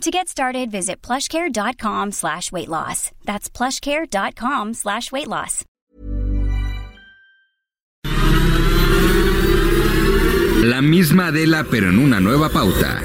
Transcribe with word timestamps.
To 0.00 0.10
get 0.10 0.28
started, 0.28 0.70
visit 0.70 1.00
plushcare.com 1.02 2.12
slash 2.12 2.52
weight 2.52 2.68
loss. 2.68 3.10
That's 3.24 3.48
plushcare.com 3.48 4.74
slash 4.74 5.10
weight 5.12 5.28
loss. 5.28 5.64
La 10.62 10.80
misma 10.82 11.26
Adela, 11.28 11.64
pero 11.70 11.90
en 11.90 11.98
una 11.98 12.20
nueva 12.20 12.48
pauta. 12.48 13.02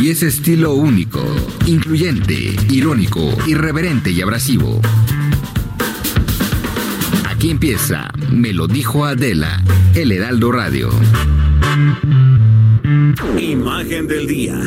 Y 0.00 0.10
ese 0.10 0.28
estilo 0.28 0.74
único, 0.74 1.24
incluyente, 1.66 2.56
irónico, 2.70 3.20
irreverente 3.46 4.10
y 4.10 4.22
abrasivo. 4.22 4.80
Aquí 7.28 7.50
empieza, 7.50 8.08
me 8.30 8.52
lo 8.52 8.66
dijo 8.66 9.04
Adela, 9.04 9.62
el 9.94 10.12
Heraldo 10.12 10.52
Radio. 10.52 10.90
Imagen 13.38 14.06
del 14.06 14.26
día. 14.26 14.60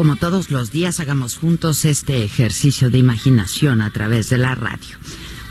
Como 0.00 0.16
todos 0.16 0.50
los 0.50 0.72
días 0.72 0.98
hagamos 0.98 1.36
juntos 1.36 1.84
este 1.84 2.24
ejercicio 2.24 2.88
de 2.88 2.96
imaginación 2.96 3.82
a 3.82 3.90
través 3.90 4.30
de 4.30 4.38
la 4.38 4.54
radio. 4.54 4.96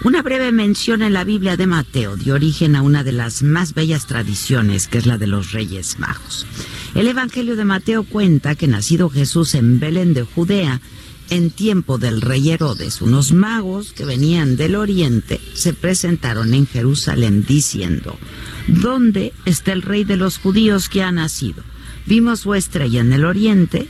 Una 0.04 0.24
breve 0.24 0.52
mención 0.52 1.04
en 1.04 1.14
la 1.14 1.24
Biblia 1.24 1.56
de 1.56 1.68
Mateo 1.68 2.16
dio 2.16 2.34
origen 2.34 2.76
a 2.76 2.82
una 2.82 3.04
de 3.04 3.12
las 3.12 3.44
más 3.44 3.76
bellas 3.76 4.08
tradiciones, 4.08 4.88
que 4.88 4.98
es 4.98 5.06
la 5.06 5.20
de 5.20 5.28
los 5.28 5.52
Reyes 5.52 6.00
Magos. 6.00 6.48
El 6.96 7.08
Evangelio 7.08 7.56
de 7.56 7.64
Mateo 7.64 8.02
cuenta 8.02 8.56
que 8.56 8.68
nacido 8.68 9.12
Jesús 9.12 9.54
en 9.54 9.80
Belén 9.80 10.16
de 10.16 10.24
Judea, 10.24 10.82
en 11.30 11.52
tiempo 11.52 12.00
del 12.00 12.20
rey 12.20 12.50
Herodes, 12.50 13.04
unos 13.04 13.32
magos 13.34 13.94
que 13.94 14.04
venían 14.04 14.58
del 14.58 14.74
oriente 14.74 15.40
se 15.54 15.74
presentaron 15.74 16.56
en 16.56 16.66
Jerusalén 16.66 17.46
diciendo, 17.48 18.18
¿Dónde 18.66 19.32
está 19.46 19.74
el 19.74 19.84
rey 19.84 20.06
de 20.06 20.18
los 20.18 20.40
judíos 20.40 20.90
que 20.90 21.04
ha 21.04 21.12
nacido? 21.12 21.62
Vimos 22.08 22.40
su 22.40 22.56
estrella 22.56 23.02
en 23.02 23.14
el 23.14 23.26
oriente 23.26 23.88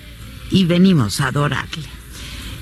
y 0.52 0.66
venimos 0.66 1.22
a 1.22 1.28
adorarle. 1.28 2.00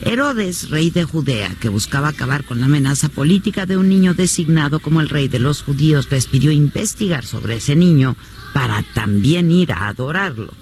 Herodes, 0.01 0.69
rey 0.69 0.91
de 0.91 1.03
Judea, 1.03 1.55
que 1.59 1.69
buscaba 1.69 2.09
acabar 2.09 2.43
con 2.43 2.59
la 2.59 2.67
amenaza 2.67 3.09
política 3.09 3.65
de 3.65 3.77
un 3.77 3.89
niño 3.89 4.13
designado 4.13 4.79
como 4.79 5.01
el 5.01 5.09
rey 5.09 5.27
de 5.27 5.39
los 5.39 5.63
judíos, 5.63 6.07
les 6.11 6.27
pidió 6.27 6.51
investigar 6.51 7.25
sobre 7.25 7.55
ese 7.55 7.75
niño 7.75 8.15
para 8.53 8.83
también 8.93 9.51
ir 9.51 9.71
a 9.71 9.87
adorarlo. 9.87 10.53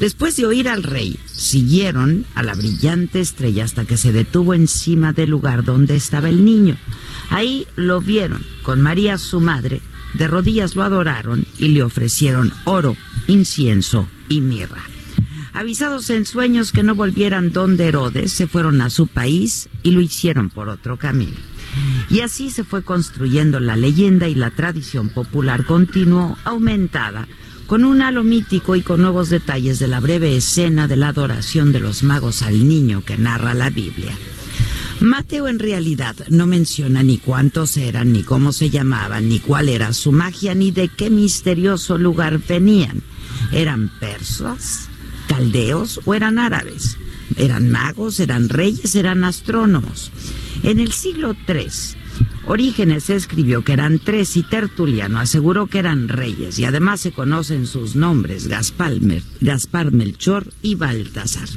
Después 0.00 0.36
de 0.36 0.46
oír 0.46 0.68
al 0.68 0.82
rey, 0.82 1.18
siguieron 1.26 2.26
a 2.34 2.42
la 2.42 2.54
brillante 2.54 3.20
estrella 3.20 3.64
hasta 3.64 3.84
que 3.84 3.96
se 3.96 4.12
detuvo 4.12 4.54
encima 4.54 5.12
del 5.12 5.30
lugar 5.30 5.62
donde 5.62 5.94
estaba 5.94 6.28
el 6.28 6.44
niño. 6.44 6.76
Ahí 7.30 7.66
lo 7.76 8.00
vieron 8.00 8.44
con 8.62 8.80
María 8.80 9.18
su 9.18 9.40
madre, 9.40 9.82
de 10.14 10.26
rodillas 10.26 10.74
lo 10.74 10.82
adoraron 10.82 11.46
y 11.58 11.68
le 11.68 11.82
ofrecieron 11.82 12.52
oro, 12.64 12.96
incienso 13.28 14.08
y 14.28 14.40
mirra. 14.40 14.93
Avisados 15.54 16.10
en 16.10 16.26
sueños 16.26 16.72
que 16.72 16.82
no 16.82 16.96
volvieran 16.96 17.52
donde 17.52 17.86
Herodes, 17.86 18.32
se 18.32 18.48
fueron 18.48 18.80
a 18.80 18.90
su 18.90 19.06
país 19.06 19.68
y 19.84 19.92
lo 19.92 20.00
hicieron 20.00 20.50
por 20.50 20.68
otro 20.68 20.96
camino. 20.96 21.36
Y 22.10 22.20
así 22.20 22.50
se 22.50 22.64
fue 22.64 22.82
construyendo 22.82 23.60
la 23.60 23.76
leyenda 23.76 24.26
y 24.26 24.34
la 24.34 24.50
tradición 24.50 25.10
popular 25.10 25.64
continuó 25.64 26.36
aumentada 26.44 27.28
con 27.68 27.84
un 27.84 28.02
halo 28.02 28.24
mítico 28.24 28.74
y 28.74 28.82
con 28.82 29.00
nuevos 29.00 29.30
detalles 29.30 29.78
de 29.78 29.86
la 29.86 30.00
breve 30.00 30.36
escena 30.36 30.88
de 30.88 30.96
la 30.96 31.08
adoración 31.08 31.72
de 31.72 31.78
los 31.80 32.02
magos 32.02 32.42
al 32.42 32.68
niño 32.68 33.04
que 33.04 33.16
narra 33.16 33.54
la 33.54 33.70
Biblia. 33.70 34.12
Mateo 35.00 35.46
en 35.46 35.60
realidad 35.60 36.16
no 36.30 36.46
menciona 36.46 37.02
ni 37.04 37.18
cuántos 37.18 37.76
eran, 37.76 38.12
ni 38.12 38.24
cómo 38.24 38.52
se 38.52 38.70
llamaban, 38.70 39.28
ni 39.28 39.38
cuál 39.38 39.68
era 39.68 39.92
su 39.92 40.10
magia, 40.10 40.54
ni 40.54 40.72
de 40.72 40.88
qué 40.88 41.10
misterioso 41.10 41.96
lugar 41.96 42.40
venían. 42.46 43.02
¿Eran 43.52 43.90
persas, 44.00 44.88
caldeos 45.34 46.00
o 46.04 46.14
eran 46.14 46.38
árabes? 46.38 46.96
¿Eran 47.36 47.70
magos, 47.70 48.20
eran 48.20 48.48
reyes, 48.48 48.94
eran 48.94 49.24
astrónomos? 49.24 50.12
En 50.62 50.78
el 50.78 50.92
siglo 50.92 51.34
III, 51.48 51.66
Orígenes 52.46 53.10
escribió 53.10 53.64
que 53.64 53.72
eran 53.72 53.98
tres 53.98 54.36
y 54.36 54.42
Tertuliano 54.42 55.18
aseguró 55.18 55.66
que 55.66 55.78
eran 55.78 56.08
reyes 56.08 56.58
y 56.58 56.64
además 56.64 57.00
se 57.00 57.10
conocen 57.10 57.66
sus 57.66 57.96
nombres, 57.96 58.46
Gaspar, 58.46 58.92
Gaspar 59.40 59.92
Melchor 59.92 60.52
y 60.62 60.74
Baltasar. 60.76 61.48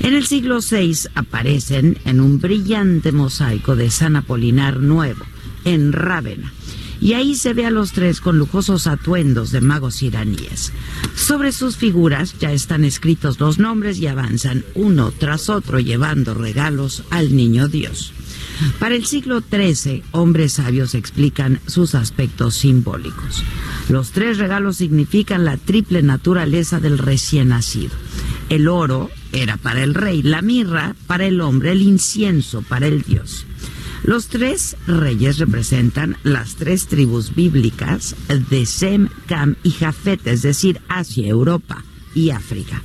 En 0.00 0.14
el 0.14 0.26
siglo 0.26 0.58
VI 0.60 1.08
aparecen 1.14 1.98
en 2.04 2.20
un 2.20 2.40
brillante 2.40 3.12
mosaico 3.12 3.76
de 3.76 3.90
San 3.90 4.16
Apolinar 4.16 4.80
Nuevo, 4.80 5.24
en 5.64 5.92
Rávena. 5.92 6.52
Y 7.00 7.12
ahí 7.12 7.34
se 7.34 7.54
ve 7.54 7.66
a 7.66 7.70
los 7.70 7.92
tres 7.92 8.20
con 8.20 8.38
lujosos 8.38 8.86
atuendos 8.86 9.50
de 9.52 9.60
magos 9.60 10.02
iraníes. 10.02 10.72
Sobre 11.14 11.52
sus 11.52 11.76
figuras 11.76 12.38
ya 12.38 12.52
están 12.52 12.84
escritos 12.84 13.38
los 13.38 13.58
nombres 13.58 13.98
y 13.98 14.06
avanzan 14.06 14.64
uno 14.74 15.12
tras 15.12 15.48
otro 15.48 15.78
llevando 15.78 16.34
regalos 16.34 17.04
al 17.10 17.36
niño 17.36 17.68
Dios. 17.68 18.12
Para 18.78 18.94
el 18.94 19.04
siglo 19.04 19.42
XIII, 19.42 20.02
hombres 20.12 20.54
sabios 20.54 20.94
explican 20.94 21.60
sus 21.66 21.94
aspectos 21.94 22.54
simbólicos. 22.54 23.44
Los 23.88 24.12
tres 24.12 24.38
regalos 24.38 24.78
significan 24.78 25.44
la 25.44 25.56
triple 25.56 26.02
naturaleza 26.02 26.80
del 26.80 26.98
recién 26.98 27.48
nacido. 27.48 27.94
El 28.48 28.68
oro 28.68 29.10
era 29.32 29.56
para 29.56 29.82
el 29.82 29.94
rey, 29.94 30.22
la 30.22 30.40
mirra 30.40 30.94
para 31.06 31.26
el 31.26 31.40
hombre, 31.40 31.72
el 31.72 31.82
incienso 31.82 32.62
para 32.62 32.86
el 32.86 33.02
dios. 33.02 33.44
Los 34.06 34.28
tres 34.28 34.76
reyes 34.86 35.38
representan 35.38 36.16
las 36.22 36.54
tres 36.54 36.86
tribus 36.86 37.34
bíblicas 37.34 38.14
de 38.48 38.64
Sem, 38.64 39.08
Cam 39.26 39.56
y 39.64 39.72
Jafet, 39.72 40.24
es 40.28 40.42
decir, 40.42 40.80
Asia, 40.86 41.26
Europa 41.26 41.84
y 42.14 42.30
África. 42.30 42.80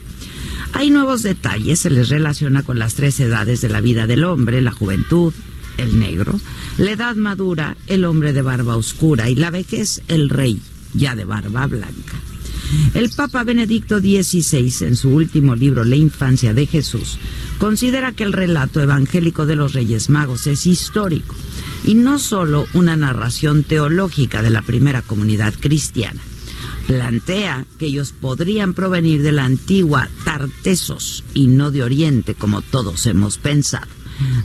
Hay 0.73 0.89
nuevos 0.89 1.21
detalles, 1.21 1.81
se 1.81 1.91
les 1.91 2.09
relaciona 2.09 2.63
con 2.63 2.79
las 2.79 2.95
tres 2.95 3.19
edades 3.19 3.61
de 3.61 3.69
la 3.69 3.81
vida 3.81 4.07
del 4.07 4.23
hombre, 4.23 4.63
la 4.63 4.71
juventud, 4.71 5.31
el 5.77 5.99
negro, 5.99 6.39
la 6.79 6.89
edad 6.89 7.15
madura, 7.15 7.77
el 7.85 8.05
hombre 8.05 8.33
de 8.33 8.41
barba 8.41 8.75
oscura 8.75 9.29
y 9.29 9.35
la 9.35 9.51
vejez, 9.51 10.01
el 10.07 10.27
rey, 10.27 10.59
ya 10.95 11.15
de 11.15 11.25
barba 11.25 11.67
blanca. 11.67 12.30
El 12.93 13.09
Papa 13.09 13.43
Benedicto 13.43 13.99
XVI, 13.99 14.85
en 14.87 14.95
su 14.95 15.09
último 15.09 15.55
libro 15.55 15.83
La 15.83 15.95
infancia 15.95 16.53
de 16.53 16.65
Jesús, 16.65 17.17
considera 17.57 18.11
que 18.11 18.23
el 18.23 18.33
relato 18.33 18.81
evangélico 18.81 19.45
de 19.45 19.55
los 19.55 19.73
Reyes 19.73 20.09
Magos 20.09 20.47
es 20.47 20.65
histórico 20.65 21.35
y 21.85 21.95
no 21.95 22.19
solo 22.19 22.67
una 22.73 22.95
narración 22.95 23.63
teológica 23.63 24.41
de 24.41 24.49
la 24.49 24.61
primera 24.61 25.01
comunidad 25.01 25.53
cristiana. 25.59 26.21
Plantea 26.87 27.65
que 27.77 27.87
ellos 27.87 28.13
podrían 28.19 28.73
provenir 28.73 29.21
de 29.21 29.31
la 29.31 29.45
antigua 29.45 30.09
Tartesos 30.25 31.23
y 31.33 31.47
no 31.47 31.71
de 31.71 31.83
Oriente 31.83 32.35
como 32.35 32.61
todos 32.61 33.05
hemos 33.05 33.37
pensado. 33.37 33.87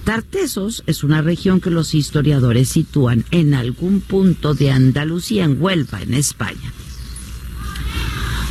Tartesos 0.05 0.82
es 0.87 1.05
una 1.05 1.23
región 1.23 1.61
que 1.61 1.70
los 1.70 1.94
historiadores 1.94 2.69
sitúan 2.69 3.25
en 3.31 3.55
algún 3.55 4.00
punto 4.00 4.55
de 4.55 4.70
Andalucía, 4.70 5.44
en 5.44 5.61
Huelva, 5.61 6.02
en 6.02 6.14
España. 6.14 6.73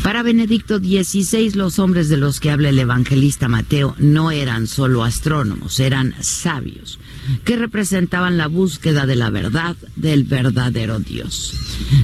Para 0.05 0.21
Benedicto 0.21 0.77
XVI, 0.77 1.53
los 1.55 1.79
hombres 1.79 2.09
de 2.09 2.17
los 2.17 2.39
que 2.39 2.51
habla 2.51 2.69
el 2.69 2.77
evangelista 2.77 3.47
Mateo 3.47 3.95
no 3.97 4.29
eran 4.29 4.67
solo 4.67 5.03
astrónomos, 5.03 5.79
eran 5.79 6.13
sabios, 6.19 6.99
que 7.43 7.55
representaban 7.55 8.37
la 8.37 8.45
búsqueda 8.45 9.07
de 9.07 9.15
la 9.15 9.31
verdad 9.31 9.75
del 9.95 10.23
verdadero 10.23 10.99
Dios. 10.99 11.55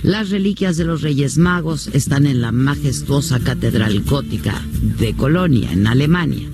Las 0.01 0.31
reliquias 0.31 0.77
de 0.77 0.85
los 0.85 1.03
Reyes 1.03 1.37
Magos 1.37 1.91
están 1.93 2.25
en 2.25 2.41
la 2.41 2.51
majestuosa 2.51 3.39
Catedral 3.39 4.01
Gótica 4.01 4.59
de 4.81 5.13
Colonia, 5.13 5.71
en 5.71 5.85
Alemania. 5.85 6.49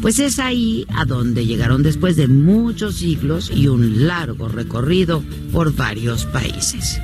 Pues 0.00 0.18
es 0.18 0.38
ahí 0.38 0.86
a 0.94 1.04
donde 1.04 1.46
llegaron 1.46 1.82
después 1.82 2.16
de 2.16 2.28
muchos 2.28 2.96
siglos 2.96 3.50
y 3.54 3.68
un 3.68 4.06
largo 4.06 4.48
recorrido 4.48 5.22
por 5.52 5.74
varios 5.74 6.24
países. 6.24 7.00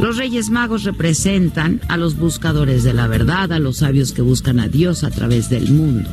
Los 0.00 0.16
Reyes 0.16 0.50
Magos 0.50 0.84
representan 0.84 1.80
a 1.88 1.96
los 1.96 2.16
buscadores 2.16 2.82
de 2.82 2.94
la 2.94 3.06
verdad, 3.06 3.52
a 3.52 3.58
los 3.58 3.78
sabios 3.78 4.12
que 4.12 4.22
buscan 4.22 4.58
a 4.58 4.68
Dios 4.68 5.04
a 5.04 5.10
través 5.10 5.48
del 5.48 5.70
mundo. 5.70 6.08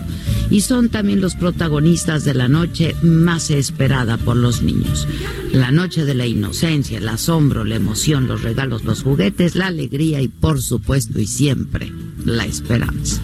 Y 0.52 0.62
son 0.62 0.90
también 0.90 1.22
los 1.22 1.36
protagonistas 1.36 2.24
de 2.24 2.34
la 2.34 2.48
noche 2.48 2.96
más 3.02 3.50
esperada 3.52 4.18
por 4.18 4.36
los 4.36 4.62
niños. 4.62 5.08
La 5.52 5.72
noche 5.72 6.06
de 6.06 6.14
la 6.14 6.28
inocencia, 6.28 6.98
el 6.98 7.10
asombro, 7.10 7.64
la 7.64 7.76
emoción, 7.76 8.28
los 8.28 8.44
regalos, 8.44 8.84
los 8.84 9.04
juguetes, 9.04 9.56
la 9.56 9.68
alegría 9.68 10.22
y 10.22 10.28
por 10.28 10.62
supuesto 10.62 11.20
y 11.20 11.28
siempre 11.28 11.92
la 12.26 12.46
esperanza. 12.46 13.22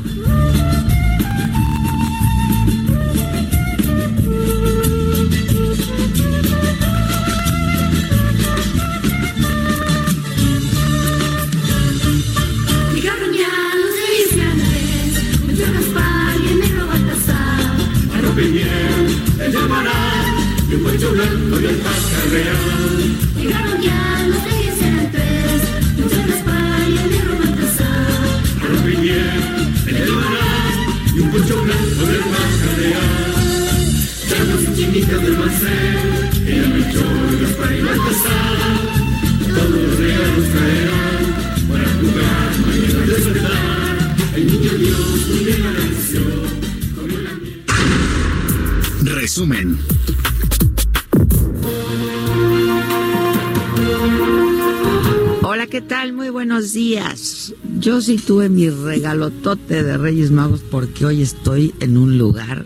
Hola, 55.44 55.68
¿qué 55.68 55.82
tal? 55.82 56.14
Muy 56.14 56.30
buenos 56.30 56.74
días. 56.74 57.54
Yo 57.78 58.02
sí 58.02 58.18
tuve 58.18 58.50
mi 58.50 58.72
regalotote 58.72 59.84
de 59.84 59.98
Reyes 60.00 60.32
Magos 60.32 60.62
porque 60.62 61.06
hoy 61.06 61.22
estoy 61.22 61.76
en 61.80 61.98
un 61.98 62.18
lugar 62.18 62.66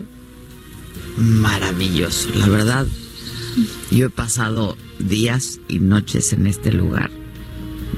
maravilloso. 1.18 2.30
La 2.34 2.48
verdad, 2.48 2.86
yo 3.90 4.06
he 4.06 4.10
pasado 4.10 4.78
días 4.98 5.60
y 5.68 5.80
noches 5.80 6.32
en 6.32 6.46
este 6.46 6.72
lugar 6.72 7.10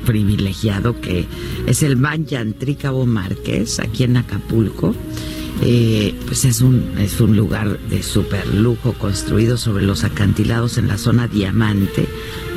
privilegiado 0.04 1.00
que 1.00 1.28
es 1.66 1.84
el 1.84 1.94
Banyan 1.94 2.56
Cabo 2.80 3.06
Márquez, 3.06 3.78
aquí 3.78 4.02
en 4.02 4.16
Acapulco. 4.16 4.92
Eh, 5.60 6.14
pues 6.26 6.44
es 6.44 6.60
un, 6.60 6.94
es 6.98 7.20
un 7.20 7.36
lugar 7.36 7.78
de 7.78 8.02
super 8.02 8.46
lujo 8.54 8.94
construido 8.94 9.56
sobre 9.56 9.84
los 9.84 10.02
acantilados 10.02 10.78
en 10.78 10.88
la 10.88 10.98
zona 10.98 11.28
diamante 11.28 12.08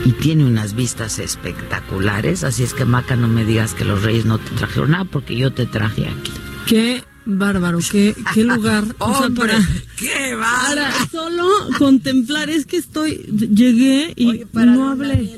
y 0.06 0.12
tiene 0.14 0.46
unas 0.46 0.76
vistas 0.76 1.20
espectaculares. 1.20 2.44
Así 2.44 2.64
es 2.64 2.74
que 2.74 2.86
Maca, 2.86 3.16
no 3.16 3.28
me 3.28 3.46
digas 3.46 3.74
que 3.74 3.86
los 3.86 4.04
reyes 4.04 4.26
no 4.26 4.38
te 4.40 4.52
trajeron 4.56 4.92
nada 4.92 5.06
porque 5.06 5.36
yo 5.36 5.52
te 5.52 5.66
traje 5.66 6.08
aquí. 6.08 6.32
Qué 6.66 7.04
bárbaro, 7.26 7.80
qué, 7.92 8.16
qué 8.34 8.44
lugar. 8.44 8.84
O 9.00 9.18
sea, 9.18 9.28
¡Hombre! 9.28 9.54
para, 9.54 9.68
¡Qué 9.98 10.36
bárbaro! 10.36 11.08
solo 11.12 11.48
contemplar, 11.78 12.50
es 12.50 12.66
que 12.66 12.78
estoy, 12.78 13.18
llegué 13.54 14.14
y 14.16 14.28
Oye, 14.30 14.46
para 14.46 14.68
no 14.68 14.90
hablé. 14.90 15.32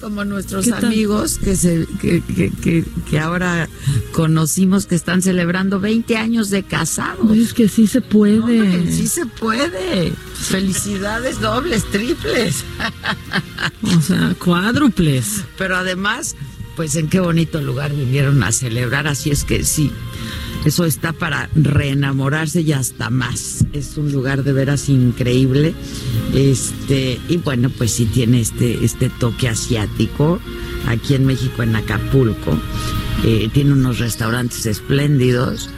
como 0.00 0.24
nuestros 0.24 0.70
amigos 0.72 1.38
que, 1.38 1.56
se, 1.56 1.86
que, 2.00 2.22
que, 2.22 2.50
que, 2.50 2.84
que 3.08 3.18
ahora 3.18 3.68
conocimos 4.12 4.86
que 4.86 4.94
están 4.94 5.22
celebrando 5.22 5.80
20 5.80 6.16
años 6.16 6.50
de 6.50 6.62
casados. 6.62 7.30
Oye, 7.30 7.42
es 7.42 7.54
que 7.54 7.68
sí 7.68 7.86
se 7.86 8.00
puede. 8.00 8.40
Hombre, 8.40 8.92
sí 8.92 9.06
se 9.06 9.26
puede. 9.26 10.12
Felicidades 10.34 11.40
dobles, 11.40 11.84
triples. 11.90 12.64
O 13.96 14.00
sea, 14.00 14.34
cuádruples. 14.38 15.44
Pero 15.56 15.76
además, 15.76 16.34
pues 16.76 16.96
en 16.96 17.08
qué 17.08 17.20
bonito 17.20 17.60
lugar 17.60 17.94
vinieron 17.94 18.42
a 18.42 18.52
celebrar, 18.52 19.06
así 19.06 19.30
es 19.30 19.44
que 19.44 19.64
sí, 19.64 19.90
eso 20.66 20.84
está 20.84 21.12
para 21.12 21.48
reenamorarse 21.54 22.60
y 22.60 22.72
hasta 22.72 23.08
más. 23.08 23.64
Es 23.72 23.96
un 23.96 24.10
lugar 24.10 24.42
de 24.42 24.52
veras 24.52 24.88
increíble. 24.88 25.74
Este, 26.34 27.20
y 27.28 27.36
bueno, 27.36 27.70
pues 27.70 27.92
sí 27.92 28.06
tiene 28.06 28.40
este, 28.40 28.84
este 28.84 29.08
toque 29.08 29.48
asiático 29.48 30.40
aquí 30.88 31.14
en 31.14 31.24
México, 31.24 31.62
en 31.62 31.76
Acapulco. 31.76 32.58
Eh, 33.24 33.48
tiene 33.52 33.74
unos 33.74 34.00
restaurantes 34.00 34.66
espléndidos. 34.66 35.70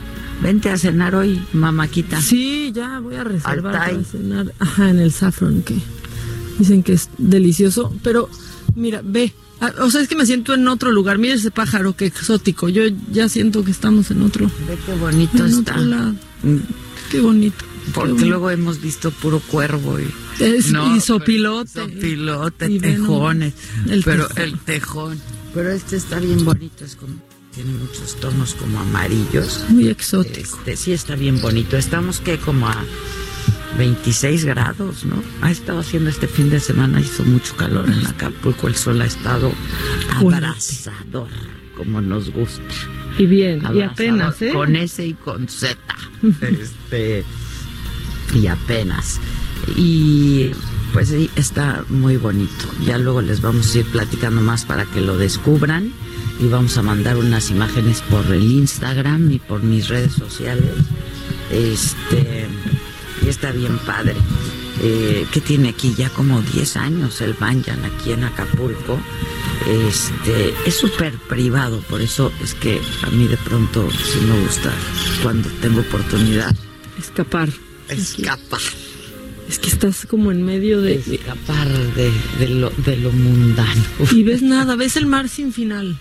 Vente 0.43 0.71
a 0.71 0.79
cenar 0.79 1.15
hoy, 1.15 1.39
mamáquita. 1.53 2.23
Sí, 2.23 2.73
ya 2.75 3.01
voy 3.01 3.17
a 3.17 3.25
reservar 3.25 3.73
para 3.75 4.05
cenar. 4.05 4.55
Ajá, 4.59 4.89
en 4.89 5.01
el 5.01 5.13
Saffron, 5.13 5.61
que 5.61 5.77
dicen 6.59 6.83
que 6.83 6.95
es 6.95 7.11
delicioso. 7.19 7.95
Pero, 8.03 8.31
mira, 8.75 9.03
ve. 9.05 9.35
Ah, 9.61 9.73
O 9.81 9.91
sea, 9.91 10.01
es 10.01 10.09
que 10.09 10.15
me 10.17 10.25
siento 10.27 10.55
en 10.55 10.67
otro 10.69 10.91
lugar. 10.93 11.19
Mira 11.19 11.35
ese 11.35 11.51
pájaro, 11.51 11.97
qué 11.97 12.07
exótico. 12.07 12.69
Yo 12.69 12.83
ya 13.13 13.29
siento 13.29 13.65
que 13.65 13.71
estamos 13.71 14.11
en 14.11 14.23
otro, 14.23 14.47
Ve 14.69 14.79
qué 14.87 14.95
bonito 14.95 15.45
en 15.45 15.51
está. 15.59 15.73
otro 15.75 15.85
lado. 15.85 16.15
Mm, 16.43 16.57
Qué 17.11 17.21
bonito. 17.21 17.65
qué 17.87 17.91
Porque 17.93 18.11
bonito. 18.13 18.29
luego 18.29 18.51
hemos 18.51 18.81
visto 18.81 19.11
puro 19.11 19.41
cuervo 19.41 19.99
y, 19.99 20.07
Es- 20.39 20.71
No, 20.71 20.95
y 20.95 21.01
sopilote. 21.01 21.71
sopilote, 21.73 22.71
Y 22.71 22.79
tejones. 22.79 23.55
el 23.89 24.05
pero 24.05 24.29
tejón. 24.29 24.43
el 24.45 24.59
tejón. 24.61 25.21
Pero 25.55 25.71
este 25.73 25.97
está 25.97 26.21
bien 26.21 26.45
bonito, 26.45 26.85
es 26.85 26.95
como 26.97 27.15
tiene 27.55 27.73
muchos 27.73 28.15
tonos 28.21 28.55
como 28.55 28.79
amarillos. 28.79 29.65
Muy 29.71 29.89
exótico. 29.89 30.57
Este, 30.59 30.77
sí 30.77 30.93
está 30.93 31.17
bien 31.17 31.41
bonito. 31.41 31.77
Estamos 31.77 32.21
que 32.21 32.39
como 32.39 32.69
a 32.69 32.85
26 33.77 34.45
grados, 34.45 35.05
¿no? 35.05 35.23
Ha 35.43 35.51
estado 35.51 35.81
haciendo 35.81 36.11
este 36.11 36.27
fin 36.27 36.51
de 36.51 36.61
semana, 36.61 37.01
hizo 37.01 37.25
mucho 37.25 37.55
calor 37.57 37.89
en 37.89 38.07
Acapulco, 38.07 38.69
el 38.69 38.75
sol 38.75 39.01
ha 39.03 39.07
estado 39.07 39.53
abrasador, 40.17 41.29
como 41.77 42.01
nos 42.01 42.31
gusta. 42.31 42.63
Y 43.19 43.27
bien, 43.27 43.63
y 43.75 43.83
apenas, 43.83 44.41
¿eh? 44.43 44.53
Con 44.53 44.77
S 44.77 45.05
y 45.05 45.15
con 45.15 45.49
Z. 45.49 45.77
este, 46.41 47.25
y 48.35 48.47
apenas. 48.47 49.21
Y 49.77 50.51
pues 50.93 51.09
sí, 51.09 51.31
está 51.37 51.85
muy 51.89 52.17
bonito. 52.17 52.67
Ya 52.85 52.99
luego 52.99 53.21
les 53.21 53.41
vamos 53.41 53.75
a 53.75 53.79
ir 53.79 53.87
platicando 53.87 54.41
más 54.41 54.65
para 54.65 54.85
que 54.87 55.01
lo 55.01 55.17
descubran. 55.19 55.93
Y 56.41 56.47
vamos 56.47 56.79
a 56.79 56.83
mandar 56.83 57.17
unas 57.17 57.51
imágenes 57.51 58.01
por 58.03 58.25
el 58.27 58.43
Instagram 58.43 59.33
y 59.33 59.41
por 59.41 59.63
mis 59.65 59.89
redes 59.89 60.13
sociales. 60.13 60.71
Este, 61.51 62.47
y 63.25 63.29
está 63.29 63.53
bien 63.53 63.79
padre. 63.79 64.15
Eh, 64.81 65.27
que 65.33 65.41
tiene 65.41 65.71
aquí 65.71 65.93
ya 65.97 66.09
como 66.11 66.41
10 66.41 66.77
años 66.77 67.21
el 67.21 67.33
Banyan 67.35 67.85
aquí 67.85 68.13
en 68.13 68.23
Acapulco. 68.25 68.99
Este, 69.67 70.55
es 70.67 70.77
súper 70.77 71.15
privado, 71.29 71.81
por 71.89 72.01
eso 72.01 72.33
es 72.43 72.55
que 72.55 72.81
a 73.03 73.11
mí 73.11 73.27
de 73.27 73.37
pronto 73.39 73.89
sí 73.91 74.21
me 74.25 74.41
gusta 74.41 74.73
cuando 75.23 75.49
tengo 75.61 75.81
oportunidad 75.81 76.55
Escapar. 76.99 77.51
escapar, 77.89 78.61
Es 79.49 79.59
que 79.59 79.69
estás 79.69 80.07
como 80.07 80.31
en 80.31 80.43
medio 80.45 80.81
de... 80.81 80.95
escapar 80.95 81.69
de, 81.69 82.13
de 82.39 82.49
lo, 82.49 82.71
de 82.71 82.97
lo 82.99 83.11
mundano, 83.11 83.83
Y 84.13 84.23
ves 84.23 84.43
nada, 84.43 84.77
ves 84.77 84.97
el 84.97 85.07
mar 85.07 85.29
sin 85.29 85.53
final. 85.53 85.99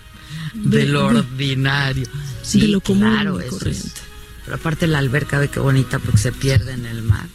de 0.54 0.86
lo 0.86 1.06
ordinario. 1.06 2.06
Sí, 2.42 2.60
de 2.60 2.68
lo 2.68 2.80
común 2.80 3.10
claro, 3.10 3.40
y 3.40 3.44
eso 3.46 3.68
es. 3.68 3.92
Pero 4.48 4.56
aparte 4.56 4.86
la 4.86 4.96
alberca 4.96 5.38
ve 5.38 5.48
qué 5.48 5.60
bonita 5.60 5.98
porque 5.98 6.16
se 6.16 6.32
pierde 6.32 6.72
en 6.72 6.86
el 6.86 7.02
mar. 7.02 7.26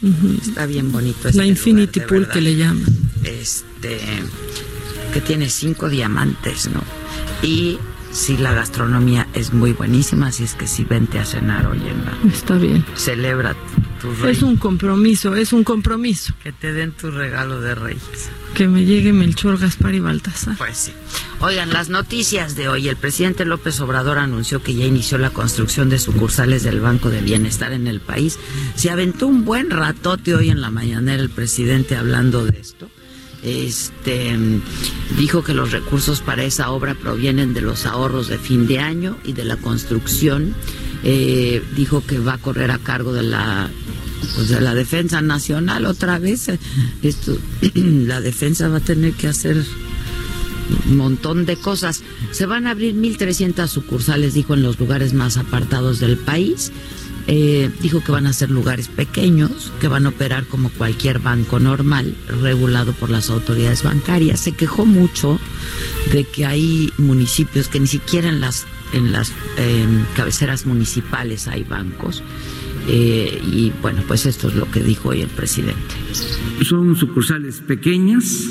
Está 0.42 0.66
bien 0.66 0.92
bonito. 0.92 1.20
La 1.26 1.30
este 1.30 1.46
Infinity 1.46 2.00
lugar, 2.00 2.10
de 2.10 2.26
Pool 2.26 2.28
que 2.28 2.42
le 2.42 2.56
llaman. 2.56 2.86
este 3.24 4.00
que 5.14 5.22
tiene 5.22 5.48
cinco 5.48 5.90
diamantes, 5.90 6.72
¿no? 6.74 6.82
Y 7.44 7.78
sí, 8.12 8.36
la 8.38 8.52
gastronomía 8.54 9.28
es 9.36 9.54
muy 9.54 9.74
buenísima, 9.74 10.30
así 10.30 10.44
es 10.44 10.56
que 10.56 10.66
sí, 10.66 10.86
vente 10.90 11.20
a 11.20 11.26
cenar 11.26 11.68
hoy 11.68 11.84
en 11.88 12.04
la... 12.04 12.36
Está 12.36 12.56
bien. 12.56 12.84
Celebra 12.96 13.56
Es 14.26 14.44
un 14.44 14.58
compromiso, 14.58 15.36
es 15.36 15.54
un 15.54 15.64
compromiso. 15.64 16.34
Que 16.44 16.52
te 16.52 16.74
den 16.74 16.92
tu 16.92 17.12
regalo 17.12 17.62
de 17.62 17.76
reyes. 17.76 18.30
Que 18.54 18.68
me 18.68 18.86
llegue 18.86 19.14
Melchor, 19.14 19.58
Gaspar 19.58 19.94
y 19.96 20.00
Baltasar. 20.00 20.58
Pues 20.58 20.78
sí. 20.78 20.94
Oigan, 21.40 21.72
las 21.72 21.90
noticias 21.90 22.56
de 22.56 22.68
hoy. 22.68 22.88
El 22.88 22.98
presidente 22.98 23.46
López 23.46 23.80
Obrador 23.80 24.18
anunció 24.18 24.62
que 24.62 24.76
ya 24.76 24.86
inició 24.86 25.18
la 25.18 25.30
construcción 25.30 25.90
de 25.90 26.00
sucursales 26.00 26.64
del 26.64 26.80
Banco 26.80 27.10
de 27.10 27.22
Bienestar 27.22 27.74
en 27.74 27.88
el 27.88 28.02
país. 28.02 28.40
Se 28.76 28.90
aventó 28.90 29.28
un 29.28 29.46
buen 29.46 29.70
ratote 29.70 30.36
hoy 30.36 30.50
en 30.50 30.62
la 30.62 30.70
mañanera 30.70 31.22
el 31.22 31.30
presidente 31.30 31.96
hablando 31.96 32.46
de 32.46 32.60
esto. 32.60 32.90
Este 33.44 34.38
dijo 35.18 35.44
que 35.44 35.54
los 35.54 35.72
recursos 35.72 36.22
para 36.22 36.44
esa 36.44 36.72
obra 36.72 36.96
provienen 36.96 37.54
de 37.54 37.62
los 37.62 37.86
ahorros 37.86 38.30
de 38.30 38.38
fin 38.38 38.68
de 38.68 38.80
año 38.80 39.18
y 39.26 39.34
de 39.34 39.44
la 39.44 39.58
construcción. 39.58 40.56
Eh, 41.04 41.62
dijo 41.76 42.04
que 42.06 42.20
va 42.20 42.34
a 42.34 42.38
correr 42.38 42.72
a 42.72 42.78
cargo 42.78 43.14
de 43.14 43.24
la 43.24 43.70
pues 44.36 44.50
de 44.50 44.62
la 44.62 44.74
defensa 44.74 45.22
nacional 45.22 45.86
otra 45.86 46.18
vez. 46.20 46.50
Esto, 47.02 47.38
la 47.74 48.22
defensa 48.22 48.70
va 48.70 48.78
a 48.78 48.82
tener 48.82 49.14
que 49.14 49.28
hacer 49.28 49.64
un 50.90 50.98
montón 50.98 51.46
de 51.46 51.58
cosas. 51.58 52.04
Se 52.32 52.46
van 52.46 52.68
a 52.68 52.72
abrir 52.72 52.96
1.300 52.96 53.68
sucursales, 53.68 54.34
dijo, 54.34 54.54
en 54.54 54.64
los 54.64 54.80
lugares 54.80 55.14
más 55.14 55.38
apartados 55.38 56.00
del 56.00 56.18
país. 56.18 56.72
Eh, 57.26 57.72
dijo 57.82 58.04
que 58.04 58.12
van 58.12 58.28
a 58.28 58.34
ser 58.34 58.50
lugares 58.50 58.90
pequeños, 58.90 59.72
que 59.80 59.88
van 59.88 60.06
a 60.06 60.10
operar 60.10 60.46
como 60.46 60.70
cualquier 60.70 61.20
banco 61.20 61.58
normal, 61.58 62.16
regulado 62.42 62.92
por 62.92 63.10
las 63.10 63.30
autoridades 63.30 63.84
bancarias. 63.84 64.42
Se 64.42 64.52
quejó 64.52 64.86
mucho 64.86 65.40
de 66.12 66.26
que 66.26 66.46
hay 66.46 66.92
municipios 66.98 67.70
que 67.70 67.80
ni 67.80 67.88
siquiera 67.88 68.28
en 68.28 68.42
las, 68.42 68.66
en 68.94 69.12
las 69.12 69.32
eh, 69.58 69.86
cabeceras 70.16 70.66
municipales 70.66 71.48
hay 71.48 71.64
bancos. 71.64 72.24
Eh, 72.88 73.42
y 73.46 73.72
bueno, 73.82 74.02
pues 74.08 74.26
esto 74.26 74.50
es 74.50 74.56
lo 74.56 74.70
que 74.70 74.82
dijo 74.82 75.10
hoy 75.10 75.22
el 75.22 75.30
presidente. 75.30 75.96
Son 76.64 76.96
sucursales 76.96 77.62
pequeñas, 77.62 78.50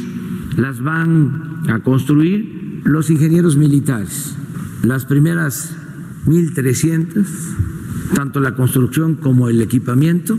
las 0.57 0.83
van 0.83 1.63
a 1.69 1.81
construir 1.81 2.81
los 2.85 3.11
ingenieros 3.11 3.57
militares. 3.57 4.35
Las 4.83 5.05
primeras 5.05 5.77
1.300 6.27 7.27
tanto 8.15 8.41
la 8.41 8.55
construcción 8.55 9.15
como 9.17 9.49
el 9.49 9.61
equipamiento 9.61 10.39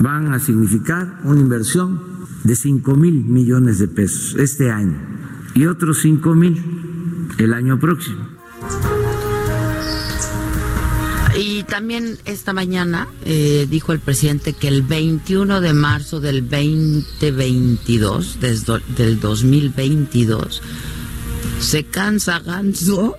van 0.00 0.32
a 0.32 0.38
significar 0.38 1.20
una 1.24 1.40
inversión 1.40 2.00
de 2.44 2.54
5 2.54 2.94
mil 2.94 3.24
millones 3.24 3.78
de 3.78 3.88
pesos 3.88 4.36
este 4.38 4.70
año 4.70 4.96
y 5.54 5.66
otros 5.66 5.98
5 6.02 6.34
mil 6.34 6.62
el 7.38 7.54
año 7.54 7.78
próximo. 7.78 8.35
También 11.68 12.18
esta 12.24 12.52
mañana 12.52 13.08
eh, 13.24 13.66
dijo 13.68 13.92
el 13.92 14.00
presidente 14.00 14.52
que 14.52 14.68
el 14.68 14.82
21 14.82 15.60
de 15.60 15.72
marzo 15.72 16.20
del 16.20 16.48
2022, 16.48 18.38
desde, 18.40 18.80
del 18.96 19.20
2022, 19.20 20.62
se 21.60 21.84
cansa 21.84 22.38
ganso 22.40 23.16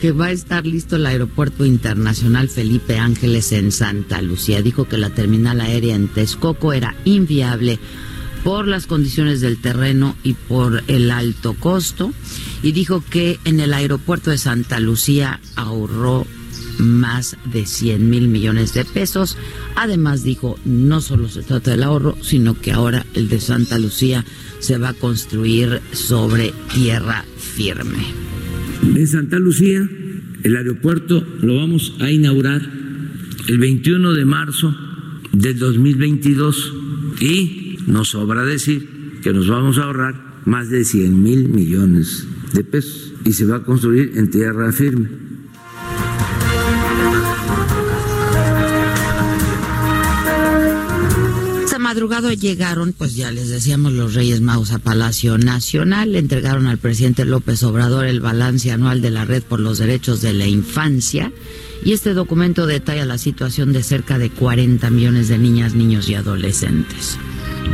que 0.00 0.12
va 0.12 0.26
a 0.26 0.32
estar 0.32 0.66
listo 0.66 0.96
el 0.96 1.06
aeropuerto 1.06 1.64
internacional 1.64 2.48
Felipe 2.48 2.98
Ángeles 2.98 3.52
en 3.52 3.70
Santa 3.70 4.20
Lucía. 4.20 4.60
Dijo 4.60 4.88
que 4.88 4.98
la 4.98 5.10
terminal 5.10 5.60
aérea 5.60 5.94
en 5.94 6.08
Texcoco 6.08 6.72
era 6.72 6.96
inviable 7.04 7.78
por 8.42 8.66
las 8.66 8.88
condiciones 8.88 9.40
del 9.40 9.60
terreno 9.60 10.16
y 10.24 10.32
por 10.32 10.82
el 10.88 11.10
alto 11.12 11.54
costo. 11.54 12.12
Y 12.64 12.72
dijo 12.72 13.04
que 13.08 13.38
en 13.44 13.60
el 13.60 13.72
aeropuerto 13.72 14.30
de 14.30 14.38
Santa 14.38 14.80
Lucía 14.80 15.40
ahorró 15.54 16.26
más 16.82 17.36
de 17.52 17.64
100 17.64 18.10
mil 18.10 18.28
millones 18.28 18.74
de 18.74 18.84
pesos. 18.84 19.38
Además 19.76 20.22
dijo, 20.22 20.58
no 20.64 21.00
solo 21.00 21.28
se 21.28 21.42
trata 21.42 21.70
del 21.70 21.82
ahorro, 21.82 22.16
sino 22.20 22.60
que 22.60 22.72
ahora 22.72 23.06
el 23.14 23.28
de 23.28 23.40
Santa 23.40 23.78
Lucía 23.78 24.24
se 24.58 24.78
va 24.78 24.90
a 24.90 24.94
construir 24.94 25.80
sobre 25.92 26.52
tierra 26.74 27.24
firme. 27.36 28.04
En 28.82 29.06
Santa 29.06 29.38
Lucía, 29.38 29.88
el 30.42 30.56
aeropuerto 30.56 31.24
lo 31.40 31.56
vamos 31.56 31.94
a 32.00 32.10
inaugurar 32.10 32.62
el 33.48 33.58
21 33.58 34.12
de 34.12 34.24
marzo 34.24 34.74
del 35.32 35.58
2022 35.58 36.74
y 37.20 37.78
nos 37.86 38.08
sobra 38.10 38.44
decir 38.44 39.20
que 39.22 39.32
nos 39.32 39.48
vamos 39.48 39.78
a 39.78 39.84
ahorrar 39.84 40.42
más 40.44 40.68
de 40.68 40.84
100 40.84 41.22
mil 41.22 41.48
millones 41.48 42.26
de 42.52 42.64
pesos 42.64 43.14
y 43.24 43.32
se 43.32 43.44
va 43.44 43.56
a 43.56 43.62
construir 43.62 44.12
en 44.16 44.30
tierra 44.30 44.72
firme. 44.72 45.31
Madrugada 51.92 52.32
llegaron, 52.32 52.94
pues 52.94 53.16
ya 53.16 53.30
les 53.30 53.50
decíamos, 53.50 53.92
los 53.92 54.14
Reyes 54.14 54.40
Magos 54.40 54.72
a 54.72 54.78
Palacio 54.78 55.36
Nacional, 55.36 56.12
le 56.12 56.20
entregaron 56.20 56.66
al 56.66 56.78
presidente 56.78 57.26
López 57.26 57.62
Obrador 57.64 58.06
el 58.06 58.22
balance 58.22 58.72
anual 58.72 59.02
de 59.02 59.10
la 59.10 59.26
Red 59.26 59.42
por 59.42 59.60
los 59.60 59.76
Derechos 59.76 60.22
de 60.22 60.32
la 60.32 60.46
Infancia. 60.46 61.30
Y 61.84 61.92
este 61.92 62.14
documento 62.14 62.64
detalla 62.64 63.04
la 63.04 63.18
situación 63.18 63.74
de 63.74 63.82
cerca 63.82 64.16
de 64.16 64.30
40 64.30 64.88
millones 64.88 65.28
de 65.28 65.36
niñas, 65.36 65.74
niños 65.74 66.08
y 66.08 66.14
adolescentes 66.14 67.18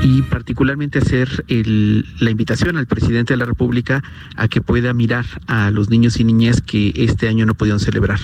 y 0.03 0.23
particularmente 0.23 0.99
hacer 0.99 1.45
el, 1.49 2.07
la 2.21 2.31
invitación 2.31 2.77
al 2.77 2.87
presidente 2.87 3.35
de 3.35 3.39
la 3.39 3.45
República 3.45 4.03
a 4.37 4.49
que 4.49 4.61
pueda 4.61 4.93
mirar 4.95 5.27
a 5.47 5.71
los 5.71 5.91
niños 5.91 6.19
y 6.21 6.25
niñas 6.25 6.61
que 6.61 6.93
este 6.97 7.29
año 7.29 7.47
no 7.47 7.55
pudieron 7.55 7.81
celebrar. 7.81 8.21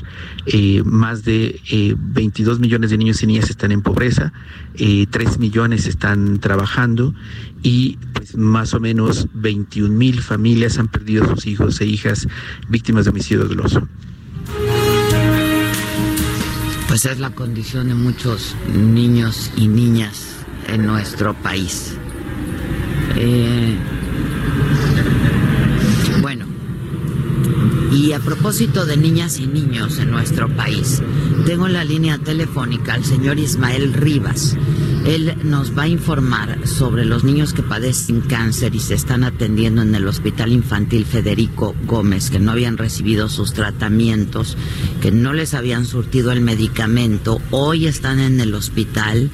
Eh, 0.46 0.82
más 0.84 1.24
de 1.24 1.60
eh, 1.70 1.94
22 1.98 2.60
millones 2.60 2.90
de 2.90 2.98
niños 2.98 3.22
y 3.22 3.26
niñas 3.26 3.50
están 3.50 3.72
en 3.72 3.82
pobreza, 3.82 4.32
eh, 4.76 5.06
3 5.10 5.38
millones 5.38 5.86
están 5.86 6.38
trabajando 6.38 7.14
y 7.62 7.98
pues 8.12 8.36
más 8.36 8.74
o 8.74 8.80
menos 8.80 9.28
21 9.34 9.94
mil 9.94 10.20
familias 10.20 10.78
han 10.78 10.88
perdido 10.88 11.26
sus 11.34 11.46
hijos 11.46 11.80
e 11.80 11.86
hijas 11.86 12.28
víctimas 12.68 13.04
de 13.04 13.10
homicidio 13.10 13.44
doloso. 13.44 13.88
Pues 16.88 17.06
es 17.06 17.18
la 17.18 17.30
condición 17.30 17.88
de 17.88 17.94
muchos 17.94 18.54
niños 18.72 19.50
y 19.56 19.66
niñas 19.66 20.33
en 20.68 20.86
nuestro 20.86 21.34
país. 21.34 21.96
Eh, 23.16 23.76
bueno, 26.20 26.46
y 27.92 28.12
a 28.12 28.20
propósito 28.20 28.86
de 28.86 28.96
niñas 28.96 29.38
y 29.38 29.46
niños 29.46 29.98
en 29.98 30.10
nuestro 30.10 30.48
país, 30.48 31.02
tengo 31.46 31.66
en 31.66 31.74
la 31.74 31.84
línea 31.84 32.18
telefónica 32.18 32.94
al 32.94 33.04
señor 33.04 33.38
Ismael 33.38 33.92
Rivas. 33.92 34.56
Él 35.06 35.36
nos 35.44 35.76
va 35.76 35.82
a 35.82 35.88
informar 35.88 36.66
sobre 36.66 37.04
los 37.04 37.24
niños 37.24 37.52
que 37.52 37.62
padecen 37.62 38.22
cáncer 38.22 38.74
y 38.74 38.80
se 38.80 38.94
están 38.94 39.22
atendiendo 39.22 39.82
en 39.82 39.94
el 39.94 40.08
Hospital 40.08 40.50
Infantil 40.50 41.04
Federico 41.04 41.74
Gómez, 41.86 42.30
que 42.30 42.38
no 42.38 42.52
habían 42.52 42.78
recibido 42.78 43.28
sus 43.28 43.52
tratamientos, 43.52 44.56
que 45.02 45.12
no 45.12 45.34
les 45.34 45.52
habían 45.52 45.84
surtido 45.84 46.32
el 46.32 46.40
medicamento. 46.40 47.38
Hoy 47.50 47.86
están 47.86 48.18
en 48.18 48.40
el 48.40 48.54
hospital 48.54 49.30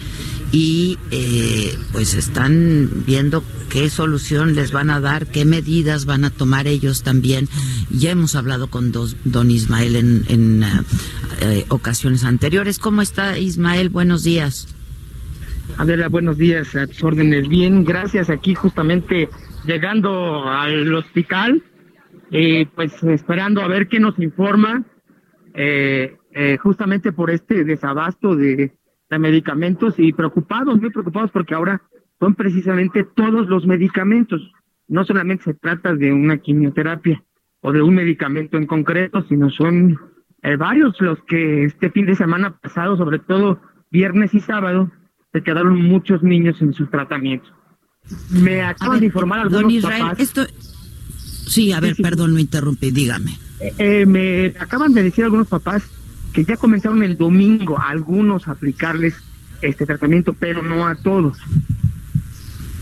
y 0.53 0.99
eh, 1.11 1.77
pues 1.93 2.15
están 2.15 3.05
viendo 3.07 3.45
qué 3.69 3.89
solución 3.89 4.55
les 4.55 4.73
van 4.73 4.91
a 4.91 5.01
dar, 5.01 5.27
qué 5.27 5.45
medidas 5.45 6.05
van 6.05 6.25
a 6.25 6.31
tomar 6.31 6.67
ellos 6.67 7.03
también. 7.03 7.49
Ya 7.91 8.11
hemos 8.11 8.35
hablado 8.35 8.69
con 8.69 8.93
don 8.93 9.51
Ismael 9.51 9.97
en, 9.97 10.25
en 10.29 10.65
eh, 11.43 11.65
ocasiones 11.69 12.25
anteriores. 12.25 12.79
¿Cómo 12.79 13.03
está 13.03 13.39
Ismael? 13.39 13.89
Buenos 13.89 14.25
días. 14.25 14.75
Adela, 15.77 16.09
buenos 16.09 16.37
días, 16.37 16.75
a 16.77 16.87
tus 16.87 17.03
órdenes. 17.03 17.49
Bien, 17.49 17.85
gracias. 17.85 18.29
Aquí 18.29 18.55
justamente 18.55 19.29
llegando 19.65 20.49
al 20.49 20.93
hospital, 20.95 21.63
eh, 22.31 22.67
pues 22.75 23.03
esperando 23.05 23.63
a 23.63 23.69
ver 23.69 23.89
qué 23.89 24.01
nos 24.01 24.19
informa, 24.19 24.85
eh, 25.55 26.17
eh, 26.33 26.59
justamente 26.59 27.13
por 27.13 27.31
este 27.31 27.65
desabasto 27.65 28.37
de, 28.37 28.73
de 29.11 29.19
medicamentos 29.19 29.95
y 29.99 30.13
preocupados, 30.13 30.81
muy 30.81 30.91
preocupados 30.91 31.31
porque 31.33 31.55
ahora 31.55 31.83
son 32.19 32.35
precisamente 32.35 33.05
todos 33.05 33.49
los 33.49 33.67
medicamentos. 33.67 34.41
No 34.89 35.05
solamente 35.05 35.45
se 35.45 35.55
trata 35.55 35.95
de 35.95 36.13
una 36.13 36.39
quimioterapia 36.39 37.23
o 37.61 37.73
de 37.73 37.83
un 37.83 37.95
medicamento 37.95 38.57
en 38.57 38.67
concreto, 38.67 39.25
sino 39.29 39.51
son 39.51 39.99
eh, 40.43 40.57
varios 40.57 41.01
los 41.01 41.19
que 41.25 41.65
este 41.65 41.91
fin 41.91 42.07
de 42.07 42.15
semana 42.15 42.57
pasado, 42.59 42.97
sobre 42.97 43.19
todo 43.19 43.61
viernes 43.91 44.33
y 44.35 44.41
sábado, 44.41 44.91
se 45.33 45.43
quedaron 45.43 45.81
muchos 45.83 46.23
niños 46.23 46.61
en 46.63 46.73
sus 46.73 46.91
tratamientos. 46.91 47.53
Me 48.31 48.63
acaban 48.63 49.01
de 49.01 49.07
informar 49.07 49.41
algunos 49.41 49.63
don 49.63 49.71
Israel, 49.71 50.03
papás. 50.03 50.21
Esto... 50.21 50.43
Sí, 51.51 51.73
a 51.73 51.81
ver, 51.81 51.91
Sí, 51.91 51.97
sí. 51.97 52.03
perdón, 52.03 52.35
me 52.35 52.41
interrumpí, 52.41 52.93
dígame. 52.93 53.33
Eh, 53.61 53.73
eh, 53.79 54.07
me 54.07 54.55
acaban 54.59 54.95
de 54.95 55.03
decir 55.03 55.25
algunos 55.25 55.49
papás 55.49 55.83
que 56.33 56.45
ya 56.45 56.57
comenzaron 56.57 57.03
el 57.03 57.17
domingo 57.17 57.79
algunos 57.79 58.49
a 58.49 58.53
aplicarles 58.53 59.15
este 59.63 59.87
tratamiento, 59.87 60.35
pero 60.39 60.63
no 60.63 60.87
a 60.87 60.95
todos. 60.95 61.39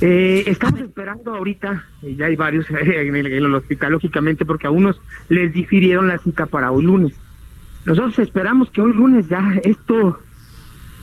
Eh, 0.00 0.44
estamos 0.46 0.80
esperando 0.80 1.34
ahorita, 1.34 1.84
eh, 2.02 2.14
ya 2.16 2.26
hay 2.26 2.36
varios 2.36 2.66
en 2.70 3.16
el, 3.16 3.54
hospital, 3.54 3.92
lógicamente, 3.92 4.44
porque 4.44 4.66
a 4.66 4.70
unos 4.70 5.00
les 5.28 5.52
difirieron 5.52 6.08
la 6.08 6.18
cita 6.18 6.46
para 6.46 6.70
hoy 6.70 6.84
lunes. 6.84 7.14
Nosotros 7.84 8.18
esperamos 8.18 8.70
que 8.70 8.80
hoy 8.80 8.92
lunes 8.92 9.28
ya 9.28 9.54
esto 9.64 10.20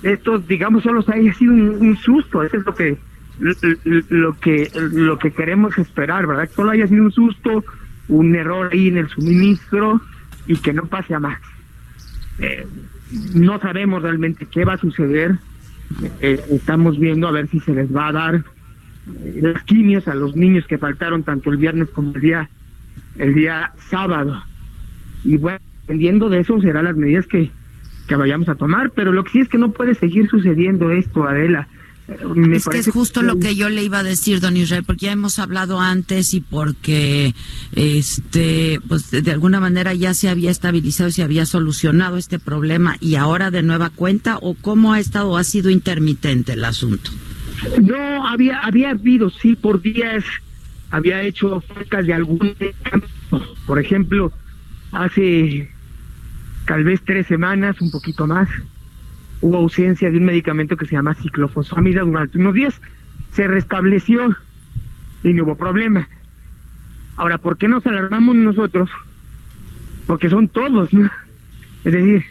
esto, 0.03 0.37
digamos, 0.37 0.83
solo 0.83 1.03
haya 1.07 1.33
sido 1.33 1.53
un, 1.53 1.69
un 1.69 1.97
susto. 1.97 2.43
Eso 2.43 2.57
es 2.57 2.65
lo 2.65 2.75
que 2.75 2.97
lo 3.39 4.39
que 4.39 4.71
lo 4.75 5.17
que 5.17 5.31
queremos 5.31 5.77
esperar, 5.77 6.27
¿verdad? 6.27 6.47
Que 6.47 6.53
solo 6.53 6.71
haya 6.71 6.87
sido 6.87 7.03
un 7.03 7.11
susto, 7.11 7.63
un 8.07 8.35
error 8.35 8.69
ahí 8.71 8.87
en 8.87 8.97
el 8.97 9.09
suministro 9.09 9.99
y 10.47 10.57
que 10.57 10.73
no 10.73 10.85
pase 10.85 11.15
a 11.15 11.19
más. 11.19 11.39
Eh, 12.39 12.65
no 13.33 13.59
sabemos 13.59 14.01
realmente 14.01 14.45
qué 14.45 14.65
va 14.65 14.73
a 14.73 14.77
suceder. 14.77 15.35
Eh, 16.19 16.41
estamos 16.51 16.99
viendo 16.99 17.27
a 17.27 17.31
ver 17.31 17.47
si 17.47 17.59
se 17.59 17.73
les 17.73 17.95
va 17.95 18.07
a 18.07 18.11
dar 18.11 18.35
eh, 19.23 19.39
las 19.41 20.07
a 20.07 20.15
los 20.15 20.35
niños 20.35 20.65
que 20.67 20.77
faltaron 20.77 21.23
tanto 21.23 21.51
el 21.51 21.57
viernes 21.57 21.89
como 21.89 22.13
el 22.15 22.21
día 22.21 22.49
el 23.17 23.33
día 23.33 23.71
sábado. 23.89 24.41
Y 25.23 25.37
bueno, 25.37 25.59
dependiendo 25.81 26.29
de 26.29 26.39
eso 26.39 26.59
serán 26.59 26.85
las 26.85 26.97
medidas 26.97 27.27
que, 27.27 27.51
que 28.07 28.15
vayamos 28.15 28.49
a 28.49 28.55
tomar, 28.55 28.91
pero 28.91 29.11
lo 29.11 29.23
que 29.23 29.31
sí 29.31 29.39
es 29.39 29.49
que 29.49 29.57
no 29.57 29.71
puede 29.71 29.95
seguir 29.95 30.29
sucediendo 30.29 30.91
esto, 30.91 31.27
Adela. 31.27 31.67
Me 32.35 32.57
es 32.57 32.65
que 32.67 32.77
es 32.77 32.89
justo 32.89 33.23
lo 33.23 33.39
que 33.39 33.55
yo 33.55 33.67
le 33.69 33.83
iba 33.83 33.99
a 33.99 34.03
decir, 34.03 34.39
don 34.39 34.55
Israel, 34.57 34.83
porque 34.83 35.07
ya 35.07 35.11
hemos 35.11 35.39
hablado 35.39 35.79
antes 35.79 36.35
y 36.35 36.41
porque, 36.41 37.33
este, 37.73 38.79
pues 38.87 39.09
de 39.09 39.31
alguna 39.31 39.59
manera 39.59 39.93
ya 39.93 40.13
se 40.13 40.29
había 40.29 40.51
estabilizado 40.51 41.09
y 41.09 41.13
se 41.13 41.23
había 41.23 41.47
solucionado 41.47 42.17
este 42.17 42.37
problema 42.37 42.97
y 42.99 43.15
ahora 43.15 43.49
de 43.49 43.63
nueva 43.63 43.89
cuenta, 43.89 44.37
o 44.41 44.53
cómo 44.53 44.93
ha 44.93 44.99
estado, 44.99 45.35
ha 45.35 45.43
sido 45.43 45.71
intermitente 45.71 46.53
el 46.53 46.65
asunto. 46.65 47.09
No, 47.81 48.27
había, 48.27 48.59
había 48.59 48.91
habido, 48.91 49.31
sí, 49.31 49.55
por 49.55 49.81
días, 49.81 50.23
había 50.91 51.23
hecho 51.23 51.63
cerca 51.73 52.03
de 52.03 52.13
algún. 52.13 52.55
Por 53.65 53.79
ejemplo, 53.79 54.31
hace 54.91 55.71
tal 56.67 56.83
vez 56.83 57.01
tres 57.03 57.25
semanas, 57.27 57.81
un 57.81 57.89
poquito 57.89 58.27
más, 58.27 58.47
hubo 59.41 59.57
ausencia 59.57 60.09
de 60.09 60.17
un 60.17 60.25
medicamento 60.25 60.77
que 60.77 60.85
se 60.85 60.95
llama 60.95 61.13
ciclofosfamida 61.15 62.01
durante 62.01 62.37
unos 62.37 62.53
días. 62.53 62.81
Se 63.31 63.47
restableció 63.47 64.35
y 65.23 65.33
no 65.33 65.43
hubo 65.43 65.55
problema. 65.55 66.07
Ahora, 67.17 67.37
¿por 67.37 67.57
qué 67.57 67.67
nos 67.67 67.85
alarmamos 67.85 68.35
nosotros? 68.35 68.89
Porque 70.07 70.29
son 70.29 70.47
todos, 70.47 70.93
¿no? 70.93 71.09
Es 71.83 71.93
decir, 71.93 72.23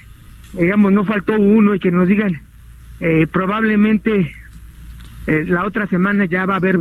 digamos, 0.53 0.93
no 0.93 1.05
faltó 1.05 1.39
uno 1.39 1.75
y 1.75 1.81
que 1.81 1.91
nos 1.91 2.09
digan, 2.09 2.41
eh, 3.01 3.27
probablemente 3.27 4.35
eh, 5.27 5.45
la 5.47 5.65
otra 5.65 5.87
semana 5.87 6.27
ya 6.27 6.47
va 6.47 6.55
a 6.55 6.59
haber 6.59 6.79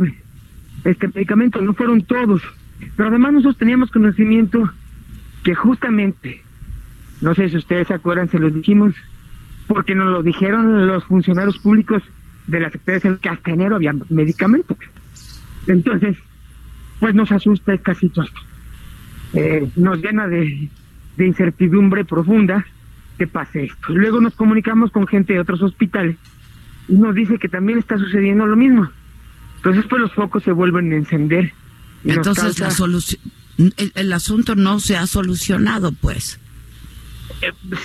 este 0.84 1.08
medicamento, 1.08 1.60
no 1.60 1.74
fueron 1.74 2.02
todos. 2.02 2.42
Pero 2.96 3.08
además 3.08 3.32
nosotros 3.32 3.58
teníamos 3.58 3.90
conocimiento 3.90 4.70
que 5.42 5.54
justamente, 5.54 6.42
no 7.20 7.34
sé 7.34 7.48
si 7.48 7.56
ustedes 7.56 7.88
se 7.88 7.94
acuerdan, 7.94 8.28
se 8.28 8.38
los 8.38 8.54
dijimos, 8.54 8.94
porque 9.66 9.94
nos 9.94 10.08
lo 10.10 10.22
dijeron 10.22 10.86
los 10.86 11.04
funcionarios 11.04 11.58
públicos 11.58 12.02
de 12.46 12.60
la 12.60 12.66
Secretaría 12.70 12.94
de 12.94 13.00
Salud 13.00 13.18
que 13.20 13.28
hasta 13.28 13.50
enero 13.50 13.76
había 13.76 13.94
medicamentos. 14.10 14.76
Entonces, 15.66 16.16
pues 17.00 17.14
nos 17.14 17.32
asusta 17.32 17.72
esta 17.74 17.94
situación. 17.94 18.36
Eh, 19.32 19.68
nos 19.76 19.98
llena 20.00 20.28
de, 20.28 20.68
de 21.16 21.26
incertidumbre 21.26 22.04
profunda 22.04 22.64
que 23.18 23.26
pase 23.26 23.64
esto. 23.64 23.92
Luego 23.92 24.20
nos 24.20 24.34
comunicamos 24.34 24.90
con 24.90 25.06
gente 25.06 25.32
de 25.32 25.40
otros 25.40 25.62
hospitales 25.62 26.16
y 26.88 26.94
nos 26.94 27.14
dice 27.14 27.38
que 27.38 27.48
también 27.48 27.78
está 27.78 27.96
sucediendo 27.98 28.46
lo 28.46 28.56
mismo. 28.56 28.88
Entonces, 29.56 29.86
pues 29.88 30.02
los 30.02 30.12
focos 30.12 30.42
se 30.42 30.52
vuelven 30.52 30.92
a 30.92 30.96
encender. 30.96 31.52
y 32.04 32.10
Entonces, 32.10 32.58
la 32.58 32.66
causa- 32.66 32.66
el, 33.56 33.92
el 33.94 34.12
asunto 34.12 34.54
no 34.56 34.78
se 34.80 34.96
ha 34.96 35.06
solucionado, 35.06 35.92
pues. 35.92 36.38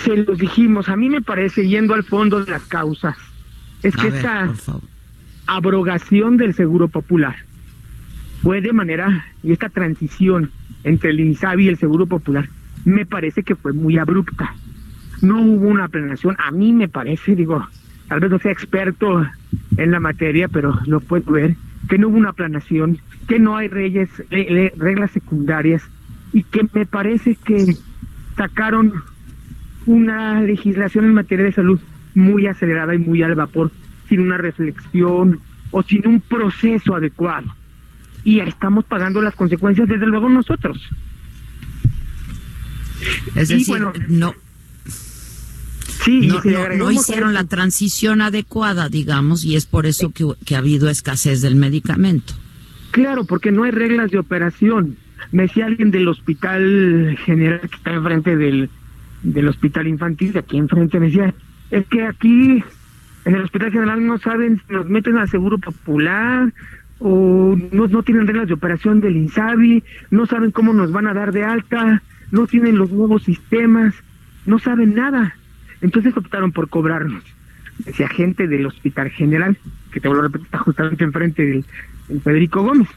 Se 0.04 0.16
los 0.16 0.38
dijimos, 0.38 0.88
a 0.88 0.96
mí 0.96 1.08
me 1.08 1.22
parece, 1.22 1.66
yendo 1.68 1.94
al 1.94 2.04
fondo 2.04 2.44
de 2.44 2.50
las 2.50 2.62
causas, 2.62 3.16
es 3.82 3.96
A 3.98 4.02
que 4.02 4.10
ver, 4.10 4.16
esta 4.16 4.52
abrogación 5.46 6.36
del 6.36 6.54
seguro 6.54 6.88
popular 6.88 7.36
fue 8.42 8.60
de 8.60 8.72
manera, 8.72 9.26
y 9.42 9.52
esta 9.52 9.68
transición 9.68 10.50
entre 10.84 11.10
el 11.10 11.20
INSABI 11.20 11.64
y 11.64 11.68
el 11.68 11.76
seguro 11.76 12.06
popular, 12.06 12.48
me 12.84 13.04
parece 13.04 13.42
que 13.42 13.54
fue 13.54 13.72
muy 13.72 13.98
abrupta. 13.98 14.54
No 15.20 15.42
hubo 15.42 15.68
una 15.68 15.88
planeación, 15.88 16.36
a 16.38 16.50
mí 16.50 16.72
me 16.72 16.88
parece, 16.88 17.34
digo, 17.34 17.66
tal 18.08 18.20
vez 18.20 18.30
no 18.30 18.38
sea 18.38 18.52
experto 18.52 19.26
en 19.76 19.90
la 19.90 20.00
materia, 20.00 20.48
pero 20.48 20.78
lo 20.86 21.00
puedo 21.00 21.32
ver, 21.32 21.56
que 21.88 21.98
no 21.98 22.08
hubo 22.08 22.16
una 22.16 22.32
planeación, 22.32 22.98
que 23.28 23.38
no 23.38 23.56
hay 23.56 23.68
reyes, 23.68 24.08
reglas 24.30 25.10
secundarias, 25.10 25.82
y 26.32 26.44
que 26.44 26.66
me 26.72 26.86
parece 26.86 27.34
que 27.34 27.76
sacaron 28.36 28.94
una 29.86 30.40
legislación 30.42 31.06
en 31.06 31.14
materia 31.14 31.46
de 31.46 31.52
salud 31.52 31.80
muy 32.14 32.46
acelerada 32.46 32.94
y 32.94 32.98
muy 32.98 33.22
al 33.22 33.34
vapor, 33.34 33.70
sin 34.08 34.20
una 34.20 34.36
reflexión 34.36 35.40
o 35.70 35.82
sin 35.82 36.06
un 36.06 36.20
proceso 36.20 36.94
adecuado. 36.94 37.54
Y 38.24 38.40
estamos 38.40 38.84
pagando 38.84 39.22
las 39.22 39.34
consecuencias 39.34 39.88
desde 39.88 40.06
luego 40.06 40.28
nosotros. 40.28 40.78
Es 43.34 43.48
decir, 43.48 43.66
bueno, 43.68 43.92
no, 44.08 44.34
Sí, 46.04 46.30
no, 46.78 46.90
hicieron 46.90 47.34
la 47.34 47.44
transición 47.44 48.22
adecuada, 48.22 48.88
digamos, 48.88 49.44
y 49.44 49.56
es 49.56 49.66
por 49.66 49.84
eso 49.84 50.10
que, 50.10 50.26
que 50.46 50.54
ha 50.54 50.58
habido 50.58 50.88
escasez 50.88 51.42
del 51.42 51.56
medicamento. 51.56 52.32
Claro, 52.90 53.24
porque 53.24 53.52
no 53.52 53.64
hay 53.64 53.70
reglas 53.70 54.10
de 54.10 54.18
operación. 54.18 54.96
Me 55.30 55.42
decía 55.42 55.66
alguien 55.66 55.90
del 55.90 56.08
hospital 56.08 57.18
general 57.24 57.60
que 57.60 57.76
está 57.76 57.92
enfrente 57.92 58.36
del, 58.36 58.70
del 59.22 59.48
hospital 59.48 59.86
infantil, 59.86 60.32
de 60.32 60.40
aquí 60.40 60.58
enfrente, 60.58 60.98
me 60.98 61.06
decía, 61.06 61.34
es 61.70 61.86
que 61.86 62.06
aquí 62.06 62.64
en 63.24 63.34
el 63.34 63.42
hospital 63.42 63.72
general 63.72 64.06
no 64.06 64.18
saben 64.18 64.60
si 64.66 64.72
nos 64.72 64.88
meten 64.88 65.18
al 65.18 65.28
seguro 65.28 65.58
popular 65.58 66.52
o 66.98 67.56
no, 67.72 67.86
no 67.86 68.02
tienen 68.02 68.26
reglas 68.26 68.48
de 68.48 68.54
operación 68.54 69.00
del 69.00 69.16
INSABI, 69.16 69.82
no 70.10 70.26
saben 70.26 70.50
cómo 70.50 70.72
nos 70.72 70.92
van 70.92 71.06
a 71.06 71.14
dar 71.14 71.32
de 71.32 71.44
alta, 71.44 72.02
no 72.30 72.46
tienen 72.46 72.78
los 72.78 72.90
nuevos 72.90 73.22
sistemas, 73.24 73.94
no 74.46 74.58
saben 74.58 74.94
nada. 74.94 75.34
Entonces 75.80 76.16
optaron 76.16 76.52
por 76.52 76.68
cobrarnos. 76.68 77.24
Decía 77.78 78.08
gente 78.08 78.46
del 78.46 78.66
hospital 78.66 79.10
general, 79.10 79.56
que 79.92 80.00
te 80.00 80.08
vuelvo 80.08 80.24
a 80.24 80.26
repetir, 80.26 80.46
está 80.46 80.58
justamente 80.58 81.04
enfrente 81.04 81.44
del, 81.44 81.64
del 82.08 82.20
Federico 82.20 82.62
Gómez. 82.62 82.88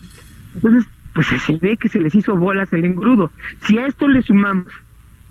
Entonces, 0.56 0.86
pues 1.14 1.28
se 1.28 1.58
ve 1.58 1.78
que 1.78 1.90
se 1.90 2.00
les 2.00 2.14
hizo 2.16 2.36
bolas 2.36 2.72
el 2.74 2.86
engrudo. 2.86 3.32
Si 3.62 3.78
a 3.78 3.88
esto 3.88 4.08
le 4.08 4.22
sumamos, 4.22 4.68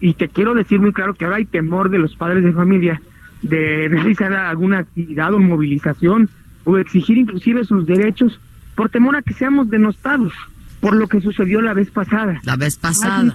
y 0.03 0.15
te 0.15 0.29
quiero 0.29 0.53
decir 0.53 0.81
muy 0.81 0.93
claro 0.93 1.15
que 1.15 1.25
ahora 1.25 1.37
hay 1.37 1.45
temor 1.45 1.89
de 1.89 1.99
los 1.99 2.17
padres 2.17 2.43
de 2.43 2.53
familia 2.53 3.01
de 3.41 3.87
realizar 3.91 4.33
alguna 4.33 4.81
actividad 4.81 5.33
o 5.33 5.39
movilización 5.39 6.29
o 6.65 6.77
exigir 6.77 7.19
inclusive 7.19 7.65
sus 7.65 7.87
derechos 7.87 8.39
por 8.75 8.91
temor 8.91 9.15
a 9.15 9.23
que 9.23 9.33
seamos 9.33 9.71
denostados 9.71 10.33
por 10.81 10.97
lo 10.97 11.07
que 11.07 11.21
sucedió 11.21 11.61
la 11.61 11.75
vez 11.75 11.93
pasada. 11.93 12.41
La 12.43 12.57
vez 12.57 12.77
pasada. 12.77 13.33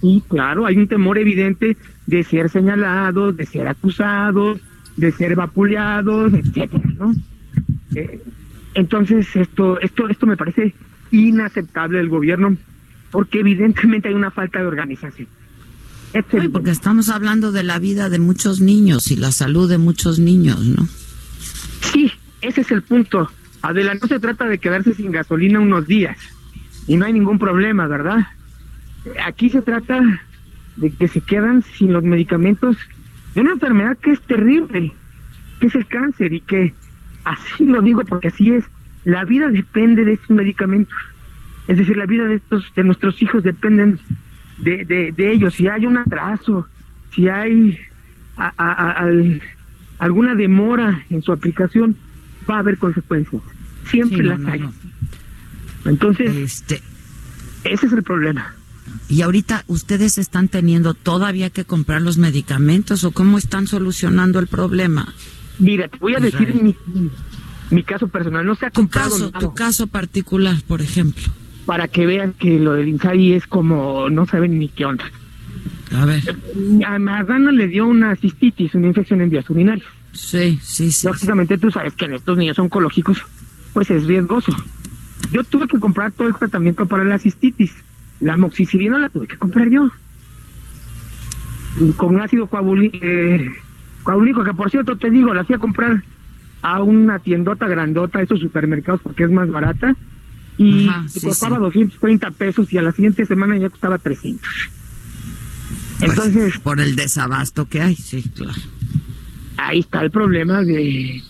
Sí, 0.00 0.24
claro, 0.28 0.66
hay 0.66 0.76
un 0.76 0.88
temor 0.88 1.16
evidente 1.18 1.76
de 2.06 2.24
ser 2.24 2.50
señalados, 2.50 3.36
de 3.36 3.46
ser 3.46 3.68
acusados, 3.68 4.58
de 4.96 5.12
ser 5.12 5.36
vapuleados, 5.36 6.34
etcétera, 6.34 6.82
¿no? 6.98 7.14
Eh, 7.94 8.20
entonces 8.74 9.36
esto, 9.36 9.78
esto, 9.78 10.08
esto 10.08 10.26
me 10.26 10.36
parece 10.36 10.74
inaceptable 11.12 11.98
del 11.98 12.08
gobierno, 12.08 12.56
porque 13.12 13.38
evidentemente 13.38 14.08
hay 14.08 14.14
una 14.14 14.32
falta 14.32 14.58
de 14.58 14.66
organización. 14.66 15.28
Es 16.14 16.24
Ay, 16.24 16.30
evidente. 16.30 16.48
porque 16.52 16.70
estamos 16.70 17.08
hablando 17.10 17.52
de 17.52 17.64
la 17.64 17.78
vida 17.78 18.08
de 18.08 18.18
muchos 18.18 18.60
niños 18.60 19.10
y 19.10 19.16
la 19.16 19.32
salud 19.32 19.68
de 19.68 19.78
muchos 19.78 20.18
niños, 20.18 20.60
¿no? 20.64 20.88
Sí, 21.92 22.10
ese 22.40 22.62
es 22.62 22.70
el 22.70 22.82
punto. 22.82 23.30
Adela, 23.62 23.94
no 23.94 24.06
se 24.06 24.20
trata 24.20 24.46
de 24.46 24.58
quedarse 24.58 24.94
sin 24.94 25.10
gasolina 25.10 25.60
unos 25.60 25.86
días 25.86 26.16
y 26.86 26.96
no 26.96 27.04
hay 27.04 27.12
ningún 27.12 27.38
problema, 27.38 27.86
¿verdad? 27.86 28.28
Aquí 29.26 29.50
se 29.50 29.60
trata 29.60 30.00
de 30.76 30.90
que 30.90 31.08
se 31.08 31.20
quedan 31.20 31.62
sin 31.76 31.92
los 31.92 32.04
medicamentos 32.04 32.76
de 33.34 33.40
una 33.40 33.52
enfermedad 33.52 33.98
que 33.98 34.12
es 34.12 34.20
terrible, 34.20 34.92
que 35.60 35.66
es 35.66 35.74
el 35.74 35.86
cáncer 35.86 36.32
y 36.32 36.40
que, 36.40 36.74
así 37.24 37.64
lo 37.66 37.82
digo 37.82 38.02
porque 38.04 38.28
así 38.28 38.52
es, 38.52 38.64
la 39.04 39.24
vida 39.24 39.48
depende 39.48 40.04
de 40.04 40.14
estos 40.14 40.30
medicamentos. 40.30 40.96
Es 41.66 41.78
decir, 41.78 41.96
la 41.96 42.06
vida 42.06 42.24
de 42.24 42.36
estos, 42.36 42.64
de 42.76 42.84
nuestros 42.84 43.20
hijos 43.22 43.42
dependen 43.42 43.98
de, 44.58 44.84
de, 44.84 45.12
de 45.12 45.32
ellos. 45.32 45.54
Si 45.54 45.66
hay 45.68 45.86
un 45.86 45.96
atraso, 45.98 46.66
si 47.14 47.28
hay 47.28 47.78
a- 48.36 48.52
a- 48.56 48.72
a- 48.72 48.90
al- 48.92 49.42
alguna 49.98 50.34
demora 50.34 51.04
en 51.10 51.22
su 51.22 51.32
aplicación, 51.32 51.96
va 52.48 52.56
a 52.56 52.58
haber 52.60 52.78
consecuencias. 52.78 53.42
Siempre 53.90 54.18
Sí, 54.18 54.22
no, 54.24 54.30
las 54.30 54.40
no, 54.40 54.52
hay. 54.52 54.60
no. 54.60 54.72
Entonces, 55.84 56.34
Este, 56.34 56.82
ese 57.64 57.86
es 57.86 57.92
el 57.92 58.02
problema. 58.02 58.54
y 59.08 59.22
ahorita 59.22 59.64
ustedes 59.66 60.18
están 60.18 60.48
teniendo 60.48 60.94
todavía 60.94 61.50
que 61.50 61.64
comprar 61.64 62.00
los 62.02 62.16
medicamentos 62.18 63.04
o 63.04 63.12
cómo 63.12 63.38
están 63.38 63.66
solucionando 63.66 64.38
el 64.38 64.46
problema. 64.46 65.12
Mira, 65.58 65.88
te 65.88 65.98
voy 65.98 66.14
a 66.14 66.20
decir 66.20 66.48
Israel. 66.48 66.62
mi, 66.86 67.08
mi 67.70 67.82
caso 67.82 68.08
personal. 68.08 68.44
No 68.46 68.54
se 68.54 68.66
ha 68.66 68.70
Tu 68.70 68.80
comprado 68.82 69.10
caso, 69.10 69.24
nada 69.26 69.38
tu 69.38 69.54
caso 69.54 69.86
particular, 69.86 70.56
por 70.66 70.80
ejemplo. 70.80 71.22
Para 71.66 71.88
que 71.88 72.06
vean 72.06 72.32
que 72.34 72.58
lo 72.58 72.74
del 72.74 72.88
Insabi 72.88 73.32
es 73.32 73.46
como 73.46 74.08
no 74.10 74.26
saben 74.26 74.58
ni 74.58 74.68
qué 74.68 74.84
onda. 74.84 75.04
A 75.96 76.04
ver. 76.04 76.22
A 76.86 76.98
Marrana 76.98 77.52
le 77.52 77.68
dio 77.68 77.86
una 77.86 78.16
cistitis, 78.16 78.74
una 78.74 78.88
infección 78.88 79.20
en 79.20 79.30
vías 79.30 79.48
urinarias. 79.48 79.86
Sí, 80.12 80.58
sí, 80.62 80.90
sí. 80.92 81.06
Lógicamente 81.06 81.58
tú 81.58 81.70
sabes 81.70 81.94
que 81.94 82.04
en 82.06 82.14
estos 82.14 82.36
niños 82.38 82.58
oncológicos 82.58 83.22
pues 83.72 83.90
es 83.90 84.04
riesgoso. 84.04 84.52
Yo 85.32 85.42
tuve 85.44 85.66
que 85.66 85.78
comprar 85.80 86.12
todo 86.12 86.28
el 86.28 86.34
tratamiento 86.34 86.86
para 86.86 87.04
la 87.04 87.18
cistitis. 87.18 87.72
La 88.20 88.34
amoxicilina 88.34 88.98
la 88.98 89.08
tuve 89.08 89.26
que 89.26 89.36
comprar 89.36 89.68
yo. 89.68 89.90
Y 91.80 91.90
Con 91.92 92.20
ácido 92.20 92.48
coaguli- 92.48 92.98
eh, 93.02 93.50
que 94.44 94.54
por 94.54 94.70
cierto 94.70 94.96
te 94.96 95.10
digo, 95.10 95.32
la 95.34 95.44
fui 95.44 95.54
a 95.54 95.58
comprar 95.58 96.02
a 96.62 96.82
una 96.82 97.18
tiendota 97.18 97.66
grandota, 97.66 98.22
esos 98.22 98.40
supermercados, 98.40 99.00
porque 99.02 99.24
es 99.24 99.30
más 99.30 99.50
barata. 99.50 99.96
Y 100.56 100.88
Ajá, 100.88 101.08
sí, 101.08 101.20
costaba 101.20 101.56
sí. 101.56 101.62
230 101.62 102.30
pesos 102.32 102.72
y 102.72 102.78
a 102.78 102.82
la 102.82 102.92
siguiente 102.92 103.26
semana 103.26 103.56
ya 103.56 103.70
costaba 103.70 103.98
300. 103.98 104.48
Pues, 105.98 106.10
Entonces, 106.10 106.58
por 106.58 106.80
el 106.80 106.96
desabasto 106.96 107.68
que 107.68 107.80
hay, 107.80 107.96
sí, 107.96 108.22
claro. 108.34 108.60
ahí 109.56 109.80
está 109.80 110.02
el 110.02 110.10
problema 110.10 110.62
de, 110.62 111.22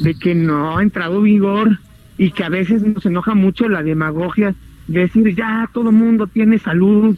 de 0.00 0.14
que 0.14 0.34
no 0.34 0.78
ha 0.78 0.82
entrado 0.82 1.22
vigor 1.22 1.78
y 2.18 2.30
que 2.30 2.44
a 2.44 2.48
veces 2.48 2.82
nos 2.82 3.04
enoja 3.06 3.34
mucho 3.34 3.68
la 3.68 3.82
demagogia 3.82 4.54
de 4.86 5.00
decir 5.00 5.34
ya 5.34 5.68
todo 5.72 5.92
mundo 5.92 6.26
tiene 6.26 6.58
salud 6.58 7.16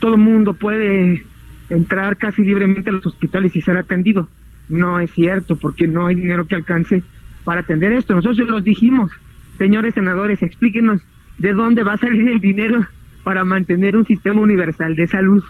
todo 0.00 0.16
mundo 0.16 0.54
puede 0.54 1.24
entrar 1.70 2.16
casi 2.16 2.42
libremente 2.42 2.90
a 2.90 2.94
los 2.94 3.06
hospitales 3.06 3.54
y 3.56 3.62
ser 3.62 3.76
atendido. 3.76 4.28
No 4.68 4.98
es 5.00 5.10
cierto, 5.12 5.56
porque 5.56 5.86
no 5.86 6.06
hay 6.06 6.16
dinero 6.16 6.46
que 6.46 6.56
alcance 6.56 7.02
para 7.44 7.60
atender 7.60 7.92
esto. 7.92 8.14
Nosotros 8.14 8.48
los 8.48 8.64
dijimos, 8.64 9.10
señores 9.58 9.94
senadores, 9.94 10.42
explíquenos 10.42 11.00
de 11.38 11.52
dónde 11.52 11.82
va 11.82 11.94
a 11.94 11.98
salir 11.98 12.28
el 12.28 12.40
dinero 12.40 12.86
para 13.24 13.44
mantener 13.44 13.96
un 13.96 14.06
sistema 14.06 14.40
universal 14.40 14.94
de 14.94 15.06
salud. 15.06 15.42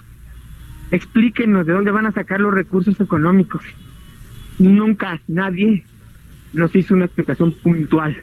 Explíquenos 0.90 1.66
de 1.66 1.73
dónde 1.73 1.90
van 1.90 2.07
a 2.07 2.12
sacar 2.12 2.40
los 2.40 2.55
recursos 2.55 2.99
económicos. 3.01 3.62
Nunca 4.59 5.21
nadie 5.27 5.85
nos 6.53 6.75
hizo 6.75 6.95
una 6.95 7.05
explicación 7.05 7.53
puntual. 7.53 8.16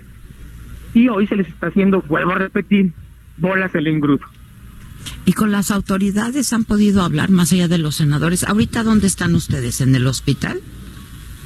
Y 0.93 1.07
hoy 1.07 1.27
se 1.27 1.35
les 1.35 1.47
está 1.47 1.67
haciendo, 1.67 2.01
vuelvo 2.01 2.31
a 2.31 2.39
repetir, 2.39 2.93
bolas 3.37 3.73
el 3.75 3.87
engrudo. 3.87 4.25
¿Y 5.25 5.33
con 5.33 5.51
las 5.51 5.71
autoridades 5.71 6.51
han 6.53 6.65
podido 6.65 7.01
hablar 7.01 7.29
más 7.29 7.51
allá 7.53 7.67
de 7.67 7.77
los 7.77 7.95
senadores? 7.95 8.43
¿Ahorita 8.43 8.83
dónde 8.83 9.07
están 9.07 9.35
ustedes? 9.35 9.81
¿En 9.81 9.95
el 9.95 10.07
hospital? 10.07 10.61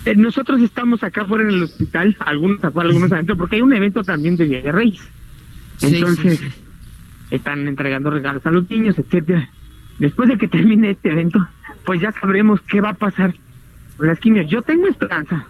Eh, 0.08 0.16
Nosotros 0.16 0.62
estamos 0.62 1.04
acá 1.04 1.26
fuera 1.26 1.44
en 1.44 1.50
el 1.50 1.64
hospital, 1.64 2.16
algunos 2.20 2.64
afuera, 2.64 2.88
algunos 2.88 3.12
adentro, 3.12 3.36
porque 3.36 3.58
hay 3.58 3.62
un 3.62 3.74
evento 3.74 4.04
también 4.04 4.38
de 4.38 4.46
Día 4.46 4.62
de 4.62 4.72
Reyes. 4.72 5.06
Entonces, 5.82 6.40
sí, 6.40 6.46
sí. 6.46 6.54
están 7.32 7.68
entregando 7.68 8.10
regalos 8.10 8.46
a 8.46 8.52
los 8.52 8.70
niños, 8.70 8.98
etcétera. 8.98 9.50
Después 10.00 10.30
de 10.30 10.38
que 10.38 10.48
termine 10.48 10.92
este 10.92 11.12
evento, 11.12 11.46
pues 11.86 12.00
ya 12.00 12.14
sabremos 12.14 12.62
qué 12.62 12.80
va 12.80 12.92
a 12.92 12.94
pasar 12.94 13.36
con 13.98 14.08
las 14.08 14.18
quimios. 14.20 14.50
Yo 14.50 14.62
tengo 14.62 14.88
esperanza 14.88 15.46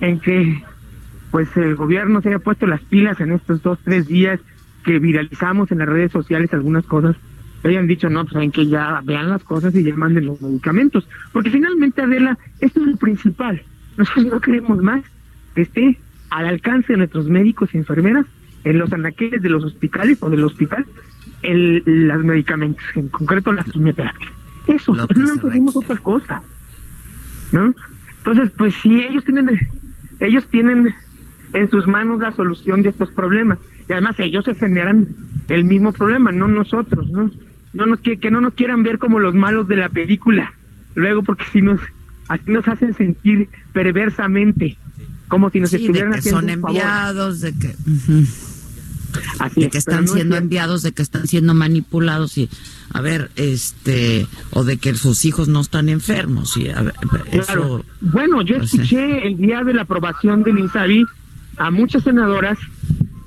en 0.00 0.20
que 0.20 0.62
pues 1.30 1.48
el 1.56 1.74
gobierno 1.74 2.20
se 2.20 2.28
haya 2.28 2.40
puesto 2.40 2.66
las 2.66 2.82
pilas 2.82 3.18
en 3.20 3.32
estos 3.32 3.62
dos, 3.62 3.78
tres 3.84 4.06
días 4.06 4.38
que 4.84 4.98
viralizamos 4.98 5.72
en 5.72 5.78
las 5.78 5.88
redes 5.88 6.12
sociales 6.12 6.52
algunas 6.52 6.84
cosas, 6.84 7.16
hayan 7.64 7.86
dicho, 7.86 8.10
no, 8.10 8.20
pues 8.24 8.34
saben 8.34 8.52
que 8.52 8.66
ya 8.66 9.00
vean 9.02 9.30
las 9.30 9.42
cosas 9.44 9.74
y 9.74 9.82
ya 9.82 9.96
manden 9.96 10.26
los 10.26 10.42
medicamentos. 10.42 11.08
Porque 11.32 11.50
finalmente, 11.50 12.02
Adela, 12.02 12.36
esto 12.60 12.80
es 12.80 12.86
lo 12.86 12.96
principal. 12.98 13.62
Nosotros 13.96 14.26
no 14.26 14.40
queremos 14.40 14.82
más 14.82 15.02
que 15.54 15.62
esté 15.62 15.98
al 16.30 16.46
alcance 16.46 16.92
de 16.92 16.98
nuestros 16.98 17.28
médicos 17.28 17.70
y 17.74 17.78
enfermeras 17.78 18.26
en 18.64 18.78
los 18.78 18.92
anaqueles 18.92 19.42
de 19.42 19.48
los 19.50 19.62
hospitales 19.64 20.18
o 20.20 20.30
del 20.30 20.44
hospital 20.44 20.84
el, 21.42 21.82
los 21.86 22.24
medicamentos, 22.24 22.84
en 22.94 23.08
concreto 23.08 23.52
las 23.52 23.66
quimioterapias. 23.66 24.32
Eso, 24.66 24.92
que 24.92 25.14
no 25.14 25.34
requiere. 25.34 25.60
otra 25.74 25.96
cosa. 25.98 26.42
¿No? 27.52 27.74
Entonces, 28.18 28.50
pues 28.56 28.74
sí, 28.82 29.02
ellos 29.02 29.24
tienen, 29.24 29.60
ellos 30.20 30.46
tienen 30.48 30.94
en 31.52 31.70
sus 31.70 31.86
manos 31.86 32.20
la 32.20 32.32
solución 32.32 32.82
de 32.82 32.88
estos 32.88 33.10
problemas. 33.10 33.58
Y 33.88 33.92
además 33.92 34.18
ellos 34.18 34.44
se 34.46 34.54
generan 34.54 35.08
el 35.48 35.64
mismo 35.64 35.92
problema, 35.92 36.32
no 36.32 36.48
nosotros, 36.48 37.10
¿no? 37.10 37.30
no 37.74 37.86
nos, 37.86 38.00
que, 38.00 38.18
que 38.18 38.30
no 38.30 38.40
nos 38.40 38.54
quieran 38.54 38.82
ver 38.82 38.98
como 38.98 39.20
los 39.20 39.34
malos 39.34 39.68
de 39.68 39.76
la 39.76 39.90
película. 39.90 40.54
Luego, 40.94 41.22
porque 41.22 41.44
si 41.52 41.60
nos, 41.60 41.80
así 42.28 42.50
nos 42.50 42.66
hacen 42.68 42.94
sentir 42.94 43.48
perversamente, 43.72 44.76
como 45.28 45.50
si 45.50 45.60
nos 45.60 45.70
Sí, 45.70 45.76
de 45.78 45.82
estuvieran 45.84 46.12
que 46.12 46.18
haciendo 46.18 46.40
son 46.40 46.48
favor. 46.60 46.70
enviados, 46.70 47.40
de 47.40 47.52
que... 47.52 47.68
ujú. 47.68 48.26
Así 49.38 49.60
de 49.60 49.66
es, 49.66 49.72
que 49.72 49.78
están 49.78 50.06
no 50.06 50.12
siendo 50.12 50.36
enviados, 50.36 50.82
de 50.82 50.90
que 50.90 51.02
están 51.02 51.28
siendo 51.28 51.54
manipulados 51.54 52.36
y 52.36 52.50
a 52.92 53.00
ver, 53.00 53.30
este, 53.36 54.26
o 54.50 54.64
de 54.64 54.76
que 54.78 54.92
sus 54.94 55.24
hijos 55.24 55.46
no 55.46 55.60
están 55.60 55.88
enfermos 55.88 56.56
y 56.56 56.68
a 56.68 56.82
ver, 56.82 56.94
Claro. 57.30 57.40
eso, 57.40 57.84
Bueno, 58.00 58.42
yo 58.42 58.56
pues 58.58 58.74
escuché 58.74 59.26
el 59.28 59.36
día 59.36 59.62
de 59.62 59.72
la 59.74 59.82
aprobación 59.82 60.42
del 60.42 60.58
INSABI 60.58 61.04
a 61.58 61.70
muchas 61.70 62.02
senadoras 62.02 62.58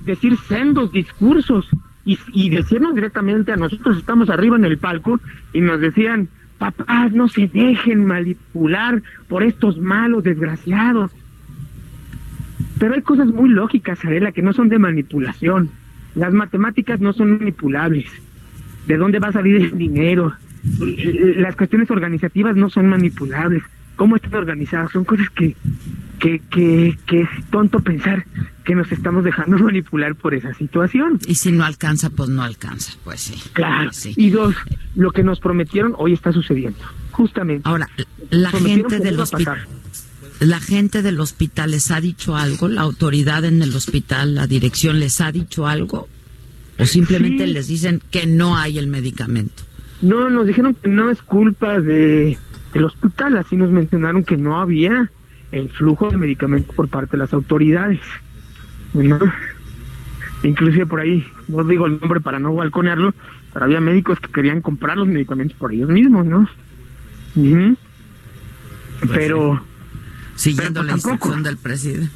decir 0.05 0.37
sendos 0.49 0.91
discursos 0.91 1.65
y, 2.05 2.19
y 2.33 2.49
decirnos 2.49 2.93
directamente 2.93 3.53
a 3.53 3.55
nosotros 3.57 3.97
estamos 3.97 4.29
arriba 4.29 4.57
en 4.57 4.65
el 4.65 4.77
palco 4.77 5.19
y 5.53 5.61
nos 5.61 5.79
decían 5.79 6.27
papás 6.57 7.11
no 7.13 7.27
se 7.27 7.47
dejen 7.47 8.05
manipular 8.05 9.01
por 9.27 9.43
estos 9.43 9.77
malos 9.77 10.23
desgraciados. 10.23 11.11
Pero 12.79 12.93
hay 12.93 13.01
cosas 13.01 13.27
muy 13.27 13.49
lógicas 13.49 14.03
Adela 14.05 14.31
que 14.31 14.41
no 14.41 14.53
son 14.53 14.69
de 14.69 14.79
manipulación. 14.79 15.69
Las 16.15 16.33
matemáticas 16.33 16.99
no 16.99 17.13
son 17.13 17.37
manipulables. 17.37 18.05
De 18.87 18.97
dónde 18.97 19.19
va 19.19 19.29
a 19.29 19.33
salir 19.33 19.57
el 19.57 19.77
dinero 19.77 20.33
las 21.37 21.55
cuestiones 21.55 21.89
organizativas 21.91 22.55
no 22.55 22.69
son 22.69 22.87
manipulables. 22.87 23.63
Cómo 23.95 24.15
están 24.15 24.35
organizadas 24.35 24.91
son 24.91 25.05
cosas 25.05 25.29
que 25.29 25.55
que, 26.19 26.39
que, 26.49 26.97
que 27.05 27.21
es 27.21 27.29
tonto 27.51 27.79
pensar 27.79 28.25
que 28.65 28.75
nos 28.75 28.91
estamos 28.91 29.23
dejando 29.23 29.57
manipular 29.63 30.15
por 30.15 30.33
esa 30.33 30.53
situación. 30.53 31.19
y 31.27 31.35
si 31.35 31.51
no 31.51 31.63
alcanza, 31.65 32.09
pues 32.09 32.29
no 32.29 32.43
alcanza, 32.43 32.93
pues 33.03 33.21
sí. 33.21 33.35
Claro. 33.53 33.91
Sí. 33.93 34.13
Y 34.17 34.29
dos, 34.29 34.55
lo 34.95 35.11
que 35.11 35.23
nos 35.23 35.39
prometieron 35.39 35.93
hoy 35.97 36.13
está 36.13 36.31
sucediendo. 36.31 36.79
Justamente. 37.11 37.67
Ahora, 37.67 37.87
la 38.29 38.51
gente 38.51 38.99
del 38.99 39.19
hospital, 39.19 39.67
la 40.39 40.59
gente 40.59 41.01
del 41.01 41.19
hospital 41.19 41.71
les 41.71 41.89
ha 41.91 41.99
dicho 42.01 42.35
algo, 42.35 42.67
la 42.67 42.81
autoridad 42.81 43.43
en 43.45 43.61
el 43.63 43.73
hospital, 43.75 44.35
la 44.35 44.45
dirección 44.47 44.99
les 44.99 45.19
ha 45.21 45.31
dicho 45.31 45.65
algo, 45.65 46.07
o 46.77 46.85
simplemente 46.85 47.45
Sí. 47.47 47.53
les 47.53 47.67
dicen 47.67 48.01
que 48.11 48.27
no 48.27 48.55
hay 48.57 48.77
el 48.77 48.87
medicamento. 48.87 49.63
No, 50.03 50.29
nos 50.29 50.45
dijeron 50.45 50.75
que 50.75 50.89
no 50.89 51.09
es 51.09 51.21
culpa 51.23 51.79
de, 51.79 52.37
del 52.73 52.83
hospital, 52.83 53.35
así 53.37 53.55
nos 53.55 53.71
mencionaron 53.71 54.23
que 54.23 54.37
no 54.37 54.59
había 54.61 55.09
el 55.51 55.69
flujo 55.69 56.09
de 56.09 56.17
medicamentos 56.17 56.75
por 56.75 56.87
parte 56.89 57.11
de 57.11 57.17
las 57.19 57.33
autoridades. 57.33 57.99
¿no? 58.93 59.19
Inclusive 60.43 60.85
por 60.85 60.99
ahí, 60.99 61.25
no 61.47 61.63
digo 61.63 61.85
el 61.87 61.99
nombre 61.99 62.19
para 62.21 62.39
no 62.39 62.53
balconearlo, 62.53 63.13
pero 63.53 63.65
había 63.65 63.81
médicos 63.81 64.19
que 64.19 64.31
querían 64.31 64.61
comprar 64.61 64.97
los 64.97 65.07
medicamentos 65.07 65.57
por 65.57 65.73
ellos 65.73 65.89
mismos, 65.89 66.25
¿no? 66.25 66.47
Ujú. 67.35 67.75
Pero, 69.13 69.61
Siguiendo 70.35 70.81
Pero 70.81 70.83
la 70.83 70.91
tampoco. 70.93 71.11
instrucción 71.13 71.43
del 71.43 71.57
presidente. 71.57 72.11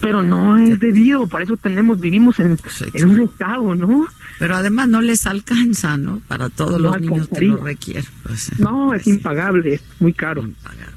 pero 0.00 0.22
no 0.22 0.56
es 0.58 0.78
debido, 0.78 1.26
para 1.26 1.44
eso 1.44 1.56
tenemos, 1.56 1.98
vivimos 1.98 2.38
en, 2.38 2.56
en 2.92 3.08
un 3.08 3.20
estado, 3.22 3.74
¿no? 3.74 4.06
Pero 4.38 4.54
además 4.56 4.88
no 4.88 5.00
les 5.00 5.26
alcanza, 5.26 5.96
¿no? 5.96 6.20
Para 6.28 6.48
todos 6.50 6.72
No 6.80 6.90
los 6.90 7.00
niños 7.00 7.28
que 7.28 7.40
lo 7.46 7.56
requieren. 7.56 8.04
Pues, 8.22 8.58
No, 8.60 8.92
es 8.94 9.02
pues, 9.04 9.16
impagable, 9.16 9.74
es 9.74 9.84
muy 10.00 10.12
caro. 10.12 10.42
impagable. 10.42 10.93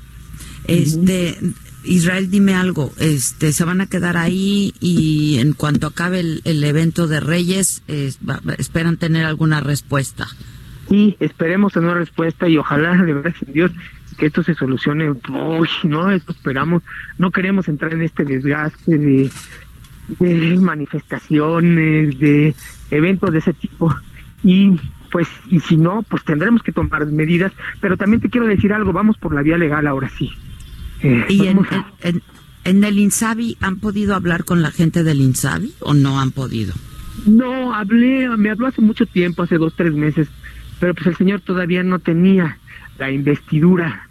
Este, 0.67 1.37
Israel, 1.83 2.29
dime 2.29 2.53
algo. 2.53 2.91
Este, 2.99 3.53
se 3.53 3.63
van 3.63 3.81
a 3.81 3.87
quedar 3.87 4.17
ahí 4.17 4.73
y 4.81 5.37
en 5.39 5.53
cuanto 5.53 5.87
acabe 5.87 6.19
el, 6.19 6.41
el 6.45 6.63
evento 6.63 7.07
de 7.07 7.19
Reyes, 7.19 7.81
es- 7.87 8.17
va- 8.27 8.41
va- 8.47 8.53
esperan 8.55 8.97
tener 8.97 9.25
alguna 9.25 9.61
respuesta. 9.61 10.27
Y 10.89 11.15
esperemos 11.19 11.73
tener 11.73 11.89
una 11.89 11.99
respuesta 11.99 12.47
y 12.47 12.57
ojalá 12.57 12.95
de 12.95 13.13
verdad 13.13 13.33
Dios 13.53 13.71
que 14.17 14.25
esto 14.27 14.41
se 14.43 14.55
solucione. 14.55 15.11
Uy, 15.11 15.69
no, 15.83 16.09
eso 16.11 16.31
esperamos. 16.31 16.81
No 17.17 17.31
queremos 17.31 17.67
entrar 17.67 17.93
en 17.93 18.01
este 18.01 18.23
desgaste 18.25 18.97
de, 18.97 19.29
de 20.19 20.57
manifestaciones, 20.57 22.17
de 22.19 22.55
eventos 22.91 23.31
de 23.31 23.39
ese 23.39 23.53
tipo. 23.53 23.93
Y 24.43 24.79
pues, 25.11 25.27
y 25.49 25.59
si 25.61 25.77
no, 25.77 26.03
pues 26.03 26.23
tendremos 26.23 26.63
que 26.63 26.71
tomar 26.71 27.05
medidas. 27.07 27.51
Pero 27.81 27.97
también 27.97 28.21
te 28.21 28.29
quiero 28.29 28.47
decir 28.47 28.73
algo, 28.73 28.91
vamos 28.93 29.17
por 29.17 29.33
la 29.33 29.41
vía 29.41 29.57
legal 29.57 29.87
ahora 29.87 30.09
sí. 30.17 30.31
Eh, 31.03 31.25
¿Y 31.29 31.47
en, 31.47 31.57
vamos 31.57 31.71
a- 31.71 31.91
en, 32.01 32.15
en- 32.15 32.21
en 32.63 32.83
el 32.83 32.99
INSABI 32.99 33.57
han 33.61 33.77
podido 33.77 34.13
hablar 34.15 34.43
con 34.43 34.61
la 34.61 34.71
gente 34.71 35.03
del 35.03 35.21
INSABI 35.21 35.73
o 35.79 35.93
no 35.93 36.19
han 36.19 36.31
podido? 36.31 36.73
No, 37.25 37.73
hablé, 37.73 38.27
me 38.37 38.49
habló 38.49 38.67
hace 38.67 38.81
mucho 38.81 39.05
tiempo, 39.05 39.43
hace 39.43 39.57
dos, 39.57 39.73
tres 39.75 39.93
meses, 39.93 40.27
pero 40.79 40.93
pues 40.93 41.07
el 41.07 41.15
señor 41.15 41.41
todavía 41.41 41.81
no 41.83 41.99
tenía 41.99 42.57
la 42.99 43.09
investidura, 43.11 44.07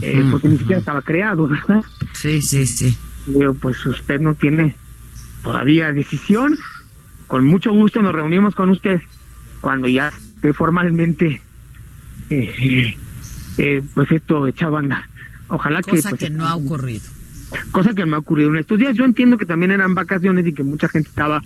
eh, 0.00 0.24
porque 0.30 0.48
ni 0.48 0.58
siquiera 0.58 0.80
estaba 0.80 1.02
creado, 1.02 1.46
¿verdad? 1.48 1.82
Sí, 2.12 2.42
sí, 2.42 2.66
sí. 2.66 2.96
Digo, 3.26 3.54
pues 3.54 3.84
usted 3.86 4.20
no 4.20 4.34
tiene 4.34 4.74
todavía 5.42 5.92
decisión. 5.92 6.56
Con 7.26 7.44
mucho 7.46 7.70
gusto 7.72 8.02
nos 8.02 8.12
reunimos 8.12 8.54
con 8.54 8.70
usted 8.70 9.00
cuando 9.60 9.86
ya 9.88 10.08
esté 10.08 10.52
formalmente, 10.52 11.40
eh, 12.30 12.54
eh, 12.58 12.96
eh, 13.58 13.82
pues 13.94 14.10
esto 14.10 14.46
echado 14.46 14.76
a 14.76 14.80
andar. 14.80 15.04
Ojalá 15.52 15.82
que... 15.82 15.90
Cosa 15.90 16.10
pues, 16.10 16.20
que 16.20 16.30
no 16.30 16.46
ha 16.46 16.56
ocurrido. 16.56 17.04
cosa 17.70 17.92
que 17.92 18.06
me 18.06 18.16
ha 18.16 18.18
ocurrido 18.18 18.50
en 18.50 18.56
estos 18.56 18.78
días. 18.78 18.96
Yo 18.96 19.04
entiendo 19.04 19.36
que 19.36 19.44
también 19.44 19.70
eran 19.70 19.94
vacaciones 19.94 20.46
y 20.46 20.54
que 20.54 20.62
mucha 20.62 20.88
gente 20.88 21.10
estaba 21.10 21.42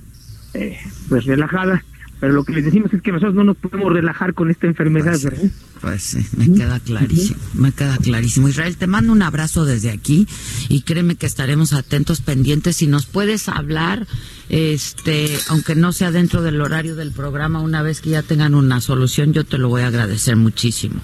eh, 0.54 0.78
pues 1.08 1.24
relajada, 1.24 1.84
pero 2.20 2.32
lo 2.32 2.44
que 2.44 2.52
les 2.52 2.64
decimos 2.64 2.94
es 2.94 3.02
que 3.02 3.10
nosotros 3.10 3.34
no 3.34 3.42
nos 3.42 3.56
podemos 3.56 3.92
relajar 3.92 4.32
con 4.32 4.48
esta 4.48 4.68
enfermedad, 4.68 5.10
Pues, 5.10 5.24
¿verdad? 5.24 5.50
Pues 5.80 6.02
sí, 6.04 6.24
me 6.36 6.54
queda 6.54 6.78
clarísimo, 6.78 7.40
me 7.54 7.72
queda 7.72 7.98
clarísimo. 7.98 8.48
Israel, 8.48 8.76
te 8.76 8.86
mando 8.86 9.12
un 9.12 9.22
abrazo 9.22 9.64
desde 9.64 9.90
aquí 9.90 10.28
y 10.68 10.82
créeme 10.82 11.16
que 11.16 11.26
estaremos 11.26 11.72
atentos, 11.72 12.20
pendientes. 12.20 12.76
Si 12.76 12.86
nos 12.86 13.06
puedes 13.06 13.48
hablar, 13.48 14.06
este, 14.48 15.36
aunque 15.48 15.74
no 15.74 15.92
sea 15.92 16.12
dentro 16.12 16.42
del 16.42 16.60
horario 16.60 16.94
del 16.94 17.10
programa, 17.10 17.60
una 17.60 17.82
vez 17.82 18.00
que 18.00 18.10
ya 18.10 18.22
tengan 18.22 18.54
una 18.54 18.80
solución, 18.80 19.32
yo 19.32 19.42
te 19.42 19.58
lo 19.58 19.68
voy 19.68 19.82
a 19.82 19.88
agradecer 19.88 20.36
muchísimo 20.36 21.00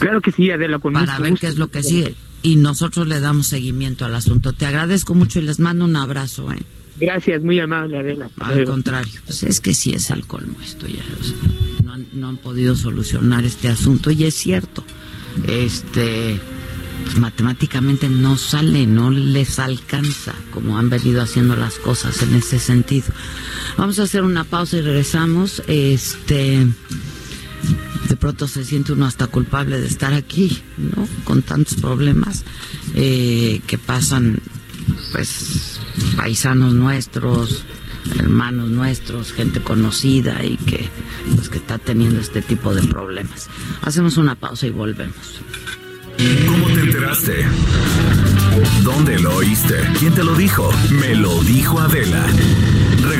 Claro 0.00 0.20
que 0.20 0.32
sí, 0.32 0.50
Adela, 0.50 0.80
con 0.80 0.94
para 0.94 1.18
ver 1.20 1.30
gusto. 1.30 1.46
qué 1.46 1.52
es 1.52 1.58
lo 1.58 1.68
que 1.68 1.82
sigue. 1.84 2.16
Y 2.42 2.56
nosotros 2.56 3.06
le 3.06 3.20
damos 3.20 3.46
seguimiento 3.46 4.04
al 4.04 4.14
asunto. 4.14 4.52
Te 4.52 4.66
agradezco 4.66 5.14
mucho 5.14 5.38
y 5.38 5.42
les 5.42 5.60
mando 5.60 5.84
un 5.84 5.96
abrazo, 5.96 6.50
¿eh? 6.52 6.62
Gracias, 6.96 7.42
muy 7.42 7.58
amable, 7.58 7.98
Adela. 7.98 8.30
Al 8.38 8.64
contrario, 8.64 9.20
pues 9.24 9.42
es 9.42 9.60
que 9.60 9.74
sí 9.74 9.92
es 9.92 10.10
el 10.10 10.26
colmo 10.26 10.56
esto 10.62 10.86
ya. 10.86 11.02
o 11.18 11.24
sea, 11.24 11.36
no, 11.82 11.92
han, 11.92 12.06
no 12.12 12.28
han 12.28 12.36
podido 12.36 12.76
solucionar 12.76 13.44
este 13.44 13.68
asunto 13.68 14.10
y 14.10 14.24
es 14.24 14.34
cierto. 14.34 14.84
Este, 15.48 16.38
pues 17.04 17.18
matemáticamente 17.18 18.08
no 18.08 18.36
sale, 18.36 18.86
no 18.86 19.10
les 19.10 19.58
alcanza 19.58 20.34
como 20.52 20.78
han 20.78 20.90
venido 20.90 21.22
haciendo 21.22 21.56
las 21.56 21.78
cosas 21.78 22.22
en 22.22 22.34
ese 22.34 22.58
sentido. 22.58 23.06
Vamos 23.76 23.98
a 23.98 24.04
hacer 24.04 24.22
una 24.22 24.44
pausa 24.44 24.76
y 24.76 24.82
regresamos. 24.82 25.62
Este, 25.66 26.66
de 28.08 28.16
pronto 28.16 28.48
se 28.48 28.64
siente 28.64 28.92
uno 28.92 29.06
hasta 29.06 29.26
culpable 29.26 29.80
de 29.80 29.86
estar 29.86 30.12
aquí, 30.12 30.62
¿no? 30.76 31.06
Con 31.24 31.42
tantos 31.42 31.74
problemas 31.74 32.44
eh, 32.94 33.60
que 33.66 33.78
pasan, 33.78 34.40
pues, 35.12 35.80
paisanos 36.16 36.74
nuestros, 36.74 37.64
hermanos 38.18 38.70
nuestros, 38.70 39.32
gente 39.32 39.60
conocida 39.60 40.44
y 40.44 40.56
que, 40.56 40.88
pues, 41.34 41.48
que 41.48 41.58
está 41.58 41.78
teniendo 41.78 42.20
este 42.20 42.42
tipo 42.42 42.74
de 42.74 42.82
problemas. 42.82 43.48
Hacemos 43.82 44.16
una 44.16 44.34
pausa 44.34 44.66
y 44.66 44.70
volvemos. 44.70 45.40
¿Cómo 46.46 46.66
te 46.66 46.80
enteraste? 46.80 47.46
¿Dónde 48.84 49.18
lo 49.18 49.36
oíste? 49.36 49.76
¿Quién 49.98 50.14
te 50.14 50.22
lo 50.22 50.34
dijo? 50.36 50.70
Me 50.90 51.14
lo 51.14 51.42
dijo 51.42 51.80
Adela. 51.80 52.26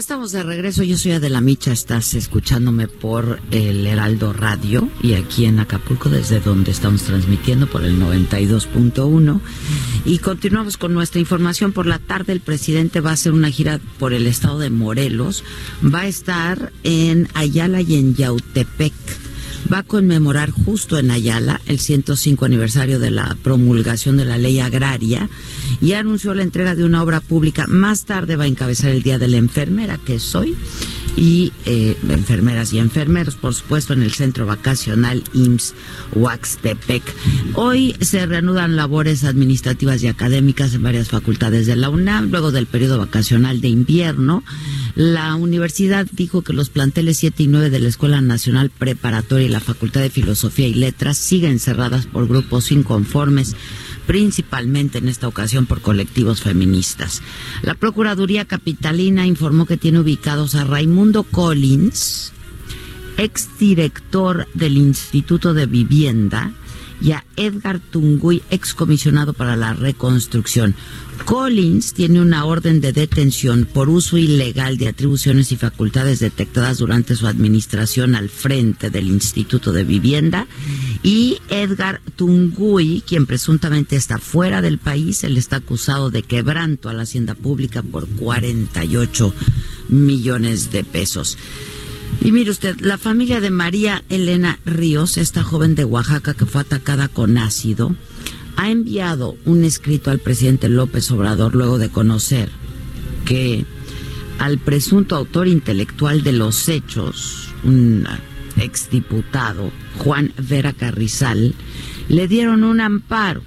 estamos 0.00 0.32
de 0.32 0.42
regreso. 0.42 0.82
Yo 0.82 0.96
soy 0.96 1.12
Adela 1.12 1.42
Micha. 1.42 1.72
Estás 1.72 2.14
escuchándome 2.14 2.88
por 2.88 3.38
el 3.50 3.86
Heraldo 3.86 4.32
Radio 4.32 4.88
y 5.02 5.12
aquí 5.12 5.44
en 5.44 5.60
Acapulco, 5.60 6.08
desde 6.08 6.40
donde 6.40 6.70
estamos 6.70 7.02
transmitiendo 7.02 7.66
por 7.66 7.84
el 7.84 8.00
92.1. 8.00 9.40
Y 10.06 10.18
continuamos 10.18 10.78
con 10.78 10.94
nuestra 10.94 11.20
información. 11.20 11.72
Por 11.72 11.84
la 11.84 11.98
tarde, 11.98 12.32
el 12.32 12.40
presidente 12.40 13.02
va 13.02 13.10
a 13.10 13.12
hacer 13.12 13.32
una 13.32 13.50
gira 13.50 13.78
por 13.98 14.14
el 14.14 14.26
estado 14.26 14.58
de 14.58 14.70
Morelos. 14.70 15.44
Va 15.84 16.00
a 16.00 16.08
estar 16.08 16.72
en 16.82 17.28
Ayala 17.34 17.82
y 17.82 17.96
en 17.96 18.14
Yautepec 18.14 18.94
va 19.72 19.78
a 19.78 19.82
conmemorar 19.82 20.50
justo 20.50 20.98
en 20.98 21.10
Ayala 21.10 21.60
el 21.66 21.78
105 21.78 22.44
aniversario 22.44 22.98
de 22.98 23.10
la 23.10 23.36
promulgación 23.42 24.16
de 24.16 24.24
la 24.24 24.38
ley 24.38 24.60
agraria 24.60 25.28
y 25.80 25.92
anunció 25.92 26.34
la 26.34 26.42
entrega 26.42 26.74
de 26.74 26.84
una 26.84 27.02
obra 27.02 27.20
pública. 27.20 27.66
Más 27.66 28.04
tarde 28.04 28.36
va 28.36 28.44
a 28.44 28.48
encabezar 28.48 28.90
el 28.90 29.02
Día 29.02 29.18
de 29.18 29.28
la 29.28 29.36
Enfermera, 29.36 29.98
que 29.98 30.18
soy, 30.18 30.56
y 31.16 31.52
eh, 31.66 31.96
enfermeras 32.08 32.72
y 32.72 32.78
enfermeros, 32.78 33.34
por 33.36 33.54
supuesto, 33.54 33.92
en 33.92 34.02
el 34.02 34.12
centro 34.12 34.46
vacacional 34.46 35.22
IMSS 35.32 35.74
Huaxtepec. 36.12 37.02
Hoy 37.54 37.96
se 38.00 38.24
reanudan 38.26 38.76
labores 38.76 39.24
administrativas 39.24 40.02
y 40.02 40.08
académicas 40.08 40.74
en 40.74 40.82
varias 40.82 41.08
facultades 41.08 41.66
de 41.66 41.76
la 41.76 41.90
UNAM, 41.90 42.30
luego 42.30 42.52
del 42.52 42.66
periodo 42.66 42.98
vacacional 42.98 43.60
de 43.60 43.68
invierno. 43.68 44.42
La 44.94 45.34
universidad 45.34 46.06
dijo 46.12 46.42
que 46.42 46.52
los 46.52 46.68
planteles 46.68 47.18
7 47.18 47.44
y 47.44 47.46
9 47.46 47.70
de 47.70 47.80
la 47.80 47.88
Escuela 47.88 48.20
Nacional 48.20 48.70
Preparatoria 48.70 49.46
y 49.46 49.50
la 49.50 49.60
Facultad 49.60 50.00
de 50.00 50.10
Filosofía 50.10 50.68
y 50.68 50.74
Letras 50.74 51.16
siguen 51.16 51.58
cerradas 51.58 52.06
por 52.06 52.26
grupos 52.28 52.72
inconformes 52.72 53.56
principalmente 54.10 54.98
en 54.98 55.06
esta 55.06 55.28
ocasión 55.28 55.66
por 55.66 55.82
colectivos 55.82 56.40
feministas. 56.40 57.22
La 57.62 57.74
Procuraduría 57.74 58.44
Capitalina 58.44 59.24
informó 59.24 59.66
que 59.66 59.76
tiene 59.76 60.00
ubicados 60.00 60.56
a 60.56 60.64
Raimundo 60.64 61.22
Collins, 61.22 62.32
exdirector 63.18 64.48
del 64.52 64.78
Instituto 64.78 65.54
de 65.54 65.66
Vivienda, 65.66 66.50
y 67.00 67.12
a 67.12 67.24
Edgar 67.36 67.80
Tunguy, 67.80 68.42
excomisionado 68.50 69.32
para 69.32 69.56
la 69.56 69.72
reconstrucción. 69.72 70.74
Collins 71.24 71.92
tiene 71.92 72.20
una 72.20 72.44
orden 72.44 72.80
de 72.80 72.92
detención 72.92 73.68
por 73.70 73.88
uso 73.88 74.16
ilegal 74.16 74.78
de 74.78 74.88
atribuciones 74.88 75.52
y 75.52 75.56
facultades 75.56 76.18
detectadas 76.18 76.78
durante 76.78 77.14
su 77.14 77.26
administración 77.26 78.14
al 78.14 78.30
frente 78.30 78.90
del 78.90 79.06
Instituto 79.08 79.72
de 79.72 79.84
Vivienda 79.84 80.46
y 81.02 81.38
Edgar 81.48 82.00
Tunguy, 82.16 83.02
quien 83.06 83.26
presuntamente 83.26 83.96
está 83.96 84.18
fuera 84.18 84.62
del 84.62 84.78
país, 84.78 85.22
él 85.24 85.36
está 85.36 85.56
acusado 85.56 86.10
de 86.10 86.22
quebranto 86.22 86.88
a 86.88 86.94
la 86.94 87.02
hacienda 87.02 87.34
pública 87.34 87.82
por 87.82 88.08
48 88.08 89.34
millones 89.88 90.72
de 90.72 90.84
pesos. 90.84 91.36
Y 92.22 92.32
mire 92.32 92.50
usted, 92.50 92.80
la 92.80 92.98
familia 92.98 93.40
de 93.40 93.50
María 93.50 94.04
Elena 94.08 94.58
Ríos, 94.64 95.16
esta 95.16 95.42
joven 95.42 95.74
de 95.74 95.84
Oaxaca 95.84 96.34
que 96.34 96.46
fue 96.46 96.60
atacada 96.60 97.08
con 97.08 97.38
ácido, 97.38 97.94
ha 98.56 98.70
enviado 98.70 99.36
un 99.46 99.64
escrito 99.64 100.10
al 100.10 100.18
presidente 100.18 100.68
López 100.68 101.10
Obrador 101.10 101.54
luego 101.54 101.78
de 101.78 101.88
conocer 101.88 102.50
que 103.24 103.64
al 104.38 104.58
presunto 104.58 105.16
autor 105.16 105.48
intelectual 105.48 106.22
de 106.22 106.32
los 106.32 106.68
hechos, 106.68 107.48
un 107.64 108.06
exdiputado, 108.56 109.70
Juan 109.98 110.32
Vera 110.36 110.72
Carrizal, 110.72 111.54
le 112.08 112.28
dieron 112.28 112.64
un 112.64 112.80
amparo. 112.80 113.42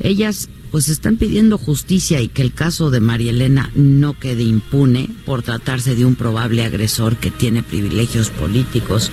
Ellas 0.00 0.48
pues 0.72 0.88
están 0.88 1.18
pidiendo 1.18 1.58
justicia 1.58 2.20
y 2.22 2.28
que 2.28 2.42
el 2.42 2.52
caso 2.54 2.90
de 2.90 3.00
María 3.00 3.30
Elena 3.30 3.70
no 3.74 4.18
quede 4.18 4.42
impune 4.42 5.08
por 5.26 5.42
tratarse 5.42 5.94
de 5.94 6.04
un 6.06 6.14
probable 6.16 6.64
agresor 6.64 7.16
que 7.18 7.30
tiene 7.30 7.62
privilegios 7.62 8.30
políticos 8.30 9.10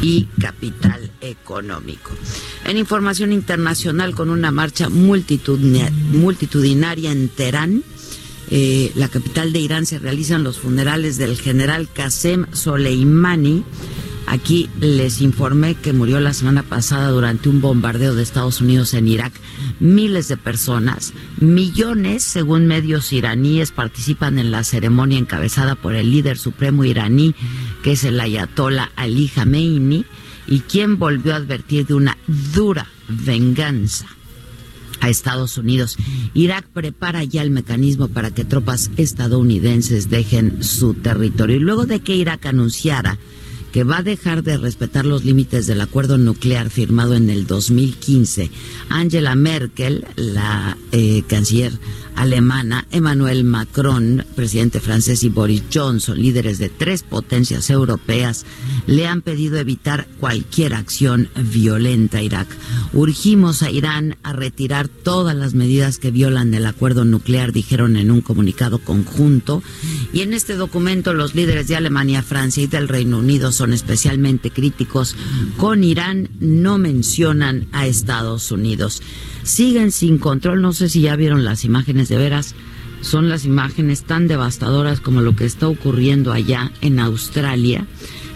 y 0.00 0.24
capital 0.40 1.10
económico. 1.20 2.10
En 2.64 2.78
información 2.78 3.30
internacional, 3.30 4.14
con 4.14 4.30
una 4.30 4.50
marcha 4.50 4.88
multitudina- 4.88 5.90
multitudinaria 6.12 7.12
en 7.12 7.28
Teherán, 7.28 7.84
eh, 8.50 8.90
la 8.96 9.08
capital 9.08 9.52
de 9.52 9.60
Irán, 9.60 9.86
se 9.86 9.98
realizan 9.98 10.42
los 10.44 10.58
funerales 10.58 11.18
del 11.18 11.36
general 11.38 11.88
Qasem 11.92 12.46
Soleimani. 12.52 13.64
Aquí 14.26 14.70
les 14.80 15.20
informé 15.20 15.74
que 15.74 15.92
murió 15.92 16.20
la 16.20 16.32
semana 16.32 16.62
pasada 16.62 17.10
durante 17.10 17.48
un 17.48 17.60
bombardeo 17.60 18.14
de 18.14 18.22
Estados 18.22 18.60
Unidos 18.60 18.94
en 18.94 19.08
Irak. 19.08 19.32
Miles 19.80 20.28
de 20.28 20.36
personas, 20.36 21.12
millones, 21.38 22.22
según 22.22 22.66
medios 22.66 23.12
iraníes, 23.12 23.72
participan 23.72 24.38
en 24.38 24.50
la 24.50 24.64
ceremonia 24.64 25.18
encabezada 25.18 25.74
por 25.74 25.94
el 25.94 26.10
líder 26.10 26.38
supremo 26.38 26.84
iraní, 26.84 27.34
que 27.82 27.92
es 27.92 28.04
el 28.04 28.20
ayatollah 28.20 28.90
Ali 28.96 29.28
Khamenei, 29.28 30.06
y 30.46 30.60
quien 30.60 30.98
volvió 30.98 31.34
a 31.34 31.36
advertir 31.36 31.86
de 31.86 31.94
una 31.94 32.16
dura 32.54 32.86
venganza 33.08 34.06
a 35.00 35.10
Estados 35.10 35.58
Unidos. 35.58 35.96
Irak 36.32 36.64
prepara 36.72 37.24
ya 37.24 37.42
el 37.42 37.50
mecanismo 37.50 38.08
para 38.08 38.30
que 38.30 38.44
tropas 38.44 38.90
estadounidenses 38.96 40.08
dejen 40.10 40.62
su 40.62 40.94
territorio. 40.94 41.56
Y 41.56 41.60
luego 41.60 41.86
de 41.86 42.00
que 42.00 42.14
Irak 42.14 42.46
anunciara 42.46 43.18
que 43.72 43.84
va 43.84 43.98
a 43.98 44.02
dejar 44.02 44.42
de 44.42 44.58
respetar 44.58 45.06
los 45.06 45.24
límites 45.24 45.66
del 45.66 45.80
acuerdo 45.80 46.18
nuclear 46.18 46.70
firmado 46.70 47.14
en 47.14 47.30
el 47.30 47.46
2015. 47.46 48.50
Angela 48.90 49.34
Merkel, 49.34 50.06
la 50.16 50.76
eh, 50.92 51.22
canciller 51.26 51.72
alemana, 52.14 52.86
Emmanuel 52.90 53.44
Macron, 53.44 54.24
presidente 54.36 54.80
francés 54.80 55.24
y 55.24 55.28
Boris 55.28 55.62
Johnson, 55.72 56.20
líderes 56.20 56.58
de 56.58 56.68
tres 56.68 57.02
potencias 57.02 57.70
europeas, 57.70 58.44
le 58.86 59.06
han 59.06 59.22
pedido 59.22 59.56
evitar 59.56 60.06
cualquier 60.20 60.74
acción 60.74 61.30
violenta 61.34 62.18
a 62.18 62.22
Irak. 62.22 62.48
Urgimos 62.92 63.62
a 63.62 63.70
Irán 63.70 64.16
a 64.22 64.32
retirar 64.32 64.88
todas 64.88 65.34
las 65.34 65.54
medidas 65.54 65.98
que 65.98 66.10
violan 66.10 66.52
el 66.52 66.66
acuerdo 66.66 67.04
nuclear, 67.04 67.52
dijeron 67.52 67.96
en 67.96 68.10
un 68.10 68.20
comunicado 68.20 68.78
conjunto. 68.78 69.62
Y 70.12 70.20
en 70.20 70.34
este 70.34 70.56
documento 70.56 71.14
los 71.14 71.34
líderes 71.34 71.68
de 71.68 71.76
Alemania, 71.76 72.22
Francia 72.22 72.62
y 72.62 72.66
del 72.66 72.88
Reino 72.88 73.18
Unido 73.18 73.52
son 73.52 73.61
especialmente 73.70 74.50
críticos 74.50 75.14
con 75.56 75.84
Irán, 75.84 76.30
no 76.40 76.78
mencionan 76.78 77.68
a 77.72 77.86
Estados 77.86 78.50
Unidos. 78.50 79.02
Siguen 79.42 79.92
sin 79.92 80.18
control, 80.18 80.62
no 80.62 80.72
sé 80.72 80.88
si 80.88 81.02
ya 81.02 81.16
vieron 81.16 81.44
las 81.44 81.64
imágenes 81.64 82.08
de 82.08 82.16
veras, 82.16 82.54
son 83.02 83.28
las 83.28 83.44
imágenes 83.44 84.04
tan 84.04 84.28
devastadoras 84.28 85.00
como 85.00 85.20
lo 85.20 85.36
que 85.36 85.44
está 85.44 85.68
ocurriendo 85.68 86.32
allá 86.32 86.72
en 86.80 86.98
Australia, 86.98 87.86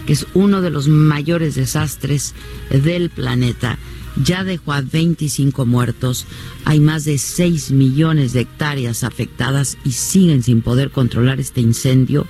que 0.05 0.13
es 0.13 0.27
uno 0.33 0.61
de 0.61 0.69
los 0.69 0.87
mayores 0.87 1.55
desastres 1.55 2.35
del 2.69 3.09
planeta 3.09 3.77
ya 4.23 4.43
dejó 4.43 4.73
a 4.73 4.81
25 4.81 5.65
muertos, 5.65 6.25
hay 6.65 6.79
más 6.79 7.05
de 7.05 7.17
6 7.17 7.71
millones 7.71 8.33
de 8.33 8.41
hectáreas 8.41 9.03
afectadas 9.03 9.77
y 9.83 9.91
siguen 9.91 10.43
sin 10.43 10.61
poder 10.61 10.91
controlar 10.91 11.39
este 11.39 11.61
incendio. 11.61 12.27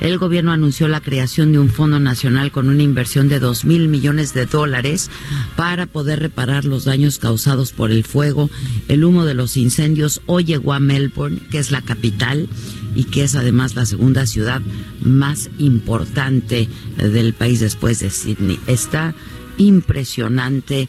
El 0.00 0.18
gobierno 0.18 0.52
anunció 0.52 0.88
la 0.88 1.00
creación 1.00 1.52
de 1.52 1.58
un 1.58 1.70
fondo 1.70 2.00
nacional 2.00 2.52
con 2.52 2.68
una 2.68 2.82
inversión 2.82 3.28
de 3.28 3.40
2 3.40 3.64
mil 3.64 3.88
millones 3.88 4.34
de 4.34 4.46
dólares 4.46 5.10
para 5.56 5.86
poder 5.86 6.20
reparar 6.20 6.64
los 6.64 6.84
daños 6.84 7.18
causados 7.18 7.72
por 7.72 7.90
el 7.90 8.04
fuego. 8.04 8.50
El 8.88 9.04
humo 9.04 9.24
de 9.24 9.34
los 9.34 9.56
incendios 9.56 10.20
hoy 10.26 10.44
llegó 10.44 10.72
a 10.72 10.80
Melbourne, 10.80 11.40
que 11.50 11.58
es 11.58 11.70
la 11.70 11.82
capital 11.82 12.48
y 12.94 13.04
que 13.04 13.24
es 13.24 13.34
además 13.34 13.74
la 13.74 13.86
segunda 13.86 14.26
ciudad 14.26 14.60
más 15.02 15.50
importante 15.58 16.68
del 16.96 17.34
país 17.34 17.60
después 17.60 18.00
de 18.00 18.10
Sydney. 18.10 18.58
Está 18.66 19.14
impresionante 19.60 20.88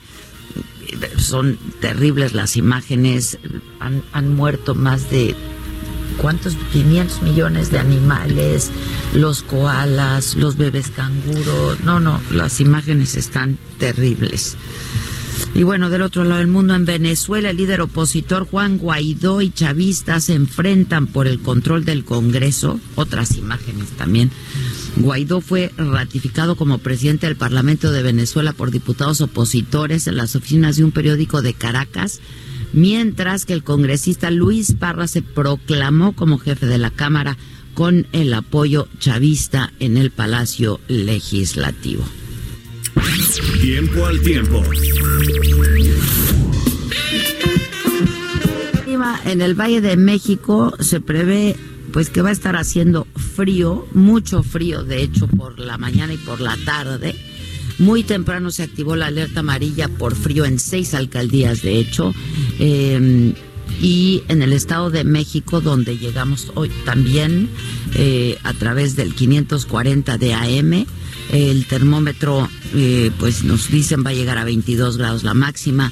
son 1.18 1.58
terribles 1.80 2.34
las 2.34 2.58
imágenes, 2.58 3.38
han, 3.80 4.36
muerto 4.36 4.76
más 4.76 5.10
de 5.10 5.36
¿cuántos? 6.18 6.56
500 6.74 7.22
millones 7.22 7.72
de 7.72 7.80
animales, 7.80 8.72
los 9.14 9.44
koalas, 9.44 10.36
los 10.36 10.58
bebés 10.58 10.92
canguros, 10.92 11.80
no, 11.82 12.00
no, 12.00 12.22
las 12.32 12.60
imágenes 12.60 13.16
están 13.16 13.58
terribles. 13.78 14.58
Y 15.54 15.64
bueno, 15.64 15.90
del 15.90 16.02
otro 16.02 16.24
lado 16.24 16.38
del 16.38 16.48
mundo, 16.48 16.76
en 16.76 16.86
Venezuela, 16.86 17.50
el 17.50 17.58
líder 17.58 17.82
opositor 17.82 18.48
Juan 18.48 18.78
Guaidó 18.78 19.42
y 19.42 19.50
chavistas 19.52 20.26
se 20.26 20.34
enfrentan 20.34 21.08
por 21.08 21.28
el 21.28 21.42
control 21.42 21.84
del 21.84 22.06
Congreso. 22.06 22.80
Otras 22.96 23.36
imágenes 23.38 23.90
también. 23.98 24.32
Guaidó 24.98 25.42
fue 25.42 25.72
ratificado 25.78 26.56
como 26.56 26.78
presidente 26.78 27.28
del 27.28 27.36
Parlamento 27.36 27.92
de 27.92 28.04
Venezuela 28.04 28.54
por 28.54 28.72
diputados 28.72 29.22
opositores 29.22 30.08
en 30.08 30.18
las 30.18 30.36
oficinas 30.36 30.76
de 30.76 30.84
un 30.84 30.92
periódico 30.92 31.42
de 31.42 31.54
Caracas, 31.54 32.20
mientras 32.74 33.46
que 33.46 33.54
el 33.54 33.64
congresista 33.64 34.32
Luis 34.32 34.74
Parra 34.74 35.08
se 35.08 35.22
proclamó 35.22 36.14
como 36.14 36.38
jefe 36.38 36.66
de 36.66 36.78
la 36.78 36.92
Cámara 36.92 37.38
con 37.74 38.08
el 38.12 38.34
apoyo 38.34 38.88
chavista 39.00 39.72
en 39.80 39.98
el 39.98 40.12
Palacio 40.12 40.80
Legislativo. 40.88 42.04
Tiempo 43.62 44.06
al 44.06 44.22
tiempo. 44.22 44.62
En 49.26 49.42
el 49.42 49.60
Valle 49.60 49.82
de 49.82 49.98
México 49.98 50.76
se 50.80 51.00
prevé 51.00 51.56
pues 51.92 52.10
que 52.10 52.22
va 52.22 52.30
a 52.30 52.34
estar 52.34 52.56
haciendo 52.56 53.08
frío, 53.36 53.88
mucho 53.94 54.44
frío 54.44 54.84
de 54.84 55.02
hecho 55.02 55.28
por 55.28 55.60
la 55.60 55.78
mañana 55.78 56.14
y 56.14 56.18
por 56.18 56.42
la 56.42 56.58
tarde. 56.66 57.16
Muy 57.80 58.04
temprano 58.04 58.52
se 58.52 58.64
activó 58.64 58.96
la 58.96 59.08
alerta 59.08 59.40
amarilla 59.40 59.88
por 59.88 60.16
frío 60.16 60.46
en 60.46 60.60
seis 60.60 60.94
alcaldías 60.94 61.62
de 61.62 61.80
hecho. 61.80 62.14
Eh, 62.60 63.34
y 63.82 64.24
en 64.28 64.42
el 64.42 64.54
Estado 64.54 64.90
de 64.90 65.04
México, 65.04 65.62
donde 65.62 65.98
llegamos 65.98 66.52
hoy 66.56 66.70
también 66.86 67.50
eh, 67.96 68.38
a 68.44 68.54
través 68.54 68.96
del 68.96 69.16
540 69.16 70.18
de 70.18 70.34
AM, 70.34 70.86
el 71.32 71.66
termómetro, 71.66 72.50
eh, 72.76 73.12
pues 73.20 73.44
nos 73.44 73.72
dicen 73.72 74.04
va 74.06 74.12
a 74.12 74.14
llegar 74.14 74.38
a 74.38 74.44
22 74.44 74.98
grados 74.98 75.24
la 75.24 75.34
máxima, 75.34 75.92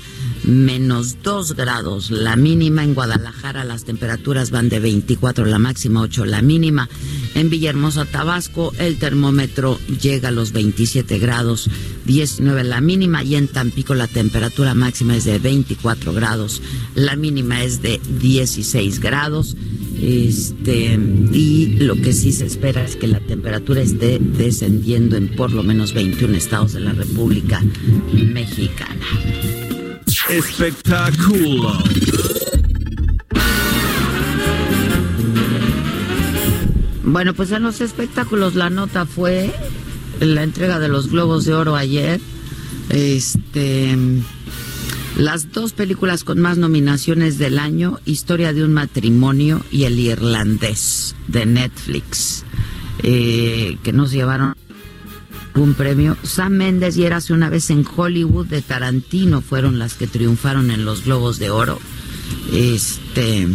menos 0.49 1.17
2 1.23 1.55
grados 1.55 2.11
la 2.11 2.35
mínima. 2.35 2.83
En 2.83 2.93
Guadalajara 2.93 3.63
las 3.63 3.83
temperaturas 3.83 4.51
van 4.51 4.69
de 4.69 4.79
24 4.79 5.45
la 5.45 5.59
máxima, 5.59 6.01
8 6.01 6.25
la 6.25 6.41
mínima. 6.41 6.89
En 7.35 7.49
Villahermosa, 7.49 8.05
Tabasco, 8.05 8.73
el 8.79 8.97
termómetro 8.97 9.79
llega 10.01 10.29
a 10.29 10.31
los 10.31 10.51
27 10.51 11.19
grados, 11.19 11.69
19 12.05 12.63
la 12.63 12.81
mínima. 12.81 13.23
Y 13.23 13.35
en 13.35 13.47
Tampico 13.47 13.93
la 13.93 14.07
temperatura 14.07 14.73
máxima 14.73 15.15
es 15.15 15.25
de 15.25 15.39
24 15.39 16.13
grados, 16.13 16.61
la 16.95 17.15
mínima 17.15 17.63
es 17.63 17.81
de 17.81 17.99
16 18.19 18.99
grados. 18.99 19.55
Este, 20.01 20.97
y 21.33 21.77
lo 21.79 21.95
que 21.95 22.13
sí 22.13 22.31
se 22.31 22.45
espera 22.45 22.85
es 22.85 22.95
que 22.95 23.07
la 23.07 23.19
temperatura 23.19 23.81
esté 23.81 24.17
descendiendo 24.19 25.17
en 25.17 25.35
por 25.35 25.51
lo 25.51 25.61
menos 25.61 25.93
21 25.93 26.35
estados 26.35 26.73
de 26.73 26.79
la 26.79 26.93
República 26.93 27.61
Mexicana. 28.13 29.68
Espectáculo. 30.29 31.73
Bueno, 37.03 37.33
pues 37.33 37.51
en 37.51 37.63
los 37.63 37.81
espectáculos 37.81 38.53
la 38.53 38.69
nota 38.69 39.07
fue 39.07 39.51
la 40.19 40.43
entrega 40.43 40.79
de 40.79 40.87
los 40.87 41.09
Globos 41.09 41.45
de 41.45 41.55
Oro 41.55 41.75
ayer. 41.75 42.21
Este 42.89 43.97
las 45.17 45.51
dos 45.51 45.73
películas 45.73 46.23
con 46.23 46.39
más 46.39 46.57
nominaciones 46.57 47.37
del 47.37 47.59
año, 47.59 47.99
Historia 48.05 48.53
de 48.53 48.63
un 48.63 48.73
matrimonio 48.73 49.65
y 49.71 49.83
El 49.83 49.99
Irlandés 49.99 51.15
de 51.27 51.45
Netflix, 51.45 52.45
eh, 53.03 53.77
que 53.83 53.91
nos 53.91 54.11
llevaron 54.11 54.55
un 55.59 55.73
premio. 55.73 56.17
Sam 56.23 56.53
Mendes 56.53 56.97
y 56.97 57.03
Érase 57.05 57.33
una 57.33 57.49
vez 57.49 57.69
en 57.69 57.85
Hollywood 57.95 58.47
de 58.47 58.61
Tarantino 58.61 59.41
fueron 59.41 59.79
las 59.79 59.93
que 59.93 60.07
triunfaron 60.07 60.71
en 60.71 60.85
los 60.85 61.05
Globos 61.05 61.39
de 61.39 61.49
Oro. 61.49 61.79
Este, 62.53 63.47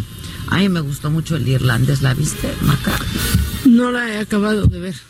a 0.48 0.58
mí 0.58 0.68
me 0.68 0.80
gustó 0.80 1.10
mucho 1.10 1.36
El 1.36 1.48
Irlandés, 1.48 2.02
¿la 2.02 2.14
viste, 2.14 2.52
Maca? 2.62 2.98
No 3.64 3.90
la 3.90 4.12
he 4.12 4.18
acabado 4.18 4.66
de 4.66 4.78
ver. 4.80 4.94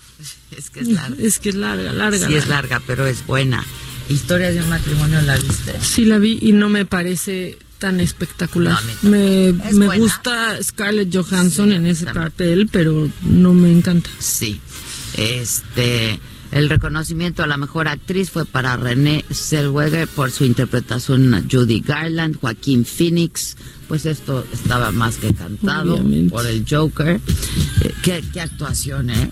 Es 0.57 0.71
que 0.71 0.81
es 0.81 0.89
larga. 0.89 1.17
Es 1.19 1.39
que 1.41 1.49
es 1.49 1.55
larga, 1.57 1.93
larga. 1.93 2.29
Sí, 2.29 2.35
es 2.37 2.47
larga, 2.47 2.81
pero 2.87 3.07
es 3.07 3.27
buena. 3.27 3.65
Historia 4.09 4.53
de 4.53 4.61
un 4.61 4.69
matrimonio, 4.69 5.21
¿la 5.23 5.37
viste? 5.37 5.75
Sí 5.81 6.05
la 6.05 6.19
vi 6.19 6.39
y 6.41 6.53
no 6.53 6.69
me 6.69 6.85
parece 6.85 7.59
tan 7.79 7.99
espectacular. 7.99 8.79
No, 9.03 9.11
me 9.11 9.49
Es 9.49 9.75
me 9.75 9.87
buena. 9.87 10.01
gusta 10.03 10.63
Scarlett 10.63 11.13
Johansson 11.13 11.71
Sí, 11.71 11.75
en 11.75 11.87
ese 11.87 12.07
papel, 12.07 12.69
pero 12.71 13.11
no 13.23 13.53
me 13.53 13.73
encanta. 13.73 14.09
Sí. 14.21 14.61
Este, 15.17 16.21
el 16.55 16.69
reconocimiento 16.71 17.43
a 17.43 17.47
la 17.47 17.57
mejor 17.57 17.89
actriz 17.89 18.31
fue 18.31 18.45
para 18.47 18.77
René 18.77 19.25
Zellweger 19.31 20.09
por 20.09 20.31
su 20.31 20.45
interpretación 20.45 21.35
a 21.35 21.43
Judy 21.51 21.81
Garland, 21.81 22.37
Joaquín 22.41 22.85
Phoenix, 22.87 23.57
pues 23.89 24.07
esto 24.07 24.47
estaba 24.53 24.91
más 24.93 25.17
que 25.17 25.35
cantado 25.35 25.95
Obviamente. 25.95 26.31
por 26.31 26.47
el 26.47 26.65
Joker. 26.69 27.21
Eh, 27.83 27.95
¿Qué, 28.03 28.25
qué 28.33 28.41
actuación, 28.41 29.11
¿eh? 29.11 29.31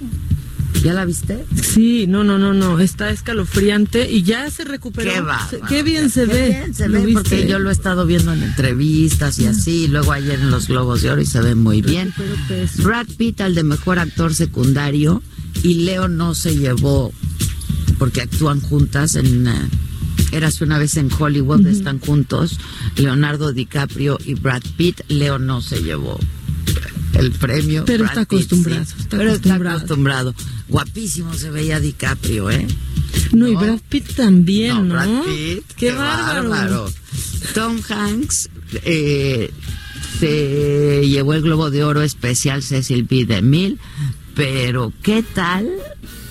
¿Ya 0.83 0.95
la 0.95 1.05
viste? 1.05 1.45
Sí, 1.55 2.07
no, 2.09 2.25
no, 2.25 2.39
no, 2.39 2.55
no, 2.55 2.81
está 2.81 3.11
escalofriante 3.11 4.11
y 4.11 4.25
ya 4.25 4.51
se 4.51 4.65
recuperó. 4.65 5.13
Qué, 5.13 5.57
Se- 5.57 5.63
qué 5.69 5.83
bien 5.85 6.11
se 6.11 6.27
Qué 6.27 6.33
ve. 6.33 6.49
bien 6.49 6.75
se 6.75 6.89
¿Lo 6.89 7.01
ve, 7.03 7.13
porque 7.13 7.37
viste? 7.37 7.49
yo 7.49 7.59
lo 7.61 7.69
he 7.71 7.73
estado 7.73 8.05
viendo 8.05 8.33
en 8.33 8.43
entrevistas 8.43 9.39
y 9.39 9.47
así, 9.47 9.87
luego 9.87 10.11
ayer 10.11 10.41
en 10.41 10.51
los 10.51 10.67
Globos 10.67 11.03
de 11.03 11.11
Oro 11.13 11.21
y 11.21 11.27
se 11.27 11.41
ve 11.41 11.55
muy 11.55 11.83
bien. 11.83 12.13
Pues, 12.49 12.83
Brad 12.83 13.07
Pitt 13.17 13.43
al 13.43 13.55
de 13.55 13.63
mejor 13.63 14.01
actor 14.01 14.35
secundario 14.35 15.23
y 15.63 15.75
Leo 15.85 16.09
no 16.09 16.35
se 16.35 16.57
llevó 16.57 17.13
porque 17.99 18.23
actúan 18.23 18.61
juntas 18.61 19.15
en 19.15 19.47
eh, 19.47 19.69
Érase 20.33 20.65
una 20.65 20.79
vez 20.79 20.97
en 20.97 21.11
Hollywood, 21.13 21.67
están 21.67 21.99
juntos 22.01 22.59
Leonardo 22.97 23.53
DiCaprio 23.53 24.19
y 24.25 24.35
Brad 24.35 24.63
Pitt. 24.77 25.03
Leo 25.09 25.39
no 25.39 25.61
se 25.61 25.83
llevó 25.83 26.19
el 27.15 27.33
premio. 27.33 27.85
Pero 27.85 28.05
Brad 28.05 28.19
está 28.19 28.25
Pitt 28.25 28.39
acostumbrado, 28.39 28.85
sí. 28.87 28.95
está 28.99 29.19
Pero 29.19 29.33
está 29.33 29.55
acostumbrado. 29.55 30.35
Guapísimo 30.69 31.35
se 31.35 31.51
veía 31.51 31.81
DiCaprio, 31.81 32.51
¿eh? 32.51 32.67
no, 33.33 33.47
y. 33.47 33.55
Brad 33.55 33.81
Pitt 33.89 34.15
también, 34.15 34.89
¿no? 34.89 34.95
Brad 34.95 35.25
Pitt, 35.25 35.65
qué, 35.77 35.93
bárbaro. 35.93 36.91
Tom 37.55 37.81
Hanks 37.87 38.49
eh, 38.85 39.51
se 40.19 41.07
llevó 41.07 41.35
el 41.35 41.43
Globo 41.43 41.71
de 41.71 41.85
Oro 41.85 42.01
especial 42.01 42.63
Cecil 42.63 43.03
B. 43.05 43.27
DeMille, 43.27 43.79
pero 44.35 44.93
¿qué 45.03 45.23
tal 45.23 45.69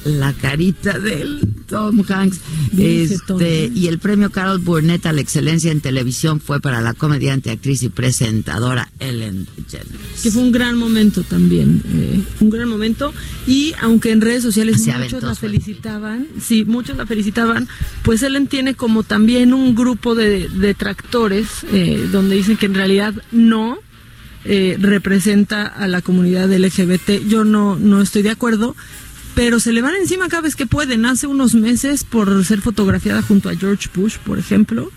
la 0.04 0.34
carita 0.34 0.98
del 0.98 1.40
Tom 1.68 2.04
Hanks. 2.08 2.40
Este, 2.78 3.18
Tom. 3.28 3.42
y 3.42 3.88
el 3.88 4.00
premio 4.00 4.30
Carol 4.32 4.60
Burnett 4.60 5.06
a 5.06 5.14
la 5.14 5.22
excelencia 5.22 5.72
en 5.72 5.82
televisión 5.82 6.40
fue 6.40 6.60
para 6.60 6.82
la 6.82 6.94
comediante, 6.94 7.52
actriz 7.52 7.84
y 7.84 7.90
presentadora 7.90 8.90
Ellen 9.00 9.48
DeGeneres. 9.56 10.22
que 10.22 10.32
fue 10.32 10.42
un 10.42 10.52
gran 10.52 10.78
momento 10.78 11.24
también, 11.24 11.82
eh, 11.94 12.22
un 12.40 12.50
gran 12.50 12.68
momento. 12.68 13.14
Y 13.48 13.74
aunque 13.82 14.12
en 14.12 14.22
redes 14.22 14.44
sociales 14.44 14.82
Se 14.82 14.98
muchos 14.98 15.24
la 15.24 15.36
felicitaban, 15.36 16.28
sí, 16.42 16.66
muchos 16.66 16.98
la 16.98 17.06
felicitaban, 17.06 17.68
pues 18.04 18.24
Ellen 18.24 18.48
tiene 18.48 18.74
como 18.76 19.04
también 19.04 19.54
un 19.54 19.76
grupo 19.76 20.16
de 20.16 20.50
detractores 20.50 21.48
eh, 21.72 22.08
donde 22.12 22.36
dicen 22.36 22.58
que 22.58 22.66
en 22.66 22.74
realidad 22.74 23.14
no 23.32 23.80
eh, 24.46 24.78
representa 24.80 25.66
a 25.68 25.88
la 25.88 26.02
comunidad 26.02 26.52
LGBT. 26.52 27.28
Yo 27.28 27.44
no, 27.44 27.76
no 27.76 28.02
estoy 28.02 28.22
de 28.22 28.32
acuerdo. 28.32 28.76
Pero 29.34 29.62
se 29.62 29.72
le 29.72 29.82
van 29.82 29.96
encima 29.96 30.28
cada 30.28 30.42
vez 30.42 30.58
que 30.58 30.66
pueden. 30.66 31.06
Hace 31.06 31.26
unos 31.26 31.56
meses, 31.56 32.04
por 32.04 32.44
ser 32.44 32.60
fotografiada 32.60 33.22
junto 33.22 33.48
a 33.48 33.56
George 33.56 33.88
Bush, 33.96 34.18
por 34.18 34.38
ejemplo, 34.38 34.92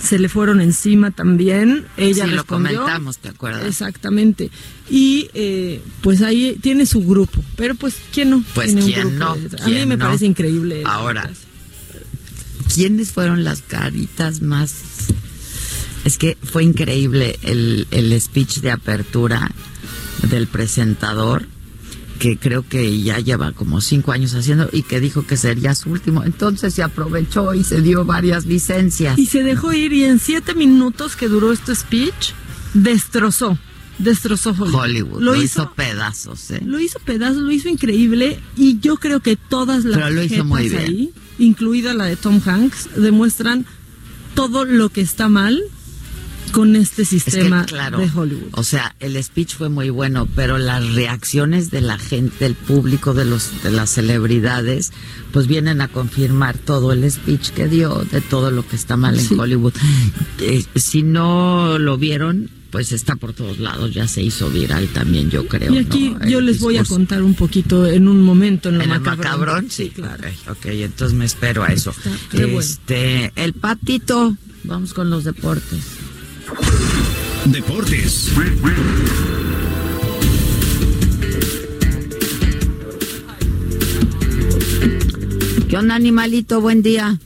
se 0.00 0.20
le 0.20 0.28
fueron 0.28 0.60
encima 0.60 1.10
también. 1.10 1.86
Ella 1.96 2.24
Sí, 2.26 2.30
lo 2.30 2.44
comentamos, 2.44 3.18
¿te 3.18 3.30
acuerdas? 3.30 3.64
Exactamente. 3.66 4.52
Y 4.88 5.28
eh, 5.34 5.82
pues 6.02 6.22
ahí 6.22 6.56
tiene 6.62 6.86
su 6.86 7.02
grupo. 7.04 7.42
Pero 7.56 7.74
pues, 7.74 7.96
¿quién 8.12 8.30
no? 8.30 8.44
Pues, 8.54 8.68
Tiene 8.68 8.84
un 8.84 8.92
¿quién 8.92 9.08
grupo 9.08 9.24
no? 9.24 9.30
A 9.32 9.34
mí 9.34 9.48
¿Quién 9.64 9.88
me 9.88 9.96
no? 9.96 10.04
parece 10.04 10.24
increíble. 10.26 10.82
Ahora. 10.84 11.28
¿quiénes 12.72 13.10
fueron 13.10 13.42
las 13.42 13.62
caritas 13.62 14.40
más? 14.40 14.72
Es 16.04 16.18
que 16.18 16.36
fue 16.42 16.64
increíble 16.64 17.38
el, 17.42 17.86
el 17.90 18.18
speech 18.20 18.58
de 18.60 18.70
apertura 18.70 19.50
del 20.28 20.46
presentador, 20.46 21.46
que 22.18 22.36
creo 22.36 22.66
que 22.66 23.00
ya 23.02 23.18
lleva 23.18 23.52
como 23.52 23.80
cinco 23.80 24.12
años 24.12 24.34
haciendo 24.34 24.68
y 24.72 24.82
que 24.82 25.00
dijo 25.00 25.26
que 25.26 25.36
sería 25.36 25.74
su 25.74 25.90
último. 25.90 26.22
Entonces 26.24 26.74
se 26.74 26.82
aprovechó 26.82 27.54
y 27.54 27.64
se 27.64 27.80
dio 27.80 28.04
varias 28.04 28.46
licencias. 28.46 29.18
Y 29.18 29.26
se 29.26 29.42
dejó 29.42 29.72
ir 29.72 29.92
y 29.92 30.04
en 30.04 30.18
siete 30.18 30.54
minutos 30.54 31.16
que 31.16 31.28
duró 31.28 31.52
este 31.52 31.74
speech, 31.74 32.32
destrozó. 32.74 33.58
Destrozó 33.98 34.50
Hollywood. 34.50 34.74
Hollywood 34.74 35.20
lo, 35.20 35.36
hizo, 35.36 35.72
pedazos, 35.74 36.50
¿eh? 36.50 36.62
Lo 36.64 36.80
hizo 36.80 36.98
pedazos, 37.00 37.42
lo 37.42 37.50
hizo 37.50 37.68
increíble 37.68 38.40
y 38.56 38.78
yo 38.80 38.96
creo 38.96 39.20
que 39.20 39.36
todas 39.36 39.84
las 39.84 39.98
Pero 39.98 40.10
lo 40.10 40.22
hizo 40.22 40.36
jetas 40.36 40.46
muy 40.46 40.68
bien. 40.70 40.82
ahí, 40.82 41.10
incluida 41.38 41.92
la 41.92 42.06
de 42.06 42.16
Tom 42.16 42.40
Hanks, 42.42 42.88
demuestran 42.96 43.66
todo 44.34 44.64
lo 44.64 44.88
que 44.88 45.02
está 45.02 45.28
mal 45.28 45.62
con 46.50 46.76
este 46.76 47.02
Es 47.02 47.08
que, 47.10 47.18
sistema 47.20 47.64
claro, 47.66 47.98
de 47.98 48.10
Hollywood. 48.14 48.48
o 48.52 48.62
sea, 48.62 48.94
el 49.00 49.22
speech 49.22 49.54
fue 49.56 49.68
muy 49.68 49.90
bueno, 49.90 50.28
pero 50.34 50.58
las 50.58 50.94
reacciones 50.94 51.70
de 51.70 51.80
la 51.80 51.98
gente, 51.98 52.36
del 52.44 52.54
público, 52.54 53.14
de 53.14 53.24
los, 53.24 53.62
de 53.62 53.70
las 53.70 53.90
celebridades, 53.90 54.92
pues 55.32 55.46
vienen 55.46 55.80
a 55.80 55.88
confirmar 55.88 56.58
todo 56.58 56.92
el 56.92 57.08
speech 57.10 57.50
que 57.50 57.68
dio 57.68 58.04
de 58.10 58.20
todo 58.20 58.50
lo 58.50 58.66
que 58.66 58.76
está 58.76 58.96
mal 58.96 59.18
en. 59.18 59.40
Hollywood. 59.40 59.74
Eh, 60.40 60.64
si 60.74 61.02
no 61.02 61.78
lo 61.78 61.96
vieron, 61.98 62.50
pues 62.70 62.92
está 62.92 63.16
por 63.16 63.32
todos 63.32 63.58
lados, 63.58 63.92
ya 63.92 64.06
se 64.06 64.22
hizo 64.22 64.48
viral 64.50 64.88
también, 64.88 65.28
yo 65.30 65.46
creo. 65.46 65.72
Y 65.72 65.78
aquí 65.78 66.10
¿no? 66.10 66.28
yo 66.28 66.40
les 66.40 66.60
voy 66.60 66.76
a 66.78 66.84
contar 66.84 67.22
un 67.22 67.34
poquito 67.34 67.86
en 67.86 68.06
un 68.08 68.22
momento 68.22 68.68
en 68.68 68.78
lo 68.78 68.84
¿En 68.84 68.90
el 68.92 69.00
macabrón. 69.00 69.24
macabrón? 69.24 69.70
Sí, 69.70 69.90
claro. 69.90 70.24
Ok, 70.48 70.66
entonces 70.66 71.16
me 71.16 71.24
espero 71.24 71.62
a 71.64 71.68
eso. 71.68 71.90
Está 71.90 72.10
re 72.32 72.44
bueno. 72.46 72.60
Este, 72.60 73.32
el 73.36 73.52
patito, 73.54 74.36
vamos 74.64 74.94
con 74.94 75.10
los 75.10 75.24
deportes. 75.24 75.80
Deportes. 77.46 78.32
¿Qué 85.68 85.76
onda, 85.76 85.94
animalito? 85.94 86.60
Buen 86.60 86.82
día. 86.82 87.18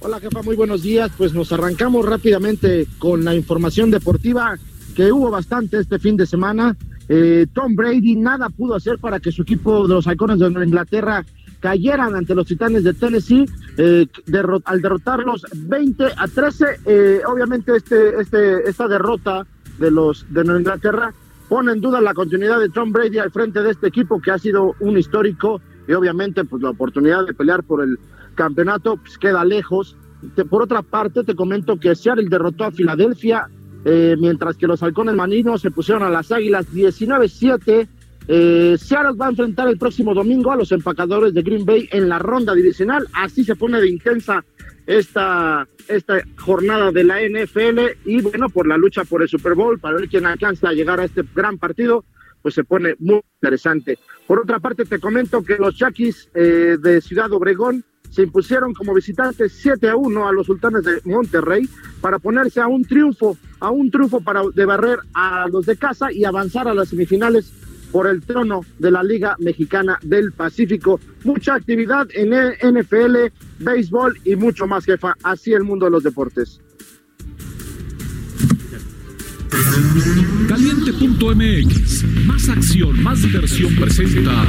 Hola 0.00 0.20
jefa, 0.20 0.42
muy 0.42 0.56
buenos 0.56 0.82
días. 0.82 1.10
Pues 1.16 1.34
nos 1.34 1.52
arrancamos 1.52 2.04
rápidamente 2.06 2.86
con 2.98 3.24
la 3.24 3.34
información 3.34 3.90
deportiva 3.90 4.58
que 4.94 5.12
hubo 5.12 5.30
bastante 5.30 5.78
este 5.78 5.98
fin 5.98 6.16
de 6.16 6.26
semana. 6.26 6.76
Eh, 7.08 7.46
Tom 7.52 7.74
Brady 7.74 8.16
nada 8.16 8.48
pudo 8.48 8.74
hacer 8.74 8.98
para 8.98 9.20
que 9.20 9.32
su 9.32 9.42
equipo 9.42 9.86
de 9.86 9.94
los 9.94 10.06
halcones 10.06 10.38
de 10.38 10.46
Inglaterra 10.46 11.24
cayeran 11.62 12.16
ante 12.16 12.34
los 12.34 12.46
titanes 12.46 12.82
de 12.82 12.92
Tennessee 12.92 13.46
eh, 13.78 14.06
al 14.64 14.82
derrotarlos 14.82 15.46
20 15.54 16.04
a 16.16 16.26
13. 16.26 16.64
Eh, 16.84 17.20
obviamente 17.26 17.76
este, 17.76 18.20
este, 18.20 18.68
esta 18.68 18.88
derrota 18.88 19.46
de 19.78 19.90
los 19.90 20.26
de 20.28 20.44
Nueva 20.44 20.60
Inglaterra 20.60 21.14
pone 21.48 21.72
en 21.72 21.80
duda 21.80 22.00
la 22.00 22.14
continuidad 22.14 22.58
de 22.58 22.68
Tom 22.68 22.92
Brady 22.92 23.18
al 23.18 23.30
frente 23.30 23.62
de 23.62 23.70
este 23.70 23.86
equipo 23.86 24.20
que 24.20 24.32
ha 24.32 24.38
sido 24.38 24.74
un 24.80 24.98
histórico 24.98 25.60
y 25.86 25.92
obviamente 25.92 26.44
pues 26.44 26.62
la 26.62 26.70
oportunidad 26.70 27.24
de 27.26 27.32
pelear 27.32 27.62
por 27.62 27.82
el 27.82 27.98
campeonato 28.34 28.96
pues, 28.96 29.16
queda 29.16 29.44
lejos. 29.44 29.96
Por 30.50 30.62
otra 30.62 30.82
parte, 30.82 31.24
te 31.24 31.34
comento 31.34 31.78
que 31.78 31.94
Seattle 31.94 32.28
derrotó 32.28 32.64
a 32.64 32.70
Filadelfia, 32.70 33.48
eh, 33.84 34.16
mientras 34.18 34.56
que 34.56 34.68
los 34.68 34.82
halcones 34.82 35.14
maninos 35.16 35.60
se 35.60 35.72
pusieron 35.72 36.04
a 36.04 36.10
las 36.10 36.30
águilas 36.30 36.72
19-7. 36.72 37.88
Eh, 38.28 38.76
Seattle 38.78 39.16
va 39.16 39.26
a 39.26 39.30
enfrentar 39.30 39.68
el 39.68 39.78
próximo 39.78 40.14
domingo 40.14 40.52
a 40.52 40.56
los 40.56 40.72
empacadores 40.72 41.34
de 41.34 41.42
Green 41.42 41.64
Bay 41.64 41.88
en 41.90 42.08
la 42.08 42.18
ronda 42.18 42.54
divisional. 42.54 43.06
Así 43.12 43.44
se 43.44 43.56
pone 43.56 43.80
de 43.80 43.88
intensa 43.88 44.44
esta, 44.86 45.66
esta 45.88 46.22
jornada 46.38 46.90
de 46.92 47.04
la 47.04 47.20
NFL 47.20 47.80
y 48.04 48.20
bueno, 48.20 48.48
por 48.48 48.66
la 48.66 48.76
lucha 48.76 49.04
por 49.04 49.22
el 49.22 49.28
Super 49.28 49.54
Bowl, 49.54 49.78
para 49.78 49.98
ver 49.98 50.08
quién 50.08 50.26
alcanza 50.26 50.68
a 50.68 50.72
llegar 50.72 51.00
a 51.00 51.04
este 51.04 51.22
gran 51.34 51.58
partido, 51.58 52.04
pues 52.42 52.54
se 52.54 52.64
pone 52.64 52.94
muy 52.98 53.20
interesante. 53.40 53.98
Por 54.26 54.40
otra 54.40 54.58
parte, 54.58 54.84
te 54.84 54.98
comento 54.98 55.44
que 55.44 55.56
los 55.56 55.78
Yaquis 55.78 56.28
eh, 56.34 56.76
de 56.80 57.00
Ciudad 57.00 57.32
Obregón 57.32 57.84
se 58.10 58.22
impusieron 58.22 58.74
como 58.74 58.92
visitantes 58.92 59.52
7 59.54 59.88
a 59.88 59.96
1 59.96 60.28
a 60.28 60.32
los 60.32 60.46
sultanes 60.46 60.84
de 60.84 61.00
Monterrey 61.04 61.66
para 62.00 62.18
ponerse 62.18 62.60
a 62.60 62.66
un 62.66 62.84
triunfo, 62.84 63.38
a 63.58 63.70
un 63.70 63.90
triunfo 63.90 64.20
para 64.20 64.42
de 64.54 64.66
barrer 64.66 64.98
a 65.14 65.48
los 65.48 65.64
de 65.64 65.76
casa 65.78 66.12
y 66.12 66.24
avanzar 66.24 66.68
a 66.68 66.74
las 66.74 66.90
semifinales 66.90 67.52
por 67.92 68.08
el 68.08 68.22
trono 68.22 68.62
de 68.78 68.90
la 68.90 69.02
Liga 69.04 69.36
Mexicana 69.38 69.98
del 70.02 70.32
Pacífico. 70.32 70.98
Mucha 71.24 71.54
actividad 71.54 72.08
en 72.14 72.32
el 72.32 72.54
NFL, 72.62 73.32
béisbol 73.60 74.18
y 74.24 74.34
mucho 74.34 74.66
más, 74.66 74.84
jefa. 74.84 75.14
Así 75.22 75.52
el 75.52 75.62
mundo 75.62 75.84
de 75.84 75.92
los 75.92 76.02
deportes. 76.02 76.60
Caliente.mx. 80.48 82.04
Más 82.26 82.48
acción, 82.48 83.02
más 83.02 83.22
diversión 83.22 83.76
presenta. 83.76 84.46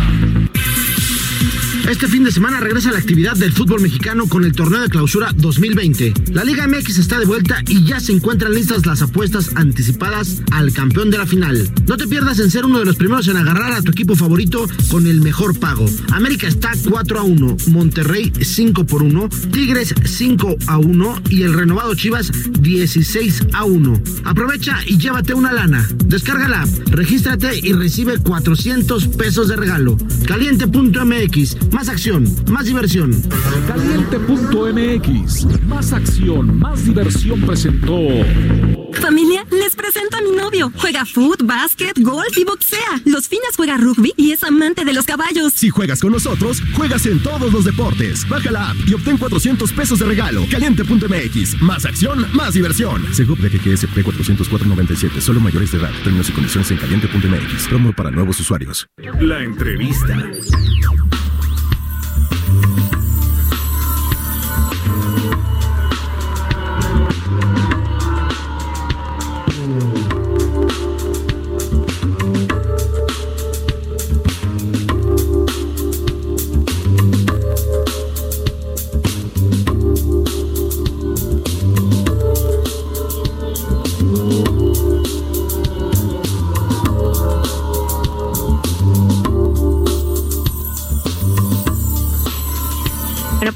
Este 1.89 2.07
fin 2.07 2.23
de 2.23 2.31
semana 2.31 2.61
regresa 2.61 2.91
la 2.91 2.99
actividad 2.99 3.35
del 3.35 3.51
fútbol 3.51 3.81
mexicano 3.81 4.27
con 4.27 4.45
el 4.45 4.53
torneo 4.53 4.81
de 4.81 4.89
clausura 4.89 5.31
2020. 5.35 6.13
La 6.31 6.45
Liga 6.45 6.65
MX 6.65 6.97
está 6.97 7.19
de 7.19 7.25
vuelta 7.25 7.61
y 7.67 7.83
ya 7.83 7.99
se 7.99 8.13
encuentran 8.13 8.53
listas 8.53 8.85
las 8.85 9.01
apuestas 9.01 9.51
anticipadas 9.55 10.41
al 10.51 10.71
campeón 10.71 11.11
de 11.11 11.17
la 11.17 11.25
final. 11.25 11.69
No 11.85 11.97
te 11.97 12.07
pierdas 12.07 12.39
en 12.39 12.49
ser 12.49 12.65
uno 12.65 12.79
de 12.79 12.85
los 12.85 12.95
primeros 12.95 13.27
en 13.27 13.35
agarrar 13.35 13.73
a 13.73 13.81
tu 13.81 13.91
equipo 13.91 14.15
favorito 14.15 14.65
con 14.89 15.07
el 15.07 15.19
mejor 15.19 15.59
pago. 15.59 15.85
América 16.13 16.47
está 16.47 16.71
4 16.89 17.19
a 17.19 17.23
1, 17.23 17.57
Monterrey 17.67 18.31
5 18.41 18.85
por 18.85 19.03
1, 19.03 19.29
Tigres 19.51 19.93
5 20.05 20.55
a 20.67 20.77
1 20.77 21.21
y 21.29 21.43
el 21.43 21.53
renovado 21.53 21.95
Chivas 21.95 22.31
16 22.61 23.47
a 23.51 23.65
1. 23.65 24.01
Aprovecha 24.23 24.79
y 24.87 24.97
llévate 24.97 25.33
una 25.33 25.51
lana. 25.51 25.85
Descarga 26.05 26.47
la 26.47 26.61
app, 26.61 26.69
regístrate 26.87 27.59
y 27.61 27.73
recibe 27.73 28.19
400 28.19 29.09
pesos 29.09 29.49
de 29.49 29.57
regalo. 29.57 29.97
Caliente.mx, 30.25 31.57
más 31.73 31.89
acción, 31.89 32.23
más 32.49 32.65
diversión. 32.65 33.11
Caliente.mx. 33.67 35.45
Más 35.67 35.91
acción, 35.91 36.59
más 36.59 36.85
diversión 36.85 37.41
presentó. 37.41 37.97
Familia, 39.01 39.45
les 39.51 39.75
presento 39.75 40.17
a 40.17 40.21
mi 40.21 40.31
novio. 40.37 40.71
Juega 40.77 41.05
foot, 41.05 41.43
básquet, 41.43 41.99
golf 41.99 42.37
y 42.37 42.45
boxea. 42.45 43.01
Los 43.05 43.27
fines 43.27 43.55
juega 43.55 43.77
rugby 43.77 44.13
y 44.15 44.31
es 44.31 44.43
amante 44.43 44.85
de 44.85 44.93
los 44.93 45.05
caballos. 45.05 45.53
Si 45.53 45.69
juegas 45.69 45.99
con 45.99 46.11
nosotros, 46.11 46.61
juegas 46.75 47.05
en 47.05 47.21
todos 47.21 47.51
los 47.51 47.65
deportes. 47.65 48.27
Baja 48.29 48.51
la 48.51 48.69
app 48.69 48.77
y 48.87 48.93
obtén 48.93 49.17
400 49.17 49.73
pesos 49.73 49.99
de 49.99 50.05
regalo. 50.05 50.45
Caliente.mx. 50.49 51.61
Más 51.61 51.85
acción, 51.85 52.25
más 52.33 52.53
diversión. 52.53 53.13
Seguro 53.13 53.41
de 53.41 53.49
GGSP 53.49 53.97
404.97. 53.97 55.19
Solo 55.19 55.39
mayores 55.39 55.71
de 55.71 55.79
edad. 55.79 55.91
Términos 56.03 56.29
y 56.29 56.33
condiciones 56.33 56.69
en 56.71 56.77
caliente.mx. 56.77 57.67
Promo 57.67 57.93
para 57.93 58.11
nuevos 58.11 58.39
usuarios. 58.39 58.87
La 59.19 59.43
entrevista. 59.43 60.17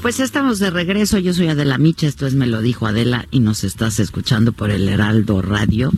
Pues 0.08 0.20
estamos 0.20 0.58
de 0.58 0.70
regreso. 0.70 1.18
Yo 1.18 1.34
soy 1.34 1.48
Adela 1.48 1.76
Micha, 1.76 2.06
esto 2.06 2.26
es 2.26 2.32
Me 2.32 2.46
lo 2.46 2.62
dijo 2.62 2.86
Adela 2.86 3.26
y 3.30 3.40
nos 3.40 3.62
estás 3.62 4.00
escuchando 4.00 4.52
por 4.52 4.70
el 4.70 4.88
Heraldo 4.88 5.42
Radio. 5.42 5.92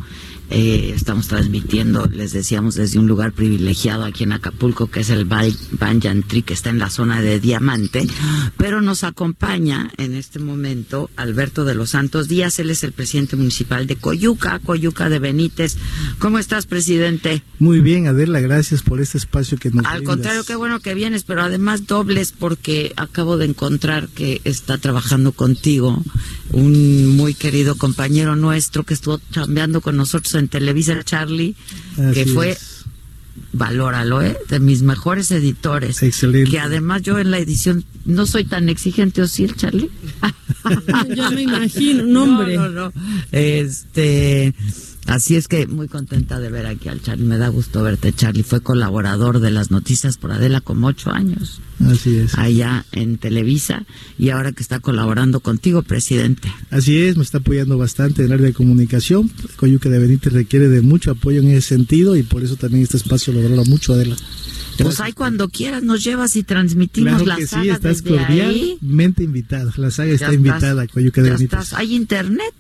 Eh, 0.52 0.92
estamos 0.96 1.28
transmitiendo, 1.28 2.06
les 2.06 2.32
decíamos, 2.32 2.74
desde 2.74 2.98
un 2.98 3.06
lugar 3.06 3.32
privilegiado 3.32 4.04
aquí 4.04 4.24
en 4.24 4.32
Acapulco, 4.32 4.88
que 4.88 5.00
es 5.00 5.10
el 5.10 5.24
Banjantri, 5.24 6.42
que 6.42 6.54
está 6.54 6.70
en 6.70 6.80
la 6.80 6.90
zona 6.90 7.22
de 7.22 7.38
Diamante, 7.38 8.04
pero 8.56 8.80
nos 8.80 9.04
acompaña 9.04 9.92
en 9.96 10.14
este 10.14 10.40
momento 10.40 11.08
Alberto 11.16 11.64
de 11.64 11.76
los 11.76 11.90
Santos 11.90 12.26
Díaz, 12.26 12.58
él 12.58 12.70
es 12.70 12.82
el 12.82 12.92
presidente 12.92 13.36
municipal 13.36 13.86
de 13.86 13.94
Coyuca, 13.94 14.58
Coyuca 14.58 15.08
de 15.08 15.20
Benítez. 15.20 15.76
¿Cómo 16.18 16.40
estás, 16.40 16.66
presidente? 16.66 17.44
Muy 17.60 17.80
bien, 17.80 18.08
Adela, 18.08 18.40
gracias 18.40 18.82
por 18.82 19.00
este 19.00 19.18
espacio 19.18 19.56
que 19.56 19.70
nos 19.70 19.86
Al 19.86 19.98
brindas. 19.98 20.16
contrario, 20.16 20.44
qué 20.44 20.56
bueno 20.56 20.80
que 20.80 20.94
vienes, 20.94 21.22
pero 21.22 21.42
además 21.42 21.86
dobles 21.86 22.32
porque 22.32 22.92
acabo 22.96 23.36
de 23.36 23.46
encontrar 23.46 24.08
que 24.08 24.40
está 24.44 24.78
trabajando 24.78 25.30
contigo 25.30 26.02
un 26.52 27.06
muy 27.16 27.34
querido 27.34 27.76
compañero 27.76 28.34
nuestro 28.34 28.82
que 28.82 28.94
estuvo 28.94 29.20
chambeando 29.30 29.80
con 29.80 29.96
nosotros 29.96 30.34
en 30.34 30.39
Televisa, 30.48 31.02
Charlie, 31.04 31.54
que 32.14 32.26
fue, 32.26 32.50
es. 32.50 32.84
valóralo, 33.52 34.22
¿eh? 34.22 34.36
De 34.48 34.60
mis 34.60 34.82
mejores 34.82 35.30
editores. 35.30 36.02
Excelente. 36.02 36.50
Que 36.50 36.60
además 36.60 37.02
yo 37.02 37.18
en 37.18 37.30
la 37.30 37.38
edición 37.38 37.84
no 38.04 38.26
soy 38.26 38.44
tan 38.44 38.68
exigente, 38.68 39.22
¿o 39.22 39.26
sí, 39.28 39.44
el 39.44 39.56
Charlie? 39.56 39.90
Ya 41.16 41.30
me 41.30 41.42
imagino, 41.42 42.04
no, 42.04 42.24
hombre. 42.24 42.56
No, 42.56 42.68
no, 42.68 42.90
no. 42.90 42.92
Este, 43.32 44.54
así 45.06 45.36
es 45.36 45.48
que 45.48 45.66
muy 45.66 45.88
contenta 45.88 46.38
de 46.40 46.50
ver 46.50 46.66
aquí 46.66 46.88
al 46.88 47.02
Charlie. 47.02 47.26
Me 47.26 47.38
da 47.38 47.48
gusto 47.48 47.82
verte, 47.82 48.12
Charlie. 48.12 48.42
Fue 48.42 48.60
colaborador 48.60 49.40
de 49.40 49.50
las 49.50 49.70
noticias 49.70 50.16
por 50.16 50.32
Adela 50.32 50.60
como 50.60 50.86
ocho 50.88 51.10
años 51.10 51.60
Así 51.80 52.18
es. 52.18 52.36
allá 52.38 52.84
en 52.92 53.18
Televisa 53.18 53.84
y 54.18 54.30
ahora 54.30 54.52
que 54.52 54.62
está 54.62 54.78
colaborando 54.80 55.40
contigo, 55.40 55.82
presidente. 55.82 56.52
Así 56.70 56.98
es, 56.98 57.16
me 57.16 57.22
está 57.22 57.38
apoyando 57.38 57.76
bastante 57.78 58.22
en 58.22 58.26
el 58.28 58.32
área 58.34 58.46
de 58.46 58.52
comunicación. 58.52 59.30
Coyuca 59.56 59.88
de 59.88 59.98
Benítez 59.98 60.32
requiere 60.32 60.68
de 60.68 60.80
mucho 60.82 61.10
apoyo 61.12 61.40
en 61.40 61.48
ese 61.48 61.62
sentido 61.76 62.16
y 62.16 62.22
por 62.22 62.42
eso 62.44 62.56
también 62.56 62.82
este 62.84 62.96
espacio 62.96 63.32
lo 63.32 63.42
valora 63.42 63.64
mucho, 63.64 63.94
Adela. 63.94 64.16
Pues 64.78 64.98
ahí 65.00 65.12
cuando 65.12 65.50
quieras 65.50 65.82
nos 65.82 66.02
llevas 66.02 66.36
y 66.36 66.42
transmitimos 66.42 67.12
Claro 67.22 67.26
la 67.26 67.36
que 67.36 67.46
saga 67.46 67.62
sí, 67.64 67.68
estás 67.68 68.00
cordialmente 68.02 69.24
invitada. 69.24 69.70
La 69.76 69.90
saga 69.90 70.08
Ya 70.08 70.14
está 70.14 70.26
estás- 70.26 70.34
invitada, 70.36 70.86
Coyuca 70.86 71.20
de 71.22 71.30
Benítez. 71.30 71.60
estás. 71.60 71.74
¿Hay 71.78 71.94
internet? 71.94 72.54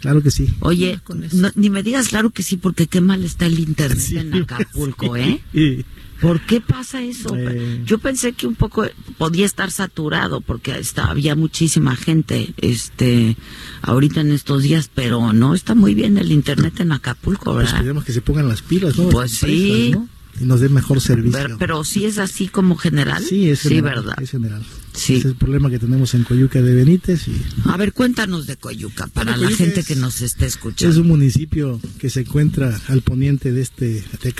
Claro 0.00 0.22
que 0.22 0.30
sí. 0.30 0.48
Oye, 0.60 1.00
no- 1.32 1.50
ni 1.54 1.70
me 1.70 1.82
digas 1.82 2.08
claro 2.08 2.30
que 2.30 2.42
sí, 2.42 2.56
porque 2.56 2.86
qué 2.86 3.00
mal 3.00 3.24
está 3.24 3.46
el 3.46 3.58
internet 3.58 3.98
Sí, 3.98 4.16
en 4.18 4.34
Acapulco, 4.34 5.16
sí. 5.16 5.40
¿eh? 5.54 5.84
¿Por 6.20 6.40
qué 6.40 6.62
pasa 6.62 7.02
eso? 7.02 7.34
Eh. 7.36 7.82
Yo 7.84 7.98
pensé 7.98 8.32
que 8.32 8.46
un 8.46 8.54
poco 8.54 8.86
podía 9.18 9.44
estar 9.44 9.70
saturado 9.70 10.40
porque 10.40 10.78
está, 10.78 11.06
había 11.10 11.34
muchísima 11.36 11.94
gente 11.94 12.54
este 12.56 13.36
ahorita 13.82 14.22
en 14.22 14.32
estos 14.32 14.62
días, 14.62 14.90
pero 14.94 15.32
no 15.34 15.54
está 15.54 15.74
muy 15.74 15.94
bien 15.94 16.16
el 16.16 16.32
internet 16.32 16.80
en 16.80 16.92
Acapulco, 16.92 17.52
Pues 17.52 17.56
¿verdad? 17.66 17.74
esperemos 17.76 18.04
que 18.04 18.12
se 18.12 18.22
pongan 18.22 18.48
las 18.48 18.62
pilas, 18.62 18.96
¿no? 18.96 19.10
Pues 19.10 19.42
empresas, 19.42 19.76
sí. 19.76 19.90
¿no? 19.92 20.08
Y 20.40 20.44
nos 20.44 20.60
den 20.60 20.72
mejor 20.74 21.00
servicio. 21.02 21.38
pero, 21.38 21.58
pero 21.58 21.84
sí 21.84 22.04
es 22.06 22.18
así 22.18 22.48
como 22.48 22.76
general. 22.76 23.22
Sí, 23.22 23.50
es 23.50 23.60
sí, 23.60 23.68
general, 23.70 23.96
verdad. 24.04 24.22
es 24.22 24.30
general. 24.30 24.62
Sí. 24.96 25.12
Ese 25.14 25.20
es 25.20 25.24
el 25.26 25.36
problema 25.36 25.68
que 25.70 25.78
tenemos 25.78 26.14
en 26.14 26.24
Coyuca 26.24 26.60
de 26.62 26.74
Benítez 26.74 27.28
y 27.28 27.36
A 27.66 27.76
ver, 27.76 27.92
cuéntanos 27.92 28.46
de 28.46 28.56
Coyuca 28.56 29.06
para 29.08 29.32
Bueno, 29.32 29.42
la 29.42 29.46
Coyuca 29.48 29.64
gente 29.64 29.80
es- 29.80 29.86
que 29.86 29.94
nos 29.96 30.22
esté 30.22 30.46
escuchando. 30.46 30.90
Es 30.92 30.98
un 30.98 31.06
municipio 31.08 31.78
que 31.98 32.08
se 32.10 32.20
encuentra 32.20 32.80
al 32.88 33.02
poniente 33.02 33.52
de 33.52 33.60
este 33.60 34.02
de 34.22 34.32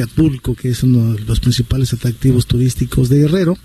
que 0.54 0.70
es 0.70 0.82
uno 0.82 1.12
de 1.14 1.20
los 1.20 1.40
principales 1.40 1.92
atractivos 1.92 2.46
turísticos 2.46 3.08
de 3.10 3.18
Guerrero. 3.20 3.58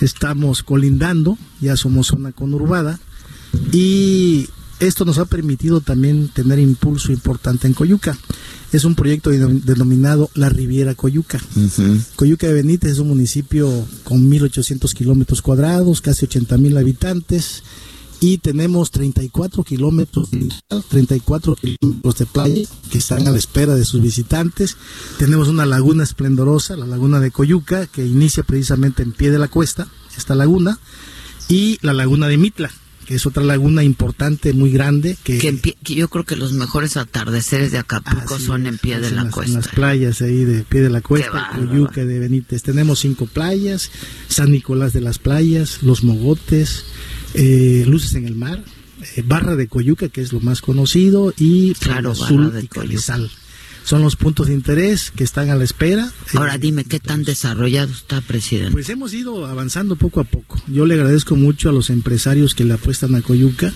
Estamos 0.00 0.62
colindando, 0.62 1.36
ya 1.60 1.76
somos 1.76 2.06
zona 2.06 2.32
conurbada 2.32 2.98
y 3.72 4.46
esto 4.80 5.04
nos 5.04 5.18
ha 5.18 5.24
permitido 5.26 5.80
también 5.80 6.28
tener 6.28 6.58
impulso 6.58 7.12
importante 7.12 7.66
en 7.66 7.74
Coyuca. 7.74 8.16
Es 8.72 8.84
un 8.84 8.94
proyecto 8.94 9.30
denom- 9.32 9.62
denominado 9.62 10.30
La 10.34 10.48
Riviera 10.48 10.94
Coyuca. 10.94 11.40
Coyuca 12.16 12.46
de 12.46 12.54
Benítez 12.54 12.92
es 12.92 12.98
un 12.98 13.08
municipio 13.08 13.68
con 14.04 14.28
1.800 14.30 14.92
kilómetros 14.94 15.42
cuadrados, 15.42 16.00
casi 16.00 16.26
80.000 16.26 16.78
habitantes 16.78 17.62
y 18.20 18.38
tenemos 18.38 18.90
34 18.90 19.64
kilómetros, 19.64 20.28
34 20.88 21.56
kilómetros 21.56 22.16
de 22.16 22.26
playa 22.26 22.68
que 22.90 22.98
están 22.98 23.26
a 23.26 23.30
la 23.30 23.38
espera 23.38 23.74
de 23.74 23.84
sus 23.84 24.00
visitantes. 24.02 24.76
Tenemos 25.18 25.48
una 25.48 25.64
laguna 25.66 26.04
esplendorosa, 26.04 26.76
la 26.76 26.86
laguna 26.86 27.18
de 27.20 27.30
Coyuca, 27.30 27.86
que 27.86 28.06
inicia 28.06 28.42
precisamente 28.42 29.02
en 29.02 29.12
pie 29.12 29.30
de 29.30 29.38
la 29.38 29.48
cuesta, 29.48 29.88
esta 30.16 30.34
laguna, 30.34 30.78
y 31.48 31.78
la 31.82 31.92
laguna 31.94 32.28
de 32.28 32.36
Mitla, 32.36 32.70
que 33.10 33.16
es 33.16 33.26
otra 33.26 33.42
laguna 33.42 33.82
importante, 33.82 34.52
muy 34.52 34.70
grande, 34.70 35.16
que, 35.24 35.38
que, 35.38 35.52
pie- 35.52 35.76
que 35.82 35.96
yo 35.96 36.06
creo 36.06 36.22
que 36.24 36.36
los 36.36 36.52
mejores 36.52 36.96
atardeceres 36.96 37.72
de 37.72 37.78
Acapulco 37.78 38.36
Así 38.36 38.44
son 38.44 38.68
en 38.68 38.78
pie 38.78 39.00
de 39.00 39.10
la 39.10 39.16
las, 39.16 39.24
en 39.24 39.30
cuesta. 39.32 39.56
las 39.56 39.66
playas 39.66 40.22
ahí 40.22 40.44
de 40.44 40.62
pie 40.62 40.80
de 40.82 40.90
la 40.90 41.00
cuesta. 41.00 41.50
Coyuca 41.56 42.04
de 42.04 42.18
Benítez. 42.20 42.62
Tenemos 42.62 43.00
cinco 43.00 43.26
playas, 43.26 43.90
San 44.28 44.52
Nicolás 44.52 44.92
de 44.92 45.00
las 45.00 45.18
Playas, 45.18 45.82
Los 45.82 46.04
Mogotes, 46.04 46.84
eh, 47.34 47.82
Luces 47.84 48.14
en 48.14 48.28
el 48.28 48.36
Mar, 48.36 48.62
eh, 49.16 49.24
Barra 49.26 49.56
de 49.56 49.66
Coyuca, 49.66 50.08
que 50.08 50.20
es 50.20 50.32
lo 50.32 50.38
más 50.38 50.60
conocido, 50.60 51.34
y 51.36 51.74
Claro, 51.74 52.12
Playa 52.12 52.24
Azul 52.26 52.44
Barra 52.44 52.56
de 52.58 52.62
y 52.64 52.68
Carrizal. 52.68 53.30
Son 53.90 54.02
los 54.02 54.14
puntos 54.14 54.46
de 54.46 54.54
interés 54.54 55.10
que 55.10 55.24
están 55.24 55.50
a 55.50 55.56
la 55.56 55.64
espera. 55.64 56.12
Ahora 56.36 56.54
Eh, 56.54 56.58
dime, 56.60 56.84
¿qué 56.84 57.00
tan 57.00 57.24
desarrollado 57.24 57.90
está, 57.90 58.20
presidente? 58.20 58.70
pues 58.70 58.88
hemos 58.88 59.12
ido 59.12 59.46
avanzando 59.46 59.96
poco 59.96 60.20
a 60.20 60.24
poco. 60.24 60.62
Yo 60.68 60.86
le 60.86 60.94
agradezco 60.94 61.34
mucho 61.34 61.70
a 61.70 61.72
los 61.72 61.90
empresarios 61.90 62.54
que 62.54 62.62
le 62.62 62.74
apuestan 62.74 63.16
a 63.16 63.20
Coyuca. 63.20 63.72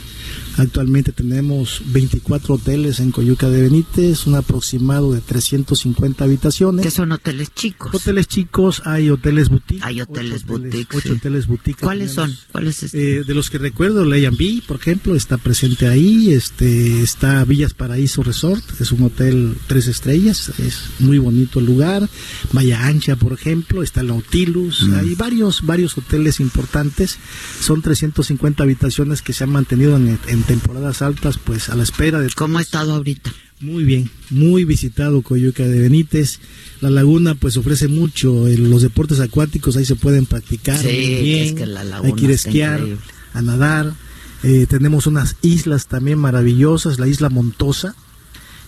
Actualmente 0.57 1.12
tenemos 1.12 1.82
24 1.86 2.55
hoteles 2.55 3.00
en 3.00 3.11
Coyuca 3.11 3.48
de 3.50 3.62
Benítez, 3.62 4.26
un 4.26 4.36
aproximado 4.36 5.12
de 5.12 5.20
350 5.20 6.24
habitaciones. 6.24 6.84
que 6.84 6.90
son 6.90 7.12
hoteles 7.12 7.52
chicos. 7.55 7.94
Hoteles 7.94 8.28
chicos, 8.28 8.82
hay 8.84 9.11
hoteles 9.11 9.48
boutique. 9.48 9.82
Hay 9.84 10.00
hoteles 10.00 10.44
ocho 10.44 10.59
boutique, 10.59 10.96
Ocho 10.96 11.09
sí. 11.09 11.14
hoteles 11.14 11.46
boutique. 11.46 11.80
¿Cuáles 11.82 12.12
son? 12.12 12.32
¿Cuáles 12.52 12.76
es? 12.78 12.94
este? 12.94 13.18
Eh, 13.20 13.24
de 13.24 13.34
los 13.34 13.50
que 13.50 13.59
recuerdo, 13.59 14.05
Leyan 14.05 14.36
B, 14.36 14.62
por 14.66 14.76
ejemplo, 14.76 15.16
está 15.16 15.38
presente 15.38 15.88
ahí. 15.88 16.32
Este 16.32 17.02
está 17.02 17.44
Villas 17.44 17.74
Paraíso 17.74 18.22
Resort, 18.22 18.62
es 18.80 18.92
un 18.92 19.02
hotel 19.02 19.57
tres 19.66 19.86
estrellas, 19.88 20.52
es 20.59 20.84
muy 21.00 21.18
bonito 21.18 21.59
el 21.59 21.66
lugar. 21.66 22.09
Bahía 22.52 22.86
Ancha, 22.86 23.16
por 23.16 23.32
ejemplo, 23.32 23.82
está 23.82 24.02
el 24.02 24.09
Nautilus. 24.09 24.84
Mm. 24.86 24.94
Hay 24.94 25.14
varios 25.14 25.62
varios 25.66 25.98
hoteles 25.98 26.38
importantes. 26.40 27.18
Son 27.61 27.82
350 27.82 28.62
habitaciones 28.62 29.22
que 29.22 29.32
se 29.32 29.44
han 29.44 29.50
mantenido 29.50 29.96
en, 29.96 30.18
en 30.28 30.43
temporadas 30.47 31.03
altas, 31.03 31.38
pues 31.38 31.68
a 31.68 31.76
la 31.76 31.82
espera 31.82 32.20
de. 32.20 32.30
¿Cómo 32.30 32.59
ha 32.59 32.62
estado 32.62 32.95
ahorita? 32.95 33.32
Muy 33.61 33.84
bien, 33.84 34.11
muy 34.30 34.64
visitado 34.64 35.22
Coyuca 35.22 35.62
de 35.64 35.78
Benítez. 35.80 36.40
La 36.80 36.90
laguna 36.90 37.34
pues 37.34 37.57
ofrece 37.57 37.88
mucho, 37.88 38.47
eh, 38.49 38.59
los 38.59 38.82
deportes 38.82 39.20
acuáticos 39.20 39.76
ahí 39.76 39.84
se 39.84 39.95
pueden 39.97 40.26
practicar 40.26 40.76
Sí, 40.78 40.88
bien. 41.22 41.47
es 41.47 41.53
que 41.55 41.66
la 41.66 41.84
laguna 41.84 42.09
hay 42.09 42.14
que 42.14 42.24
ir 42.26 42.30
a 42.30 42.34
esquiar, 42.34 42.80
increíble. 42.80 43.03
a 43.32 43.42
nadar. 43.42 43.95
Eh, 44.42 44.66
tenemos 44.68 45.07
unas 45.07 45.36
islas 45.40 45.86
también 45.86 46.18
maravillosas, 46.18 46.99
la 46.99 47.07
isla 47.09 47.30
Montosa, 47.30 47.95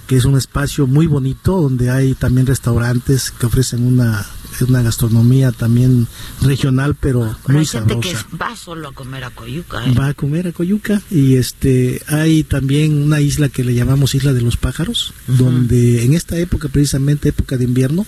que 0.06 0.16
es 0.16 0.24
un 0.24 0.36
espacio 0.36 0.86
muy 0.86 1.06
bonito 1.06 1.60
donde 1.60 1.90
hay 1.90 2.14
también 2.14 2.46
restaurantes 2.46 3.30
que 3.30 3.46
ofrecen 3.46 3.84
una, 3.84 4.24
una 4.66 4.82
gastronomía 4.82 5.52
también 5.52 6.06
regional, 6.42 6.94
pero 6.94 7.36
muy 7.48 7.58
hay 7.58 7.66
gente 7.66 7.98
que 8.00 8.14
sabrosa 8.14 8.36
va 8.40 8.56
solo 8.56 8.88
a 8.88 8.92
comer 8.92 9.24
a 9.24 9.30
Coyuca. 9.30 9.84
¿eh? 9.84 9.92
va 9.98 10.08
a 10.08 10.14
comer 10.14 10.48
a 10.48 10.52
Coyuca 10.52 11.02
y 11.10 11.36
este 11.36 12.02
hay 12.06 12.44
también 12.44 13.02
una 13.02 13.20
isla 13.20 13.48
que 13.48 13.64
le 13.64 13.74
llamamos 13.74 14.14
Isla 14.14 14.32
de 14.32 14.42
los 14.42 14.56
Pájaros, 14.56 15.12
donde 15.26 16.04
en 16.04 16.14
esta 16.14 16.38
época, 16.38 16.68
precisamente 16.68 17.28
época 17.30 17.56
de 17.56 17.64
invierno, 17.64 18.06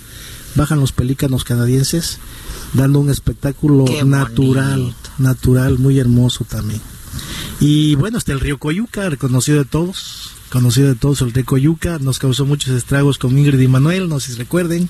bajan 0.55 0.79
los 0.79 0.91
pelícanos 0.91 1.43
canadienses 1.43 2.19
dando 2.73 2.99
un 2.99 3.09
espectáculo 3.09 3.85
Qué 3.85 4.03
natural, 4.03 4.79
bonito. 4.79 5.09
natural 5.17 5.79
muy 5.79 5.99
hermoso 5.99 6.45
también. 6.45 6.81
Y 7.59 7.95
bueno, 7.95 8.17
está 8.17 8.31
el 8.31 8.39
río 8.39 8.57
Coyuca, 8.57 9.09
reconocido 9.09 9.57
de 9.57 9.65
todos, 9.65 10.31
conocido 10.49 10.87
de 10.89 10.95
todos 10.95 11.21
el 11.21 11.31
río 11.33 11.45
Coyuca, 11.45 11.99
nos 11.99 12.19
causó 12.19 12.45
muchos 12.45 12.73
estragos 12.75 13.17
con 13.17 13.37
Ingrid 13.37 13.59
y 13.59 13.67
Manuel, 13.67 14.09
no 14.09 14.19
sé 14.19 14.33
si 14.33 14.37
recuerden, 14.37 14.89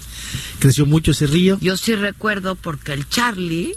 creció 0.59 0.85
mucho 0.85 1.11
ese 1.11 1.27
río. 1.27 1.57
Yo 1.61 1.77
sí 1.77 1.95
recuerdo 1.95 2.55
porque 2.55 2.93
el 2.93 3.07
Charlie, 3.09 3.75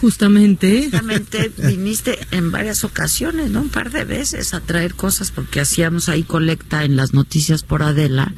Justamente. 0.00 0.84
justamente 0.84 1.52
viniste 1.58 2.18
en 2.32 2.50
varias 2.50 2.82
ocasiones, 2.84 3.50
¿no? 3.50 3.62
Un 3.62 3.68
par 3.68 3.90
de 3.92 4.04
veces 4.04 4.52
a 4.54 4.60
traer 4.60 4.94
cosas 4.94 5.30
porque 5.30 5.60
hacíamos 5.60 6.08
ahí 6.08 6.22
colecta 6.24 6.84
en 6.84 6.96
las 6.96 7.14
noticias 7.14 7.62
por 7.62 7.82
Adela 7.82 8.32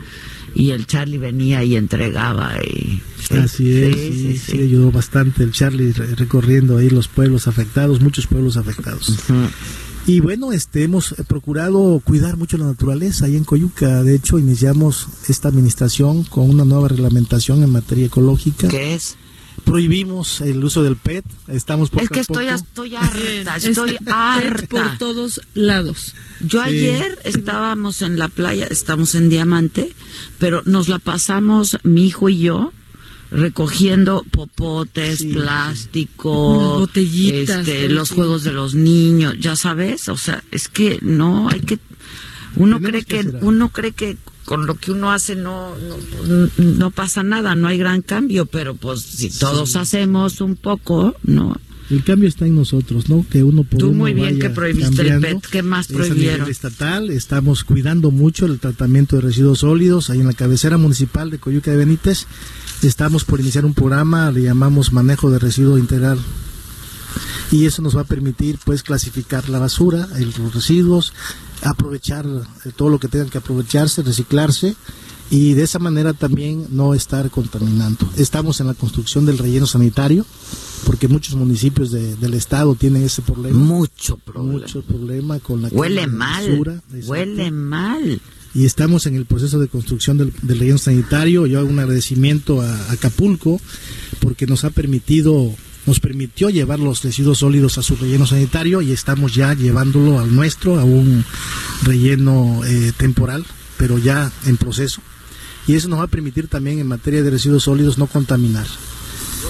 y 0.55 0.71
el 0.71 0.87
Charlie 0.87 1.19
venía 1.19 1.63
y 1.65 1.77
entregaba 1.77 2.59
y 2.63 3.03
sí, 3.29 3.37
Así 3.37 3.73
es, 3.83 3.95
sí, 3.95 4.13
sí, 4.13 4.39
sí, 4.39 4.53
sí, 4.53 4.63
ayudó 4.63 4.91
bastante 4.91 5.43
el 5.45 5.53
Charlie 5.53 5.93
re- 5.93 6.15
recorriendo 6.15 6.79
ahí 6.79 6.89
los 6.91 7.09
pueblos 7.09 7.47
afectados, 7.49 8.01
muchos 8.01 8.27
pueblos 8.27 8.57
afectados. 8.57 9.09
Ujú. 9.11 9.35
Y 10.07 10.21
bueno, 10.21 10.53
este 10.53 10.85
hemos 10.85 11.15
procurado 11.27 12.01
cuidar 12.05 12.37
mucho 12.37 12.57
la 12.59 12.67
naturaleza 12.67 13.27
ahí 13.27 13.37
en 13.37 13.45
Coyuca. 13.45 14.03
De 14.05 14.15
hecho, 14.15 14.39
iniciamos 14.39 15.09
esta 15.29 15.49
administración 15.49 16.23
con 16.25 16.49
una 16.49 16.65
nueva 16.65 16.89
reglamentación 16.89 17.63
en 17.65 17.71
materia 17.71 18.07
ecológica. 18.07 18.69
¿Qué 18.69 18.95
es? 18.95 19.17
prohibimos 19.65 20.43
el 20.43 20.63
uso 20.63 20.85
del 20.85 20.97
PET. 20.97 21.25
Estamos 21.49 21.91
poco 21.91 22.05
Es 22.05 22.11
que 22.11 22.21
estoy, 22.21 22.47
estoy 22.47 22.95
harta, 22.95 23.57
Es 23.57 23.65
estoy 23.65 23.97
harta. 24.07 24.67
por 24.69 24.99
todos 24.99 25.41
lados. 25.55 26.15
Yo 26.41 26.63
Sí. 26.63 26.69
ayer 26.69 27.19
estábamos 27.25 28.01
en 28.03 28.17
la 28.19 28.29
playa, 28.29 28.67
estamos 28.71 29.17
en 29.17 29.29
Diamante, 29.29 29.93
pero 30.39 30.63
nos 30.67 30.89
la 30.89 31.01
pasamos 31.01 31.79
mi 31.83 32.07
hijo 32.07 32.29
y 32.29 32.39
yo 32.39 32.73
recogiendo 33.31 34.25
popotes, 34.31 35.25
plástico, 35.25 36.59
Unas 36.59 36.79
botellitas, 36.81 37.59
este, 37.61 37.89
sí, 37.89 37.93
los 37.93 38.09
sí. 38.09 38.15
juegos 38.15 38.45
de 38.45 38.53
los 38.53 38.75
niños, 38.75 39.35
ya 39.41 39.57
sabes, 39.57 40.09
o 40.09 40.17
sea, 40.17 40.43
es 40.51 40.69
que 40.69 40.99
no 41.03 41.49
hay 41.49 41.61
que 41.61 41.79
uno 42.57 42.81
cree 42.81 43.05
que, 43.05 43.21
uno 43.43 43.69
cree 43.69 43.93
que 43.93 44.17
con 44.47 44.67
lo 44.67 44.77
que 44.77 44.93
uno 44.93 45.13
hace 45.13 45.37
no, 45.37 45.75
no 45.77 46.49
no 46.59 46.91
pasa 46.91 47.23
nada, 47.23 47.55
no 47.55 47.69
hay 47.69 47.79
gran 47.79 48.01
cambio, 48.03 48.47
pero 48.47 48.75
pues 48.75 49.03
si 49.03 49.29
todos 49.31 49.77
hacemos 49.77 50.41
un 50.41 50.57
poco, 50.57 51.15
no 51.25 51.57
El 51.91 52.03
cambio 52.03 52.29
está 52.29 52.47
en 52.47 52.55
nosotros, 52.55 53.09
¿no? 53.09 53.27
Que 53.29 53.43
uno 53.43 53.63
por 53.65 53.79
Tú 53.81 53.89
uno 53.89 53.99
muy 53.99 54.15
bien 54.15 54.39
que 54.39 54.51
prohibiste 54.51 55.03
el. 55.03 55.21
PET. 55.21 55.47
¿Qué 55.51 55.63
más 55.63 55.91
Es 55.91 55.97
prohibieron? 55.97 56.49
estatal, 56.51 57.11
estamos 57.11 57.63
cuidando 57.65 58.11
mucho 58.11 58.47
el 58.47 58.59
tratamiento 58.59 59.17
de 59.17 59.23
residuos 59.23 59.59
sólidos. 59.59 60.11
Ahí 60.11 60.21
en 60.21 60.27
la 60.27 60.33
cabecera 60.33 60.79
municipal 60.79 61.31
de 61.31 61.39
Coyuca 61.39 61.71
de 61.71 61.77
Benítez 61.77 62.27
estamos 62.83 63.25
por 63.25 63.41
iniciar 63.41 63.65
un 63.65 63.75
programa, 63.75 64.31
le 64.31 64.43
llamamos 64.43 64.93
manejo 64.93 65.31
de 65.31 65.39
residuo 65.39 65.79
integral. 65.79 66.19
Y 67.51 67.65
eso 67.67 67.81
nos 67.81 67.97
va 67.97 68.01
a 68.03 68.05
permitir, 68.05 68.59
pues, 68.65 68.83
clasificar 68.83 69.49
la 69.49 69.59
basura, 69.59 70.09
los 70.19 70.55
residuos, 70.55 71.13
aprovechar 71.63 72.27
eh, 72.27 72.73
todo 72.75 72.89
lo 72.91 72.99
que 72.99 73.09
tengan 73.09 73.29
que 73.31 73.39
aprovecharse, 73.39 74.03
reciclarse 74.03 74.75
y 75.31 75.55
de 75.55 75.63
esa 75.63 75.79
manera 75.79 76.13
también 76.13 76.67
no 76.71 76.93
estar 76.95 77.31
contaminando. 77.31 78.09
Estamos 78.17 78.61
en 78.61 78.67
la 78.69 78.75
construcción 78.75 79.27
del 79.27 79.39
relleno 79.39 79.67
sanitario 79.67 80.25
porque 80.85 81.09
muchos 81.09 81.35
municipios 81.35 81.91
de- 81.91 82.15
del 82.17 82.35
estado 82.35 82.75
tienen 82.75 83.03
ese 83.03 83.23
problema. 83.23 83.57
Mucho 83.59 84.17
problema. 84.19 84.53
Mucho 84.61 84.83
problema 84.83 85.39
con 85.41 85.63
la 85.63 85.69
huele 85.69 86.07
mal, 86.07 86.49
basura, 86.51 86.83
huele 87.07 87.51
mal. 87.51 88.21
Y 88.57 88.65
estamos 88.65 89.05
en 89.05 89.17
el 89.17 89.27
proceso 89.27 89.59
de 89.59 89.69
construcción 89.69 90.17
del, 90.17 90.33
del 90.41 90.59
relleno 90.59 90.79
sanitario. 90.79 91.47
Yo 91.47 91.59
hago 91.59 91.69
un 91.69 91.79
agradecimiento 91.79 92.63
a 92.63 92.91
Acapulco 92.91 93.61
porque 94.19 94.47
nos 94.47 94.65
ha 94.65 94.71
permitido, 94.71 95.55
nos 95.85 96.01
permitió 96.01 96.49
llevar 96.49 96.81
los 96.81 97.03
residuos 97.03 97.41
sólidos 97.41 97.77
a 97.77 97.83
su 97.83 97.97
relleno 97.97 98.27
sanitario 98.27 98.81
y 98.81 98.93
estamos 98.93 99.35
ya 99.35 99.53
llevándolo 99.53 100.19
al 100.19 100.35
nuestro, 100.35 100.81
a 100.81 100.85
un 100.85 101.23
relleno 101.83 102.63
eh, 102.65 102.93
temporal, 102.97 103.45
pero 103.77 103.99
ya 103.99 104.33
en 104.47 104.57
proceso. 104.57 105.03
Y 105.67 105.75
eso 105.75 105.89
nos 105.89 105.99
va 105.99 106.05
a 106.05 106.09
permitir 106.09 106.49
también 106.49 106.79
en 106.79 106.87
materia 106.87 107.23
de 107.23 107.29
residuos 107.29 107.65
sólidos 107.65 107.99
no 107.99 108.07
contaminar. 108.07 108.67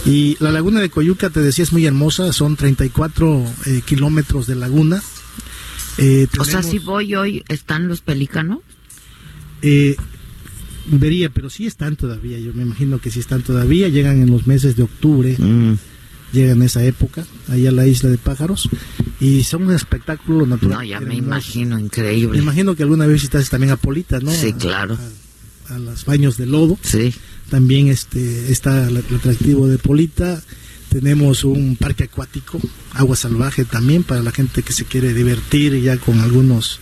Y 0.04 0.36
la 0.40 0.50
laguna 0.50 0.80
de 0.80 0.90
Coyuca, 0.90 1.30
te 1.30 1.42
decía, 1.42 1.62
es 1.62 1.72
muy 1.72 1.86
hermosa, 1.86 2.32
son 2.32 2.56
34 2.56 3.44
eh, 3.66 3.82
kilómetros 3.84 4.48
de 4.48 4.56
laguna. 4.56 5.00
Eh, 5.96 6.26
O 6.40 6.44
sea, 6.44 6.64
si 6.64 6.80
voy 6.80 7.14
hoy, 7.14 7.44
¿están 7.48 7.86
los 7.86 8.00
pelícanos? 8.00 8.58
Eh, 9.68 9.96
vería, 10.86 11.30
pero 11.30 11.50
sí 11.50 11.66
están 11.66 11.96
todavía, 11.96 12.38
yo 12.38 12.52
me 12.54 12.62
imagino 12.62 13.00
que 13.00 13.10
sí 13.10 13.18
están 13.20 13.42
todavía, 13.42 13.88
llegan 13.88 14.22
en 14.22 14.30
los 14.30 14.46
meses 14.46 14.76
de 14.76 14.84
octubre, 14.84 15.34
Mm. 15.38 15.74
llegan 16.32 16.58
en 16.58 16.62
esa 16.62 16.84
época, 16.84 17.24
ahí 17.48 17.66
a 17.66 17.72
la 17.72 17.86
isla 17.86 18.08
de 18.10 18.18
pájaros, 18.18 18.68
y 19.20 19.42
son 19.42 19.64
un 19.64 19.72
espectáculo 19.74 20.46
natural. 20.46 20.78
No, 20.78 20.84
ya 20.84 21.00
me 21.00 21.16
imagino, 21.16 21.76
Me 21.76 21.82
increíble. 21.82 22.38
imagino 22.38 22.74
que 22.76 22.82
alguna 22.84 23.06
vez 23.06 23.14
visitaste 23.14 23.50
también 23.50 23.72
a 23.72 23.76
Polita, 23.76 24.20
¿no? 24.20 24.30
Sí, 24.30 24.50
A- 24.54 24.56
claro. 24.56 24.98
A, 25.68 25.74
a 25.74 25.78
los 25.78 26.04
baños 26.04 26.36
de 26.36 26.46
lodo. 26.46 26.78
Sí. 26.82 27.12
También 27.50 27.88
este 27.88 28.52
está 28.52 28.88
el 28.88 28.96
atractivo 28.98 29.66
de 29.68 29.78
Polita. 29.78 30.42
Tenemos 31.00 31.44
un 31.44 31.76
parque 31.76 32.04
acuático, 32.04 32.58
agua 32.94 33.16
salvaje 33.16 33.66
también 33.66 34.02
para 34.02 34.22
la 34.22 34.32
gente 34.32 34.62
que 34.62 34.72
se 34.72 34.86
quiere 34.86 35.12
divertir 35.12 35.78
ya 35.82 35.98
con 35.98 36.20
algunos 36.20 36.80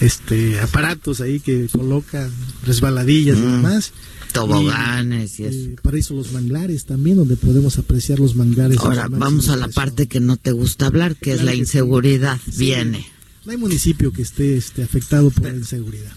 este 0.00 0.60
aparatos 0.60 1.22
ahí 1.22 1.40
que 1.40 1.66
colocan 1.72 2.30
resbaladillas 2.66 3.38
y 3.38 3.40
Mm. 3.40 3.52
demás. 3.62 3.92
Toboganes 4.34 5.40
y 5.40 5.44
eso. 5.44 5.56
Eh, 5.70 5.76
paraíso 5.82 6.12
Los 6.12 6.32
Manglares 6.32 6.84
también, 6.84 7.16
donde 7.16 7.36
podemos 7.38 7.78
apreciar 7.78 8.18
los 8.18 8.36
manglares. 8.36 8.76
Ahora 8.80 9.08
vamos 9.08 9.48
a 9.48 9.56
la 9.56 9.68
parte 9.68 10.06
que 10.06 10.20
no 10.20 10.36
te 10.36 10.52
gusta 10.52 10.84
hablar, 10.88 11.16
que 11.16 11.32
es 11.32 11.42
la 11.42 11.52
que 11.52 11.56
inseguridad. 11.58 12.38
Sí. 12.44 12.58
Viene. 12.58 13.06
No 13.46 13.52
hay 13.52 13.56
municipio 13.56 14.12
que 14.12 14.20
esté 14.20 14.58
este, 14.58 14.82
afectado 14.82 15.30
por 15.30 15.44
la 15.44 15.56
inseguridad. 15.56 16.12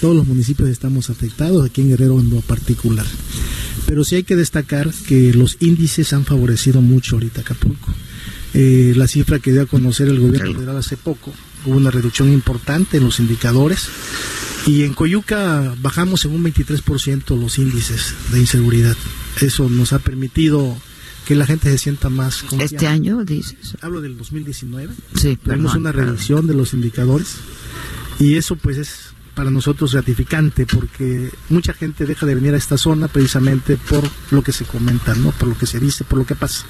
Todos 0.00 0.16
los 0.16 0.26
municipios 0.26 0.68
estamos 0.68 1.10
afectados, 1.10 1.64
aquí 1.64 1.82
en 1.82 1.90
Guerrero 1.90 2.20
en 2.20 2.30
lo 2.30 2.40
particular. 2.40 3.06
Pero 3.86 4.04
sí 4.04 4.16
hay 4.16 4.22
que 4.24 4.36
destacar 4.36 4.90
que 5.06 5.32
los 5.34 5.56
índices 5.60 6.12
han 6.12 6.24
favorecido 6.24 6.80
mucho 6.80 7.16
ahorita 7.16 7.40
a 7.40 7.42
Acapulco. 7.42 7.92
Eh, 8.54 8.94
la 8.96 9.06
cifra 9.06 9.38
que 9.38 9.52
dio 9.52 9.62
a 9.62 9.66
conocer 9.66 10.08
el 10.08 10.20
gobierno 10.20 10.54
federal 10.54 10.76
hace 10.76 10.96
poco, 10.96 11.32
hubo 11.66 11.76
una 11.76 11.90
reducción 11.90 12.32
importante 12.32 12.96
en 12.96 13.04
los 13.04 13.20
indicadores. 13.20 13.88
Y 14.66 14.82
en 14.82 14.92
Coyuca 14.92 15.74
bajamos 15.80 16.24
en 16.24 16.32
un 16.32 16.44
23% 16.44 17.38
los 17.38 17.58
índices 17.58 18.14
de 18.32 18.40
inseguridad. 18.40 18.96
Eso 19.40 19.68
nos 19.68 19.92
ha 19.92 19.98
permitido 20.00 20.76
que 21.26 21.34
la 21.34 21.46
gente 21.46 21.70
se 21.70 21.78
sienta 21.78 22.08
más 22.08 22.42
confiada. 22.42 22.64
¿Este 22.64 22.86
año 22.86 23.24
dices? 23.24 23.76
Hablo 23.80 24.00
del 24.00 24.18
2019. 24.18 24.92
Sí, 25.14 25.38
perdón, 25.42 25.66
una 25.76 25.92
perdón. 25.92 26.06
reducción 26.06 26.46
de 26.46 26.54
los 26.54 26.74
indicadores 26.74 27.36
y 28.18 28.34
eso 28.34 28.56
pues 28.56 28.76
es 28.76 29.14
para 29.34 29.50
nosotros 29.50 29.92
gratificante 29.92 30.66
porque 30.66 31.30
mucha 31.48 31.72
gente 31.72 32.06
deja 32.06 32.26
de 32.26 32.34
venir 32.34 32.54
a 32.54 32.58
esta 32.58 32.78
zona 32.78 33.08
precisamente 33.08 33.76
por 33.76 34.04
lo 34.30 34.42
que 34.42 34.52
se 34.52 34.64
comenta, 34.64 35.14
¿no? 35.14 35.30
Por 35.32 35.48
lo 35.48 35.58
que 35.58 35.66
se 35.66 35.80
dice, 35.80 36.04
por 36.04 36.18
lo 36.18 36.26
que 36.26 36.34
pasa. 36.34 36.64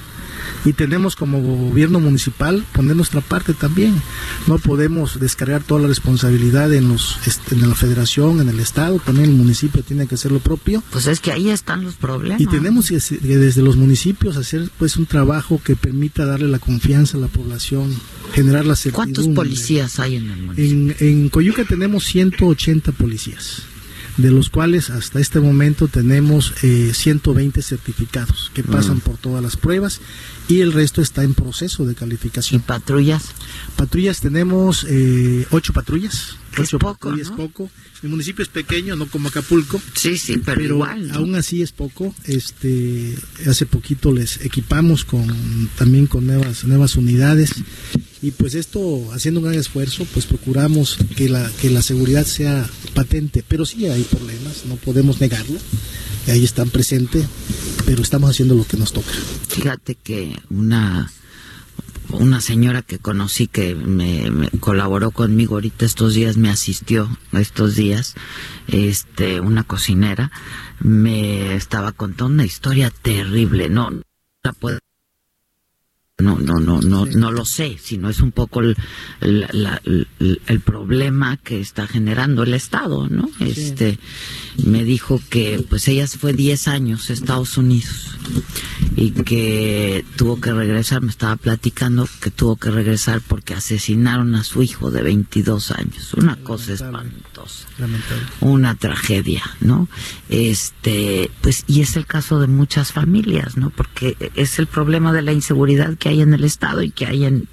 Y 0.65 0.73
tenemos 0.73 1.15
como 1.15 1.41
gobierno 1.41 1.99
municipal 1.99 2.63
poner 2.71 2.95
nuestra 2.95 3.21
parte 3.21 3.53
también. 3.53 3.99
No 4.47 4.59
podemos 4.59 5.19
descargar 5.19 5.63
toda 5.63 5.81
la 5.81 5.87
responsabilidad 5.87 6.71
en 6.73 6.89
los 6.89 7.17
este, 7.25 7.55
en 7.55 7.67
la 7.67 7.75
federación, 7.75 8.41
en 8.41 8.49
el 8.49 8.59
estado, 8.59 8.99
también 8.99 9.29
el 9.29 9.35
municipio 9.35 9.83
tiene 9.83 10.07
que 10.07 10.15
hacer 10.15 10.31
lo 10.31 10.39
propio. 10.39 10.83
Pues 10.91 11.07
es 11.07 11.19
que 11.19 11.31
ahí 11.31 11.49
están 11.49 11.83
los 11.83 11.95
problemas. 11.95 12.41
Y 12.41 12.45
tenemos 12.47 12.89
que 12.89 12.95
desde 12.95 13.61
los 13.61 13.75
municipios 13.75 14.37
hacer 14.37 14.69
pues 14.77 14.97
un 14.97 15.05
trabajo 15.05 15.61
que 15.63 15.75
permita 15.75 16.25
darle 16.25 16.47
la 16.47 16.59
confianza 16.59 17.17
a 17.17 17.21
la 17.21 17.27
población, 17.27 17.95
generar 18.33 18.65
la 18.65 18.75
certidumbre. 18.75 19.13
¿Cuántos 19.13 19.35
policías 19.35 19.99
hay 19.99 20.17
en 20.17 20.29
el 20.29 20.41
municipio? 20.43 20.95
En, 20.99 21.07
en 21.07 21.29
Coyuca 21.29 21.65
tenemos 21.65 22.03
180 22.55 22.91
policías, 22.93 23.63
de 24.17 24.29
los 24.31 24.49
cuales 24.49 24.89
hasta 24.89 25.19
este 25.19 25.39
momento 25.39 25.87
tenemos 25.87 26.53
eh, 26.63 26.91
120 26.93 27.61
certificados 27.61 28.51
que 28.53 28.63
pasan 28.63 28.97
Mm. 28.97 29.01
por 29.01 29.17
todas 29.17 29.41
las 29.41 29.55
pruebas 29.55 30.01
y 30.49 30.59
el 30.59 30.73
resto 30.73 31.01
está 31.01 31.23
en 31.23 31.33
proceso 31.33 31.85
de 31.85 31.95
calificación. 31.95 32.61
¿Y 32.61 32.63
patrullas? 32.63 33.23
Patrullas 33.77 34.19
tenemos 34.19 34.85
eh, 34.89 35.45
ocho 35.51 35.71
patrullas. 35.73 36.35
Que 36.53 36.63
es 36.63 36.67
ocho 36.67 36.79
poco, 36.79 36.93
patrullas, 37.09 37.29
¿no? 37.31 37.37
poco. 37.37 37.69
Mi 38.01 38.09
municipio 38.09 38.43
es 38.43 38.49
pequeño, 38.49 38.95
no 38.97 39.05
como 39.05 39.29
Acapulco. 39.29 39.81
Sí, 39.93 40.17
sí, 40.17 40.37
pero, 40.43 40.61
igual. 40.61 41.07
¿no? 41.07 41.15
aún 41.15 41.35
así 41.35 41.61
es 41.61 41.71
poco. 41.71 42.13
Este, 42.25 43.15
hace 43.47 43.65
poquito 43.65 44.11
les 44.11 44.41
equipamos 44.43 45.05
con 45.05 45.69
también 45.77 46.07
con 46.07 46.25
nuevas 46.27 46.65
nuevas 46.65 46.95
unidades 46.97 47.51
y 48.21 48.31
pues 48.31 48.53
esto 48.53 49.11
haciendo 49.13 49.39
un 49.39 49.47
gran 49.47 49.59
esfuerzo, 49.59 50.05
pues 50.13 50.25
procuramos 50.25 50.97
que 51.15 51.27
la 51.27 51.49
que 51.59 51.69
la 51.69 51.81
seguridad 51.81 52.25
sea 52.25 52.69
patente, 52.93 53.43
pero 53.47 53.65
sí 53.65 53.87
hay 53.87 54.03
problemas, 54.03 54.65
no 54.65 54.75
podemos 54.75 55.19
negarlo. 55.19 55.57
Ahí 56.27 56.43
están 56.43 56.69
presentes, 56.69 57.25
pero 57.85 58.03
estamos 58.03 58.29
haciendo 58.29 58.53
lo 58.53 58.65
que 58.65 58.77
nos 58.77 58.93
toca. 58.93 59.11
Fíjate 59.47 59.95
que 59.95 60.35
una 60.49 61.11
una 62.09 62.41
señora 62.41 62.81
que 62.81 62.99
conocí 62.99 63.47
que 63.47 63.73
me, 63.73 64.29
me 64.31 64.49
colaboró 64.59 65.11
conmigo 65.11 65.55
ahorita 65.55 65.85
estos 65.85 66.13
días 66.13 66.35
me 66.35 66.49
asistió 66.49 67.09
estos 67.31 67.75
días 67.75 68.15
este 68.67 69.39
una 69.39 69.63
cocinera 69.63 70.29
me 70.81 71.55
estaba 71.55 71.93
contando 71.93 72.33
una 72.33 72.45
historia 72.45 72.91
terrible 73.01 73.69
no 73.69 73.91
la 74.43 74.51
puedo 74.51 74.80
no, 76.21 76.37
no, 76.39 76.59
no, 76.59 76.81
no, 76.81 77.05
no 77.05 77.31
lo 77.31 77.45
sé, 77.45 77.77
sino 77.81 78.09
es 78.09 78.19
un 78.21 78.31
poco 78.31 78.61
el, 78.61 78.75
el, 79.21 79.45
la- 79.51 79.81
el- 79.85 80.07
el 80.47 80.59
problema 80.59 81.37
que 81.37 81.59
está 81.59 81.87
generando 81.87 82.43
el 82.43 82.53
Estado, 82.53 83.07
¿no? 83.09 83.29
Este, 83.39 83.97
me 84.65 84.83
dijo 84.83 85.21
que 85.29 85.65
pues 85.69 85.87
ella 85.87 86.07
se 86.07 86.17
fue 86.17 86.33
10 86.33 86.67
años 86.67 87.09
a 87.09 87.13
Estados 87.13 87.57
Unidos 87.57 88.11
y 88.95 89.11
que 89.11 90.05
tuvo 90.17 90.39
que 90.39 90.53
regresar, 90.53 91.01
me 91.01 91.09
estaba 91.09 91.35
platicando 91.37 92.07
que 92.21 92.29
tuvo 92.31 92.55
que 92.57 92.69
regresar 92.71 93.21
porque 93.27 93.53
asesinaron 93.53 94.35
a 94.35 94.43
su 94.43 94.61
hijo 94.61 94.91
de 94.91 95.01
22 95.01 95.71
años, 95.71 96.13
una 96.15 96.35
cosa 96.37 96.73
espantosa 96.73 97.30
Lamentable. 97.77 98.23
una 98.41 98.75
tragedia, 98.75 99.43
¿no? 99.59 99.87
Este, 100.29 101.31
pues, 101.41 101.63
y 101.67 101.81
es 101.81 101.95
el 101.95 102.05
caso 102.05 102.39
de 102.39 102.47
muchas 102.47 102.91
familias, 102.91 103.57
¿no? 103.57 103.69
Porque 103.69 104.17
es 104.35 104.59
el 104.59 104.67
problema 104.67 105.13
de 105.13 105.21
la 105.21 105.31
inseguridad 105.31 105.97
que 105.97 106.09
hay 106.09 106.21
en 106.21 106.33
el 106.33 106.43
Estado 106.43 106.81
y 106.81 106.91
que 106.91 107.05
hay 107.05 107.25
en 107.25 107.47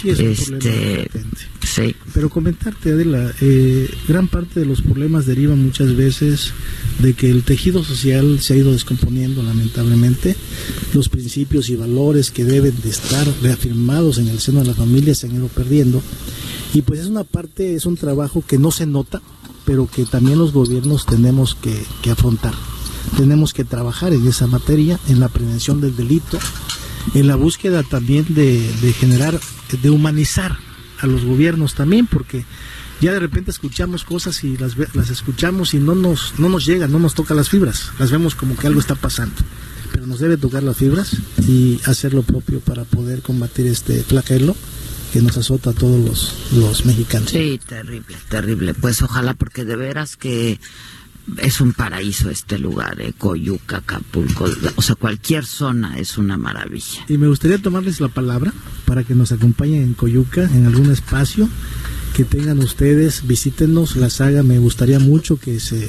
Sí, 0.00 0.10
es 0.10 0.18
un 0.20 0.28
este, 0.28 0.46
problema 0.46 0.96
latente. 1.02 1.38
sí. 1.62 1.96
Pero 2.14 2.30
comentarte, 2.30 2.92
Adela, 2.92 3.32
eh, 3.40 3.88
gran 4.08 4.28
parte 4.28 4.60
de 4.60 4.66
los 4.66 4.82
problemas 4.82 5.26
derivan 5.26 5.62
muchas 5.62 5.94
veces 5.96 6.52
de 6.98 7.14
que 7.14 7.30
el 7.30 7.42
tejido 7.42 7.84
social 7.84 8.40
se 8.40 8.54
ha 8.54 8.56
ido 8.56 8.72
descomponiendo 8.72 9.42
lamentablemente, 9.42 10.36
los 10.92 11.08
principios 11.08 11.68
y 11.68 11.76
valores 11.76 12.30
que 12.30 12.44
deben 12.44 12.74
de 12.82 12.90
estar 12.90 13.26
reafirmados 13.42 14.18
en 14.18 14.28
el 14.28 14.40
seno 14.40 14.60
de 14.60 14.66
la 14.66 14.74
familia 14.74 15.14
se 15.14 15.26
han 15.26 15.36
ido 15.36 15.48
perdiendo 15.48 16.02
y 16.72 16.82
pues 16.82 17.00
es 17.00 17.06
una 17.06 17.24
parte, 17.24 17.74
es 17.74 17.86
un 17.86 17.96
trabajo 17.96 18.44
que 18.46 18.58
no 18.58 18.70
se 18.70 18.86
nota, 18.86 19.20
pero 19.64 19.88
que 19.88 20.04
también 20.04 20.38
los 20.38 20.52
gobiernos 20.52 21.04
tenemos 21.06 21.54
que, 21.54 21.84
que 22.02 22.10
afrontar. 22.10 22.54
Tenemos 23.16 23.52
que 23.52 23.64
trabajar 23.64 24.12
en 24.12 24.26
esa 24.26 24.46
materia, 24.46 24.98
en 25.08 25.20
la 25.20 25.28
prevención 25.28 25.80
del 25.80 25.96
delito, 25.96 26.38
en 27.14 27.26
la 27.26 27.36
búsqueda 27.36 27.82
también 27.82 28.26
de, 28.28 28.70
de 28.80 28.92
generar, 28.92 29.38
de 29.82 29.90
humanizar 29.90 30.56
a 31.00 31.06
los 31.06 31.24
gobiernos 31.24 31.74
también, 31.74 32.06
porque 32.06 32.44
ya 33.00 33.12
de 33.12 33.20
repente 33.20 33.50
escuchamos 33.50 34.04
cosas 34.04 34.44
y 34.44 34.56
las, 34.56 34.76
las 34.94 35.10
escuchamos 35.10 35.72
y 35.74 35.78
no 35.78 35.94
nos, 35.94 36.34
no 36.38 36.48
nos 36.48 36.66
llegan, 36.66 36.92
no 36.92 36.98
nos 36.98 37.14
toca 37.14 37.34
las 37.34 37.48
fibras, 37.48 37.90
las 37.98 38.10
vemos 38.10 38.34
como 38.34 38.56
que 38.56 38.66
algo 38.66 38.80
está 38.80 38.94
pasando. 38.94 39.36
Pero 39.92 40.06
nos 40.06 40.20
debe 40.20 40.36
tocar 40.36 40.62
las 40.62 40.76
fibras 40.76 41.16
y 41.48 41.80
hacer 41.84 42.14
lo 42.14 42.22
propio 42.22 42.60
para 42.60 42.84
poder 42.84 43.22
combatir 43.22 43.66
este 43.66 44.04
flagelo 44.04 44.54
que 45.12 45.20
nos 45.20 45.36
azota 45.36 45.70
a 45.70 45.72
todos 45.72 45.98
los, 46.04 46.34
los 46.52 46.86
mexicanos. 46.86 47.30
Sí, 47.30 47.58
terrible, 47.66 48.16
terrible. 48.28 48.74
Pues 48.74 49.02
ojalá, 49.02 49.34
porque 49.34 49.64
de 49.64 49.74
veras 49.74 50.16
que 50.16 50.60
es 51.38 51.60
un 51.60 51.72
paraíso 51.72 52.30
este 52.30 52.58
lugar, 52.58 53.00
eh, 53.00 53.12
Coyuca, 53.16 53.78
Acapulco, 53.78 54.46
o 54.76 54.82
sea, 54.82 54.94
cualquier 54.96 55.44
zona 55.46 55.98
es 55.98 56.18
una 56.18 56.36
maravilla. 56.36 57.04
Y 57.08 57.18
me 57.18 57.28
gustaría 57.28 57.58
tomarles 57.58 58.00
la 58.00 58.08
palabra 58.08 58.52
para 58.84 59.04
que 59.04 59.14
nos 59.14 59.32
acompañen 59.32 59.82
en 59.82 59.94
Coyuca, 59.94 60.44
en 60.44 60.66
algún 60.66 60.90
espacio 60.90 61.48
que 62.16 62.24
tengan 62.24 62.58
ustedes, 62.58 63.26
visítenos 63.26 63.96
la 63.96 64.10
saga, 64.10 64.42
me 64.42 64.58
gustaría 64.58 64.98
mucho 64.98 65.38
que 65.38 65.60
se... 65.60 65.88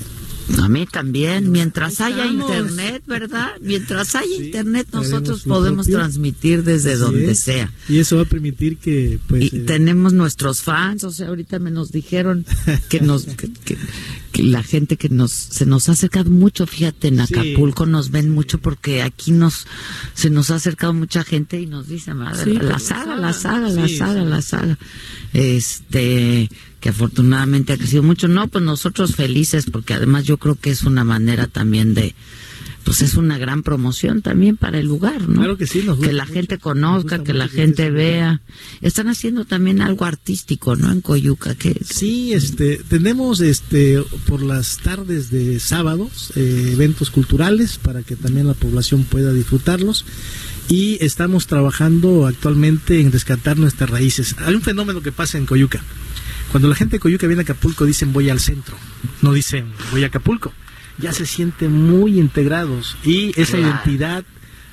A 0.59 0.67
mí 0.67 0.85
también, 0.91 1.49
mientras 1.51 2.01
haya 2.01 2.25
internet, 2.25 3.03
¿verdad? 3.07 3.51
Mientras 3.61 4.15
haya 4.15 4.35
internet, 4.35 4.87
nosotros 4.91 5.43
podemos 5.43 5.85
propio. 5.85 5.99
transmitir 5.99 6.63
desde 6.63 6.93
Así 6.93 6.99
donde 7.01 7.31
es. 7.31 7.39
sea. 7.39 7.71
Y 7.87 7.99
eso 7.99 8.17
va 8.17 8.23
a 8.23 8.25
permitir 8.25 8.77
que, 8.77 9.17
pues... 9.27 9.43
Y 9.43 9.57
eh, 9.57 9.59
tenemos 9.61 10.11
nuestros 10.13 10.61
fans, 10.61 11.03
o 11.05 11.11
sea, 11.11 11.29
ahorita 11.29 11.59
me 11.59 11.71
nos 11.71 11.91
dijeron 11.91 12.45
que 12.89 12.99
nos 12.99 13.25
que, 13.25 13.35
que- 13.37 13.77
que 13.77 13.77
la 14.36 14.63
gente 14.63 14.97
que 14.97 15.09
nos 15.09 15.32
se 15.32 15.65
nos 15.65 15.89
ha 15.89 15.93
acercado 15.93 16.29
mucho, 16.29 16.65
fíjate, 16.67 17.09
en 17.09 17.25
Sí. 17.27 17.34
Acapulco 17.34 17.86
nos 17.86 18.11
ven 18.11 18.29
mucho 18.29 18.59
porque 18.59 19.01
aquí 19.01 19.32
nos 19.32 19.67
se 20.13 20.29
nos 20.29 20.51
ha 20.51 20.55
acercado 20.55 20.93
mucha 20.93 21.23
gente 21.23 21.59
y 21.59 21.65
nos 21.65 21.88
dicen, 21.88 22.17
"Madre, 22.17 22.43
Sí, 22.45 22.53
la, 22.61 22.79
saga, 22.79 23.15
la 23.15 23.34
saga". 23.34 23.69
la 23.69 23.88
Sí, 23.88 23.97
saga, 23.97 24.23
la 24.23 24.41
saga. 24.41 24.77
Este, 25.34 26.49
que 26.79 26.89
afortunadamente 26.89 27.73
ha 27.73 27.77
crecido 27.77 28.03
mucho. 28.03 28.27
No, 28.27 28.47
pues 28.47 28.63
nosotros 28.63 29.15
felices 29.15 29.65
porque 29.71 29.93
además 29.93 30.25
yo 30.25 30.38
creo 30.38 30.55
que 30.55 30.71
es 30.71 30.84
una 30.84 31.03
manera 31.03 31.47
también 31.47 31.93
de 31.93 32.15
pues 32.84 33.01
es 33.01 33.15
una 33.15 33.38
gran 33.38 33.63
promoción 33.63 34.21
también 34.21 34.57
para 34.57 34.79
el 34.79 34.88
lugar, 34.88 35.27
¿no? 35.27 35.36
Claro 35.36 35.57
que 35.57 35.67
sí, 35.67 35.84
nos 35.84 35.97
gusta 35.97 36.09
que 36.09 36.13
la 36.15 36.23
mucho, 36.23 36.34
gente 36.34 36.57
conozca, 36.57 37.23
que 37.23 37.34
la 37.34 37.47
que 37.47 37.55
gente 37.55 37.91
vea. 37.91 38.41
Están 38.82 39.07
haciendo 39.07 39.45
también 39.45 39.82
algo 39.82 40.05
artístico, 40.05 40.75
¿no? 40.75 40.91
En 40.91 41.01
Coyuca, 41.01 41.55
que 41.55 41.79
Sí, 41.84 42.34
este, 42.34 42.77
tenemos 42.89 43.39
este 43.41 44.01
por 44.27 44.41
las 44.41 44.77
tardes 44.79 45.29
de 45.29 45.59
sábados 45.59 46.32
eh, 46.36 46.71
eventos 46.73 47.11
culturales 47.11 47.77
para 47.77 48.03
que 48.03 48.15
también 48.15 48.47
la 48.47 48.53
población 48.53 49.03
pueda 49.03 49.32
disfrutarlos 49.32 50.05
y 50.67 50.97
estamos 51.03 51.47
trabajando 51.47 52.27
actualmente 52.27 53.01
en 53.01 53.11
rescatar 53.11 53.57
nuestras 53.57 53.89
raíces. 53.89 54.36
Hay 54.39 54.55
un 54.55 54.61
fenómeno 54.61 55.01
que 55.01 55.11
pasa 55.11 55.38
en 55.38 55.45
Coyuca. 55.45 55.82
Cuando 56.51 56.67
la 56.67 56.75
gente 56.75 56.97
de 56.97 56.99
Coyuca 56.99 57.27
viene 57.27 57.41
a 57.41 57.43
Acapulco 57.43 57.86
dicen 57.86 58.11
voy 58.13 58.29
al 58.29 58.39
centro, 58.39 58.75
no 59.21 59.34
dicen 59.34 59.71
voy 59.91 60.03
a 60.03 60.07
Acapulco. 60.07 60.53
Ya 60.97 61.13
se 61.13 61.25
sienten 61.25 61.71
muy 61.71 62.19
integrados 62.19 62.95
y 63.03 63.29
esa 63.39 63.57
Claro. 63.57 63.67
identidad 63.83 64.25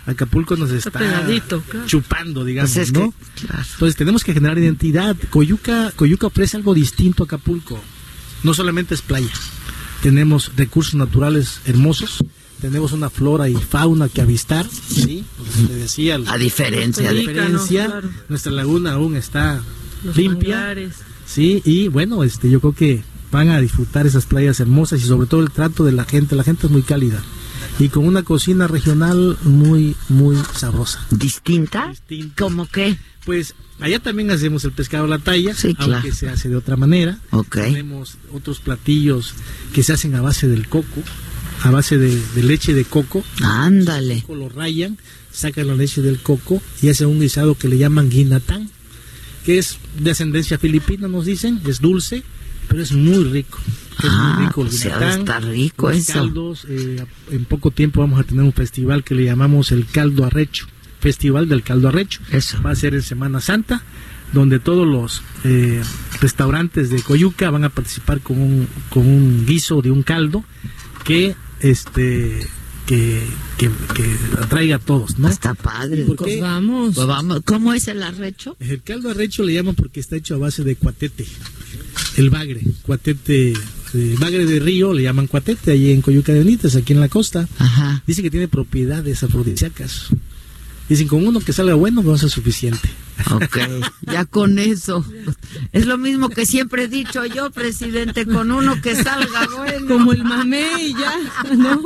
Acapulco 0.06 0.56
nos 0.56 0.70
Está 0.70 0.88
está, 0.88 0.98
pegadito, 1.00 1.60
claro. 1.68 1.86
chupando, 1.86 2.42
digamos, 2.42 2.72
Pues 2.72 2.88
es 2.88 2.92
¿no? 2.94 3.12
claro. 3.40 3.62
Entonces 3.74 3.94
tenemos 3.96 4.24
que 4.24 4.32
generar 4.32 4.56
identidad. 4.58 5.14
Coyuca, 5.28 5.92
Coyuca 5.96 6.28
ofrece 6.28 6.56
algo 6.56 6.72
distinto 6.72 7.24
a 7.24 7.26
Acapulco. 7.26 7.78
No 8.42 8.54
solamente 8.54 8.94
es 8.94 9.02
playa. 9.02 9.28
Tenemos 10.02 10.52
recursos 10.56 10.94
naturales 10.94 11.60
hermosos. 11.66 12.24
Tenemos 12.60 12.92
una 12.92 13.10
flora 13.10 13.48
y 13.50 13.54
fauna 13.54 14.08
que 14.08 14.22
avistar. 14.22 14.66
¿sí? 14.70 15.24
Como 15.36 15.68
le 15.68 15.74
decía, 15.74 16.18
A 16.26 16.38
diferencia 16.38 17.10
a 17.10 17.12
de- 17.12 17.18
diferencia, 17.20 17.86
claro. 17.86 18.08
nuestra 18.30 18.50
laguna 18.52 18.92
aún 18.92 19.14
está 19.14 19.60
Los 20.04 20.16
limpia. 20.16 20.74
Sí, 21.26 21.60
y 21.66 21.88
bueno, 21.88 22.24
este, 22.24 22.48
yo 22.48 22.60
creo 22.60 22.72
que 22.72 23.02
van 23.31 23.49
a 23.51 23.61
disfrutar 23.61 24.07
esas 24.07 24.26
playas 24.26 24.61
hermosas 24.61 25.01
y 25.03 25.07
sobre 25.07 25.26
todo 25.26 25.43
el 25.43 25.51
trato 25.51 25.85
de 25.85 25.93
la 25.93 26.05
gente. 26.05 26.37
La 26.37 26.45
gente 26.45 26.66
es 26.66 26.72
muy 26.72 26.83
cálida 26.83 27.22
y 27.79 27.89
con 27.89 28.07
una 28.07 28.22
cocina 28.22 28.66
regional 28.66 29.37
muy, 29.43 29.95
muy 30.09 30.37
sabrosa. 30.55 31.01
distinta, 31.11 31.89
Distinta. 31.89 32.35
como 32.43 32.66
que 32.66 32.97
Pues 33.24 33.55
allá 33.81 33.99
también 34.01 34.31
hacemos 34.31 34.64
el 34.64 34.72
pescado 34.72 35.05
a 35.05 35.09
la 35.09 35.18
talla, 35.18 35.55
Sí, 35.55 35.68
aunque 35.79 35.85
claro. 35.85 36.12
se 36.14 36.29
hace 36.29 36.49
de 36.49 36.57
otra 36.57 36.76
manera. 36.76 37.18
Ok. 37.31 37.57
Tenemos 37.57 38.16
otros 38.33 38.61
platillos 38.61 39.35
que 39.74 39.83
se 39.83 39.93
hacen 39.93 40.14
a 40.14 40.22
base 40.22 40.49
del 40.49 40.66
coco, 40.68 41.03
a 41.62 41.70
base 41.70 41.99
de, 41.99 42.18
de 42.35 42.43
leche 42.43 42.72
de 42.74 42.85
coco. 42.85 43.22
ándale. 43.43 44.22
Coco 44.22 44.35
lo 44.37 44.49
rayan, 44.49 44.97
sacan 45.31 45.66
la 45.68 45.74
leche 45.74 46.01
del 46.03 46.18
coco 46.20 46.62
y 46.83 46.89
hacen 46.89 47.09
un 47.09 47.20
guisado 47.20 47.55
que 47.57 47.68
le 47.68 47.76
llaman 47.79 48.09
guinatán, 48.09 48.70
que 49.45 49.59
es 49.59 49.79
de 49.99 50.11
ascendencia 50.11 50.59
filipina, 50.59 51.07
nos 51.09 51.26
dicen, 51.26 51.61
es 51.66 51.81
dulce, 51.81 52.22
pero 52.68 52.82
es 52.82 52.92
muy 52.92 53.24
rico. 53.24 53.58
Es 53.98 54.04
Ah, 54.10 54.34
muy 54.36 54.46
rico 54.46 54.62
el 54.62 54.68
pues, 54.68 54.82
guinatán. 54.84 55.18
estar 55.20 55.44
rico 55.44 55.88
Los 55.88 55.96
eso. 55.98 56.12
caldos, 56.12 56.66
eh, 56.68 57.04
en 57.30 57.44
poco 57.46 57.70
tiempo 57.72 58.00
vamos 58.00 58.20
a 58.20 58.24
tener 58.24 58.44
un 58.44 58.52
festival 58.52 59.02
que 59.02 59.14
le 59.14 59.24
llamamos 59.24 59.72
el 59.72 59.86
caldo 59.86 60.24
arrecho, 60.24 60.66
festival 61.00 61.48
del 61.48 61.62
caldo 61.62 61.88
arrecho. 61.88 62.20
Eso. 62.30 62.62
Va 62.62 62.70
a 62.70 62.76
ser 62.76 62.94
en 62.94 63.02
Semana 63.02 63.40
Santa, 63.40 63.82
donde 64.32 64.58
todos 64.60 64.86
los 64.86 65.22
eh, 65.44 65.82
restaurantes 66.20 66.90
de 66.90 67.02
Coyuca 67.02 67.50
van 67.50 67.64
a 67.64 67.70
participar 67.70 68.20
con 68.20 68.38
un, 68.40 68.68
con 68.90 69.06
un 69.06 69.44
guiso 69.46 69.80
de 69.82 69.90
un 69.90 70.02
caldo 70.02 70.44
que 71.04 71.34
este 71.60 72.46
que, 72.89 73.22
que, 73.59 73.70
que 73.95 74.41
atraiga 74.41 74.76
a 74.76 74.78
todos, 74.78 75.18
¿no? 75.18 75.28
Está 75.28 75.53
padre. 75.53 76.05
¿Por 76.05 76.16
Pues 76.16 76.41
vamos. 76.41 76.95
Pues 76.95 77.07
vamos. 77.07 77.43
¿Cómo 77.45 77.74
es 77.74 77.86
el 77.86 78.03
arrecho? 78.03 78.57
El 78.61 78.82
caldo 78.82 79.11
arrecho 79.11 79.43
le 79.43 79.53
llaman 79.53 79.74
porque 79.74 80.01
está 80.01 80.16
hecho 80.16 80.34
a 80.34 80.39
base 80.39 80.64
de 80.64 80.74
cuatete. 80.74 81.26
El 82.16 82.30
bagre, 82.30 82.62
cuatete, 82.82 83.53
eh, 83.53 84.16
bagre 84.18 84.47
de 84.47 84.59
río, 84.59 84.95
le 84.95 85.03
llaman 85.03 85.26
cuatete, 85.26 85.72
ahí 85.72 85.91
en 85.91 86.01
Coyuca 86.01 86.32
de 86.32 86.39
Benítez, 86.39 86.76
aquí 86.76 86.95
en 86.95 87.01
la 87.01 87.11
costa. 87.11 87.47
Ajá. 87.59 88.03
Dicen 88.07 88.24
que 88.24 88.30
tiene 88.30 88.49
propiedades 88.49 89.22
afrodisíacas. 89.22 90.07
Dicen, 90.89 91.09
con 91.09 91.26
uno 91.26 91.41
que 91.41 91.53
salga 91.53 91.74
bueno, 91.74 92.03
no 92.03 92.16
ser 92.16 92.30
suficiente. 92.30 92.89
Ok, 93.34 93.58
ya 94.12 94.24
con 94.24 94.58
eso. 94.58 95.04
Es 95.72 95.86
lo 95.86 95.98
mismo 95.98 96.28
que 96.28 96.46
siempre 96.46 96.84
he 96.84 96.88
dicho 96.88 97.24
yo, 97.26 97.50
presidente, 97.50 98.24
con 98.26 98.50
uno 98.50 98.80
que 98.80 98.94
salga 98.94 99.46
bueno. 99.56 99.86
Como 99.88 100.12
el 100.12 100.24
mamé 100.24 100.66
y 100.80 100.92
ya, 100.92 101.14
¿no? 101.56 101.82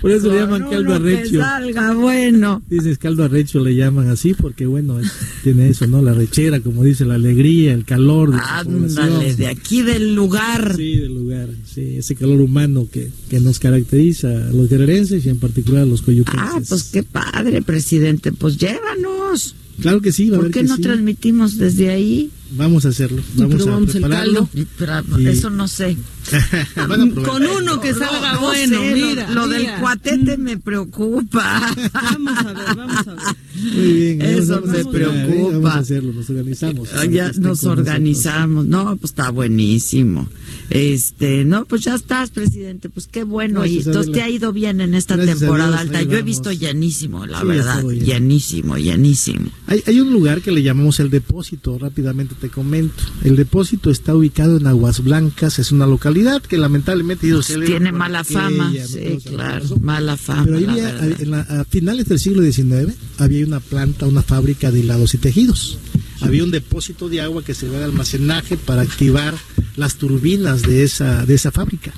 Por 0.00 0.10
eso 0.10 0.28
le 0.28 0.36
llaman 0.40 0.62
caldo 0.68 0.96
uno 0.96 1.04
que 1.04 1.16
arrecho. 1.16 1.40
salga 1.40 1.94
bueno. 1.94 2.62
Dices 2.68 2.98
caldo 2.98 3.24
arrecho 3.24 3.60
le 3.60 3.74
llaman 3.74 4.08
así 4.10 4.34
porque 4.34 4.66
bueno, 4.66 4.98
es- 5.00 5.12
tiene 5.42 5.68
eso, 5.68 5.86
¿no? 5.86 6.02
La 6.02 6.12
rechera, 6.14 6.60
como 6.60 6.82
dice, 6.84 7.04
la 7.04 7.14
alegría, 7.14 7.72
el 7.72 7.84
calor 7.84 8.32
de 8.32 8.38
Ándale, 8.42 9.34
de 9.34 9.46
aquí 9.48 9.82
del 9.82 10.14
lugar. 10.14 10.74
Sí, 10.76 10.96
del 10.96 11.14
lugar, 11.14 11.48
sí, 11.64 11.96
ese 11.98 12.14
calor 12.14 12.40
humano 12.40 12.86
que, 12.92 13.10
que 13.30 13.40
nos 13.40 13.58
caracteriza 13.58 14.28
a 14.28 14.50
los 14.52 14.68
guerrerenses 14.68 15.24
y 15.26 15.28
en 15.28 15.38
particular 15.38 15.82
a 15.82 15.86
los 15.86 16.02
coyuquenses. 16.02 16.42
Ah, 16.42 16.60
pues 16.68 16.84
qué 16.84 17.02
padre, 17.02 17.62
presidente. 17.62 18.32
Pues 18.32 18.58
llévanos. 18.58 19.54
Claro 19.80 20.00
que 20.00 20.12
sí, 20.12 20.30
va 20.30 20.36
a 20.36 20.38
¿Por 20.38 20.44
ver 20.46 20.52
qué 20.52 20.60
que 20.60 20.66
no 20.66 20.76
sí. 20.76 20.82
transmitimos 20.82 21.56
desde 21.56 21.90
ahí? 21.90 22.30
Vamos 22.54 22.84
a 22.86 22.88
hacerlo, 22.90 23.22
vamos 23.34 23.66
a 23.66 23.78
el 23.78 23.86
prepararlo. 23.86 24.48
caldo. 24.52 24.66
Pero 24.78 25.20
Y- 25.20 25.26
Eso 25.28 25.50
no 25.50 25.68
sé. 25.68 25.96
Con 27.24 27.42
uno 27.46 27.80
que 27.80 27.92
salga 27.94 28.34
No, 28.34 28.40
no 28.40 28.46
bueno, 28.46 28.78
sé, 28.80 28.90
lo- 28.90 29.08
mira. 29.08 29.30
Lo, 29.30 29.48
del 29.48 29.60
mira. 29.62 29.80
cuatete 29.80 30.36
me 30.38 30.56
preocupa. 30.58 31.74
Vamos 31.92 32.38
a 32.38 32.52
ver, 32.52 32.76
vamos 32.76 33.06
a 33.08 33.14
ver. 33.14 33.22
Muy 33.54 33.92
bien, 33.92 34.22
Eso 34.22 34.54
vamos 34.60 34.68
me 34.70 34.80
¿eh? 34.80 34.84
preocupa. 34.90 35.52
Vamos 35.52 35.70
a 35.74 35.78
hacerlo, 35.78 36.12
nos 36.12 36.30
organizamos. 36.30 36.88
Ah, 36.94 37.04
ya 37.06 37.26
estén 37.28 37.42
nos 37.42 37.64
organizamos. 37.64 38.66
No, 38.66 38.96
pues 38.96 39.10
está 39.12 39.30
buenísimo. 39.30 40.28
Este, 40.70 41.44
no, 41.44 41.64
pues 41.64 41.82
ya 41.82 41.94
estás, 41.94 42.30
presidente. 42.30 42.88
Pues 42.88 43.08
qué 43.08 43.24
bueno. 43.24 43.60
Gracias, 43.60 43.86
y 43.86 43.88
entonces 43.88 44.12
te 44.12 44.22
ha 44.22 44.28
ido 44.30 44.52
bien 44.52 44.80
en 44.80 44.94
esta 44.94 45.16
Gracias 45.16 45.40
temporada 45.40 45.70
Dios, 45.70 45.80
alta. 45.80 46.02
Yo 46.02 46.18
he 46.18 46.22
visto 46.22 46.52
llenísimo, 46.52 47.26
la 47.26 47.40
Sí, 47.40 47.46
verdad. 47.46 47.82
Llenísimo, 47.84 48.76
llenísimo. 48.78 49.50
Hay, 49.66 49.82
hay 49.86 50.00
un 50.00 50.12
lugar 50.12 50.40
que 50.40 50.52
le 50.52 50.62
llamamos 50.62 51.00
el 51.00 51.10
depósito, 51.10 51.78
rápidamente 51.78 52.34
te 52.42 52.48
comento. 52.50 53.04
El 53.22 53.36
depósito 53.36 53.88
está 53.88 54.16
ubicado 54.16 54.56
en 54.56 54.66
Aguas 54.66 55.02
Blancas, 55.04 55.60
es 55.60 55.70
una 55.70 55.86
localidad 55.86 56.42
que 56.42 56.58
lamentablemente 56.58 57.28
célebre 57.42 57.68
Tiene 57.68 57.92
mala 57.92 58.24
fama. 58.24 58.72
Sí, 58.84 59.18
claro. 59.28 59.64
Mala 59.80 60.16
fama. 60.16 60.44
Pero 60.44 60.56
había- 60.58 60.98
en 61.20 61.30
la- 61.30 61.40
a 61.42 61.64
finales 61.64 62.06
del 62.08 62.18
siglo 62.18 62.42
XIX 62.42 62.94
había 63.18 63.46
una 63.46 63.60
planta, 63.60 64.06
una 64.06 64.22
fábrica 64.22 64.72
de 64.72 64.80
hilados 64.80 65.14
y 65.14 65.18
tejidos. 65.18 65.78
Había 66.20 66.42
un 66.42 66.50
depósito 66.50 67.08
de 67.08 67.20
agua 67.20 67.44
que 67.44 67.54
se 67.54 67.68
ve 67.68 67.78
de 67.78 67.84
almacenaje 67.84 68.56
para 68.56 68.82
activar 68.82 69.34
las 69.76 69.94
turbinas 69.94 70.62
de 70.62 70.82
esa, 70.82 71.24
de 71.24 71.34
esa 71.34 71.52
fábrica. 71.52 71.92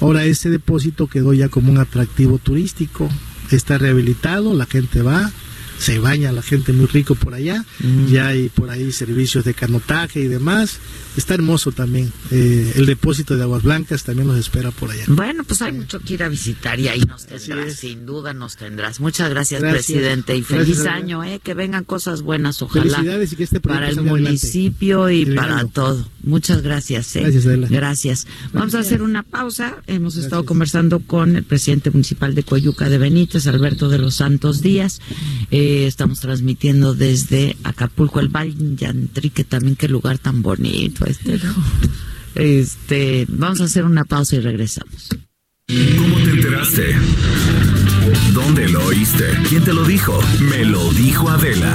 Ahora 0.00 0.24
ese 0.24 0.50
depósito 0.50 1.06
quedó 1.06 1.32
ya 1.34 1.48
como 1.48 1.70
un 1.70 1.78
atractivo 1.78 2.38
turístico, 2.38 3.08
está 3.52 3.78
rehabilitado, 3.78 4.54
la 4.54 4.66
gente 4.66 5.02
va, 5.02 5.30
se 5.78 5.98
baña 5.98 6.32
la 6.32 6.42
gente 6.42 6.72
muy 6.72 6.86
rico 6.86 7.14
por 7.14 7.34
allá, 7.34 7.64
ya 8.10 8.28
hay 8.28 8.48
por 8.48 8.70
ahí 8.70 8.92
servicios 8.92 9.44
de 9.44 9.54
canotaje 9.54 10.20
y 10.20 10.28
demás. 10.28 10.78
Está 11.16 11.34
hermoso 11.34 11.70
también. 11.70 12.12
Eh, 12.32 12.72
el 12.74 12.86
depósito 12.86 13.36
de 13.36 13.42
aguas 13.44 13.62
blancas 13.62 14.02
también 14.02 14.26
nos 14.26 14.36
espera 14.38 14.72
por 14.72 14.90
allá. 14.90 15.04
Bueno, 15.06 15.44
pues 15.44 15.62
hay 15.62 15.70
mucho 15.72 16.00
que 16.00 16.14
ir 16.14 16.22
a 16.24 16.28
visitar 16.28 16.80
y 16.80 16.88
ahí 16.88 17.00
nos 17.02 17.26
tendrás, 17.26 17.74
sin 17.74 18.04
duda 18.04 18.32
nos 18.34 18.56
tendrás. 18.56 18.98
Muchas 18.98 19.30
gracias, 19.30 19.60
Gracias. 19.62 19.86
presidente, 19.86 20.36
y 20.36 20.42
feliz 20.42 20.84
año, 20.86 21.22
eh, 21.22 21.40
que 21.42 21.54
vengan 21.54 21.84
cosas 21.84 22.22
buenas, 22.22 22.60
ojalá. 22.62 22.84
Felicidades 22.96 23.32
y 23.32 23.36
que 23.36 23.44
este 23.44 23.60
proyecto 23.60 23.80
para 23.80 23.90
el 23.92 23.98
adelante. 24.00 24.24
municipio 24.24 25.08
y 25.10 25.22
El 25.22 25.34
para 25.36 25.64
todo. 25.66 26.04
Muchas 26.24 26.62
gracias. 26.62 27.14
eh. 27.16 27.20
Gracias, 27.20 27.46
Adela. 27.46 27.68
Gracias. 27.70 28.26
Vamos 28.52 28.74
a 28.74 28.80
hacer 28.80 29.02
una 29.02 29.22
pausa. 29.22 29.76
Hemos 29.86 30.16
estado 30.16 30.44
conversando 30.44 31.00
con 31.00 31.36
el 31.36 31.44
presidente 31.44 31.90
municipal 31.90 32.34
de 32.34 32.42
Coyuca 32.42 32.88
de 32.88 32.98
Benítez, 32.98 33.46
Alberto 33.46 33.88
de 33.88 33.98
los 33.98 34.16
Santos 34.16 34.62
Díaz. 34.62 35.00
Eh, 35.50 35.86
estamos 35.86 36.20
transmitiendo 36.20 36.94
desde 36.94 37.56
Acapulco, 37.64 38.20
el 38.20 38.28
Valle 38.28 38.54
Yantri, 38.76 39.30
también 39.30 39.76
qué 39.76 39.88
lugar 39.88 40.18
tan 40.18 40.42
bonito 40.42 41.04
este, 41.06 41.38
¿no? 41.38 41.54
Este, 42.34 43.26
vamos 43.28 43.60
a 43.60 43.64
hacer 43.64 43.84
una 43.84 44.04
pausa 44.04 44.36
y 44.36 44.40
regresamos. 44.40 45.08
¿Cómo 45.68 46.16
te 46.16 46.30
enteraste? 46.30 46.94
¿Dónde 48.34 48.68
lo 48.68 48.84
oíste? 48.86 49.24
¿Quién 49.48 49.64
te 49.64 49.72
lo 49.72 49.84
dijo? 49.84 50.20
Me 50.50 50.64
lo 50.64 50.92
dijo 50.92 51.28
Adela. 51.30 51.74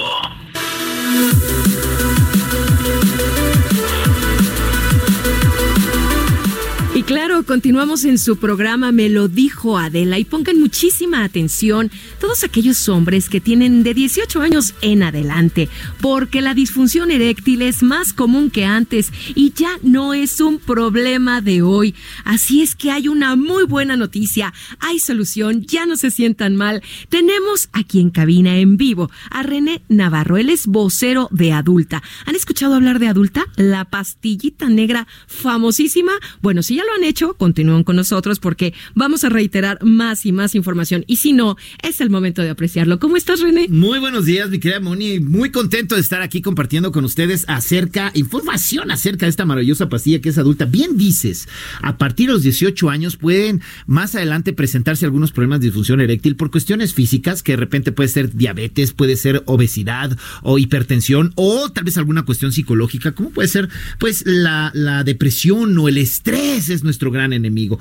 Continuamos 7.45 8.05
en 8.05 8.17
su 8.17 8.37
programa 8.37 8.91
Me 8.91 9.09
lo 9.09 9.27
dijo 9.27 9.77
Adela 9.77 10.19
y 10.19 10.25
pongan 10.25 10.59
muchísima 10.59 11.23
atención 11.23 11.89
todos 12.19 12.43
aquellos 12.43 12.87
hombres 12.87 13.29
que 13.29 13.41
tienen 13.41 13.83
de 13.83 13.93
18 13.93 14.41
años 14.41 14.73
en 14.81 15.01
adelante, 15.01 15.69
porque 16.01 16.41
la 16.41 16.53
disfunción 16.53 17.09
eréctil 17.09 17.61
es 17.61 17.83
más 17.83 18.13
común 18.13 18.51
que 18.51 18.65
antes 18.65 19.11
y 19.33 19.53
ya 19.53 19.71
no 19.81 20.13
es 20.13 20.39
un 20.39 20.59
problema 20.59 21.41
de 21.41 21.61
hoy. 21.61 21.95
Así 22.25 22.61
es 22.61 22.75
que 22.75 22.91
hay 22.91 23.07
una 23.07 23.35
muy 23.35 23.65
buena 23.65 23.95
noticia, 23.95 24.53
hay 24.79 24.99
solución, 24.99 25.63
ya 25.65 25.85
no 25.85 25.97
se 25.97 26.11
sientan 26.11 26.55
mal. 26.55 26.81
Tenemos 27.09 27.69
aquí 27.71 27.99
en 27.99 28.11
cabina 28.11 28.57
en 28.57 28.77
vivo 28.77 29.09
a 29.29 29.43
René 29.43 29.81
Navarro, 29.89 30.37
él 30.37 30.49
es 30.49 30.67
vocero 30.67 31.27
de 31.31 31.53
Adulta. 31.53 32.03
¿Han 32.25 32.35
escuchado 32.35 32.75
hablar 32.75 32.99
de 32.99 33.07
Adulta? 33.07 33.45
La 33.55 33.85
pastillita 33.85 34.69
negra 34.69 35.07
famosísima. 35.27 36.13
Bueno, 36.41 36.61
si 36.63 36.75
ya 36.75 36.83
lo 36.83 36.93
han 36.93 37.03
hecho, 37.03 37.30
continúen 37.35 37.83
con 37.83 37.95
nosotros 37.95 38.39
porque 38.39 38.73
vamos 38.95 39.23
a 39.23 39.29
reiterar 39.29 39.83
más 39.83 40.25
y 40.25 40.31
más 40.31 40.55
información. 40.55 41.03
Y 41.07 41.17
si 41.17 41.33
no, 41.33 41.57
es 41.81 42.01
el 42.01 42.09
momento 42.09 42.41
de 42.41 42.49
apreciarlo. 42.49 42.99
¿Cómo 42.99 43.17
estás, 43.17 43.41
René? 43.41 43.67
Muy 43.69 43.99
buenos 43.99 44.25
días, 44.25 44.49
mi 44.49 44.59
querida 44.59 44.79
Moni. 44.79 45.19
Muy 45.19 45.51
contento 45.51 45.95
de 45.95 46.01
estar 46.01 46.21
aquí 46.21 46.41
compartiendo 46.41 46.91
con 46.91 47.05
ustedes 47.05 47.45
acerca, 47.47 48.11
información 48.15 48.91
acerca 48.91 49.25
de 49.25 49.29
esta 49.29 49.45
maravillosa 49.45 49.89
pastilla 49.89 50.21
que 50.21 50.29
es 50.29 50.37
adulta. 50.37 50.65
Bien 50.65 50.97
dices, 50.97 51.47
a 51.81 51.97
partir 51.97 52.27
de 52.27 52.33
los 52.33 52.43
18 52.43 52.89
años 52.89 53.17
pueden 53.17 53.61
más 53.85 54.15
adelante 54.15 54.53
presentarse 54.53 55.05
algunos 55.05 55.31
problemas 55.31 55.59
de 55.59 55.67
disfunción 55.67 56.01
eréctil 56.01 56.35
por 56.35 56.51
cuestiones 56.51 56.93
físicas, 56.93 57.43
que 57.43 57.53
de 57.53 57.57
repente 57.57 57.91
puede 57.91 58.09
ser 58.09 58.33
diabetes, 58.33 58.93
puede 58.93 59.15
ser 59.15 59.43
obesidad 59.45 60.17
o 60.41 60.57
hipertensión, 60.57 61.33
o 61.35 61.69
tal 61.69 61.83
vez 61.83 61.97
alguna 61.97 62.23
cuestión 62.23 62.51
psicológica, 62.51 63.11
como 63.11 63.29
puede 63.29 63.47
ser 63.47 63.69
pues 63.99 64.23
la, 64.25 64.71
la 64.73 65.03
depresión 65.03 65.77
o 65.77 65.87
el 65.87 65.97
estrés 65.97 66.69
es 66.69 66.83
nuestro 66.83 67.11
gran 67.11 67.20
enemigo. 67.33 67.79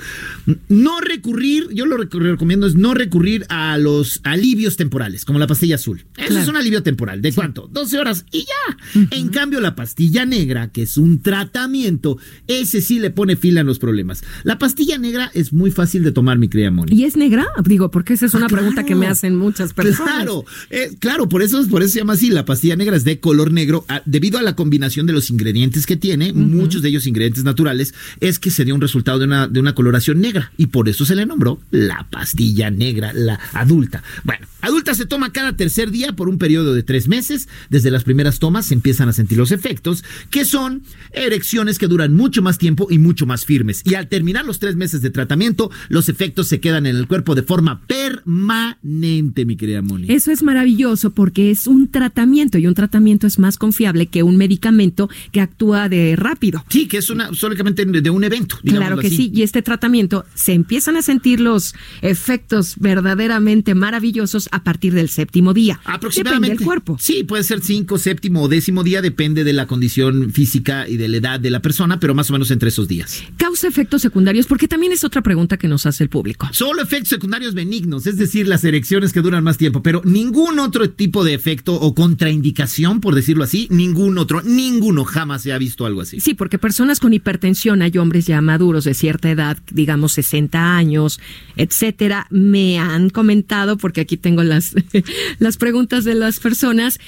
No 0.68 1.01
recurrir, 1.01 1.68
yo 1.72 1.86
lo 1.86 1.97
rec- 1.97 2.12
recomiendo 2.18 2.66
es 2.66 2.74
no 2.74 2.95
recurrir 2.95 3.45
a 3.49 3.76
los 3.78 4.20
alivios 4.24 4.76
temporales, 4.76 5.24
como 5.24 5.38
la 5.38 5.47
pastilla 5.47 5.74
azul. 5.76 6.05
Eso 6.16 6.26
Claro. 6.28 6.43
es 6.43 6.49
un 6.49 6.57
alivio 6.57 6.82
temporal. 6.82 7.22
¿De 7.22 7.32
cuánto? 7.32 7.68
12 7.72 7.99
horas 7.99 8.24
y 8.32 8.45
ya. 8.47 9.07
En 9.11 9.28
cambio, 9.28 9.61
la 9.61 9.74
pastilla 9.74 10.24
negra, 10.26 10.68
que 10.70 10.82
es 10.82 10.97
un 10.97 11.20
tratamiento, 11.22 12.18
ese 12.47 12.80
sí 12.80 12.99
le 12.99 13.11
pone 13.11 13.36
fila 13.36 13.61
a 13.62 13.64
los 13.64 13.78
problemas. 13.78 14.22
La 14.45 14.59
pastilla 14.59 14.99
negra 14.99 15.30
es 15.34 15.53
muy 15.53 15.70
fácil 15.70 16.03
de 16.03 16.12
tomar, 16.12 16.38
mi 16.38 16.49
querida 16.49 16.70
Moni. 16.70 16.95
¿Y 16.97 17.05
es 17.05 17.16
negra? 17.16 17.47
Digo, 17.64 17.91
porque 17.91 18.14
esa 18.14 18.26
es 18.26 18.34
una 18.34 18.47
Ah, 18.47 18.49
pregunta 18.49 18.84
que 18.84 18.95
me 18.95 19.07
hacen 19.07 19.36
muchas 19.36 19.72
personas. 19.72 20.12
Claro, 20.14 20.45
eh, 20.70 20.91
claro, 20.99 21.28
por 21.28 21.43
eso, 21.43 21.66
por 21.68 21.82
eso 21.82 21.93
se 21.93 21.99
llama 22.01 22.14
así. 22.14 22.30
La 22.30 22.45
pastilla 22.45 22.76
negra 22.76 22.97
es 22.97 23.05
de 23.05 23.20
color 23.20 23.53
negro, 23.53 23.84
ah, 23.88 24.03
debido 24.07 24.38
a 24.38 24.43
la 24.43 24.57
combinación 24.57 25.07
de 25.07 25.12
los 25.12 25.30
ingredientes 25.30 25.86
que 25.86 25.97
tiene, 25.97 26.32
muchos 26.32 26.82
de 26.82 26.88
ellos 26.88 27.07
ingredientes 27.07 27.45
naturales, 27.45 27.95
es 28.20 28.38
que 28.38 28.51
se 28.51 28.64
dio 28.64 28.74
un 28.74 28.80
resultado 28.80 29.18
de 29.18 29.26
una, 29.31 29.49
de 29.49 29.61
una 29.61 29.74
coloración 29.74 30.20
negra 30.20 30.53
y 30.57 30.66
por 30.66 30.89
eso 30.89 31.05
se 31.05 31.14
le 31.14 31.24
nombró 31.24 31.61
la 31.70 32.07
pastilla 32.11 32.70
negra, 32.70 33.12
la 33.12 33.39
adulta. 33.53 34.03
Bueno, 34.24 34.47
adulta 34.61 34.95
se 34.95 35.07
toma 35.07 35.33
cada 35.33 35.57
tercer 35.57 35.91
día 35.91 36.12
por 36.12 36.28
un 36.28 36.39
periodo 36.39 36.74
de 36.74 36.83
tres 36.83 37.07
meses. 37.09 37.49
Desde 37.68 37.91
las 37.91 38.05
primeras 38.05 38.39
tomas 38.39 38.66
se 38.66 38.74
empiezan 38.74 39.09
a 39.09 39.12
sentir 39.12 39.39
los 39.39 39.53
efectos, 39.53 40.05
que 40.31 40.45
son 40.45 40.83
erecciones 41.12 41.78
que 41.78 41.87
duran 41.87 42.12
mucho 42.12 42.43
más 42.43 42.59
tiempo 42.59 42.89
y 42.91 42.99
mucho 42.99 43.24
más 43.24 43.45
firmes. 43.45 43.83
Y 43.85 43.95
al 43.95 44.09
terminar 44.09 44.45
los 44.45 44.59
tres 44.59 44.76
meses 44.76 45.01
de 45.03 45.11
tratamiento, 45.11 45.70
los 45.89 46.09
efectos 46.09 46.49
se 46.49 46.61
quedan 46.61 46.87
en 46.87 46.97
el 46.97 47.07
cuerpo 47.07 47.35
de 47.35 47.43
forma 47.43 47.81
permanente, 47.87 49.45
mi 49.45 49.57
querida 49.57 49.83
Moni. 49.83 50.07
Eso 50.11 50.33
es 50.33 50.43
maravilloso 50.43 51.11
porque 51.11 51.51
es 51.51 51.66
un 51.66 51.89
tratamiento 51.89 52.59
y 52.59 52.66
un 52.66 52.74
tratamiento 52.74 53.26
es 53.26 53.39
más 53.39 53.59
confiable 53.59 54.07
que 54.07 54.22
un 54.22 54.37
medicamento 54.37 55.09
que 55.33 55.41
actúa 55.41 55.89
de 55.89 56.16
rápido. 56.16 56.64
Sí, 56.68 56.89
que 56.89 56.99
es 56.99 57.11
una 57.11 57.33
solamente 57.33 57.85
de 57.85 58.11
un 58.11 58.24
evento. 58.24 58.59
Claro 58.64 58.99
que 58.99 59.07
así. 59.07 59.19
Sí, 59.20 59.30
y 59.34 59.42
este 59.42 59.62
tratamiento 59.62 60.24
se 60.34 60.52
empiezan 60.52 60.96
a 60.96 61.02
sentir 61.02 61.40
los 61.40 61.74
efectos 62.02 62.76
verdaderamente 62.78 63.74
maravillosos 63.74 64.48
a 64.52 64.64
partir 64.64 64.94
del 64.94 65.08
séptimo 65.08 65.52
día. 65.52 65.80
Aproximadamente. 65.84 66.46
Depende 66.46 66.58
del 66.58 66.66
cuerpo. 66.66 66.96
Sí, 66.98 67.24
puede 67.24 67.44
ser 67.44 67.60
cinco, 67.60 67.98
séptimo 67.98 68.42
o 68.42 68.48
décimo 68.48 68.82
día, 68.82 69.02
depende 69.02 69.44
de 69.44 69.52
la 69.52 69.66
condición 69.66 70.32
física 70.32 70.88
y 70.88 70.96
de 70.96 71.08
la 71.08 71.16
edad 71.18 71.40
de 71.40 71.50
la 71.50 71.60
persona, 71.60 72.00
pero 72.00 72.14
más 72.14 72.30
o 72.30 72.32
menos 72.32 72.50
entre 72.50 72.68
esos 72.68 72.88
días. 72.88 73.22
Causa 73.36 73.68
efectos 73.68 74.02
secundarios 74.02 74.46
porque 74.46 74.68
también 74.68 74.92
es 74.92 75.04
otra 75.04 75.22
pregunta 75.22 75.56
que 75.56 75.68
nos 75.68 75.86
hace 75.86 76.04
el 76.04 76.10
público. 76.10 76.48
Solo 76.52 76.82
efectos 76.82 77.10
secundarios 77.10 77.54
benignos, 77.54 78.06
es 78.06 78.16
decir, 78.16 78.48
las 78.48 78.64
erecciones 78.64 79.12
que 79.12 79.20
duran 79.20 79.44
más 79.44 79.58
tiempo, 79.58 79.82
pero 79.82 80.02
ningún 80.04 80.58
otro 80.58 80.88
tipo 80.90 81.24
de 81.24 81.34
efecto 81.34 81.74
o 81.74 81.94
contraindicación, 81.94 83.00
por 83.00 83.14
decirlo 83.14 83.44
así, 83.44 83.68
ningún 83.70 84.18
otro, 84.18 84.42
ninguno 84.42 85.04
jamás 85.04 85.42
se 85.42 85.52
ha 85.52 85.58
visto 85.58 85.86
algo 85.86 86.00
así. 86.00 86.20
Sí, 86.20 86.34
porque 86.34 86.58
personas 86.58 87.00
con 87.00 87.12
hipertensión, 87.12 87.82
hay 87.82 87.96
hombres 87.98 88.26
ya 88.26 88.40
maduros 88.40 88.84
de 88.84 88.94
cierta 89.11 89.30
edad, 89.30 89.58
digamos 89.72 90.12
60 90.12 90.76
años, 90.76 91.18
etcétera, 91.56 92.28
me 92.30 92.78
han 92.78 93.11
comentado, 93.11 93.76
porque 93.76 94.00
aquí 94.00 94.16
tengo 94.16 94.44
las, 94.44 94.74
las 95.40 95.56
preguntas 95.56 96.04
de 96.04 96.14
las 96.14 96.38
personas, 96.38 97.00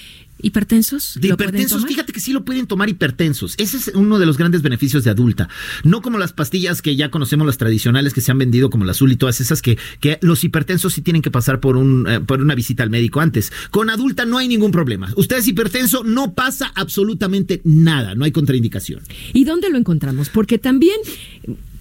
hipertensos. 0.42 1.16
De 1.20 1.28
¿lo 1.28 1.36
pueden 1.36 1.54
hipertensos, 1.54 1.86
fíjate 1.86 2.12
que 2.12 2.20
sí 2.20 2.32
lo 2.32 2.44
pueden 2.44 2.66
tomar 2.66 2.88
hipertensos. 2.88 3.54
Ese 3.58 3.76
es 3.76 3.92
uno 3.94 4.18
de 4.18 4.26
los 4.26 4.36
grandes 4.36 4.62
beneficios 4.62 5.04
de 5.04 5.10
adulta. 5.10 5.48
No 5.84 6.02
como 6.02 6.18
las 6.18 6.32
pastillas 6.32 6.82
que 6.82 6.96
ya 6.96 7.10
conocemos, 7.10 7.46
las 7.46 7.58
tradicionales 7.58 8.12
que 8.12 8.20
se 8.20 8.32
han 8.32 8.38
vendido, 8.38 8.68
como 8.68 8.84
la 8.84 8.90
azul 8.90 9.12
y 9.12 9.16
todas 9.16 9.40
esas, 9.40 9.62
que, 9.62 9.78
que 10.00 10.18
los 10.20 10.42
hipertensos 10.44 10.92
sí 10.92 11.02
tienen 11.02 11.22
que 11.22 11.30
pasar 11.30 11.60
por, 11.60 11.76
un, 11.76 12.08
eh, 12.08 12.20
por 12.20 12.40
una 12.40 12.54
visita 12.54 12.82
al 12.82 12.90
médico 12.90 13.20
antes. 13.20 13.52
Con 13.70 13.90
adulta 13.90 14.24
no 14.24 14.38
hay 14.38 14.48
ningún 14.48 14.72
problema. 14.72 15.12
Usted 15.16 15.36
es 15.36 15.48
hipertenso, 15.48 16.02
no 16.02 16.34
pasa 16.34 16.72
absolutamente 16.74 17.62
nada, 17.64 18.14
no 18.14 18.24
hay 18.24 18.32
contraindicación. 18.32 19.02
¿Y 19.32 19.44
dónde 19.44 19.70
lo 19.70 19.78
encontramos? 19.78 20.28
Porque 20.28 20.58
también 20.58 20.96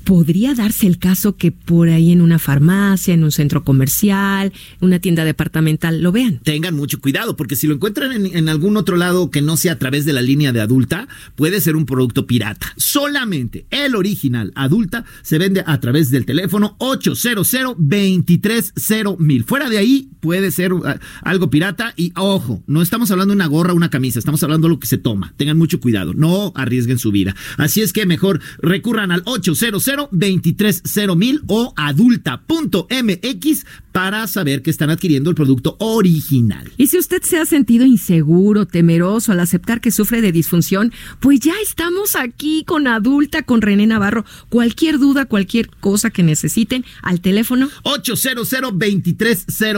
podría 0.03 0.53
darse 0.53 0.87
el 0.87 0.97
caso 0.97 1.35
que 1.35 1.51
por 1.51 1.89
ahí 1.89 2.11
en 2.11 2.21
una 2.21 2.39
farmacia, 2.39 3.13
en 3.13 3.23
un 3.23 3.31
centro 3.31 3.63
comercial, 3.63 4.51
una 4.79 4.99
tienda 4.99 5.25
departamental, 5.25 6.01
lo 6.01 6.11
vean. 6.11 6.39
Tengan 6.43 6.75
mucho 6.75 6.99
cuidado, 6.99 7.35
porque 7.35 7.55
si 7.55 7.67
lo 7.67 7.75
encuentran 7.75 8.25
en, 8.25 8.49
algún 8.49 8.77
otro 8.77 8.97
lado 8.97 9.31
que 9.31 9.41
no 9.41 9.57
sea 9.57 9.73
a 9.73 9.79
través 9.79 10.05
de 10.05 10.13
la 10.13 10.21
línea 10.21 10.51
de 10.51 10.61
adulta, 10.61 11.07
puede 11.35 11.61
ser 11.61 11.75
un 11.75 11.85
producto 11.85 12.27
pirata. 12.27 12.73
Solamente 12.77 13.65
el 13.69 13.95
original 13.95 14.51
adulta 14.55 15.05
se 15.21 15.37
vende 15.37 15.63
a 15.65 15.79
través 15.79 16.09
del 16.11 16.25
teléfono 16.25 16.75
800 16.79 17.49
230 17.77 19.43
Fuera 19.45 19.69
de 19.69 19.77
ahí 19.77 20.09
puede 20.19 20.51
ser 20.51 20.73
uh, 20.73 20.83
algo 21.23 21.49
pirata 21.49 21.93
y 21.95 22.13
ojo, 22.15 22.63
no 22.67 22.81
estamos 22.81 23.11
hablando 23.11 23.31
de 23.31 23.35
una 23.35 23.47
gorra 23.47 23.73
o 23.73 23.75
una 23.75 23.89
camisa, 23.89 24.19
estamos 24.19 24.41
hablando 24.43 24.67
de 24.67 24.73
lo 24.73 24.79
que 24.79 24.87
se 24.87 24.97
toma. 24.97 25.33
Tengan 25.37 25.57
mucho 25.57 25.79
cuidado, 25.79 26.13
no 26.13 26.53
arriesguen 26.55 26.99
su 26.99 27.11
vida. 27.11 27.35
Así 27.57 27.81
es 27.81 27.93
que 27.93 28.05
mejor 28.05 28.41
recurran 28.59 29.11
al 29.11 29.23
800 29.25 29.87
800 29.99 31.15
mil 31.17 31.41
o 31.47 31.73
adulta.mx 31.75 33.65
para 33.91 34.25
saber 34.27 34.61
que 34.61 34.69
están 34.69 34.89
adquiriendo 34.89 35.29
el 35.29 35.35
producto 35.35 35.75
original. 35.79 36.71
Y 36.77 36.87
si 36.87 36.97
usted 36.97 37.21
se 37.23 37.37
ha 37.37 37.45
sentido 37.45 37.85
inseguro, 37.85 38.65
temeroso 38.65 39.31
al 39.33 39.39
aceptar 39.41 39.81
que 39.81 39.91
sufre 39.91 40.21
de 40.21 40.31
disfunción, 40.31 40.93
pues 41.19 41.41
ya 41.41 41.53
estamos 41.61 42.15
aquí 42.15 42.63
con 42.65 42.87
Adulta, 42.87 43.43
con 43.43 43.61
René 43.61 43.87
Navarro. 43.87 44.23
Cualquier 44.49 44.97
duda, 44.97 45.25
cualquier 45.25 45.69
cosa 45.69 46.09
que 46.09 46.23
necesiten, 46.23 46.85
al 47.01 47.19
teléfono 47.21 47.69
800 47.83 48.49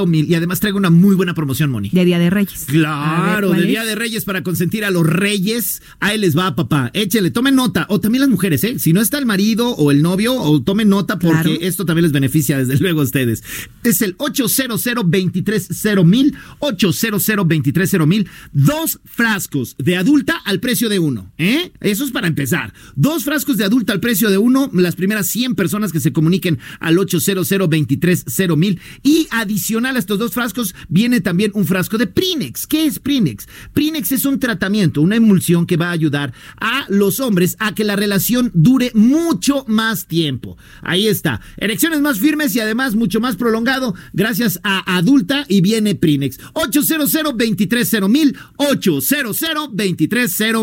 mil 0.07 0.29
Y 0.29 0.35
además 0.35 0.59
traigo 0.59 0.77
una 0.77 0.89
muy 0.89 1.15
buena 1.15 1.33
promoción, 1.33 1.71
Moni. 1.71 1.89
de 1.89 2.05
Día 2.05 2.19
de 2.19 2.29
Reyes. 2.29 2.65
Claro, 2.67 3.49
¿cuál 3.49 3.61
de? 3.61 3.67
Día 3.67 3.83
de 3.83 3.95
Reyes 3.95 4.25
para 4.25 4.43
consentir 4.43 4.85
a 4.85 4.91
los 4.91 5.05
reyes. 5.05 5.81
Ahí 5.99 6.17
les 6.19 6.37
va, 6.37 6.55
papá. 6.55 6.91
Échele, 6.93 7.31
tomen 7.31 7.55
nota. 7.55 7.85
O 7.89 7.99
también 7.99 8.21
las 8.21 8.29
mujeres, 8.29 8.63
¿eh? 8.63 8.77
Si 8.77 8.93
no 8.93 9.01
está 9.01 9.17
el 9.17 9.25
marido 9.25 9.69
o 9.69 9.91
el 9.91 10.01
novio, 10.03 10.35
o 10.35 10.61
tomen 10.61 10.89
nota 10.89 11.17
porque 11.17 11.41
Claro. 11.41 11.57
esto 11.61 11.85
también 11.85 12.03
les 12.03 12.11
beneficia, 12.11 12.57
desde 12.59 12.77
luego, 12.77 13.01
a 13.01 13.05
ustedes. 13.05 13.43
Es 13.83 14.01
el 14.03 14.15
800 14.19 14.85
mil 16.05 16.35
800 16.59 18.07
mil 18.07 18.27
Dos 18.51 18.99
frascos 19.05 19.75
de 19.77 19.97
adulta 19.97 20.35
al 20.45 20.59
precio 20.59 20.89
de 20.89 20.99
uno, 20.99 21.31
¿eh? 21.37 21.71
Eso 21.79 22.03
es 22.03 22.11
para 22.11 22.27
empezar. 22.27 22.73
Dos 22.95 23.23
frascos 23.23 23.57
de 23.57 23.63
adulta 23.63 23.93
al 23.93 23.99
precio 23.99 24.29
de 24.29 24.37
uno. 24.37 24.69
Las 24.73 24.95
primeras 24.95 25.27
100 25.27 25.55
personas 25.55 25.91
que 25.91 25.99
se 25.99 26.13
comuniquen 26.13 26.59
al 26.79 26.97
800 26.99 27.49
mil 28.57 28.79
Y 29.03 29.27
adicional 29.31 29.95
a 29.95 29.99
estos 29.99 30.19
dos 30.19 30.33
frascos 30.33 30.75
viene 30.89 31.21
también 31.21 31.51
un 31.53 31.65
frasco 31.65 31.97
de 31.97 32.07
Prinex. 32.07 32.67
¿Qué 32.67 32.85
es 32.85 32.99
Prinex? 32.99 33.47
Prinex 33.73 34.11
es 34.11 34.25
un 34.25 34.39
tratamiento, 34.39 35.01
una 35.01 35.15
emulsión 35.15 35.65
que 35.65 35.77
va 35.77 35.87
a 35.87 35.91
ayudar 35.91 36.33
a 36.59 36.85
los 36.89 37.19
hombres 37.19 37.55
a 37.59 37.73
que 37.73 37.83
la 37.83 37.95
relación 37.95 38.51
dure 38.53 38.91
mucho 38.93 39.65
más 39.67 39.92
tiempo. 40.07 40.57
Ahí 40.81 41.07
está. 41.07 41.41
Erecciones 41.57 42.01
más 42.01 42.19
firmes 42.19 42.55
y 42.55 42.59
además 42.59 42.95
mucho 42.95 43.19
más 43.19 43.35
prolongado 43.35 43.95
gracias 44.13 44.59
a 44.63 44.97
Adulta 44.97 45.45
y 45.47 45.61
viene 45.61 45.95
Prinex. 45.95 46.39
800 46.53 47.13
mil 48.09 48.35
800 48.57 49.41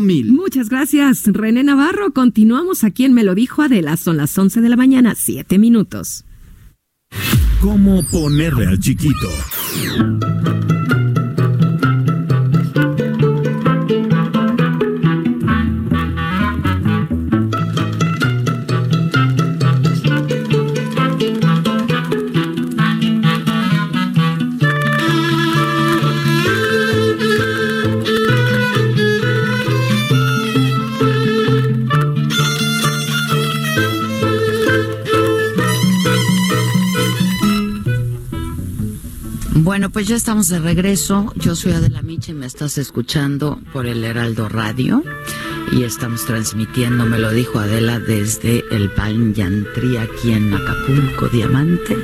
mil 0.03 0.33
Muchas 0.33 0.69
gracias, 0.69 1.23
René 1.27 1.63
Navarro. 1.63 2.13
Continuamos 2.13 2.85
aquí 2.85 3.05
en 3.05 3.13
Me 3.15 3.25
lo 3.25 3.35
dijo 3.35 3.63
Adela. 3.63 3.97
Son 3.97 4.17
las 4.17 4.37
11 4.37 4.61
de 4.61 4.69
la 4.69 4.77
mañana, 4.77 5.15
7 5.15 5.59
minutos. 5.59 6.25
¿Cómo 7.61 8.03
ponerle 8.11 8.67
al 8.67 8.79
chiquito? 8.79 9.29
Bueno, 39.63 39.91
pues 39.91 40.09
ya 40.09 40.17
estamos 40.17 40.49
de 40.49 40.59
regreso. 40.59 41.33
Yo 41.37 41.55
soy 41.55 41.73
Adela 41.73 42.01
Micha 42.01 42.31
y 42.31 42.35
me 42.35 42.47
estás 42.47 42.79
escuchando 42.79 43.61
por 43.75 43.87
el 43.87 44.03
Heraldo 44.05 44.49
Radio. 44.49 45.03
Y 45.73 45.83
estamos 45.83 46.25
transmitiendo, 46.25 47.05
me 47.05 47.19
lo 47.19 47.31
dijo 47.31 47.59
Adela, 47.59 48.01
desde 48.01 48.65
el 48.71 48.91
Yantri 49.35 49.99
aquí 49.99 50.33
en 50.33 50.55
Acapulco, 50.55 51.29
Diamante. 51.29 51.95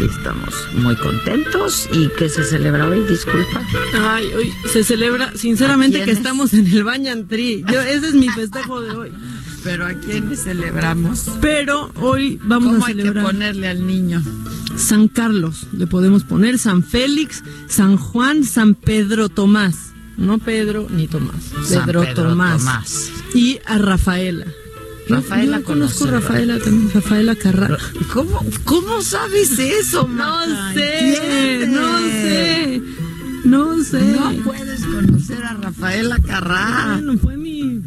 Y 0.00 0.04
estamos 0.04 0.54
muy 0.76 0.94
contentos. 0.96 1.88
¿Y 1.92 2.08
qué 2.16 2.28
se 2.28 2.44
celebra 2.44 2.86
hoy? 2.86 3.00
Disculpa. 3.02 3.60
Ay, 3.98 4.26
hoy 4.34 4.54
se 4.72 4.84
celebra, 4.84 5.32
sinceramente, 5.34 6.02
¿A 6.02 6.04
que 6.04 6.12
estamos 6.12 6.54
en 6.54 6.68
el 6.68 6.84
Bañantri. 6.84 7.64
Yo, 7.68 7.80
ese 7.80 8.08
es 8.08 8.14
mi 8.14 8.28
festejo 8.28 8.80
de 8.80 8.90
hoy. 8.92 9.12
Pero 9.64 9.86
¿a 9.86 9.94
quiénes 9.94 10.44
celebramos? 10.44 11.28
Pero 11.40 11.90
hoy 11.96 12.38
vamos 12.44 12.74
¿Cómo 12.74 12.84
a 12.84 12.88
hay 12.88 12.94
que 12.94 13.00
celebrar. 13.00 13.24
ponerle 13.26 13.68
al 13.68 13.84
niño? 13.84 14.22
San 14.76 15.08
Carlos, 15.08 15.66
le 15.72 15.86
podemos 15.86 16.24
poner 16.24 16.58
San 16.58 16.82
Félix, 16.82 17.42
San 17.68 17.96
Juan, 17.96 18.44
San 18.44 18.74
Pedro 18.74 19.28
Tomás. 19.28 19.92
No 20.16 20.38
Pedro 20.38 20.86
ni 20.90 21.08
Tomás. 21.08 21.36
San 21.64 21.84
Pedro, 21.86 22.02
Pedro 22.02 22.28
Tomás. 22.30 22.58
Tomás. 22.58 23.10
Y 23.34 23.58
a 23.66 23.78
Rafaela. 23.78 24.46
Yo- 25.08 25.16
Rafaela 25.16 25.58
yo 25.58 25.64
conozco 25.64 26.04
a 26.06 26.10
Rafaela 26.12 26.58
también, 26.58 26.90
Rafaela 26.92 27.36
Carrara. 27.36 27.78
¿Cómo, 28.12 28.44
¿Cómo 28.64 29.02
sabes 29.02 29.58
eso, 29.58 30.08
No 30.08 30.44
sé, 30.74 31.14
¿Entiendes? 31.64 31.68
no 31.68 31.98
sé, 31.98 32.82
no 33.44 33.84
sé. 33.84 34.12
No 34.36 34.42
puedes 34.42 34.84
conocer 34.84 35.42
a 35.44 35.54
Rafaela 35.54 36.18
Carrá. 36.18 36.94
Bueno, 37.00 37.18
fue 37.18 37.36
mi, 37.36 37.82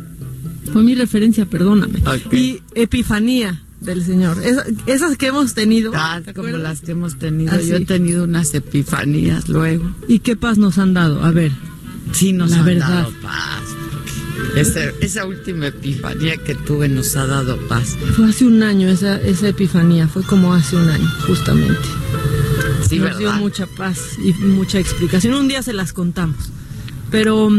fue 0.72 0.84
mi 0.84 0.96
referencia, 0.96 1.46
perdóname. 1.46 2.02
Y 2.32 2.62
Epifanía 2.74 3.62
del 3.82 4.04
Señor. 4.04 4.38
Esa- 4.44 4.66
esas 4.88 5.18
que 5.18 5.28
hemos 5.28 5.54
tenido. 5.54 5.92
Ah, 5.96 6.22
¿te 6.24 6.34
como 6.34 6.50
las 6.50 6.82
que 6.82 6.92
hemos 6.92 7.18
tenido. 7.18 7.54
Ah, 7.54 7.60
Yo 7.62 7.78
he 7.78 7.86
tenido 7.86 8.24
unas 8.26 8.54
epifanías 8.54 9.48
luego. 9.50 9.90
¿Y 10.08 10.20
qué 10.20 10.36
paz 10.36 10.58
nos 10.58 10.78
han 10.78 10.94
dado? 10.94 11.24
A 11.24 11.32
ver. 11.32 11.52
Sí, 12.12 12.34
nos 12.34 12.52
La 12.52 12.60
han 12.60 12.66
verdad. 12.66 12.90
dado 12.90 13.14
paz. 13.22 13.62
Esa 14.56 15.26
última 15.26 15.68
epifanía 15.68 16.36
que 16.38 16.56
tuve 16.56 16.90
nos 16.90 17.16
ha 17.16 17.26
dado 17.28 17.58
paz. 17.68 17.96
Fue 18.16 18.30
hace 18.30 18.46
un 18.46 18.64
año 18.64 18.88
esa, 18.90 19.22
esa 19.22 19.50
epifanía, 19.50 20.08
fue 20.08 20.24
como 20.24 20.54
hace 20.54 20.76
un 20.76 20.90
año, 20.90 21.08
justamente. 21.28 21.80
Sí, 22.90 22.98
Nos 23.00 23.18
dio 23.18 23.28
¿verdad? 23.28 23.40
mucha 23.40 23.68
paz 23.68 24.18
y 24.24 24.34
mucha 24.34 24.80
explicación. 24.80 25.36
Un 25.36 25.48
día 25.48 25.62
se 25.62 25.74
las 25.74 25.94
contamos. 25.94 26.52
Pero, 27.12 27.50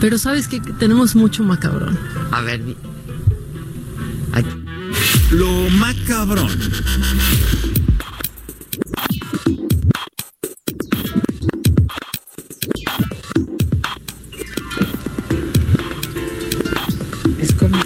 pero 0.00 0.16
sabes 0.18 0.48
que 0.48 0.60
tenemos 0.60 1.14
mucho 1.16 1.44
macabrón. 1.44 1.98
A 2.30 2.40
ver, 2.40 2.64
di- 2.64 2.76
Lo 5.30 5.68
macabrón. 5.70 6.48
es 17.38 17.52
como. 17.54 17.76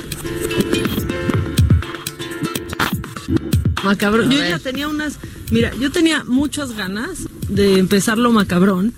Macabrón. 3.84 4.28
A 4.28 4.32
Yo 4.34 4.41
ver. 4.41 4.51
ya 4.51 4.59
tenía 4.59 4.89
unas. 4.89 5.18
Mira, 5.51 5.72
yo 5.80 5.91
tenía 5.91 6.24
muchas 6.24 6.72
ganas 6.76 7.26
de 7.49 7.78
empezar 7.78 8.18
lo 8.18 8.30
macabrón. 8.32 8.93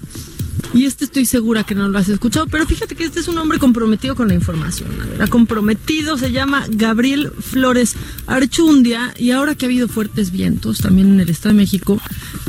Y 0.72 0.84
este 0.84 1.04
estoy 1.04 1.26
segura 1.26 1.64
que 1.64 1.74
no 1.74 1.88
lo 1.88 1.98
has 1.98 2.08
escuchado, 2.08 2.46
pero 2.46 2.64
fíjate 2.64 2.94
que 2.94 3.04
este 3.04 3.20
es 3.20 3.28
un 3.28 3.38
hombre 3.38 3.58
comprometido 3.58 4.14
con 4.14 4.28
la 4.28 4.34
información. 4.34 4.88
A 5.00 5.06
ver, 5.06 5.22
ha 5.22 5.26
comprometido, 5.26 6.16
se 6.16 6.30
llama 6.30 6.64
Gabriel 6.68 7.30
Flores 7.40 7.96
Archundia, 8.26 9.12
y 9.18 9.32
ahora 9.32 9.54
que 9.54 9.66
ha 9.66 9.68
habido 9.68 9.88
fuertes 9.88 10.30
vientos 10.30 10.78
también 10.78 11.12
en 11.12 11.20
el 11.20 11.28
Estado 11.28 11.54
de 11.54 11.60
México, 11.60 12.00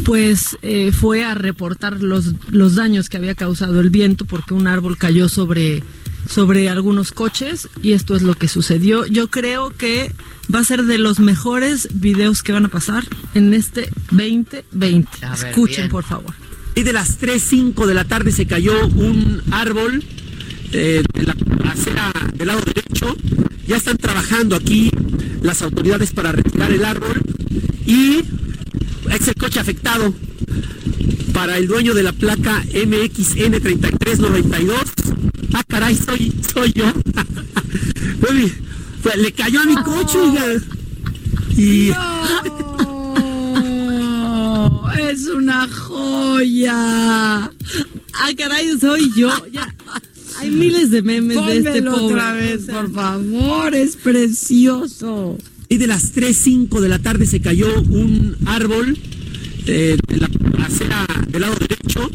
pues 0.04 0.58
eh, 0.62 0.92
fue 0.92 1.24
a 1.24 1.34
reportar 1.34 2.02
los, 2.02 2.34
los 2.50 2.76
daños 2.76 3.10
que 3.10 3.18
había 3.18 3.36
causado 3.36 3.80
el 3.80 3.90
viento 3.90 4.26
porque 4.26 4.54
un 4.54 4.68
árbol 4.68 4.98
cayó 4.98 5.28
sobre, 5.28 5.84
sobre 6.30 6.70
algunos 6.70 7.12
coches 7.12 7.70
y 7.82 7.94
esto 7.94 8.16
es 8.16 8.22
lo 8.22 8.36
que 8.36 8.48
sucedió. 8.48 9.06
Yo 9.06 9.30
creo 9.30 9.72
que 9.72 10.14
va 10.54 10.60
a 10.60 10.64
ser 10.64 10.84
de 10.84 10.98
los 10.98 11.20
mejores 11.20 11.88
videos 11.94 12.44
que 12.44 12.52
van 12.52 12.66
a 12.66 12.70
pasar 12.70 13.04
en 13.34 13.54
este 13.54 13.90
2020. 14.12 15.26
A 15.26 15.36
ver, 15.36 15.50
Escuchen, 15.50 15.90
por 15.90 16.04
favor. 16.04 16.34
Y 16.76 16.84
de 16.84 16.94
las 16.94 17.20
3.05 17.20 17.86
de 17.86 17.94
la 17.94 18.06
tarde 18.06 18.32
se 18.32 18.46
cayó 18.46 18.88
un 18.88 19.42
árbol 19.52 20.02
eh, 20.72 21.04
de 21.14 21.24
la 21.24 21.36
acera 21.70 22.14
del 22.34 22.48
lado 22.48 22.62
derecho. 22.62 23.18
Ya 23.68 23.76
están 23.78 23.98
trabajando 23.98 24.56
aquí 24.56 24.90
las 25.42 25.62
autoridades 25.62 26.12
para 26.12 26.32
retirar 26.32 26.72
el 26.72 26.86
árbol. 26.86 27.22
Y 27.86 28.24
es 29.12 29.28
el 29.28 29.36
coche 29.36 29.60
afectado 29.60 30.14
para 31.34 31.58
el 31.58 31.68
dueño 31.68 31.94
de 31.94 32.04
la 32.04 32.14
placa 32.14 32.64
MXN3392. 32.74 34.78
Ah, 35.54 35.64
caray, 35.68 35.96
soy, 35.96 36.32
yo. 36.74 36.92
Pues, 39.02 39.18
le 39.18 39.32
cayó 39.32 39.62
a 39.62 39.66
mi 39.66 39.76
coche. 39.76 40.20
Y... 41.58 41.92
¡Es 45.00 45.28
una 45.28 45.68
joya! 45.68 47.52
Ah, 48.14 48.30
caray, 48.38 48.78
soy 48.80 49.12
yo. 49.16 49.30
Ya. 49.52 49.74
Hay 50.40 50.50
miles 50.50 50.90
de 50.92 51.02
memes 51.02 51.46
de 51.46 51.58
este 51.58 51.82
pobre. 51.84 52.06
otra 52.06 52.34
vez, 52.34 52.66
sea, 52.66 52.82
por 52.82 52.94
favor, 52.94 53.76
es 53.76 53.96
precioso. 53.96 55.38
Y 55.70 55.78
de 55.78 55.88
las 55.88 56.14
3.05 56.16 56.80
de 56.80 56.90
la 56.90 57.00
tarde 57.00 57.26
se 57.26 57.42
cayó 57.42 57.68
un 57.82 58.36
árbol 58.46 58.98
eh, 59.68 59.98
de 60.08 60.18
la 60.18 60.30
acera 60.66 61.06
del 61.28 61.42
lado 61.42 61.56
derecho. 61.56 62.10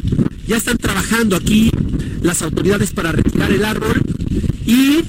Ya 0.47 0.57
están 0.57 0.77
trabajando 0.77 1.35
aquí 1.35 1.71
las 2.21 2.41
autoridades 2.41 2.91
para 2.91 3.11
retirar 3.11 3.51
el 3.51 3.63
árbol. 3.63 4.01
Y 4.65 5.01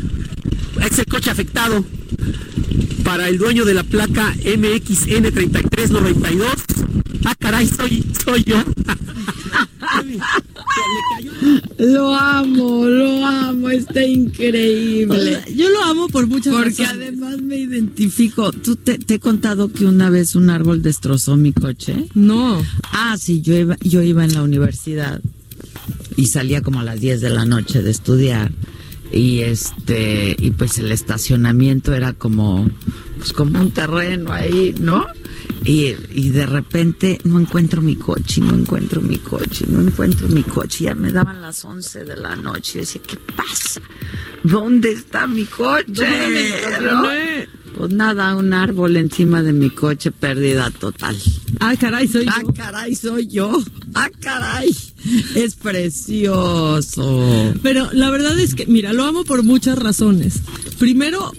es 0.82 0.98
el 0.98 1.06
coche 1.06 1.30
afectado 1.30 1.84
para 3.08 3.28
el 3.30 3.38
dueño 3.38 3.64
de 3.64 3.72
la 3.72 3.84
placa 3.84 4.34
MXN3392. 4.44 6.44
Ah, 7.24 7.34
caray, 7.38 7.66
soy, 7.66 8.04
soy 8.22 8.44
yo. 8.44 8.62
Lo 11.78 12.14
amo, 12.14 12.84
lo 12.84 13.24
amo, 13.24 13.70
está 13.70 14.04
increíble. 14.04 15.42
Yo 15.56 15.70
lo 15.70 15.84
amo 15.84 16.08
por 16.08 16.26
muchas 16.26 16.52
Porque 16.52 16.84
razones. 16.84 17.08
además 17.08 17.40
me 17.40 17.56
identifico. 17.56 18.52
¿Tú 18.52 18.76
te, 18.76 18.98
te 18.98 19.14
he 19.14 19.18
contado 19.18 19.72
que 19.72 19.86
una 19.86 20.10
vez 20.10 20.36
un 20.36 20.50
árbol 20.50 20.82
destrozó 20.82 21.38
mi 21.38 21.54
coche? 21.54 22.08
No. 22.12 22.62
Ah, 22.92 23.16
sí, 23.18 23.40
yo 23.40 23.56
iba, 23.56 23.78
yo 23.80 24.02
iba 24.02 24.22
en 24.22 24.34
la 24.34 24.42
universidad 24.42 25.22
y 26.14 26.26
salía 26.26 26.60
como 26.60 26.80
a 26.80 26.84
las 26.84 27.00
10 27.00 27.22
de 27.22 27.30
la 27.30 27.46
noche 27.46 27.82
de 27.82 27.90
estudiar. 27.90 28.52
Y 29.10 29.40
este, 29.40 30.36
y 30.38 30.50
pues 30.50 30.78
el 30.78 30.92
estacionamiento 30.92 31.94
era 31.94 32.12
como, 32.12 32.68
pues 33.16 33.32
como 33.32 33.60
un 33.60 33.70
terreno 33.70 34.32
ahí, 34.32 34.74
¿no? 34.78 35.06
Y, 35.64 35.94
y 36.10 36.30
de 36.30 36.46
repente 36.46 37.18
no 37.24 37.40
encuentro 37.40 37.82
mi 37.82 37.96
coche, 37.96 38.40
no 38.40 38.54
encuentro 38.54 39.00
mi 39.00 39.18
coche, 39.18 39.64
no 39.68 39.80
encuentro 39.80 40.28
mi 40.28 40.42
coche. 40.42 40.84
Ya 40.84 40.94
me 40.94 41.10
daban 41.10 41.42
las 41.42 41.64
11 41.64 42.04
de 42.04 42.16
la 42.16 42.36
noche. 42.36 42.78
Y 42.78 42.80
decía, 42.82 43.00
¿qué 43.06 43.16
pasa? 43.34 43.80
¿Dónde 44.42 44.92
está 44.92 45.26
mi 45.26 45.44
coche? 45.44 45.84
¿Dónde 45.86 46.78
¿No? 46.80 47.02
Pues 47.78 47.92
nada, 47.92 48.34
un 48.34 48.52
árbol 48.54 48.96
encima 48.96 49.40
de 49.44 49.52
mi 49.52 49.70
coche, 49.70 50.10
pérdida 50.10 50.68
total. 50.72 51.16
Ah, 51.60 51.76
caray, 51.78 52.08
soy 52.08 52.26
Ah, 52.28 52.40
yo. 52.42 52.52
caray, 52.52 52.94
soy 52.96 53.28
yo. 53.28 53.62
Ah, 53.94 54.10
caray. 54.20 54.74
Es 55.36 55.54
precioso. 55.54 57.54
Pero 57.62 57.88
la 57.92 58.10
verdad 58.10 58.36
es 58.38 58.56
que, 58.56 58.66
mira, 58.66 58.92
lo 58.92 59.04
amo 59.04 59.22
por 59.24 59.44
muchas 59.44 59.78
razones. 59.78 60.40
Primero, 60.80 61.32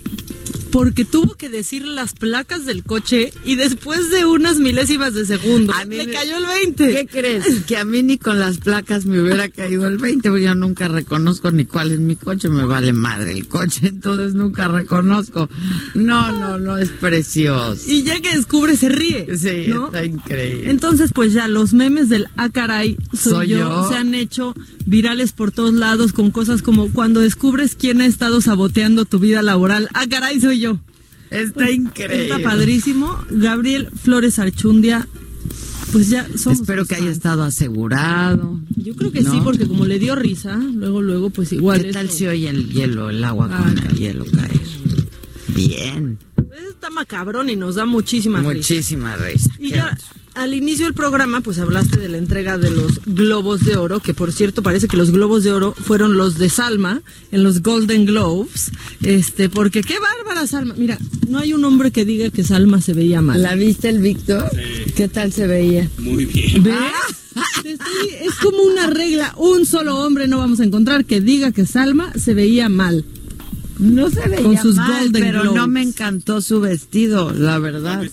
porque 0.71 1.05
tuvo 1.05 1.35
que 1.35 1.49
decir 1.49 1.85
las 1.85 2.13
placas 2.13 2.65
del 2.65 2.83
coche 2.83 3.33
y 3.45 3.55
después 3.55 4.09
de 4.09 4.25
unas 4.25 4.57
milésimas 4.57 5.13
de 5.13 5.25
segundo, 5.25 5.73
A 5.73 5.85
mí 5.85 5.97
le 5.97 6.07
me- 6.07 6.13
cayó 6.13 6.37
el 6.37 6.45
20. 6.45 6.93
¿Qué 6.93 7.07
crees? 7.07 7.63
Que 7.65 7.77
a 7.77 7.85
mí 7.85 8.03
ni 8.03 8.17
con 8.17 8.39
las 8.39 8.57
placas 8.57 9.05
me 9.05 9.21
hubiera 9.21 9.49
caído 9.49 9.87
el 9.87 9.97
20, 9.97 10.29
porque 10.29 10.43
yo 10.45 10.55
nunca 10.55 10.87
reconozco 10.87 11.51
ni 11.51 11.65
cuál 11.65 11.91
es 11.91 11.99
mi 11.99 12.15
coche, 12.15 12.49
me 12.49 12.65
vale 12.65 12.93
madre 12.93 13.31
el 13.33 13.47
coche, 13.47 13.87
entonces 13.87 14.33
nunca 14.33 14.67
reconozco. 14.67 15.49
No, 15.95 16.31
no, 16.31 16.57
no, 16.59 16.77
es 16.77 16.89
precioso. 16.89 17.81
Y 17.87 18.03
ya 18.03 18.19
que 18.21 18.35
descubre, 18.35 18.75
se 18.77 18.89
ríe. 18.89 19.27
Sí, 19.37 19.65
¿no? 19.67 19.87
está 19.87 20.05
increíble. 20.05 20.69
Entonces, 20.69 21.11
pues 21.13 21.33
ya 21.33 21.47
los 21.47 21.73
memes 21.73 22.09
del 22.09 22.27
ah, 22.37 22.49
caray, 22.49 22.97
soy, 23.13 23.31
Soy 23.33 23.47
yo, 23.49 23.57
yo. 23.59 23.89
se 23.89 23.95
han 23.95 24.13
hecho 24.13 24.53
virales 24.85 25.31
por 25.33 25.51
todos 25.51 25.73
lados 25.73 26.13
con 26.13 26.31
cosas 26.31 26.61
como 26.61 26.91
cuando 26.91 27.19
descubres 27.19 27.75
quién 27.75 28.01
ha 28.01 28.05
estado 28.05 28.41
saboteando 28.41 29.05
tu 29.05 29.19
vida 29.19 29.41
laboral. 29.41 29.87
Ah, 29.93 30.05
caray, 30.09 30.39
soy 30.41 30.58
yo. 30.59 30.79
Está 31.31 31.69
increíble. 31.71 32.23
Está 32.23 32.39
padrísimo. 32.39 33.17
Gabriel 33.29 33.89
Flores 34.01 34.39
Archundia, 34.39 35.07
pues 35.91 36.09
ya 36.09 36.27
somos. 36.37 36.61
Espero 36.61 36.85
que 36.85 36.95
haya 36.95 37.11
estado 37.11 37.43
asegurado. 37.43 38.59
Yo 38.75 38.95
creo 38.95 39.11
que 39.11 39.21
¿no? 39.21 39.31
sí, 39.31 39.39
porque 39.43 39.67
como 39.67 39.85
le 39.85 39.99
dio 39.99 40.15
risa, 40.15 40.55
luego, 40.55 41.01
luego, 41.01 41.29
pues 41.29 41.51
igual. 41.53 41.83
¿Qué 41.83 41.91
tal 41.91 42.05
esto- 42.05 42.17
si 42.17 42.27
oye 42.27 42.49
el 42.49 42.69
hielo, 42.69 43.09
el 43.11 43.23
agua 43.23 43.47
Ah, 43.51 43.63
con 43.63 43.77
el 43.77 43.95
hielo 43.97 44.25
caer? 44.25 44.59
Bien. 45.55 46.17
Está 46.69 46.89
macabrón 46.89 47.49
y 47.49 47.55
nos 47.55 47.75
da 47.75 47.85
muchísima 47.85 48.39
risa. 48.39 48.53
Muchísima 48.53 49.15
risa. 49.17 49.49
Y 49.59 49.69
ya 49.71 49.95
al 50.35 50.53
inicio 50.53 50.85
del 50.85 50.93
programa, 50.93 51.41
pues 51.41 51.59
hablaste 51.59 51.99
de 51.99 52.07
la 52.09 52.17
entrega 52.17 52.57
de 52.57 52.71
los 52.71 53.01
Globos 53.05 53.61
de 53.65 53.75
Oro, 53.77 53.99
que 53.99 54.13
por 54.13 54.31
cierto 54.31 54.63
parece 54.63 54.87
que 54.87 54.95
los 54.97 55.11
Globos 55.11 55.43
de 55.43 55.51
Oro 55.51 55.73
fueron 55.73 56.15
los 56.17 56.37
de 56.37 56.49
Salma 56.49 57.01
en 57.31 57.43
los 57.43 57.61
Golden 57.61 58.05
Globes, 58.05 58.71
este, 59.03 59.49
porque 59.49 59.81
qué 59.81 59.95
bárbara 59.99 60.47
Salma. 60.47 60.73
Mira, 60.77 60.97
no 61.27 61.39
hay 61.39 61.53
un 61.53 61.63
hombre 61.65 61.91
que 61.91 62.05
diga 62.05 62.29
que 62.29 62.43
Salma 62.43 62.81
se 62.81 62.93
veía 62.93 63.21
mal. 63.21 63.41
¿La 63.41 63.55
viste 63.55 63.89
el 63.89 63.99
Víctor? 63.99 64.49
¿Qué 64.95 65.07
tal 65.07 65.31
se 65.33 65.47
veía? 65.47 65.89
Muy 65.97 66.25
bien. 66.25 66.63
¿Ves? 66.63 66.75
Te 67.63 67.71
estoy- 67.73 68.09
es 68.27 68.35
como 68.35 68.59
una 68.63 68.87
regla, 68.87 69.33
un 69.37 69.65
solo 69.65 69.97
hombre 69.99 70.27
no 70.27 70.37
vamos 70.37 70.59
a 70.59 70.63
encontrar 70.63 71.05
que 71.05 71.21
diga 71.21 71.51
que 71.51 71.65
Salma 71.65 72.13
se 72.13 72.33
veía 72.33 72.69
mal. 72.69 73.05
No 73.77 74.09
se 74.09 74.27
veía 74.27 74.43
Con 74.43 74.57
sus 74.57 74.75
mal, 74.75 75.03
Golden 75.05 75.23
pero 75.23 75.41
Globes. 75.41 75.55
no 75.55 75.67
me 75.67 75.81
encantó 75.81 76.41
su 76.41 76.59
vestido, 76.59 77.31
la 77.31 77.59
verdad. 77.59 78.03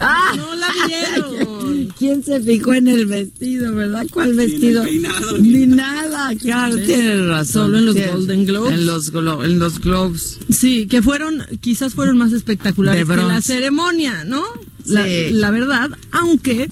¡Ah! 0.00 0.32
No 0.36 0.54
la 0.54 0.68
vieron. 0.86 1.92
¿Quién 1.98 2.22
se 2.24 2.40
fijó 2.40 2.74
en 2.74 2.88
el 2.88 3.06
vestido, 3.06 3.74
verdad? 3.74 4.06
¿Cuál 4.10 4.34
vestido? 4.34 4.82
peinado, 4.84 5.38
Ni 5.38 5.66
nada, 5.66 6.34
claro, 6.36 6.76
tienes 6.76 7.26
razón. 7.26 7.64
Solo 7.66 7.78
en 7.78 7.86
los 7.86 7.94
Tienes- 7.94 8.12
Golden 8.12 8.46
Globes. 8.46 8.72
En 8.72 8.86
los, 8.86 9.12
glo- 9.12 9.44
en 9.44 9.58
los 9.58 9.80
Globes. 9.80 10.38
Sí, 10.50 10.86
que 10.86 11.02
fueron, 11.02 11.44
quizás 11.60 11.94
fueron 11.94 12.18
más 12.18 12.32
espectaculares 12.32 13.06
que 13.06 13.16
la 13.16 13.40
ceremonia, 13.40 14.24
¿no? 14.24 14.42
La, 14.86 15.04
Sí. 15.04 15.30
la 15.32 15.50
verdad, 15.50 15.90
aunque 16.10 16.68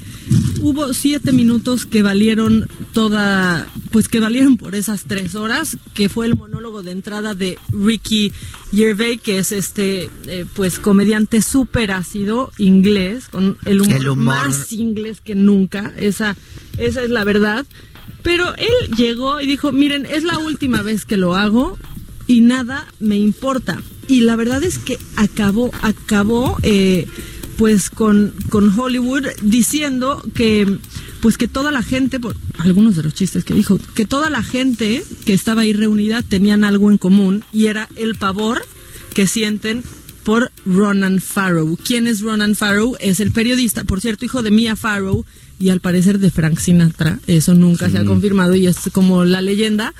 hubo 0.60 0.92
siete 0.94 1.32
minutos 1.32 1.86
que 1.86 2.02
valieron 2.02 2.68
toda, 2.92 3.66
pues 3.90 4.08
que 4.08 4.20
valieron 4.20 4.56
por 4.56 4.74
esas 4.74 5.04
tres 5.04 5.34
horas, 5.34 5.76
que 5.94 6.08
fue 6.08 6.26
el 6.26 6.36
monólogo 6.36 6.82
de 6.82 6.90
entrada 6.92 7.34
de 7.34 7.58
Ricky 7.70 8.32
Gervais, 8.72 9.20
que 9.20 9.38
es 9.38 9.52
este, 9.52 10.10
eh, 10.26 10.44
pues 10.54 10.78
comediante 10.78 11.40
súper 11.42 11.92
ácido 11.92 12.52
inglés, 12.58 13.28
con 13.28 13.56
el 13.64 13.80
humor, 13.80 13.96
El 13.96 14.08
humor. 14.08 14.24
más 14.24 14.72
inglés 14.72 15.20
que 15.20 15.34
nunca, 15.34 15.92
esa, 15.96 16.36
esa 16.78 17.02
es 17.02 17.10
la 17.10 17.24
verdad. 17.24 17.64
Pero 18.22 18.54
él 18.56 18.94
llegó 18.96 19.40
y 19.40 19.46
dijo, 19.46 19.72
miren, 19.72 20.04
es 20.04 20.24
la 20.24 20.38
última 20.38 20.82
vez 20.82 21.04
que 21.06 21.16
lo 21.16 21.36
hago 21.36 21.78
y 22.26 22.42
nada 22.42 22.86
me 23.00 23.16
importa. 23.16 23.80
Y 24.08 24.20
la 24.22 24.36
verdad 24.36 24.62
es 24.62 24.78
que 24.78 24.98
acabó, 25.16 25.70
acabó 25.82 26.56
eh, 26.62 27.06
pues 27.60 27.90
con, 27.90 28.32
con 28.48 28.72
Hollywood 28.76 29.26
diciendo 29.42 30.24
que 30.34 30.78
pues 31.20 31.36
que 31.36 31.46
toda 31.46 31.70
la 31.70 31.82
gente, 31.82 32.18
por 32.18 32.34
algunos 32.56 32.96
de 32.96 33.02
los 33.02 33.12
chistes 33.12 33.44
que 33.44 33.52
dijo, 33.52 33.78
que 33.94 34.06
toda 34.06 34.30
la 34.30 34.42
gente 34.42 35.04
que 35.26 35.34
estaba 35.34 35.60
ahí 35.60 35.74
reunida 35.74 36.22
tenían 36.22 36.64
algo 36.64 36.90
en 36.90 36.96
común 36.96 37.44
y 37.52 37.66
era 37.66 37.86
el 37.96 38.14
pavor 38.14 38.64
que 39.12 39.26
sienten 39.26 39.82
por 40.24 40.50
Ronan 40.64 41.20
Farrow. 41.20 41.76
¿Quién 41.84 42.06
es 42.06 42.22
Ronan 42.22 42.54
Farrow? 42.54 42.96
Es 42.98 43.20
el 43.20 43.30
periodista, 43.30 43.84
por 43.84 44.00
cierto, 44.00 44.24
hijo 44.24 44.42
de 44.42 44.50
Mia 44.50 44.74
Farrow 44.74 45.26
y 45.58 45.68
al 45.68 45.80
parecer 45.80 46.18
de 46.18 46.30
Frank 46.30 46.58
Sinatra. 46.58 47.18
Eso 47.26 47.52
nunca 47.52 47.90
se 47.90 47.98
ha 47.98 48.06
confirmado 48.06 48.54
y 48.54 48.68
es 48.68 48.78
como 48.90 49.26
la 49.26 49.42
leyenda. 49.42 49.92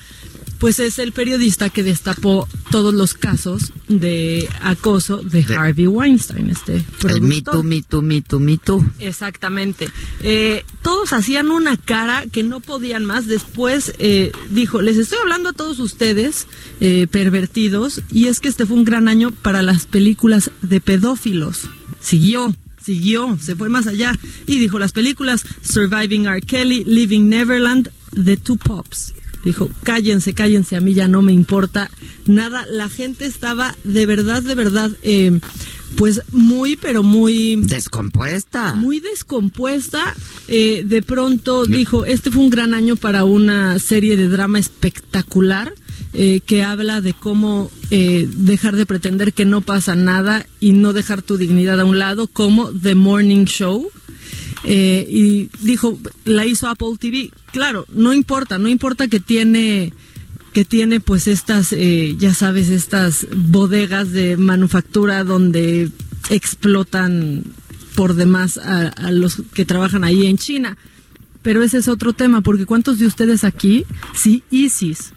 Pues 0.60 0.78
es 0.78 0.98
el 0.98 1.12
periodista 1.12 1.70
que 1.70 1.82
destapó 1.82 2.46
todos 2.70 2.92
los 2.94 3.14
casos 3.14 3.72
de 3.88 4.46
acoso 4.60 5.16
de, 5.16 5.42
De- 5.42 5.56
Harvey 5.56 5.86
Weinstein, 5.86 6.50
este 6.50 6.84
El. 7.08 7.22
Me 7.22 7.40
Too, 7.42 7.62
Me 7.62 7.82
Too, 7.82 8.02
Me 8.02 8.20
Too, 8.20 8.38
Me 8.40 8.58
Too. 8.58 8.84
Exactamente. 8.98 9.88
Eh, 10.22 10.64
todos 10.82 11.12
hacían 11.14 11.50
una 11.50 11.76
cara 11.78 12.24
que 12.30 12.42
no 12.42 12.60
podían 12.60 13.06
más. 13.06 13.26
Después 13.26 13.94
eh, 13.98 14.32
dijo, 14.50 14.82
les 14.82 14.98
estoy 14.98 15.18
hablando 15.22 15.48
a 15.48 15.52
todos 15.54 15.78
ustedes, 15.80 16.46
eh, 16.80 17.06
pervertidos, 17.10 18.02
y 18.12 18.26
es 18.26 18.38
que 18.40 18.48
este 18.48 18.66
fue 18.66 18.76
un 18.76 18.84
gran 18.84 19.08
año 19.08 19.30
para 19.30 19.62
las 19.62 19.86
películas 19.86 20.50
de 20.62 20.80
pedófilos. 20.82 21.70
Siguió. 22.00 22.54
Siguió, 22.84 23.38
se 23.40 23.56
fue 23.56 23.68
más 23.68 23.86
allá 23.86 24.18
y 24.46 24.58
dijo 24.58 24.78
las 24.78 24.92
películas 24.92 25.42
Surviving 25.62 26.26
R. 26.26 26.40
Kelly, 26.40 26.82
Living 26.84 27.28
Neverland, 27.28 27.90
The 28.14 28.38
Two 28.38 28.56
Pops. 28.56 29.12
Dijo, 29.44 29.70
cállense, 29.82 30.34
cállense, 30.34 30.76
a 30.76 30.80
mí 30.80 30.94
ya 30.94 31.08
no 31.08 31.22
me 31.22 31.32
importa 31.32 31.90
nada. 32.26 32.66
La 32.70 32.88
gente 32.88 33.24
estaba 33.26 33.74
de 33.84 34.06
verdad, 34.06 34.42
de 34.42 34.54
verdad, 34.54 34.90
eh, 35.02 35.40
pues 35.96 36.22
muy, 36.32 36.76
pero 36.76 37.02
muy 37.02 37.56
Descompuesta. 37.56 38.74
muy 38.74 39.00
descompuesta. 39.00 40.14
Eh, 40.48 40.82
de 40.86 41.02
pronto 41.02 41.64
dijo, 41.64 42.04
este 42.04 42.30
fue 42.30 42.42
un 42.42 42.50
gran 42.50 42.74
año 42.74 42.96
para 42.96 43.24
una 43.24 43.78
serie 43.78 44.16
de 44.16 44.28
drama 44.28 44.58
espectacular 44.58 45.72
eh, 46.12 46.40
que 46.44 46.62
habla 46.64 47.00
de 47.00 47.14
cómo 47.14 47.70
eh, 47.90 48.28
dejar 48.36 48.74
de 48.76 48.86
pretender 48.86 49.32
que 49.32 49.44
no 49.44 49.60
pasa 49.60 49.94
nada 49.94 50.44
y 50.58 50.72
no 50.72 50.92
dejar 50.92 51.22
tu 51.22 51.36
dignidad 51.36 51.78
a 51.80 51.84
un 51.84 51.98
lado, 51.98 52.26
como 52.26 52.70
The 52.72 52.94
Morning 52.94 53.44
Show. 53.44 53.90
Eh, 54.64 55.06
y 55.08 55.48
dijo, 55.64 55.98
la 56.24 56.44
hizo 56.46 56.68
Apple 56.68 56.96
TV. 56.98 57.30
Claro, 57.52 57.86
no 57.94 58.12
importa, 58.12 58.58
no 58.58 58.68
importa 58.68 59.08
que 59.08 59.20
tiene 59.20 59.92
que 60.52 60.64
tiene 60.64 60.98
pues 60.98 61.28
estas, 61.28 61.72
eh, 61.72 62.16
ya 62.18 62.34
sabes, 62.34 62.70
estas 62.70 63.26
bodegas 63.36 64.10
de 64.10 64.36
manufactura 64.36 65.22
donde 65.22 65.90
explotan 66.28 67.44
por 67.94 68.14
demás 68.14 68.58
a, 68.58 68.88
a 68.88 69.12
los 69.12 69.42
que 69.54 69.64
trabajan 69.64 70.02
ahí 70.04 70.26
en 70.26 70.38
China. 70.38 70.76
Pero 71.42 71.62
ese 71.62 71.78
es 71.78 71.88
otro 71.88 72.12
tema, 72.12 72.40
porque 72.42 72.66
¿cuántos 72.66 72.98
de 72.98 73.06
ustedes 73.06 73.44
aquí, 73.44 73.84
si 74.14 74.42
ISIS 74.50 75.12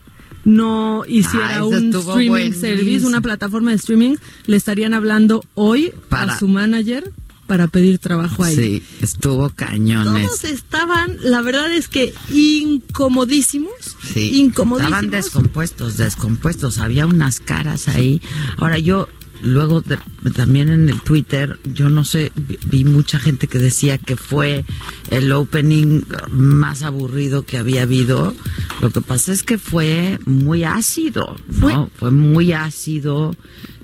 no 0.46 1.04
hiciera 1.08 1.58
Ah, 1.58 1.66
un 1.66 1.94
streaming 1.96 2.52
service, 2.54 3.06
una 3.06 3.22
plataforma 3.22 3.72
de 3.72 3.78
streaming, 3.78 4.16
le 4.46 4.56
estarían 4.58 4.94
hablando 4.94 5.44
hoy 5.56 5.92
Para- 6.10 6.34
a 6.34 6.40
su 6.40 6.48
manager 6.48 7.12
para 7.54 7.68
pedir 7.68 8.00
trabajo 8.00 8.44
ahí? 8.44 8.56
Sí, 8.56 8.84
estuvo 9.02 9.48
cañones. 9.52 10.26
Todos 10.26 10.44
estaban, 10.46 11.18
la 11.22 11.44
verdad 11.44 11.72
es 11.72 11.88
que 11.88 12.12
incomodísimos, 12.32 13.72
Sí, 14.12 14.40
incomodísimos. 14.40 14.82
estaban 15.04 15.12
descompuestos, 15.12 15.98
descompuestos. 15.98 16.80
Había 16.80 17.06
unas 17.06 17.40
caras 17.40 17.88
ahí. 17.90 18.24
Ahora 18.58 18.80
yo 18.80 19.08
luego 19.44 19.82
de- 19.82 20.00
también 20.34 20.70
en 20.70 20.90
el 20.90 21.00
Twitter, 21.02 21.60
yo 21.64 21.90
no 21.90 22.06
sé, 22.06 22.32
vi, 22.36 22.58
vi 22.66 22.86
mucha 22.86 23.20
gente 23.20 23.46
que 23.48 23.60
decía 23.60 24.00
que 24.00 24.16
fue 24.16 24.66
el 25.12 25.32
opening 25.32 26.02
más 26.32 26.82
aburrido 26.82 27.46
que 27.46 27.60
había 27.60 27.84
habido. 27.84 28.34
Lo 28.82 28.90
que 28.90 29.02
pasa 29.02 29.32
es 29.32 29.44
que 29.44 29.60
fue 29.60 30.18
muy 30.26 30.64
ácido, 30.64 31.36
¿no? 31.62 31.92
Fue, 32.00 32.10
muy 32.10 32.52
ácido. 32.54 33.36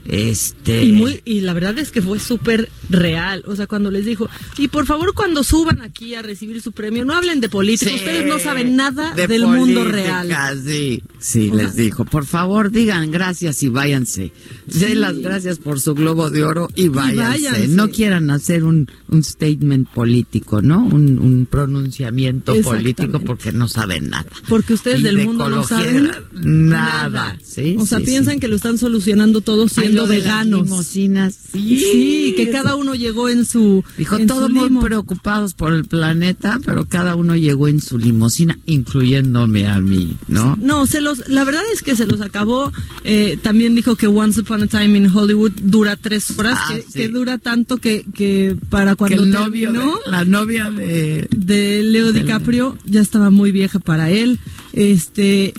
Este. 0.10 0.84
Y, 0.84 0.91
muy, 0.91 1.22
y 1.23 1.41
la 1.41 1.53
verdad 1.53 1.77
es 1.77 1.91
que 1.91 2.02
fue 2.02 2.19
súper 2.19 2.69
real. 2.90 3.44
O 3.45 3.56
sea, 3.56 3.68
cuando 3.68 3.91
les 3.91 4.06
dijo, 4.06 4.27
y 4.57 4.68
por 4.68 4.86
favor 4.86 5.14
cuando 5.14 5.44
suban 5.44 5.81
aquí 5.81 6.15
a 6.15 6.22
recibir 6.22 6.61
su 6.61 6.72
premio, 6.72 7.06
no 7.06 7.14
hablen 7.15 7.41
de 7.41 7.49
política. 7.49 7.91
Sí, 7.91 7.98
Ustedes 7.98 8.26
no 8.26 8.40
saben 8.40 8.76
nada 8.76 9.14
de 9.14 9.27
del 9.27 9.45
mundo 9.45 9.86
real. 9.86 10.30
Sí, 10.65 11.03
sí, 11.19 11.52
les 11.52 11.76
dijo, 11.76 12.06
por 12.06 12.26
favor 12.26 12.72
digan 12.72 13.11
gracias 13.11 13.61
y 13.61 13.69
váyanse. 13.69 14.31
Den 14.65 15.02
las 15.02 15.18
gracias 15.19 15.60
por 15.60 15.80
su 15.80 15.94
globo 15.94 16.30
de 16.30 16.44
oro 16.44 16.69
y 16.76 16.88
váyanse. 16.88 17.45
váyanse. 17.45 17.68
No 17.69 17.90
quieran 17.90 18.31
hacer 18.31 18.64
un, 18.64 18.90
un 19.10 19.23
statement 19.23 19.90
político, 19.90 20.61
¿no? 20.61 20.84
Un, 20.86 21.19
un 21.19 21.45
pronunciamiento 21.45 22.60
político 22.61 23.19
porque 23.19 23.52
no 23.52 23.68
saben 23.68 24.10
nada. 24.10 24.26
Porque 24.48 24.73
ustedes 24.73 25.02
Y 25.02 25.03
del 25.03 25.18
de 25.18 25.26
mundo 25.26 25.49
no 25.49 25.64
saben 25.64 26.11
nada. 26.34 27.38
Sí, 27.44 27.76
o 27.77 27.86
sea, 27.86 27.99
sí, 27.99 28.06
piensan 28.06 28.36
sí. 28.36 28.40
que 28.40 28.48
lo 28.48 28.56
están 28.56 28.77
solucionando 28.77 29.41
todo 29.41 29.68
Ay, 29.77 29.98
siendo 30.07 30.23
veganos. 30.26 30.63
limosinas, 30.63 31.35
sí. 31.51 31.80
Sí, 31.80 32.34
que 32.38 32.49
cada 32.51 32.76
uno 32.76 32.95
llegó 32.95 33.30
en 33.30 33.45
su. 33.45 33.84
Dijo, 33.97 34.17
en 34.17 34.27
todos 34.27 34.47
su 34.47 34.53
muy 34.53 34.81
preocupados 34.84 35.53
por 35.53 35.73
el 35.73 35.85
planeta, 35.85 36.59
pero 36.65 36.85
cada 36.85 37.15
uno 37.15 37.35
llegó 37.35 37.67
en 37.67 37.81
su 37.81 37.97
limusina, 37.97 38.57
incluyéndome 38.65 39.67
a 39.67 39.80
mí, 39.80 40.15
¿no? 40.27 40.57
No, 40.61 40.85
se 40.88 41.01
los, 41.01 41.27
la 41.27 41.43
verdad 41.43 41.61
es 41.73 41.81
que 41.81 41.95
se 41.95 42.05
los 42.05 42.21
acabó. 42.21 42.71
Eh, 43.03 43.38
también 43.41 43.76
dijo 43.76 43.95
que 43.95 44.07
Once 44.07 44.39
Upon 44.41 44.63
a 44.63 44.67
Time 44.67 44.97
in 44.97 45.07
Hollywood 45.15 45.51
dura 45.61 45.95
tres 45.95 46.38
horas, 46.38 46.57
Ah, 46.61 46.73
que, 46.76 46.81
sí. 46.81 46.88
que 46.93 47.07
dura 47.09 47.38
tanto 47.38 47.77
que, 47.77 48.05
que 48.13 48.55
para 48.69 48.95
cuando 48.95 49.17
Que 49.17 49.23
el 49.23 49.30
novio 49.31 49.71
terminó, 49.71 49.95
de- 50.05 50.11
la 50.11 50.26
novia 50.26 50.69
de 50.71 51.27
de 51.35 51.84
Leo 51.84 52.11
DiCaprio 52.11 52.77
ya 52.85 53.01
estaba 53.01 53.30
muy 53.30 53.51
vieja 53.51 53.80
para 53.80 54.09
él. 54.11 54.39
Este, 54.73 55.53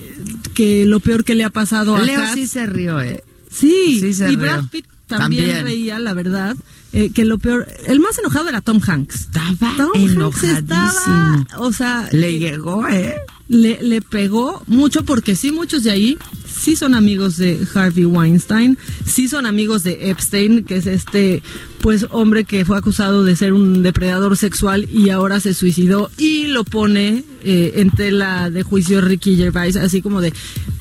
que 0.53 0.85
lo 0.85 0.99
peor 0.99 1.23
que 1.23 1.35
le 1.35 1.43
ha 1.43 1.49
pasado 1.49 1.95
a 1.95 2.01
Leo 2.01 2.19
Kat- 2.19 2.33
sí 2.35 2.47
se 2.47 2.65
rió, 2.65 3.01
¿eh? 3.01 3.23
Sí, 3.51 3.99
Sí 3.99 4.13
se 4.13 4.25
y 4.25 4.35
rió. 4.35 4.39
Brad 4.39 4.65
Pitt 4.69 4.85
también, 5.07 5.45
También. 5.47 5.65
reía, 5.65 5.99
la 5.99 6.13
verdad. 6.13 6.55
eh, 6.93 7.11
que 7.13 7.25
lo 7.25 7.37
peor, 7.37 7.67
el 7.87 7.99
más 7.99 8.17
enojado 8.17 8.47
era 8.47 8.61
Tom 8.61 8.79
Hanks. 8.85 9.15
Estaba 9.21 9.73
Tom 9.75 9.89
Hanks 9.93 10.11
enojadísimo. 10.13 10.57
estaba, 10.57 11.47
o 11.57 11.73
sea, 11.73 12.07
Le 12.13 12.39
llegó, 12.39 12.87
¿eh? 12.87 13.15
le, 13.49 13.81
le 13.83 14.01
pegó 14.01 14.63
mucho 14.67 15.03
porque 15.03 15.35
sí, 15.35 15.51
muchos 15.51 15.83
de 15.83 15.91
ahí 15.91 16.17
sí 16.47 16.77
son 16.77 16.93
amigos 16.95 17.35
de 17.35 17.59
Harvey 17.73 18.05
Weinstein, 18.05 18.77
sí 19.05 19.27
son 19.27 19.45
amigos 19.45 19.83
de 19.83 20.09
Epstein, 20.11 20.63
que 20.63 20.77
es 20.77 20.85
este, 20.87 21.43
pues, 21.81 22.05
hombre 22.11 22.45
que 22.45 22.63
fue 22.63 22.77
acusado 22.77 23.25
de 23.25 23.35
ser 23.35 23.51
un 23.51 23.83
depredador 23.83 24.37
sexual 24.37 24.87
y 24.93 25.09
ahora 25.09 25.41
se 25.41 25.53
suicidó 25.53 26.09
y 26.17 26.47
lo 26.47 26.63
pone 26.63 27.25
eh, 27.43 27.73
en 27.77 27.89
tela 27.91 28.49
de 28.49 28.63
juicio 28.63 29.01
Ricky 29.01 29.35
Gervais, 29.35 29.75
así 29.75 30.01
como 30.01 30.21
de, 30.21 30.31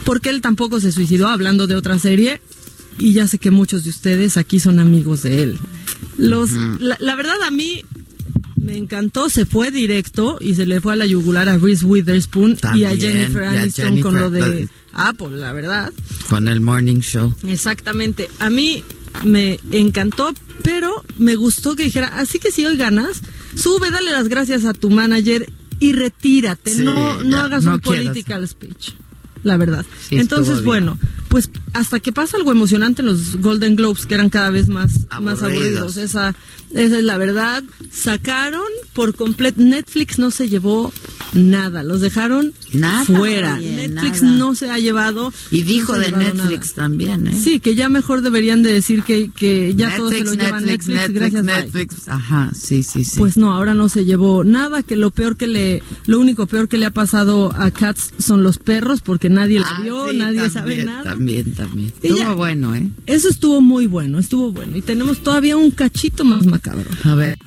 porque 0.05 0.29
él 0.29 0.41
tampoco 0.41 0.79
se 0.79 0.93
suicidó, 0.93 1.27
hablando 1.29 1.67
de 1.67 1.75
otra 1.75 1.99
serie, 1.99 2.41
y 3.01 3.13
ya 3.13 3.27
sé 3.27 3.39
que 3.39 3.51
muchos 3.51 3.85
de 3.85 3.91
ustedes 3.91 4.37
aquí 4.37 4.61
son 4.61 4.79
amigos 4.79 5.23
de 5.23 5.43
él. 5.43 5.59
Los, 6.19 6.53
la, 6.53 6.97
la 7.01 7.15
verdad 7.17 7.37
a 7.47 7.51
mí 7.51 7.83
me 8.57 8.77
encantó, 8.77 9.29
se 9.31 9.47
fue 9.47 9.71
directo 9.71 10.37
y 10.41 10.55
se 10.55 10.67
le 10.67 10.81
fue 10.81 10.93
a 10.93 10.97
la 10.97 11.07
yugular 11.07 11.49
a 11.49 11.57
Reese 11.59 11.85
Witherspoon 11.87 12.59
y 12.75 12.85
a 12.85 12.95
Jennifer 12.97 13.45
Aniston 13.45 14.01
con 14.01 14.13
Jennifer, 14.15 14.21
lo 14.21 14.31
de 14.31 14.41
lo 14.41 14.47
de- 14.51 14.69
Apple, 14.93 15.31
la 15.37 15.53
verdad. 15.53 15.93
Con 16.29 16.47
el 16.49 16.61
morning 16.61 17.01
show. 17.01 17.35
Exactamente. 17.47 18.29
A 18.39 18.51
mí 18.51 18.83
me 19.25 19.59
encantó, 19.73 20.35
pero 20.63 21.05
me 21.19 21.37
gustó 21.37 21.75
que 21.77 21.85
dijera, 21.85 22.09
así 22.19 22.39
que 22.39 22.51
si 22.51 22.67
hoy 22.67 22.77
ganas, 22.77 23.23
sube, 23.55 23.91
dale 23.91 24.11
las 24.11 24.29
gracias 24.29 24.65
a 24.65 24.75
tu 24.75 24.91
manager 24.91 25.51
y 25.79 25.93
retírate. 25.93 26.75
Sí, 26.75 26.83
no, 26.83 27.23
no 27.23 27.31
ya, 27.31 27.45
hagas 27.45 27.65
no 27.65 27.75
un 27.75 27.79
quieras. 27.79 28.03
political 28.05 28.47
speech. 28.49 28.91
La 29.43 29.57
verdad. 29.57 29.87
Sí, 30.09 30.17
Entonces, 30.17 30.57
bien. 30.57 30.65
Pues 31.31 31.49
hasta 31.73 32.01
que 32.01 32.13
pasa 32.13 32.37
algo 32.37 32.51
emocionante 32.53 33.01
en 33.03 33.07
los 33.07 33.37
Golden 33.37 33.77
Globes, 33.77 34.05
que 34.05 34.15
eran 34.15 34.29
cada 34.31 34.51
vez 34.51 34.69
más 34.69 35.07
más 35.23 35.43
Aburridos. 35.43 35.43
aburridos. 35.43 35.97
Esa, 35.97 36.35
esa 36.75 36.99
es 36.99 37.05
la 37.05 37.17
verdad. 37.19 37.63
Sacaron 37.91 38.67
por 38.93 39.15
completo. 39.15 39.63
Netflix 39.63 40.19
no 40.19 40.31
se 40.33 40.49
llevó 40.49 40.93
nada. 41.33 41.85
Los 41.85 42.01
dejaron 42.01 42.53
Nada, 42.73 43.05
fuera. 43.05 43.57
Netflix 43.59 44.23
nada. 44.23 44.37
no 44.39 44.55
se 44.57 44.71
ha 44.71 44.79
llevado. 44.79 45.33
Y 45.53 45.63
dijo 45.63 45.93
no 45.95 46.01
de 46.01 46.11
Netflix 46.13 46.75
también, 46.75 47.29
¿eh? 47.29 47.41
Sí, 47.41 47.61
que 47.61 47.77
ya 47.77 47.89
mejor 47.89 48.23
deberían 48.23 48.63
de 48.65 48.73
decir 48.73 49.05
que, 49.05 49.31
que 49.31 49.75
ya 49.77 49.97
todo 49.97 50.11
se 50.11 50.25
lo 50.25 50.35
lleva 50.35 50.61
Netflix, 50.61 50.89
Netflix, 50.89 50.89
Netflix, 50.89 51.15
gracias. 51.15 51.45
bye. 51.47 51.55
Netflix. 51.65 52.09
Ajá, 52.09 52.51
sí, 52.55 52.83
sí, 52.83 53.05
sí. 53.05 53.19
Pues 53.19 53.37
no, 53.37 53.53
ahora 53.53 53.75
no 53.75 53.89
se 53.89 54.05
llevó 54.05 54.43
nada, 54.43 54.83
que 54.83 54.97
lo 54.97 55.13
peor 55.13 55.37
que 55.37 55.47
le, 55.47 55.83
lo 56.07 56.19
único 56.19 56.47
peor 56.49 56.67
que 56.69 56.77
le 56.79 56.87
ha 56.87 56.91
pasado 56.91 57.53
a 57.57 57.71
Cats 57.71 58.13
son 58.19 58.43
los 58.43 58.59
perros, 58.59 59.01
porque 59.01 59.29
nadie 59.31 59.61
la 59.61 59.69
Ah, 59.71 59.81
vio, 59.83 60.11
sí, 60.11 60.17
nadie 60.17 60.39
también, 60.41 60.53
sabe 60.53 60.85
nada. 60.85 61.03
También, 61.05 61.20
también. 61.57 61.93
Y 62.03 62.07
Estuvo 62.09 62.19
ya- 62.19 62.33
bueno, 62.35 62.75
¿eh? 62.75 62.89
Eso 63.07 63.29
estuvo 63.29 63.61
muy 63.61 63.87
bueno, 63.87 64.19
estuvo 64.19 64.53
bueno. 64.53 64.77
Y 64.77 64.83
tenemos 64.83 65.19
todavía 65.23 65.57
un 65.57 65.71
cachito 65.71 66.25
más 66.25 66.47
macabro. 66.47 66.91
A 67.05 67.15
ver. 67.15 67.39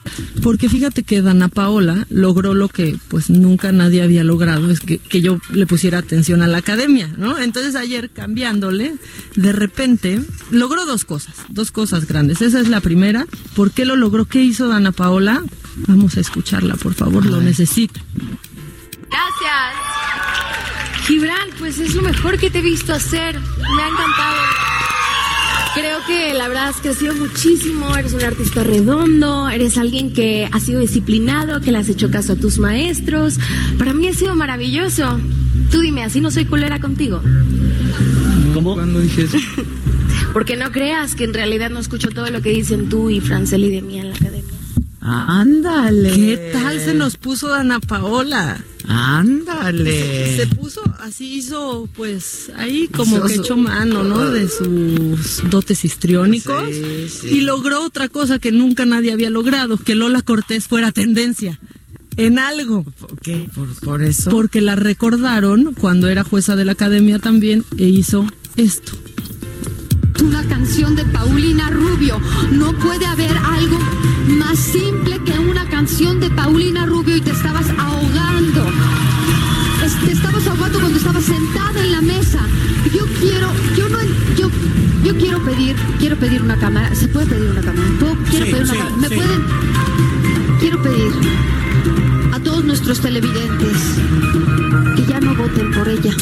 Porque 0.42 0.70
fíjate 0.70 1.04
que 1.04 1.22
Dana 1.22 1.48
Paola 1.50 2.06
logró 2.10 2.54
lo 2.54 2.68
que 2.70 2.96
pues 3.08 3.30
nunca 3.30 3.72
nadie 3.72 4.02
había 4.02 4.24
logrado, 4.24 4.70
es 4.70 4.80
que, 4.80 4.98
que 5.00 5.22
yo 5.22 5.40
le 5.52 5.66
pusiera 5.66 5.98
atención 6.00 6.42
a 6.42 6.48
la 6.48 6.60
academia, 6.60 7.08
¿no? 7.18 7.38
Entonces 7.40 7.76
ayer 7.76 8.10
cambiándole, 8.10 8.96
de 9.36 9.52
repente 9.52 10.22
logró 10.52 10.86
dos 10.86 11.06
cosas, 11.06 11.36
dos 11.50 11.72
cosas 11.72 12.08
grandes. 12.08 12.42
Esa 12.42 12.60
es 12.60 12.70
la 12.70 12.82
primera. 12.82 13.26
¿Por 13.56 13.72
qué 13.72 13.86
lo 13.86 13.96
logró? 13.96 14.26
¿Qué 14.26 14.44
hizo 14.44 14.68
Dana 14.68 14.92
Paola? 14.92 15.44
Vamos 15.88 16.18
a 16.18 16.20
escucharla, 16.20 16.76
por 16.76 16.94
favor, 16.94 17.26
lo 17.26 17.42
necesito. 17.42 18.00
Gracias. 19.10 19.94
Gibran, 21.06 21.50
pues 21.60 21.80
es 21.80 21.96
lo 21.96 22.02
mejor 22.02 22.38
que 22.38 22.50
te 22.50 22.60
he 22.60 22.62
visto 22.62 22.94
hacer. 22.94 23.40
Me 23.40 23.84
ha 23.84 23.88
encantado. 23.88 24.42
Creo 25.74 26.06
que 26.06 26.34
la 26.36 26.48
verdad 26.48 26.70
es 26.70 26.78
que 26.78 26.90
has 26.90 26.98
sido 26.98 27.16
muchísimo. 27.16 27.96
Eres 27.98 28.14
un 28.14 28.24
artista 28.24 28.64
redondo, 28.64 29.50
eres 29.50 29.78
alguien 29.78 30.14
que 30.14 30.48
ha 30.52 30.60
sido 30.60 30.80
disciplinado, 30.80 31.62
que 31.62 31.72
le 31.72 31.80
has 31.80 31.90
hecho 31.90 32.12
caso 32.12 32.34
a 32.34 32.36
tus 32.36 32.60
maestros. 32.60 33.40
Para 33.78 33.94
mí 33.94 34.08
ha 34.08 34.14
sido 34.14 34.36
maravilloso. 34.36 35.20
Tú 35.72 35.82
dime, 35.82 36.04
así 36.04 36.22
no 36.22 36.30
soy 36.30 36.46
culera 36.46 36.80
contigo. 36.80 37.22
¿Cómo? 38.54 38.76
¿Cuándo 38.76 39.00
dije 39.00 39.24
eso? 39.24 39.38
Porque 40.34 40.56
no 40.56 40.72
creas 40.72 41.16
que 41.16 41.24
en 41.24 41.34
realidad 41.34 41.70
no 41.72 41.80
escucho 41.80 42.10
todo 42.10 42.30
lo 42.30 42.42
que 42.42 42.52
dicen 42.52 42.90
tú 42.90 43.10
y 43.10 43.20
Franceli 43.20 43.72
de 43.72 43.82
mí 43.82 44.00
en 44.00 44.10
la 44.10 44.16
academia. 44.16 44.43
Ándale. 45.06 46.14
¿Qué 46.14 46.52
tal 46.54 46.80
se 46.80 46.94
nos 46.94 47.18
puso 47.18 47.50
Dana 47.50 47.82
Paola? 47.82 48.64
Ándale. 48.88 50.38
Se 50.38 50.48
puso, 50.48 50.82
así 51.00 51.36
hizo, 51.36 51.90
pues, 51.94 52.52
ahí 52.56 52.88
como 52.88 53.22
que 53.24 53.36
echó 53.36 53.58
mano, 53.58 54.04
¿no? 54.04 54.32
De 54.32 54.48
sus 54.48 55.50
dotes 55.50 55.84
histriónicos. 55.84 56.70
Sí, 56.70 57.10
sí. 57.10 57.28
Y 57.28 57.42
logró 57.42 57.84
otra 57.84 58.08
cosa 58.08 58.40
que 58.40 58.54
nunca 58.54 58.86
nadie 58.86 59.12
había 59.12 59.30
logrado, 59.30 59.78
que 59.78 59.96
Lola 59.96 60.22
Cortés 60.22 60.68
fuera 60.68 60.94
tendencia 60.94 61.60
en 62.16 62.40
algo. 62.40 62.84
¿Por 62.84 63.20
qué? 63.20 63.50
Por, 63.54 63.76
por 63.82 64.04
eso. 64.04 64.30
Porque 64.30 64.62
la 64.62 64.78
recordaron 64.78 65.74
cuando 65.74 66.08
era 66.08 66.24
jueza 66.24 66.56
de 66.56 66.64
la 66.64 66.74
academia 66.74 67.20
también 67.20 67.66
e 67.78 67.90
hizo 67.90 68.26
esto. 68.56 68.94
Una 70.24 70.44
canción 70.48 70.96
de 70.96 71.04
Paulina 71.06 71.70
Rubio. 71.70 72.20
No 72.52 72.74
puede 72.74 73.06
haber 73.06 73.36
algo 73.38 73.78
más 74.40 74.58
simple 74.58 75.20
que 75.26 75.38
una 75.38 75.66
canción 75.70 76.20
de 76.20 76.30
Paulina 76.30 76.86
Rubio 76.86 77.18
y 77.18 77.22
te 77.22 77.32
estabas 77.32 77.66
ahogando. 77.78 78.66
Te 80.06 80.12
estabas 80.12 80.48
ahogando 80.48 80.80
cuando 80.80 80.98
estabas 80.98 81.24
sentada 81.26 81.80
en 81.84 81.92
la 81.92 82.02
mesa. 82.02 82.40
Yo 82.94 83.06
quiero, 83.20 83.52
yo 83.76 83.90
no, 83.90 83.98
yo, 84.38 84.50
yo 85.04 85.18
quiero 85.18 85.44
pedir, 85.44 85.76
quiero 86.00 86.16
pedir 86.18 86.42
una 86.42 86.58
cámara. 86.58 86.94
¿Se 86.96 87.08
puede 87.10 87.26
pedir 87.28 87.50
una 87.52 87.62
cámara? 87.62 87.88
¿Puedo- 88.00 88.18
quiero 88.30 88.46
Sí, 88.46 88.52
pedir 88.52 88.64
una 88.64 88.74
sí, 88.74 88.80
cámara. 88.80 88.98
¿Me 88.98 89.08
sí. 89.10 89.16
pueden? 89.16 89.42
Quiero 90.60 90.82
pedir 90.82 91.12
a 92.34 92.40
todos 92.40 92.64
nuestros 92.64 93.00
televidentes 93.02 93.78
que 94.96 95.06
ya 95.06 95.20
no 95.20 95.36
voten 95.36 95.72
por 95.72 95.88
ella. 95.90 96.16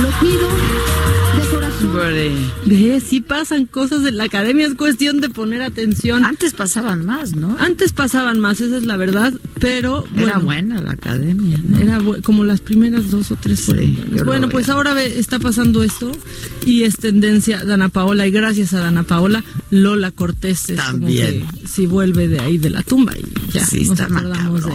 Lo 0.00 0.08
pido 0.20 0.48
Ve, 2.66 3.00
sí 3.00 3.20
pasan 3.20 3.66
cosas 3.66 4.04
en 4.06 4.16
la 4.16 4.24
academia, 4.24 4.66
es 4.66 4.74
cuestión 4.74 5.20
de 5.20 5.28
poner 5.28 5.62
atención. 5.62 6.24
Antes 6.24 6.54
pasaban 6.54 7.04
más, 7.06 7.34
¿no? 7.34 7.56
Antes 7.58 7.92
pasaban 7.92 8.40
más, 8.40 8.60
esa 8.60 8.76
es 8.78 8.86
la 8.86 8.96
verdad, 8.96 9.32
pero 9.60 10.04
Era 10.16 10.38
bueno, 10.38 10.40
buena 10.40 10.80
la 10.80 10.92
academia. 10.92 11.58
¿no? 11.66 11.78
Era 11.78 12.00
como 12.22 12.44
las 12.44 12.60
primeras 12.60 13.10
dos 13.10 13.30
o 13.30 13.36
tres 13.36 13.68
lo 13.68 14.24
Bueno, 14.24 14.48
pues 14.48 14.68
ahora 14.68 14.94
ve- 14.94 15.18
está 15.18 15.38
pasando 15.38 15.82
esto 15.82 16.12
y 16.64 16.82
es 16.84 16.96
tendencia 16.96 17.64
Dana 17.64 17.88
Paola 17.88 18.26
y 18.26 18.30
gracias 18.30 18.74
a 18.74 18.80
Dana 18.80 19.02
Paola 19.02 19.42
Lola 19.70 20.10
Cortés 20.10 20.70
es 20.70 20.76
También. 20.76 21.40
como 21.40 21.52
que 21.60 21.66
si 21.66 21.86
vuelve 21.86 22.28
de 22.28 22.38
ahí 22.40 22.58
de 22.58 22.70
la 22.70 22.82
tumba 22.82 23.12
y 23.16 23.52
ya 23.52 23.64
Sí, 23.64 23.80
nos 23.84 24.00
está 24.00 24.04
acordamos 24.04 24.64
de 24.64 24.70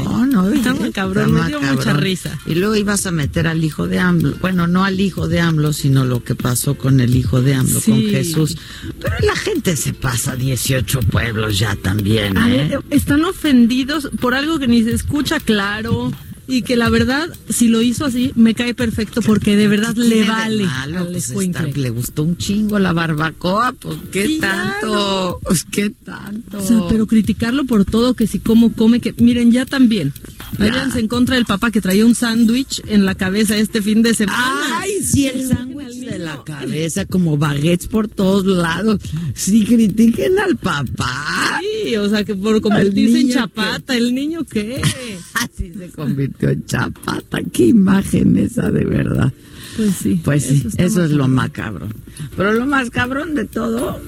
Está 0.55 0.73
macabrón, 0.73 1.33
me 1.33 1.47
dio 1.47 1.61
mucha 1.61 1.93
risa. 1.93 2.37
Y 2.45 2.55
luego 2.55 2.75
ibas 2.75 3.05
a 3.05 3.11
meter 3.11 3.47
al 3.47 3.63
hijo 3.63 3.87
de 3.87 3.99
AMLO. 3.99 4.35
Bueno, 4.41 4.67
no 4.67 4.83
al 4.83 4.99
hijo 4.99 5.27
de 5.27 5.39
AMLO, 5.39 5.73
sino 5.73 6.05
lo 6.05 6.23
que 6.23 6.35
pasó 6.35 6.75
con 6.75 6.99
el 6.99 7.12
hijo 7.13 7.41
de 7.41 7.53
AMLO, 7.55 7.81
con. 7.81 8.01
Jesús. 8.01 8.57
Pero 8.99 9.15
la 9.25 9.35
gente 9.35 9.75
se 9.75 9.93
pasa 9.93 10.35
18 10.35 10.99
pueblos 11.01 11.59
ya 11.59 11.75
también, 11.75 12.35
¿eh? 12.37 12.77
están 12.89 13.23
ofendidos 13.25 14.09
por 14.19 14.33
algo 14.33 14.59
que 14.59 14.67
ni 14.67 14.83
se 14.83 14.93
escucha 14.93 15.39
claro 15.39 16.11
y 16.45 16.61
que 16.63 16.75
la 16.75 16.89
verdad, 16.89 17.29
si 17.47 17.69
lo 17.69 17.81
hizo 17.81 18.03
así, 18.05 18.33
me 18.35 18.53
cae 18.53 18.73
perfecto 18.73 19.21
porque 19.21 19.55
de 19.55 19.69
verdad 19.69 19.95
le 19.95 20.25
vale 20.27 20.65
malo? 20.65 21.07
Pues 21.09 21.29
está- 21.29 21.63
le 21.63 21.89
gustó 21.89 22.23
un 22.23 22.35
chingo 22.35 22.79
la 22.79 22.91
barbacoa, 22.91 23.71
pues 23.79 23.97
qué 24.11 24.27
Sí, 24.27 24.39
tanto, 24.39 25.39
pues 25.41 25.63
qué 25.63 25.89
tanto. 25.89 26.57
O 26.57 26.67
sea, 26.67 26.79
pero 26.89 27.07
criticarlo 27.07 27.63
por 27.63 27.85
todo, 27.85 28.13
que 28.13 28.27
si 28.27 28.39
cómo 28.39 28.73
come, 28.73 28.99
que 28.99 29.13
miren, 29.19 29.53
ya 29.53 29.65
también. 29.65 30.11
Ya. 30.59 30.65
Váyanse 30.69 30.99
en 30.99 31.07
contra 31.07 31.35
del 31.35 31.45
papá 31.45 31.71
que 31.71 31.79
traía 31.79 32.05
un 32.05 32.13
sándwich 32.13 32.81
en 32.87 33.05
la 33.05 33.15
cabeza 33.15 33.55
este 33.55 33.81
fin 33.81 34.01
de 34.01 34.13
semana. 34.13 34.79
Ay, 34.81 35.01
sí, 35.01 35.27
el 35.27 35.47
sándwich 35.47 35.72
de 35.89 36.19
la 36.19 36.43
cabeza, 36.43 37.05
como 37.05 37.37
baguettes 37.37 37.87
por 37.87 38.07
todos 38.07 38.45
lados. 38.45 38.99
Sí, 39.33 39.65
critiquen 39.65 40.39
al 40.39 40.57
papá. 40.57 41.59
Sí, 41.61 41.95
o 41.95 42.09
sea, 42.09 42.23
que 42.23 42.35
por 42.35 42.61
convertirse 42.61 43.21
en 43.21 43.29
chapata, 43.29 43.95
¿el 43.95 44.13
niño 44.13 44.43
qué? 44.43 44.81
Así 45.33 45.71
se 45.73 45.89
convirtió 45.89 46.49
en 46.49 46.65
chapata. 46.65 47.39
Qué 47.51 47.67
imagen 47.67 48.37
esa, 48.37 48.71
de 48.71 48.85
verdad. 48.85 49.33
Pues 49.75 49.95
sí. 49.95 50.21
Pues 50.23 50.43
sí, 50.45 50.67
eso 50.77 51.03
es 51.03 51.11
lo 51.11 51.27
macabro. 51.27 51.87
más 51.87 51.93
cabrón. 51.95 52.33
Pero 52.37 52.53
lo 52.53 52.65
más 52.65 52.89
cabrón 52.89 53.35
de 53.35 53.45
todo 53.45 53.99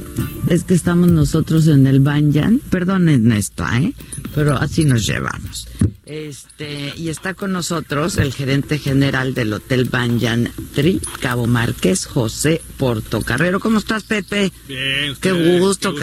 es 0.49 0.63
que 0.63 0.73
estamos 0.73 1.11
nosotros 1.11 1.67
en 1.67 1.87
el 1.87 1.99
Banyan. 1.99 2.59
Perdonen 2.69 3.31
esto, 3.31 3.65
¿eh? 3.73 3.93
Pero 4.33 4.55
así 4.57 4.85
nos 4.85 5.05
llevamos. 5.05 5.67
Este, 6.05 6.93
y 6.97 7.09
está 7.09 7.33
con 7.33 7.51
nosotros 7.51 8.17
el 8.17 8.31
gerente 8.31 8.77
general 8.77 9.33
del 9.33 9.51
Hotel 9.53 9.85
Banyan 9.85 10.51
Tri, 10.75 11.01
Cabo 11.19 11.47
Márquez, 11.47 12.05
José 12.05 12.61
Portocarrero. 12.77 13.59
¿Cómo 13.59 13.79
estás, 13.79 14.03
Pepe? 14.03 14.51
Bien, 14.67 15.15
Qué 15.19 15.31
ustedes, 15.33 15.59
gusto, 15.59 15.95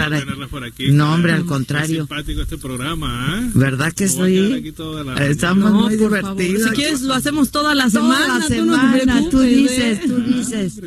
por 0.49 0.65
aquí. 0.65 0.91
No, 0.91 1.15
hombre, 1.15 1.33
al 1.35 1.43
Qué 1.43 1.47
contrario. 1.49 1.97
simpático 1.99 2.43
este 2.43 2.59
programa, 2.59 3.39
¿eh? 3.45 3.51
¿Verdad 3.55 3.93
que 3.93 4.73
toda 4.73 5.05
la 5.05 5.15
Estamos 5.25 5.71
No, 5.71 5.83
muy 5.83 5.97
divertidos. 5.97 6.71
Si 6.71 6.75
quieres, 6.75 7.03
lo 7.03 7.15
hacemos 7.15 7.53
toda 7.53 7.73
la 7.77 7.89
Toda 7.89 8.03
semana. 8.03 8.39
la 8.41 8.49
tú 8.49 8.65
no 8.65 8.75
te 8.75 8.89
tú 9.55 9.59
dices, 9.61 10.01
tú 10.07 10.17
dices. 10.23 10.81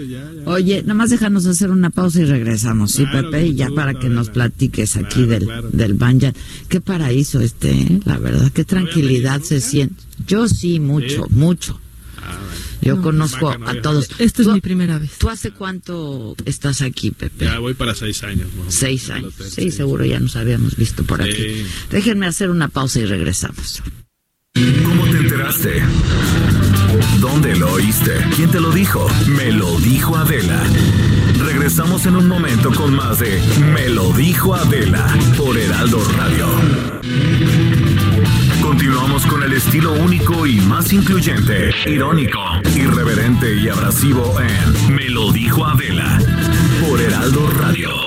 Oye, 0.45 0.81
nada 0.83 0.93
más 0.93 1.09
déjanos 1.09 1.45
hacer 1.45 1.71
una 1.71 1.89
pausa 1.89 2.21
y 2.21 2.25
regresamos, 2.25 2.91
¿sí, 2.91 3.05
Claro, 3.05 3.31
Pepe? 3.31 3.47
Y 3.47 3.55
ya 3.55 3.69
para 3.69 3.93
que 3.93 4.09
nos 4.09 4.29
platiques 4.29 4.95
aquí 4.97 5.23
Claro, 5.25 5.27
del, 5.29 5.43
claro. 5.45 5.69
del 5.71 5.93
Banyan. 5.93 6.33
Qué 6.69 6.81
paraíso 6.81 7.39
este, 7.39 7.71
¿eh? 7.71 7.99
La 8.05 8.17
verdad, 8.17 8.51
qué 8.51 8.63
tranquilidad 8.65 9.41
se 9.41 9.61
siente. 9.61 10.01
Yo 10.27 10.47
sí, 10.47 10.79
mucho, 10.79 11.25
¿Sí? 11.27 11.33
mucho. 11.33 11.79
Ah, 12.17 12.39
Yo 12.81 12.95
No, 12.97 13.01
conozco 13.01 13.57
no 13.57 13.67
a 13.67 13.81
todos. 13.81 14.09
Esta 14.19 14.41
es 14.43 14.47
¿Tú- 14.47 14.53
mi 14.53 14.61
primera 14.61 14.99
vez. 14.99 15.11
¿Tú 15.17 15.29
hace 15.29 15.51
cuánto 15.51 16.35
estás 16.45 16.81
aquí, 16.81 17.11
Pepe? 17.11 17.45
Ya 17.45 17.57
voy 17.59 17.73
para 17.73 17.95
seis 17.95 18.23
años. 18.23 18.47
menos, 18.55 18.73
Seis 18.73 19.09
años. 19.09 19.33
hotel, 19.33 19.51
Sí, 19.51 19.71
seguro 19.71 20.05
ya 20.05 20.19
nos 20.19 20.35
habíamos 20.35 20.75
visto 20.75 21.03
por 21.03 21.23
Sí. 21.23 21.29
aquí. 21.31 21.65
Déjenme 21.91 22.27
hacer 22.27 22.49
una 22.49 22.67
pausa 22.67 22.99
y 22.99 23.05
regresamos. 23.05 23.81
¿Cómo 24.53 25.03
te 25.11 25.17
enteraste? 25.17 25.81
¿Dónde 27.19 27.55
lo 27.55 27.73
oíste? 27.73 28.11
¿Quién 28.35 28.49
te 28.51 28.59
lo 28.59 28.71
dijo? 28.71 29.07
Me 29.27 29.51
lo 29.51 29.77
dijo 29.79 30.15
Adela. 30.15 30.61
Regresamos 31.39 32.05
en 32.05 32.15
un 32.15 32.27
momento 32.27 32.71
con 32.71 32.95
más 32.95 33.19
de 33.19 33.41
Me 33.73 33.89
lo 33.89 34.11
dijo 34.13 34.55
Adela 34.55 35.07
por 35.37 35.57
Heraldo 35.57 36.03
Radio. 36.17 36.47
Continuamos 38.61 39.25
con 39.25 39.43
el 39.43 39.53
estilo 39.53 39.93
único 39.93 40.45
y 40.45 40.59
más 40.61 40.91
incluyente, 40.93 41.71
irónico, 41.85 42.39
irreverente 42.75 43.55
y 43.55 43.69
abrasivo 43.69 44.35
en 44.39 44.95
Me 44.95 45.09
lo 45.09 45.31
dijo 45.31 45.65
Adela 45.65 46.19
por 46.81 47.01
Heraldo 47.01 47.49
Radio. 47.59 48.04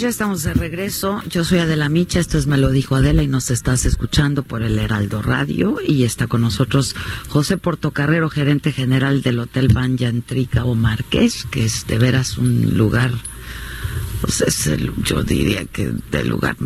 Ya 0.00 0.08
estamos 0.08 0.42
de 0.44 0.54
regreso. 0.54 1.20
Yo 1.28 1.44
soy 1.44 1.58
Adela 1.58 1.90
Micha, 1.90 2.20
esto 2.20 2.38
es 2.38 2.46
Me 2.46 2.56
lo 2.56 2.70
dijo 2.70 2.96
Adela 2.96 3.22
y 3.22 3.26
nos 3.26 3.50
estás 3.50 3.84
escuchando 3.84 4.42
por 4.42 4.62
el 4.62 4.78
Heraldo 4.78 5.20
Radio 5.20 5.76
y 5.86 6.04
está 6.04 6.26
con 6.26 6.40
nosotros 6.40 6.96
José 7.28 7.58
Portocarrero, 7.58 8.30
gerente 8.30 8.72
general 8.72 9.20
del 9.20 9.38
Hotel 9.38 9.68
Banyan 9.68 10.24
Cabo 10.50 10.74
Marqués, 10.74 11.44
que 11.50 11.66
es 11.66 11.86
de 11.86 11.98
veras 11.98 12.38
un 12.38 12.78
lugar, 12.78 13.12
pues 14.20 14.40
es 14.42 14.66
el, 14.66 14.92
yo 15.04 15.22
diría 15.22 15.64
que 15.64 15.92
del 16.10 16.28
lugar 16.28 16.56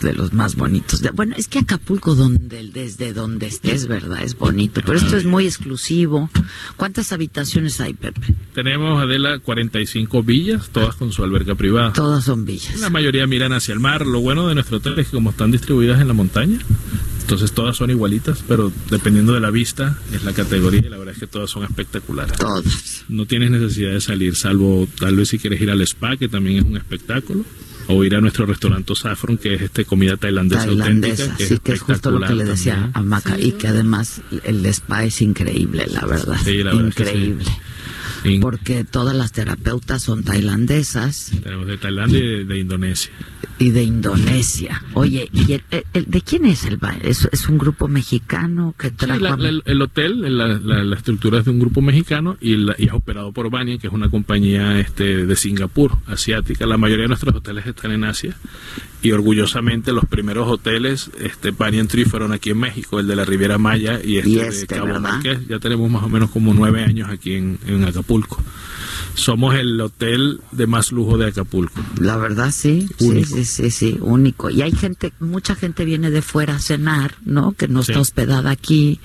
de 0.00 0.12
los 0.14 0.32
más 0.32 0.56
bonitos. 0.56 1.00
De- 1.00 1.10
bueno, 1.10 1.34
es 1.36 1.48
que 1.48 1.58
Acapulco, 1.60 2.14
donde, 2.14 2.68
desde 2.72 3.12
donde 3.12 3.46
estés, 3.46 3.86
¿verdad? 3.86 4.22
Es 4.22 4.36
bonito, 4.36 4.80
pero 4.84 4.98
esto 4.98 5.16
es 5.16 5.24
muy 5.24 5.46
exclusivo. 5.46 6.30
¿Cuántas 6.76 7.12
habitaciones 7.12 7.80
hay, 7.80 7.94
Pepe? 7.94 8.34
Tenemos, 8.54 9.02
Adela, 9.02 9.38
45 9.38 10.22
villas, 10.22 10.70
todas 10.70 10.96
con 10.96 11.12
su 11.12 11.22
alberca 11.22 11.54
privada. 11.54 11.92
Todas 11.92 12.24
son 12.24 12.44
villas. 12.44 12.80
La 12.80 12.90
mayoría 12.90 13.26
miran 13.26 13.52
hacia 13.52 13.72
el 13.74 13.80
mar. 13.80 14.06
Lo 14.06 14.20
bueno 14.20 14.48
de 14.48 14.54
nuestro 14.54 14.78
hotel 14.78 14.98
es 14.98 15.06
que 15.08 15.12
como 15.12 15.30
están 15.30 15.50
distribuidas 15.52 16.00
en 16.00 16.08
la 16.08 16.14
montaña, 16.14 16.58
entonces 17.22 17.52
todas 17.52 17.76
son 17.76 17.90
igualitas, 17.90 18.44
pero 18.46 18.70
dependiendo 18.90 19.32
de 19.32 19.40
la 19.40 19.50
vista 19.50 19.98
es 20.14 20.24
la 20.24 20.32
categoría 20.32 20.80
y 20.84 20.88
la 20.88 20.98
verdad 20.98 21.14
es 21.14 21.20
que 21.20 21.26
todas 21.26 21.50
son 21.50 21.64
espectaculares. 21.64 22.36
Todas. 22.38 23.04
No 23.08 23.26
tienes 23.26 23.50
necesidad 23.50 23.92
de 23.92 24.00
salir, 24.00 24.36
salvo 24.36 24.86
tal 24.98 25.16
vez 25.16 25.28
si 25.28 25.38
quieres 25.38 25.60
ir 25.60 25.70
al 25.70 25.80
spa, 25.82 26.16
que 26.16 26.28
también 26.28 26.58
es 26.58 26.64
un 26.64 26.76
espectáculo, 26.76 27.44
o 27.88 28.04
ir 28.04 28.14
a 28.14 28.20
nuestro 28.20 28.46
restaurante 28.46 28.94
Saffron, 28.94 29.38
que 29.38 29.54
es 29.54 29.62
este 29.62 29.84
comida 29.84 30.16
tailandesa, 30.16 30.66
tailandesa, 30.66 31.22
auténtica, 31.24 31.36
que 31.38 31.46
sí, 31.46 31.54
es 31.54 31.60
que 31.60 31.72
es 31.72 31.80
justo 31.80 32.10
lo 32.10 32.26
que 32.26 32.34
le 32.34 32.44
decía 32.44 32.74
también. 32.74 32.92
a 32.94 33.02
Maca, 33.02 33.40
y 33.40 33.52
que 33.52 33.68
además 33.68 34.20
el 34.44 34.64
spa 34.66 35.04
es 35.04 35.20
increíble, 35.22 35.86
la 35.90 36.06
verdad, 36.06 36.36
Sí, 36.44 36.62
la 36.62 36.74
verdad 36.74 36.88
es 36.88 36.94
que 36.94 37.04
sí. 37.04 37.10
increíble, 37.10 37.44
porque 38.40 38.84
todas 38.84 39.16
las 39.16 39.32
terapeutas 39.32 40.02
son 40.02 40.22
tailandesas 40.22 41.32
tenemos 41.42 41.66
de 41.66 41.76
Tailandia 41.78 42.18
y 42.20 42.22
de, 42.28 42.44
de 42.44 42.58
Indonesia. 42.58 43.10
Y 43.62 43.70
de 43.70 43.82
Indonesia. 43.84 44.82
Oye, 44.94 45.28
¿y 45.32 45.52
el- 45.52 45.64
el- 45.70 45.84
el- 45.94 46.04
de 46.10 46.20
quién 46.22 46.44
es 46.46 46.64
el 46.64 46.76
ba- 46.76 46.96
¿Es, 47.02 47.28
es 47.32 47.48
un 47.48 47.58
grupo 47.58 47.88
mexicano 47.88 48.74
que 48.78 48.88
Sí, 48.90 48.94
trajo 48.96 49.20
la- 49.36 49.62
el 49.64 49.82
hotel, 49.82 50.36
la, 50.36 50.94
estructura 50.96 51.38
es 51.38 51.44
de 51.44 51.50
un 51.52 51.60
grupo 51.60 51.80
mexicano 51.80 52.36
y, 52.40 52.66
es 52.78 52.92
operado 52.92 53.32
por 53.32 53.50
Banyan, 53.50 53.78
que 53.78 53.86
es 53.86 53.92
una 53.92 54.08
compañía 54.10 54.78
este, 54.80 55.26
de 55.26 55.36
Singapur, 55.36 55.92
asiática. 56.06 56.66
La 56.66 56.76
mayoría 56.76 57.04
de 57.04 57.08
nuestros 57.08 57.34
hoteles 57.34 57.66
están 57.66 57.92
en 57.92 58.04
Asia 58.04 58.36
y 59.02 59.12
orgullosamente 59.12 59.92
los 59.92 60.04
primeros 60.06 60.48
hoteles, 60.48 61.10
este 61.20 61.50
Banyan 61.52 61.88
Tree, 61.88 62.04
fueron 62.04 62.32
aquí 62.32 62.50
en 62.50 62.58
México, 62.58 63.00
el 63.00 63.06
de 63.06 63.16
la 63.16 63.24
Riviera 63.24 63.58
Maya 63.58 64.00
y 64.04 64.18
este, 64.18 64.30
Y 64.30 64.34
de 64.36 64.48
este, 64.48 64.66
Cabo 64.74 64.86
¿verdad? 64.86 65.00
Marqués. 65.00 65.46
Ya 65.48 65.58
tenemos 65.58 65.90
más 65.90 66.02
o 66.02 66.08
menos 66.08 66.30
como 66.30 66.52
nueve 66.54 66.84
años 66.84 67.08
aquí 67.10 67.34
en, 67.34 67.58
en 67.66 67.84
Acapulco. 67.84 68.42
Somos 69.14 69.54
el 69.56 69.78
hotel 69.80 70.40
de 70.52 70.66
más 70.66 70.90
lujo 70.90 71.18
de 71.18 71.26
Acapulco. 71.26 71.80
La 72.00 72.16
verdad 72.16 72.50
sí, 72.50 72.88
sí, 72.98 73.04
Único. 73.08 73.36
sí, 73.36 73.44
sí, 73.44 73.70
sí, 73.70 73.98
único. 74.00 74.48
Y 74.48 74.62
hay 74.62 74.72
gente, 74.72 75.12
mucha 75.20 75.54
gente 75.54 75.84
viene 75.84 76.10
de 76.10 76.22
fuera 76.22 76.56
a 76.56 76.58
cenar, 76.58 77.16
¿no? 77.24 77.52
Que 77.52 77.68
no 77.68 77.82
Sí. 77.82 77.92
está 77.92 78.00
hospedada 78.00 78.50
aquí 78.50 79.00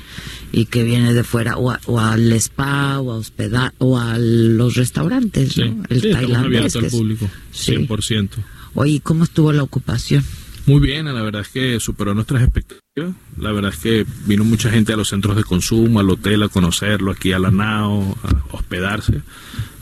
y 0.53 0.65
que 0.65 0.83
viene 0.83 1.13
de 1.13 1.23
fuera 1.25 1.57
o, 1.57 1.71
a- 1.71 1.81
o 1.87 1.99
al 1.99 2.31
spa 2.33 2.99
o 3.01 3.11
a 3.11 3.15
hospedar 3.17 3.73
o 3.79 3.99
a 3.99 4.17
los 4.17 4.75
restaurantes, 4.75 5.53
Sí, 5.53 5.63
¿no? 5.69 5.83
El 5.89 6.01
sí, 6.01 6.11
tailandés. 6.11 6.75
al 6.77 6.85
público, 6.85 7.29
Sí. 7.51 7.73
100%. 7.73 8.37
Oye, 8.75 9.01
¿cómo 9.01 9.25
estuvo 9.25 9.51
la 9.51 9.63
ocupación? 9.63 10.23
Muy 10.67 10.79
bien, 10.81 11.05
la 11.05 11.21
verdad 11.21 11.41
es 11.41 11.49
que 11.49 11.79
superó 11.79 12.13
nuestras 12.13 12.43
expectativas. 12.43 13.13
La 13.37 13.51
verdad 13.51 13.71
es 13.73 13.79
que 13.79 14.05
vino 14.25 14.43
mucha 14.43 14.69
gente 14.69 14.91
a 14.93 14.97
los 14.97 15.09
centros 15.09 15.35
de 15.37 15.43
consumo, 15.43 15.99
al 15.99 16.09
hotel 16.09 16.43
a 16.43 16.49
conocerlo, 16.49 17.11
aquí 17.11 17.31
a 17.31 17.39
la 17.39 17.51
NAO, 17.51 18.17
a 18.23 18.55
hospedarse. 18.55 19.21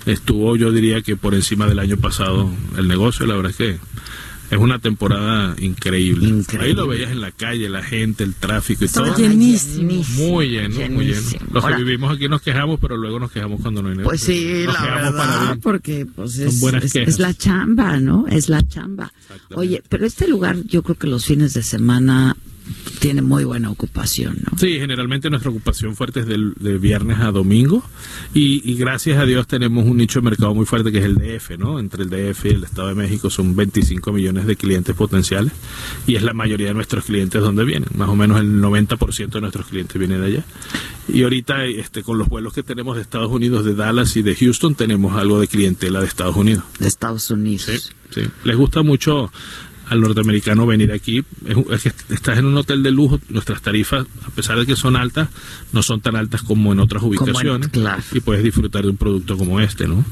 Estuvo, 0.05 0.55
yo 0.55 0.71
diría 0.71 1.01
que 1.01 1.15
por 1.15 1.33
encima 1.33 1.67
del 1.67 1.79
año 1.79 1.97
pasado 1.97 2.49
el 2.77 2.87
negocio. 2.87 3.25
La 3.25 3.35
verdad 3.35 3.51
es 3.51 3.57
que 3.57 3.79
es 4.51 4.57
una 4.59 4.77
temporada 4.77 5.55
increíble. 5.59 6.27
Increíble. 6.27 6.67
Ahí 6.67 6.73
lo 6.75 6.87
veías 6.87 7.11
en 7.11 7.19
la 7.21 7.31
calle, 7.31 7.67
la 7.67 7.81
gente, 7.81 8.23
el 8.23 8.35
tráfico 8.35 8.83
y 8.83 8.85
Estaba 8.85 9.07
todo. 9.07 9.17
llenísimo. 9.17 10.03
Muy 10.17 10.49
lleno, 10.49 10.75
muy 10.91 11.05
lleno. 11.05 11.21
Los 11.51 11.63
Ahora- 11.63 11.77
que 11.77 11.83
vivimos 11.83 12.15
aquí 12.15 12.29
nos 12.29 12.41
quejamos, 12.43 12.79
pero 12.79 12.95
luego 12.97 13.19
nos 13.19 13.31
quejamos 13.31 13.59
cuando 13.61 13.81
no 13.81 13.89
hay 13.89 13.97
negocio. 13.97 14.09
Pues 14.11 14.21
sí, 14.21 14.63
Nos 14.65 14.73
la 14.75 14.81
verdad, 14.83 15.57
porque 15.63 16.05
pues 16.05 16.33
Son 16.33 16.47
es, 16.47 16.59
buenas 16.59 16.83
es- 16.83 16.95
es 16.95 17.17
la 17.19 17.33
chamba, 17.33 17.99
¿no? 17.99 18.27
Es 18.27 18.47
la 18.49 18.61
chamba. 18.67 19.11
Oye, 19.55 19.81
pero 19.89 20.05
este 20.05 20.27
lugar 20.27 20.57
yo 20.67 20.83
creo 20.83 20.95
que 20.97 21.07
los 21.07 21.25
fines 21.25 21.55
de 21.55 21.63
semana 21.63 22.37
tiene 22.99 23.21
muy 23.21 23.43
buena 23.43 23.69
ocupación, 23.69 24.37
¿no? 24.49 24.57
Sí, 24.57 24.79
generalmente 24.79 25.29
nuestra 25.29 25.51
ocupación 25.51 25.95
fuerte 25.95 26.21
es 26.21 26.25
del- 26.25 26.53
de, 26.59 26.77
viernes 26.77 27.19
a 27.19 27.31
domingo 27.31 27.83
y, 28.33 28.61
y 28.69 28.75
gracias 28.75 29.17
a 29.19 29.25
Dios 29.25 29.47
tenemos 29.47 29.85
un 29.85 29.97
nicho 29.97 30.19
de 30.19 30.25
mercado 30.25 30.53
muy 30.55 30.65
fuerte 30.65 30.91
que 30.91 30.97
es 30.99 31.05
el 31.05 31.15
DF, 31.15 31.57
¿no? 31.59 31.79
Entre 31.79 32.03
el 32.03 32.09
DF 32.09 32.45
y 32.45 32.49
el 32.49 32.63
Estado 32.63 32.87
de 32.89 32.95
México 32.95 33.29
son 33.29 33.55
25 33.55 34.11
millones 34.11 34.45
de 34.47 34.55
clientes 34.55 34.95
potenciales 34.95 35.53
y 36.07 36.15
es 36.15 36.23
la 36.23 36.33
mayoría 36.33 36.67
de 36.67 36.73
nuestros 36.73 37.05
clientes 37.05 37.41
donde 37.41 37.63
vienen, 37.65 37.89
más 37.95 38.09
o 38.09 38.15
menos 38.15 38.39
el 38.39 38.61
90% 38.61 39.29
de 39.29 39.41
nuestros 39.41 39.67
clientes 39.67 39.97
vienen 39.99 40.21
de 40.21 40.27
allá. 40.27 40.43
Y 41.07 41.21
ahorita 41.23 41.65
este, 41.65 42.01
con 42.01 42.17
los 42.17 42.27
vuelos 42.27 42.53
que 42.53 42.63
tenemos 42.63 42.95
de 42.95 43.03
Estados 43.03 43.31
Unidos, 43.31 43.63
de 43.63 43.75
Dallas 43.75 44.15
y 44.17 44.23
de 44.23 44.35
Houston, 44.35 44.73
tenemos 44.75 45.15
algo 45.15 45.39
de 45.39 45.47
clientela 45.47 45.99
de 45.99 46.07
Estados 46.07 46.35
Unidos. 46.35 46.63
De 46.79 46.87
Estados 46.87 47.29
Unidos. 47.29 47.93
Sí, 48.11 48.21
sí. 48.21 48.21
Les 48.43 48.55
gusta 48.55 48.81
mucho 48.81 49.31
al 49.87 50.01
norteamericano 50.01 50.65
venir 50.65 50.91
aquí. 50.91 51.23
Es, 51.71 51.83
que 51.83 51.91
estás 52.13 52.37
en 52.37 52.45
un 52.45 52.57
hotel 52.57 52.83
de 52.83 52.91
lujo, 52.91 53.19
nuestras 53.29 53.61
tarifas, 53.61 54.05
a 54.25 54.29
pesar 54.31 54.57
de 54.59 54.65
que 54.65 54.75
son 54.75 54.95
altas, 54.95 55.29
no 55.73 55.83
son 55.83 56.01
tan 56.01 56.15
altas 56.15 56.41
como 56.41 56.73
en 56.73 56.79
otras 56.79 57.03
en- 57.03 57.09
ubicaciones. 57.09 57.67
claro. 57.69 58.03
Y 58.11 58.19
puedes 58.19 58.43
disfrutar 58.43 58.83
de 58.83 58.89
un 58.89 58.97
producto 58.97 59.37
como 59.37 59.59
este, 59.59 59.87
¿no? 59.87 60.03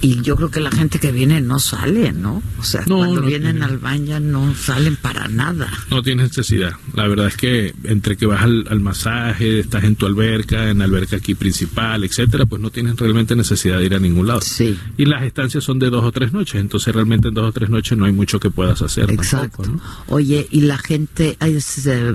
Y 0.00 0.20
yo 0.22 0.36
creo 0.36 0.50
que 0.50 0.60
la 0.60 0.70
gente 0.70 0.98
que 0.98 1.12
viene 1.12 1.40
no 1.40 1.58
sale, 1.58 2.12
¿no? 2.12 2.42
O 2.58 2.62
sea, 2.62 2.82
No, 2.86 2.98
cuando 2.98 3.20
no 3.20 3.26
vienen 3.26 3.56
tiene. 3.56 3.64
al 3.66 3.78
baño 3.78 4.20
no 4.20 4.54
salen 4.54 4.96
para 4.96 5.28
nada. 5.28 5.70
No 5.90 6.02
tienes 6.02 6.28
necesidad. 6.28 6.72
La 6.94 7.06
verdad 7.08 7.28
es 7.28 7.36
que 7.36 7.74
entre 7.84 8.16
que 8.16 8.26
vas 8.26 8.42
al, 8.42 8.66
al 8.70 8.80
masaje, 8.80 9.60
estás 9.60 9.84
en 9.84 9.96
tu 9.96 10.06
alberca, 10.06 10.68
en 10.70 10.78
la 10.78 10.84
alberca 10.84 11.16
aquí 11.16 11.34
principal, 11.34 12.04
etcétera, 12.04 12.46
pues 12.46 12.60
no 12.62 12.70
tienes 12.70 12.96
realmente 12.96 13.34
necesidad 13.36 13.78
de 13.78 13.86
ir 13.86 13.94
a 13.94 13.98
ningún 13.98 14.26
lado. 14.26 14.40
Sí. 14.40 14.78
Y 14.96 15.04
las 15.06 15.22
estancias 15.22 15.64
son 15.64 15.78
de 15.78 15.90
dos 15.90 16.04
o 16.04 16.12
tres 16.12 16.32
noches, 16.32 16.60
entonces 16.60 16.94
realmente 16.94 17.28
en 17.28 17.34
dos 17.34 17.48
o 17.48 17.52
tres 17.52 17.70
noches 17.70 17.96
no 17.98 18.04
hay 18.04 18.12
mucho 18.12 18.38
que 18.40 18.50
puedas 18.50 18.82
hacer. 18.82 19.10
Exacto. 19.10 19.62
tampoco, 19.62 19.82
¿no? 20.08 20.14
Oye, 20.14 20.46
¿y 20.50 20.62
la 20.62 20.78
gente 20.78 21.36
es 21.40 21.86
eh, 21.86 22.14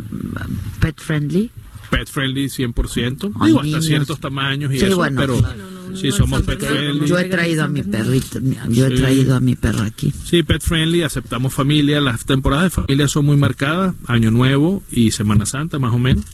pet 0.79 0.99
friendly? 0.99 1.51
Pet 1.97 2.07
friendly 2.09 2.49
100%, 2.49 3.31
Hay 3.39 3.47
digo, 3.47 3.59
hasta 3.59 3.63
niños. 3.67 3.85
ciertos 3.85 4.19
tamaños 4.19 4.73
y 4.73 4.79
Sí, 4.79 4.85
eso, 4.85 4.95
bueno, 4.95 5.21
pero 5.21 5.37
claro. 5.37 5.63
sí 5.95 6.11
somos 6.11 6.41
pet 6.41 6.59
friendly. 6.59 7.07
Yo 7.07 7.17
he 7.19 7.25
traído 7.25 7.63
a 7.63 7.67
mi 7.67 7.83
perrito, 7.83 8.39
yo 8.69 8.87
he 8.87 8.89
Sí. 8.89 8.95
traído 8.95 9.35
a 9.35 9.39
mi 9.39 9.55
perro 9.55 9.83
aquí. 9.83 10.11
Sí, 10.25 10.43
pet 10.43 10.61
friendly, 10.61 11.03
aceptamos 11.03 11.53
familia, 11.53 12.01
las 12.01 12.25
temporadas 12.25 12.65
de 12.65 12.69
familia 12.71 13.07
son 13.07 13.25
muy 13.25 13.37
marcadas, 13.37 13.93
Año 14.07 14.31
Nuevo 14.31 14.81
y 14.91 15.11
Semana 15.11 15.45
Santa 15.45 15.77
más 15.79 15.93
o 15.93 15.99
menos, 15.99 16.25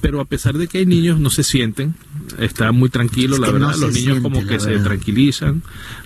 pero 0.00 0.20
a 0.20 0.24
pesar 0.24 0.58
de 0.58 0.66
que 0.68 0.78
hay 0.78 0.86
niños 0.86 1.20
no 1.20 1.30
se 1.30 1.42
sienten, 1.42 1.94
está 2.38 2.72
muy 2.72 2.88
tranquilo, 2.90 3.34
Es 3.34 3.40
la 3.40 3.46
verdad, 3.50 3.66
no 3.72 3.76
los 3.86 3.92
niños 3.94 4.18
siente, 4.18 4.22
como 4.22 4.46
que 4.46 4.58
se 4.60 4.78
tranquilizan, 4.78 5.62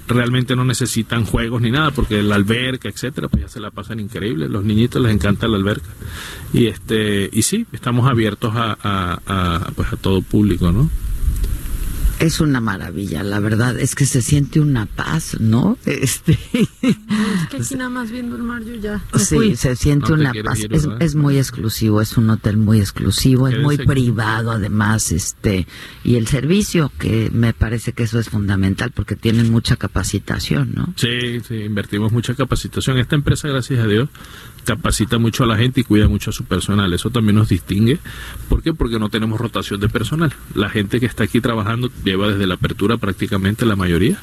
realmente 0.09 0.55
no 0.56 0.64
necesitan 0.64 1.24
juegos 1.24 1.62
ni 1.62 1.70
nada 1.70 1.90
porque 1.90 2.22
la 2.22 2.34
alberca, 2.36 2.88
etcétera, 2.88 3.28
pues 3.28 3.43
ya 3.44 3.48
se 3.48 3.60
la 3.60 3.70
pasan 3.70 4.01
increíble, 4.01 4.48
los 4.48 4.64
niñitos 4.64 5.02
les 5.02 5.12
encanta 5.12 5.48
la 5.48 5.56
alberca. 5.56 5.88
Y 6.52 6.66
este 6.66 7.28
y 7.32 7.43
sí, 7.43 7.66
estamos 7.72 8.09
abiertos 8.09 8.52
a, 8.55 8.76
a- 8.82 9.20
a, 9.26 9.70
pues 9.72 9.93
a 9.93 9.97
todo 9.97 10.22
público, 10.22 10.72
¿no? 10.72 10.90
Es 12.18 12.40
una 12.40 12.60
maravilla, 12.62 13.22
la 13.22 13.40
verdad, 13.40 13.78
es 13.78 13.94
que 13.94 14.06
se 14.06 14.22
siente 14.22 14.59
una 14.60 14.86
paz, 14.86 15.36
¿no? 15.38 15.76
Este, 15.86 16.38
Es 16.52 17.48
que 17.51 17.56
aquí 17.59 17.74
nada 17.74 17.90
más 17.90 18.10
viendo 18.10 18.36
el 18.36 18.43
mar 18.43 18.62
yo 18.64 18.74
ya 18.76 19.02
me 19.12 19.18
sí, 19.18 19.34
fui. 19.36 19.56
se 19.56 19.76
siente 19.76 20.09
No 20.10 20.14
una 20.14 20.32
paz. 20.43 20.60
ir, 20.60 20.70
es, 21.01 21.14
muy 21.14 21.36
exclusivo, 21.38 22.01
es 22.01 22.16
un 22.16 22.30
hotel 22.30 22.56
muy 22.56 22.80
exclusivo, 22.80 23.48
es 23.48 23.59
muy 23.59 23.74
aquí. 23.74 23.84
privado 23.86 24.51
además, 24.51 25.12
este, 25.12 25.66
y 26.05 26.16
el 26.16 26.26
servicio, 26.26 26.90
que 26.98 27.30
me 27.32 27.52
parece 27.52 27.93
que 27.93 28.05
eso 28.05 28.18
es 28.18 28.30
fundamental 28.30 28.93
porque 28.93 29.14
tienen 29.16 29.51
mucha 29.51 29.76
capacitación, 29.76 30.72
¿no? 30.74 30.94
Sí, 30.97 31.40
sí, 31.47 31.55
invertimos 31.56 32.12
mucha 32.12 32.34
capacitación. 32.34 32.98
Esta 32.98 33.14
empresa, 33.14 33.48
gracias 33.48 33.80
a 33.80 33.86
Dios, 33.86 34.09
capacita 34.66 35.16
mucho 35.16 35.44
a 35.44 35.47
la 35.47 35.56
gente 35.56 35.80
y 35.80 35.84
cuida 35.84 36.09
mucho 36.09 36.28
a 36.28 36.32
su 36.34 36.44
personal. 36.44 36.93
Eso 36.93 37.09
también 37.09 37.36
nos 37.36 37.48
distingue. 37.48 37.98
¿Por 38.51 38.62
qué? 38.62 38.74
Porque 38.74 38.98
no 38.98 39.09
tenemos 39.09 39.40
rotación 39.40 39.80
de 39.80 39.88
personal. 39.88 40.34
La 40.55 40.68
gente 40.68 41.01
que 41.01 41.06
está 41.06 41.24
aquí 41.24 41.40
trabajando 41.40 41.90
lleva 42.05 42.28
desde 42.28 42.47
la 42.47 42.55
apertura 42.55 42.98
prácticamente 42.98 43.64
la 43.64 43.76
mayoría. 43.76 44.18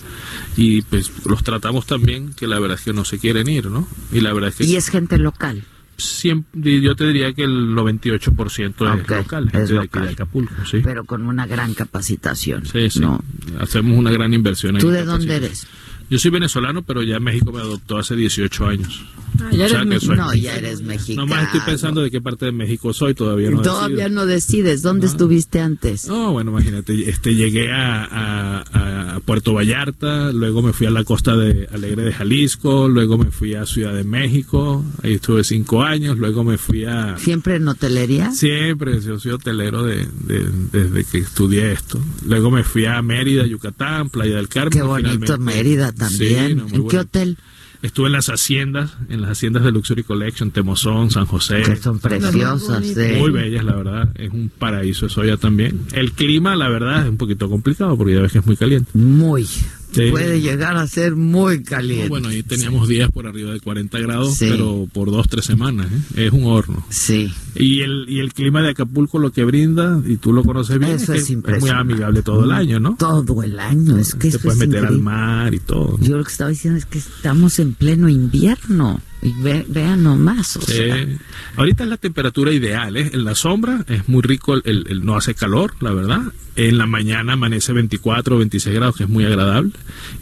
Y 0.55 0.83
pues 0.83 1.11
los 1.25 1.43
tratamos 1.43 1.87
también, 1.87 2.33
que 2.33 2.45
la 2.45 2.59
verdad 2.59 2.77
es 2.77 2.83
que 2.85 2.93
no 2.93 3.05
se 3.05 3.17
quieren 3.17 3.47
ir, 3.47 3.65
¿no? 3.71 3.87
Y 4.11 4.19
la 4.21 4.31
verdad 4.33 4.49
es 4.49 4.57
que 4.57 4.65
Y 4.65 4.75
es 4.75 4.89
gente 4.89 5.17
local. 5.17 5.63
siempre, 5.97 6.81
yo 6.81 6.95
te 6.95 7.07
diría 7.07 7.33
que 7.33 7.43
el 7.45 7.69
98% 7.75 8.73
Ok, 8.81 9.09
es 9.11 9.17
local, 9.17 9.45
es 9.53 9.53
de 9.53 9.59
aquí 9.61 9.73
local. 9.73 10.05
de 10.07 10.11
Acapulco, 10.13 10.65
sí. 10.69 10.79
pero 10.83 11.05
con 11.05 11.25
una 11.25 11.47
gran 11.47 11.73
capacitación. 11.73 12.65
Sí, 12.65 12.89
sí. 12.89 12.99
¿no? 12.99 13.23
Hacemos 13.59 13.97
una 13.97 14.11
gran 14.11 14.33
inversión. 14.33 14.75
en 14.75 14.81
¿Tú 14.81 14.89
de 14.89 15.05
dónde 15.05 15.35
eres? 15.35 15.67
Yo 16.09 16.19
soy 16.19 16.31
venezolano, 16.31 16.81
pero 16.83 17.01
ya 17.01 17.19
México 17.19 17.51
me 17.51 17.59
adoptó 17.61 17.97
hace 17.97 18.15
18 18.15 18.67
años. 18.67 19.05
Ah, 19.45 19.49
ya 19.55 19.65
O 19.65 19.69
sea 19.69 19.81
eres 19.81 20.07
que 20.07 20.15
no, 20.15 20.33
ya 20.33 20.55
eres 20.55 20.81
mexicano. 20.81 21.25
Nomás 21.27 21.45
estoy 21.45 21.61
pensando 21.65 22.01
de 22.01 22.11
qué 22.11 22.21
parte 22.21 22.45
de 22.45 22.51
México 22.51 22.93
soy, 22.93 23.13
todavía 23.13 23.49
no 23.51 23.61
Todavía 23.61 23.95
decido. 24.05 24.09
no 24.15 24.25
decides. 24.25 24.81
¿Dónde 24.81 25.07
estuviste 25.07 25.59
antes? 25.59 26.07
No, 26.07 26.31
bueno, 26.31 26.51
imagínate, 26.51 27.09
este, 27.09 27.35
llegué 27.35 27.71
a, 27.71 28.03
a- 28.05 29.15
a 29.15 29.19
Puerto 29.19 29.53
Vallarta, 29.53 30.31
luego 30.31 30.61
me 30.61 30.73
fui 30.73 30.87
a 30.87 30.89
la 30.91 31.03
costa 31.03 31.35
de 31.37 31.67
Alegre 31.71 32.03
de 32.03 32.13
Jalisco, 32.13 32.87
luego 32.87 33.17
me 33.17 33.31
fui 33.31 33.53
a 33.53 33.65
Ciudad 33.65 33.93
de 33.93 34.03
México, 34.03 34.83
ahí 35.03 35.13
estuve 35.13 35.43
cinco 35.43 35.83
años, 35.83 36.17
luego 36.17 36.43
me 36.43 36.57
fui 36.57 36.85
a... 36.85 37.17
¿Siempre 37.17 37.55
en 37.57 37.67
hotelería? 37.67 38.31
Siempre, 38.31 38.99
yo 39.01 39.19
soy 39.19 39.31
hotelero 39.33 39.83
de, 39.83 40.07
de- 40.25 40.49
desde 40.71 41.03
que 41.05 41.19
estudié 41.19 41.71
esto. 41.71 42.01
Luego 42.25 42.49
me 42.51 42.63
fui 42.63 42.85
a 42.85 43.01
Mérida, 43.01 43.45
Yucatán, 43.45 44.09
Playa 44.09 44.37
del 44.37 44.47
Carmen. 44.47 44.71
Qué 44.71 44.81
bonito 44.81 45.37
Mérida 45.37 45.91
también. 45.91 46.47
Sí, 46.49 46.55
no, 46.55 46.63
muy 46.63 46.65
¿En 46.65 46.69
qué 46.71 46.79
bueno. 46.79 46.99
hotel? 47.01 47.37
Estuve 47.83 48.07
en 48.07 48.13
las 48.13 48.27
haciendas, 48.27 48.95
en 49.09 49.21
las 49.21 49.31
haciendas 49.31 49.65
de 49.65 49.71
Luxury 49.73 50.03
Collection, 50.03 50.51
Temozón, 50.51 51.11
San 51.11 51.25
José. 51.25 51.63
Que 51.63 51.75
son 51.75 51.99
preciosas, 51.99 52.81
sí. 52.85 53.17
Muy 53.19 53.29
bellas, 53.29 53.65
la 53.65 53.75
verdad. 53.75 54.09
Es 54.15 54.31
un 54.31 54.49
paraíso 54.49 55.07
eso 55.07 55.21
ya 55.25 55.35
también. 55.35 55.81
El 55.91 56.13
clima, 56.13 56.55
la 56.55 56.69
verdad, 56.69 57.03
es 57.03 57.09
un 57.09 57.17
poquito 57.17 57.49
complicado 57.49 57.97
porque 57.97 58.13
ya 58.13 58.21
ves 58.21 58.31
que 58.31 58.39
es 58.39 58.45
muy 58.45 58.55
caliente. 58.55 58.89
Muy. 58.93 59.45
Sí. 59.93 60.09
Puede 60.11 60.41
llegar 60.41 60.75
a 60.77 60.87
ser 60.87 61.15
muy 61.15 61.63
caliente. 61.63 62.09
Bueno, 62.09 62.29
ahí 62.29 62.43
teníamos 62.43 62.87
días 62.87 63.11
por 63.11 63.27
arriba 63.27 63.51
de 63.53 63.59
40 63.59 63.99
grados, 63.99 64.35
Sí. 64.35 64.47
pero 64.49 64.87
por 64.91 65.11
dos, 65.11 65.27
tres 65.29 65.45
semanas. 65.45 65.87
¿eh? 66.15 66.25
Es 66.27 66.31
un 66.33 66.45
horno. 66.45 66.85
Sí. 66.89 67.31
Y 67.55 67.81
el, 67.81 68.05
y 68.09 68.19
el 68.19 68.33
clima 68.33 68.61
de 68.61 68.69
Acapulco 68.71 69.19
lo 69.19 69.31
que 69.31 69.43
brinda, 69.45 70.01
y 70.05 70.17
tú 70.17 70.33
lo 70.33 70.43
conoces 70.43 70.79
bien, 70.79 70.93
Eso 70.93 71.13
que 71.13 71.19
es 71.19 71.31
muy 71.61 71.69
amigable 71.69 72.21
todo 72.23 72.43
el 72.45 72.51
año, 72.51 72.79
¿no? 72.79 72.95
Todo 72.97 73.43
el 73.43 73.59
año. 73.59 73.97
Es 73.97 74.13
que 74.13 74.21
Te 74.21 74.27
eso 74.29 74.39
puedes 74.39 74.59
es 74.61 74.67
meter 74.67 74.79
al 74.85 74.95
increíble. 74.95 75.03
mar 75.03 75.53
y 75.53 75.59
todo. 75.59 75.97
Yo 75.99 76.17
lo 76.17 76.23
que 76.23 76.31
estaba 76.31 76.49
diciendo 76.49 76.77
es 76.79 76.85
que 76.85 76.97
estamos 76.97 77.59
en 77.59 77.73
pleno 77.73 78.09
invierno. 78.09 78.99
Y 79.23 79.31
ve- 79.41 79.65
vean 79.69 80.03
nomás. 80.03 80.57
O 80.57 80.61
Sí. 80.61 80.73
sea, 80.73 81.07
Ahorita 81.55 81.83
es 81.83 81.89
la 81.89 81.97
temperatura 81.97 82.51
ideal, 82.51 82.97
¿eh? 82.97 83.11
En 83.13 83.23
la 83.23 83.35
sombra 83.35 83.85
es 83.87 84.09
muy 84.09 84.21
rico, 84.21 84.53
el, 84.55 84.61
el- 84.65 84.85
el- 84.89 85.05
no 85.05 85.15
hace 85.15 85.33
calor, 85.33 85.75
la 85.79 85.93
verdad. 85.93 86.21
En 86.55 86.77
la 86.77 86.85
mañana 86.87 87.33
amanece 87.33 87.71
24 87.73 88.35
o 88.35 88.39
26 88.39 88.75
grados, 88.75 88.97
que 88.97 89.03
es 89.03 89.09
muy 89.09 89.23
agradable. 89.25 89.71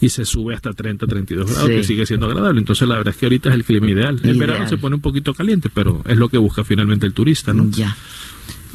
Y 0.02 0.10
se 0.10 0.24
sube 0.26 0.54
hasta 0.54 0.72
30, 0.74 1.08
32 1.08 1.50
grados, 1.52 1.68
Sí. 1.70 1.76
que 1.78 1.84
sigue 1.84 2.06
siendo 2.06 2.28
agradable. 2.28 2.60
Entonces 2.60 2.88
la 2.88 2.96
verdad 2.98 3.14
es 3.14 3.20
que 3.20 3.26
ahorita 3.26 3.50
es 3.50 3.56
el 3.56 3.64
clima 3.64 3.90
ideal. 3.90 4.20
En 4.24 4.38
verano 4.38 4.68
se 4.70 4.78
pone 4.78 4.96
un 4.96 5.02
poquito 5.02 5.34
caliente, 5.34 5.70
pero 5.74 6.04
es 6.08 6.18
lo 6.18 6.30
que 6.30 6.38
busca 6.38 6.64
finalmente 6.64 7.06
el 7.08 7.14
turista, 7.14 7.54
¿no? 7.54 7.70
Ya. 7.72 7.98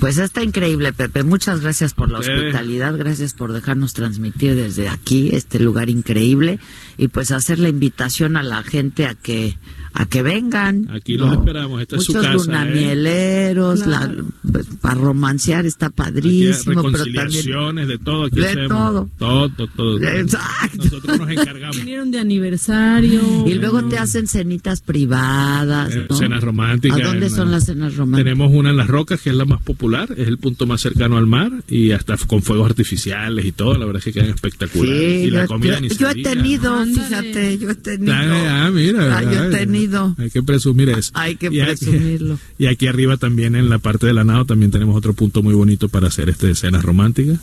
Pues 0.00 0.18
está 0.18 0.42
increíble, 0.42 0.92
Pepe. 0.92 1.22
Muchas 1.22 1.60
gracias 1.62 1.94
por 1.94 2.10
la 2.10 2.18
hospitalidad, 2.18 2.98
gracias 2.98 3.32
por 3.32 3.54
dejarnos 3.54 3.94
transmitir 3.94 4.54
desde 4.54 4.90
aquí 4.90 5.30
este 5.32 5.58
lugar 5.58 5.88
increíble 5.88 6.58
y 6.98 7.08
pues 7.08 7.30
hacer 7.30 7.58
la 7.58 7.70
invitación 7.70 8.36
a 8.36 8.42
la 8.42 8.62
gente 8.62 9.06
a 9.06 9.14
que 9.14 9.56
a 9.98 10.06
que 10.06 10.22
vengan. 10.22 10.88
Aquí 10.90 11.16
los 11.16 11.28
¿no? 11.28 11.34
esperamos, 11.40 11.80
esta 11.80 11.96
es 11.96 12.04
su 12.04 12.12
Muchos 12.12 12.26
casa, 12.26 12.34
¿eh? 12.42 12.46
lunamieleros, 12.46 13.86
la- 13.86 14.14
pues, 14.52 14.66
para 14.80 14.94
romancear 14.96 15.64
está 15.66 15.86
Aquí 15.86 15.94
hay 16.06 16.12
padrísimo, 16.12 16.82
pero 16.82 16.92
también 16.92 17.14
reconciliaciones, 17.16 17.88
de 17.88 17.98
todo 17.98 18.24
aquí 18.26 18.40
De 18.40 18.46
hacemos. 18.48 18.68
todo. 18.68 19.08
Todo, 19.18 19.68
todo. 19.68 20.02
Exacto. 20.02 20.76
Nosotros 20.84 21.18
nos 21.18 21.30
encargamos. 21.30 21.76
Vinieron 21.76 22.10
de 22.10 22.18
aniversario. 22.20 23.20
y 23.46 23.54
luego 23.54 23.84
te 23.84 23.98
hacen 23.98 24.26
cenitas 24.26 24.80
privadas, 24.80 25.94
Eh, 25.94 26.06
¿no? 26.08 26.16
Cenas 26.16 26.42
románticas. 26.42 27.00
¿A 27.00 27.04
dónde 27.04 27.30
son 27.30 27.46
la- 27.50 27.56
las 27.56 27.64
cenas 27.64 27.96
románticas? 27.96 28.24
Tenemos 28.24 28.52
una 28.54 28.70
en 28.70 28.76
Las 28.76 28.88
Rocas, 28.88 29.20
que 29.20 29.30
es 29.30 29.36
la 29.36 29.44
más 29.44 29.62
popular, 29.62 30.08
es 30.16 30.28
el 30.28 30.38
punto 30.38 30.66
más 30.66 30.80
cercano 30.80 31.16
al 31.16 31.26
mar 31.26 31.50
y 31.68 31.92
hasta 31.92 32.16
con 32.26 32.42
fuegos 32.42 32.68
artificiales 32.68 33.44
y 33.44 33.52
todo, 33.52 33.78
la 33.78 33.86
verdad 33.86 33.98
es 33.98 34.04
que 34.04 34.12
quedan 34.12 34.30
espectaculares. 34.34 34.98
Sí, 35.22 35.26
y 35.26 35.30
la 35.30 35.42
yo, 35.42 35.48
comida 35.48 35.74
yo- 35.76 35.80
ni 35.80 35.88
se 35.90 35.96
yo 35.96 36.10
he 36.10 36.22
tenido, 36.22 36.84
¿no? 36.84 37.02
fíjate, 37.02 37.58
yo 37.58 37.70
he 37.70 37.74
tenido. 37.76 38.12
Ah, 38.14 38.70
mira. 38.72 39.18
Ah, 39.18 39.22
yo 39.22 39.30
he 39.44 39.46
ay, 39.46 39.50
tenido. 39.86 40.14
Hay 40.18 40.30
que 40.30 40.42
presumir 40.42 40.88
eso. 40.90 41.10
Hay 41.14 41.36
que 41.36 41.48
Y 41.50 41.60
aquí- 41.60 41.84
presumirlo. 41.86 42.38
Y 42.58 42.66
aquí 42.66 42.86
arriba 42.86 43.16
también 43.16 43.54
en 43.54 43.68
la 43.68 43.78
parte 43.78 44.06
de 44.06 44.14
la 44.14 44.24
nao 44.24 44.44
también 44.44 44.70
tenemos 44.70 44.96
otro 44.96 45.12
punto 45.12 45.42
muy 45.42 45.54
bonito 45.54 45.88
para 45.88 46.08
hacer 46.08 46.28
este 46.28 46.50
escenas 46.50 46.82
románticas. 46.84 47.38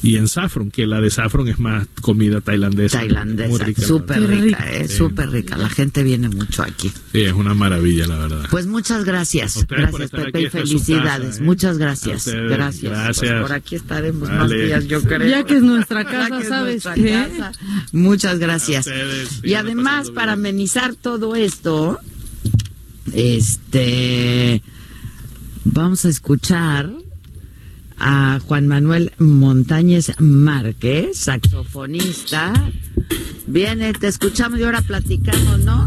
Y 0.00 0.14
en 0.16 0.28
Saffron, 0.28 0.70
que 0.70 0.86
la 0.86 1.00
de 1.00 1.10
Saffron 1.10 1.48
es 1.48 1.58
más 1.58 1.88
comida 2.00 2.40
tailandesa. 2.40 2.98
Muy 2.98 3.08
Tailandesa, 3.08 3.64
rica, 3.64 3.80
la 3.82 3.88
súper 3.88 4.20
verdad. 4.20 4.42
rica, 4.44 4.70
eh, 4.72 4.88
Sí. 4.88 4.96
súper 4.96 5.30
rica. 5.30 5.56
La 5.56 5.68
gente 5.68 6.04
viene 6.04 6.28
mucho 6.28 6.62
aquí. 6.62 6.92
Sí, 7.12 7.22
es 7.22 7.32
una 7.32 7.52
maravilla, 7.54 8.06
la 8.06 8.18
verdad. 8.18 8.46
Pues 8.48 8.66
muchas 8.68 9.04
gracias. 9.04 9.66
Gracias, 9.68 10.10
Pepe, 10.12 10.28
aquí, 10.28 10.38
y 10.42 10.44
esta 10.46 10.58
es 10.60 10.68
su 10.70 10.78
felicidades. 10.78 11.26
casa, 11.28 11.40
¿eh? 11.40 11.44
Muchas 11.44 11.78
gracias. 11.78 12.26
ustedes, 12.28 12.48
Gracias. 12.50 12.92
gracias. 12.92 13.30
Pues 13.32 13.42
por 13.42 13.52
aquí 13.52 13.74
estaremos 13.74 14.28
Vale. 14.28 14.38
más 14.38 14.50
días, 14.50 14.86
yo 14.86 15.02
creo. 15.02 15.28
Ya 15.28 15.44
que 15.44 15.56
es 15.56 15.62
nuestra 15.62 16.04
casa, 16.04 16.40
es 16.42 16.48
¿sabes 16.48 16.84
nuestra 16.84 16.94
qué? 16.94 17.10
casa. 17.10 17.52
Muchas 17.92 18.38
gracias. 18.38 18.86
Ustedes, 18.86 19.40
Y 19.42 19.54
además, 19.54 20.10
para 20.10 20.36
bien. 20.36 20.46
amenizar 20.46 20.94
todo 20.94 21.34
esto, 21.34 21.87
este 23.12 24.62
Vamos 25.64 26.04
a 26.04 26.08
escuchar 26.08 26.90
a 27.98 28.40
Juan 28.46 28.66
Manuel 28.66 29.12
Montañez 29.18 30.12
Márquez, 30.18 31.18
saxofonista. 31.18 32.52
Viene, 33.46 33.92
te 33.92 34.08
escuchamos 34.08 34.58
y 34.58 34.64
ahora 34.64 34.82
platicamos, 34.82 35.60
¿no? 35.60 35.84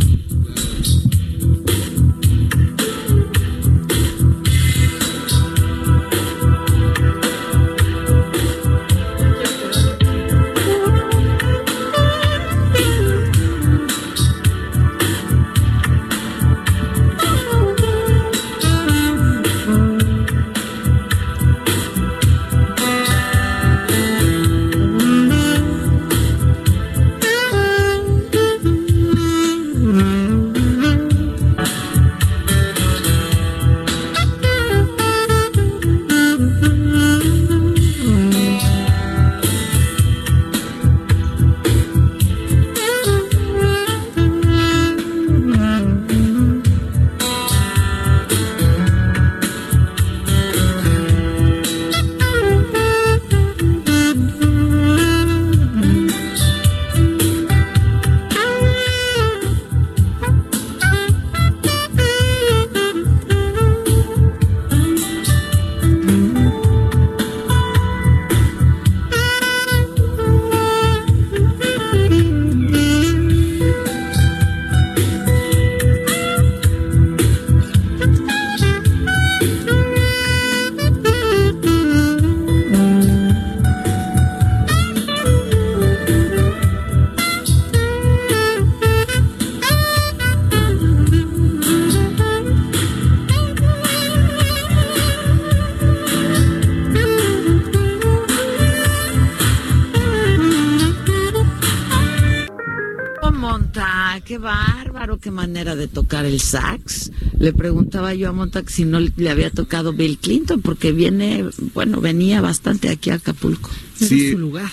Sax. 106.52 107.12
Le 107.40 107.54
preguntaba 107.54 108.14
yo 108.14 108.30
a 108.30 108.32
Monta 108.32 108.64
si 108.68 108.86
no 108.86 109.00
le 109.00 109.30
había 109.30 109.50
tocado 109.52 109.94
Bill 109.94 110.18
Clinton, 110.18 110.62
porque 110.62 110.92
viene, 110.92 111.46
bueno, 111.74 112.02
venía 112.02 112.42
bastante 112.42 112.90
aquí 112.90 113.10
a 113.10 113.16
Acapulco. 113.16 113.70
Sí. 113.96 114.28
Era 114.28 114.32
su 114.32 114.40
lugar. 114.40 114.72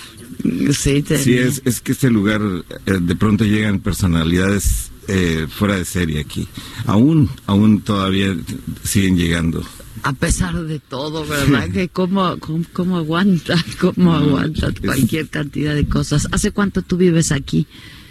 Sí, 0.71 1.03
es, 1.33 1.61
es 1.65 1.81
que 1.81 1.91
este 1.91 2.09
lugar 2.09 2.41
eh, 2.85 2.97
de 3.01 3.15
pronto 3.15 3.43
llegan 3.43 3.79
personalidades 3.79 4.89
eh, 5.09 5.47
fuera 5.49 5.75
de 5.75 5.85
serie 5.85 6.19
aquí. 6.19 6.47
Aún, 6.85 7.29
aún 7.45 7.81
todavía 7.81 8.35
siguen 8.83 9.17
llegando. 9.17 9.63
A 10.03 10.13
pesar 10.13 10.63
de 10.63 10.79
todo, 10.79 11.25
¿verdad? 11.25 11.69
que 11.71 11.89
cómo, 11.89 12.37
cómo, 12.39 12.63
cómo 12.71 12.97
aguanta, 12.97 13.55
cómo 13.79 14.13
aguanta 14.13 14.71
cualquier 14.85 15.27
cantidad 15.29 15.75
de 15.75 15.87
cosas. 15.87 16.27
¿Hace 16.31 16.51
cuánto 16.51 16.83
tú 16.83 16.95
vives 16.95 17.31
aquí? 17.31 17.67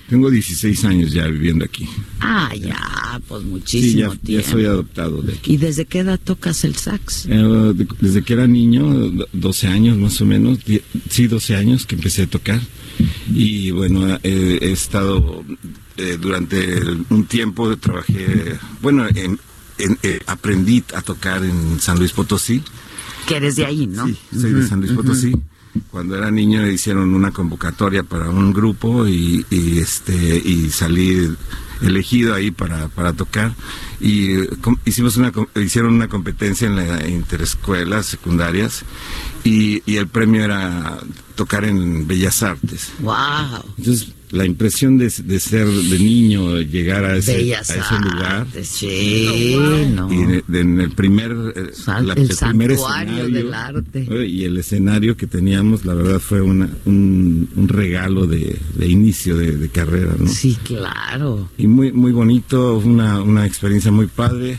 Tengo 0.09 0.30
16 0.30 0.85
años 0.86 1.12
ya 1.12 1.26
viviendo 1.26 1.64
aquí. 1.64 1.86
Ah, 2.20 2.51
ya, 2.59 3.20
pues 3.28 3.44
muchísimo 3.44 4.01
ya, 4.01 4.09
ya 4.14 4.16
tiempo. 4.20 4.51
soy 4.51 4.64
adoptado 4.64 5.20
de 5.22 5.35
aquí. 5.35 5.52
¿Y 5.52 5.56
desde 5.59 5.85
qué 5.85 5.98
edad 6.01 6.18
tocas 6.22 6.64
el 6.64 6.76
sax? 6.76 7.26
Eh, 7.26 7.35
de- 7.74 7.86
desde 8.01 8.22
que 8.22 8.32
era 8.32 8.47
niño, 8.47 8.85
do- 9.10 9.28
12 9.35 9.66
años 9.66 9.98
más 9.98 10.18
o 10.20 10.24
menos, 10.26 10.59
sí, 11.10 11.26
12 11.26 11.56
años 11.56 11.85
que 11.86 11.94
empecé 11.97 12.22
a 12.22 12.26
tocar. 12.26 12.60
Y 13.32 13.70
bueno, 13.70 14.18
eh, 14.22 14.59
he 14.62 14.72
estado 14.72 15.44
eh, 15.98 16.16
durante 16.20 16.80
un 17.10 17.24
tiempo, 17.26 17.76
trabajé, 17.76 18.56
bueno, 18.80 19.06
en- 19.09 19.39
en- 19.78 19.98
eh, 20.02 20.20
aprendí 20.26 20.82
a 20.94 21.02
tocar 21.02 21.44
en 21.44 21.80
San 21.80 21.98
Luis 21.98 22.12
Potosí. 22.12 22.62
Que 23.26 23.36
eres 23.36 23.56
de 23.56 23.66
ahí, 23.66 23.86
¿no? 23.86 24.06
Sí, 24.06 24.16
soy 24.40 24.52
de 24.55 24.66
San 24.66 24.80
Luis 24.80 24.93
Potosí. 24.93 25.32
Cuando 25.90 26.16
era 26.16 26.31
niño 26.31 26.66
hicieron 26.66 27.15
una 27.15 27.31
convocatoria 27.31 28.03
para 28.03 28.31
un 28.31 28.53
grupo 28.53 29.07
y, 29.07 29.47
este 29.51 30.15
y 30.15 30.70
salí 30.70 31.36
elegido 31.81 32.35
ahí 32.35 32.51
para, 32.51 32.89
para 32.89 33.12
tocar. 33.12 33.55
Y 34.01 34.40
eh, 34.40 34.49
hicimos 34.85 35.16
una 35.16 35.32
hicieron 35.57 35.95
una 35.95 36.09
competencia 36.09 36.66
en 36.66 36.77
la 36.77 37.07
interescuelas 37.09 38.07
secundarias 38.07 38.85
y, 39.45 39.82
y 39.86 39.97
el 39.97 40.09
premio 40.09 40.45
era 40.45 40.99
tocar 41.39 41.65
en 41.65 42.06
Bellas 42.09 42.43
Artes. 42.43 42.90
Wow. 42.98 43.15
Entonces 43.78 44.09
la 44.31 44.44
impresión 44.44 44.98
de, 44.98 45.05
de 45.24 45.40
ser 45.40 45.66
de 45.66 45.98
niño 45.98 46.59
llegar 46.60 47.02
a 47.05 47.16
ese, 47.16 47.36
Bellas 47.39 47.70
a 47.70 47.77
ese 47.77 47.94
lugar 48.02 48.32
Artes, 48.43 48.69
sí, 48.69 49.56
no. 49.94 50.12
y 50.12 50.24
de- 50.27 50.44
de- 50.47 50.60
en 50.60 50.81
el 50.81 50.90
primer 50.90 51.32
eh, 51.56 51.70
Sal- 51.73 52.09
la- 52.09 52.12
el 52.15 52.28
primer 52.28 52.73
escenario, 52.73 53.28
del 53.31 53.55
arte. 53.55 54.06
y 54.27 54.44
el 54.44 54.59
escenario 54.59 55.16
que 55.16 55.27
teníamos 55.27 55.85
la 55.86 55.94
verdad 55.94 56.19
fue 56.19 56.43
una, 56.43 56.69
un, 56.85 57.48
un 57.56 57.69
regalo 57.69 58.27
de, 58.27 58.59
de 58.74 58.86
inicio 58.89 59.36
de, 59.39 59.56
de 59.56 59.69
carrera 59.70 60.15
¿no? 60.19 60.27
Sí, 60.28 60.59
claro. 60.65 61.48
y 61.56 61.66
muy 61.66 61.93
muy 61.93 62.12
bonito 62.12 62.77
una, 62.78 63.23
una 63.23 63.47
experiencia 63.47 63.90
muy 63.93 64.09
padre 64.09 64.59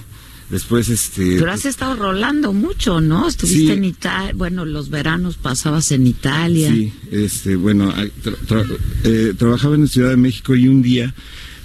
después 0.49 0.89
este 0.89 1.38
Pero 1.38 1.51
has 1.51 1.65
estado 1.65 1.95
rolando 1.95 2.53
mucho, 2.53 3.01
¿no? 3.01 3.27
Estuviste 3.27 3.59
Sí. 3.59 3.71
en 3.71 3.84
Italia, 3.84 4.34
bueno, 4.35 4.65
los 4.65 4.89
veranos 4.89 5.38
pasabas 5.38 5.91
en 5.91 6.07
Italia. 6.07 6.71
Sí, 6.73 6.93
este, 7.11 7.55
bueno, 7.55 7.89
a- 7.89 8.03
tra- 8.05 8.38
tra- 8.47 8.77
eh, 9.03 9.34
trabajaba 9.38 9.76
en 9.76 9.81
la 9.81 9.88
Ciudad 9.88 10.09
de 10.09 10.17
México 10.17 10.55
y 10.55 10.67
un 10.67 10.81
día 10.81 11.13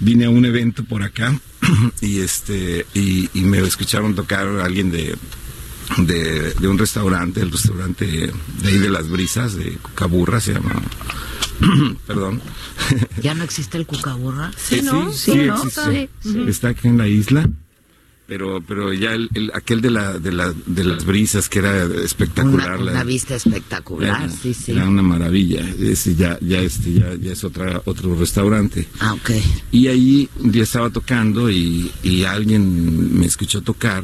vine 0.01 0.25
a 0.27 0.31
un 0.31 0.45
evento 0.45 0.85
por 0.85 1.03
acá 1.03 1.39
y 2.01 2.19
este 2.19 2.87
y, 2.95 3.29
y 3.33 3.41
me 3.43 3.59
escucharon 3.59 4.15
tocar 4.15 4.47
a 4.47 4.65
alguien 4.65 4.91
de, 4.91 5.15
de, 5.99 6.53
de 6.53 6.69
un 6.69 6.77
restaurante, 6.79 7.41
el 7.41 7.51
restaurante 7.53 8.07
de 8.07 8.69
ahí 8.69 8.79
de 8.79 8.91
las 8.91 9.09
brisas, 9.09 9.55
de 9.57 9.73
Cucaburra 9.83 10.41
se 10.41 10.55
llama. 10.55 10.83
Perdón. 12.07 12.43
¿Ya 13.23 13.33
no 13.35 13.45
existe 13.45 13.79
el 13.79 13.87
cucaburra? 13.87 14.51
Sí, 14.57 14.83
¿no? 14.83 15.13
Sí, 15.13 15.33
sí, 15.33 15.37
¿no? 15.47 15.55
existe. 15.57 16.11
Sí, 16.23 16.33
sí. 16.33 16.45
Está 16.49 16.69
aquí 16.71 16.89
en 16.89 16.99
la 16.99 17.07
isla. 17.07 17.49
Pero, 18.27 18.63
pero 18.67 18.91
ya 18.95 19.13
el, 19.13 19.29
el- 19.35 19.51
aquel 19.53 19.83
de 19.83 19.91
la, 19.91 20.19
de 20.19 20.33
la, 20.33 20.51
de 20.67 20.83
las 20.85 21.05
brisas 21.05 21.51
que 21.51 21.59
era 21.59 21.85
espectacular. 22.03 22.77
Una, 22.77 22.85
la- 22.87 22.93
una 22.93 23.05
vista 23.05 23.35
espectacular, 23.35 24.23
era, 24.23 24.31
sí, 24.33 24.55
sí. 24.55 24.73
era 24.73 24.89
una 24.89 25.03
maravilla. 25.03 25.61
Ese 25.79 26.15
ya, 26.15 26.39
ya, 26.41 26.61
este, 26.61 26.95
ya, 26.95 27.15
ya 27.17 27.33
es 27.33 27.45
otra, 27.45 27.83
otro 27.85 28.15
restaurante. 28.15 28.89
Ah, 29.01 29.13
ok. 29.13 29.31
Y 29.73 29.89
ahí 29.89 30.29
un 30.41 30.51
día 30.53 30.63
estaba 30.63 30.89
tocando 30.89 31.51
y, 31.51 31.93
y 32.03 32.25
alguien 32.25 33.19
me 33.19 33.27
escuchó 33.27 33.61
tocar 33.61 34.03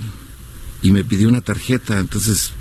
y 0.82 0.90
me 0.92 1.02
pidió 1.02 1.26
una 1.28 1.40
tarjeta. 1.40 1.98
Entonces 1.98 2.52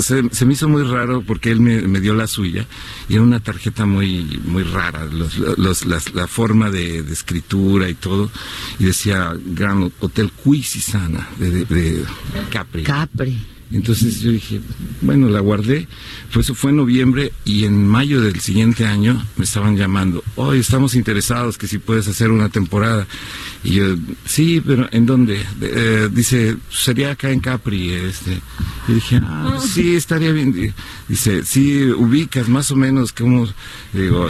se, 0.00 0.22
se 0.30 0.46
me 0.46 0.52
hizo 0.54 0.68
muy 0.68 0.82
raro 0.82 1.22
porque 1.22 1.50
él 1.50 1.60
me, 1.60 2.00
dio 2.00 2.14
la 2.14 2.26
suya 2.26 2.66
y 3.08 3.14
era 3.14 3.22
una 3.22 3.40
tarjeta 3.40 3.86
muy 3.86 4.40
muy 4.44 4.62
rara, 4.62 5.06
los, 5.06 5.86
la 5.86 6.26
forma 6.26 6.70
de, 6.70 7.02
de 7.02 7.12
escritura 7.12 7.88
y 7.88 7.94
todo. 7.94 8.30
Y 8.78 8.84
decía 8.84 9.32
Gran 9.44 9.92
Hotel 10.00 10.30
Cuisisana 10.32 11.28
de, 11.38 11.50
de, 11.50 11.64
de 11.64 12.04
Capri. 12.50 12.82
Capri. 12.82 13.38
Entonces 13.72 14.20
yo 14.20 14.30
dije, 14.30 14.60
bueno, 15.00 15.28
la 15.28 15.40
guardé. 15.40 15.88
Pues 16.32 16.46
eso 16.46 16.54
fue 16.54 16.70
en 16.70 16.76
noviembre 16.78 17.32
y 17.44 17.64
en 17.64 17.86
mayo 17.86 18.20
del 18.20 18.40
siguiente 18.40 18.86
año 18.86 19.24
me 19.36 19.44
estaban 19.44 19.76
llamando. 19.76 20.22
Hoy 20.36 20.58
estamos 20.58 20.94
interesados 20.94 21.58
que 21.58 21.66
si 21.66 21.78
puedes 21.78 22.08
hacer 22.08 22.30
una 22.30 22.48
temporada. 22.48 23.06
Y 23.64 23.74
yo, 23.74 23.96
sí, 24.24 24.62
pero 24.64 24.88
¿en 24.92 25.06
dónde? 25.06 25.40
Eh, 25.60 26.08
dice, 26.12 26.56
sería 26.70 27.12
acá 27.12 27.30
en 27.30 27.40
Capri. 27.40 27.90
Este. 27.92 28.40
Y 28.88 28.92
dije, 28.94 29.20
ah, 29.22 29.58
sí, 29.62 29.94
estaría 29.94 30.32
bien. 30.32 30.74
Dice, 31.08 31.44
sí, 31.44 31.84
ubicas 31.84 32.48
más 32.48 32.70
o 32.70 32.76
menos 32.76 33.12
como. 33.12 33.46
Digo, 33.92 34.28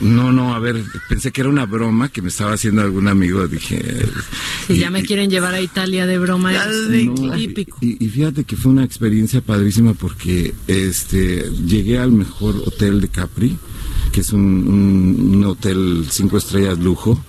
no, 0.00 0.32
no, 0.32 0.54
a 0.54 0.58
ver, 0.58 0.82
pensé 1.08 1.32
que 1.32 1.42
era 1.42 1.50
una 1.50 1.66
broma 1.66 2.08
que 2.08 2.22
me 2.22 2.28
estaba 2.28 2.52
haciendo 2.54 2.82
algún 2.82 3.08
amigo. 3.08 3.46
Dije. 3.46 4.06
Si 4.66 4.78
ya 4.78 4.90
me 4.90 5.02
quieren 5.02 5.30
llevar 5.30 5.54
a 5.54 5.60
Italia 5.60 6.06
de 6.06 6.18
broma, 6.18 6.54
es 6.54 7.06
No, 7.06 7.34
típico. 7.36 7.78
Y, 7.80 8.02
y 8.04 8.08
fíjate 8.08 8.44
que 8.44 8.56
fue 8.56 8.72
una 8.72 8.79
experiencia 8.84 9.40
padrísima 9.40 9.94
porque 9.94 10.54
este 10.66 11.50
llegué 11.66 11.98
al 11.98 12.12
mejor 12.12 12.56
hotel 12.66 13.00
de 13.00 13.08
Capri, 13.08 13.56
que 14.12 14.20
es 14.20 14.32
un- 14.32 15.34
un 15.36 15.44
hotel 15.44 16.06
cinco 16.10 16.36
estrellas 16.38 16.78
lujo. 16.78 17.22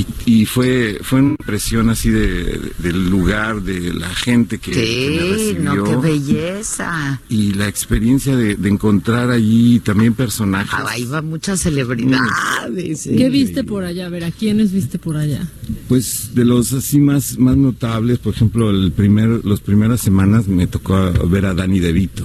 Y, 0.00 0.06
y 0.42 0.46
fue 0.46 0.98
fue 1.02 1.20
una 1.20 1.30
impresión 1.30 1.90
así 1.90 2.10
de, 2.10 2.60
del 2.78 3.10
lugar, 3.10 3.62
de 3.62 3.92
la 3.94 4.08
gente 4.14 4.58
que, 4.58 4.70
que 4.72 5.18
me 5.20 5.38
Sí, 5.38 5.56
no, 5.60 5.84
qué 5.84 5.96
belleza. 5.96 7.20
y 7.28 7.52
la 7.54 7.68
experiencia 7.68 8.36
de, 8.36 8.54
de 8.56 8.68
encontrar 8.68 9.30
allí 9.30 9.80
también 9.80 10.14
personajes. 10.14 10.72
Ah, 10.72 10.86
Ahí 10.90 11.04
va 11.04 11.22
muchas 11.22 11.60
celebridades. 11.60 13.02
¿Qué 13.04 13.28
viste 13.30 13.64
por 13.64 13.84
allá? 13.84 14.06
A 14.06 14.08
ver, 14.08 14.24
¿a 14.24 14.30
quiénes 14.30 14.72
viste 14.72 14.98
por 14.98 15.16
allá? 15.16 15.46
Pues 15.88 16.34
de 16.34 16.44
los 16.44 16.72
así 16.72 16.98
más, 17.00 17.38
más 17.38 17.56
notables, 17.56 18.18
por 18.18 18.34
ejemplo, 18.34 18.70
el 18.70 18.92
primer, 18.92 19.44
las 19.44 19.60
primeras 19.60 20.00
semanas 20.00 20.46
me 20.48 20.66
tocó 20.66 21.12
ver 21.28 21.46
a 21.46 21.54
Danny 21.54 21.80
DeVito, 21.80 22.24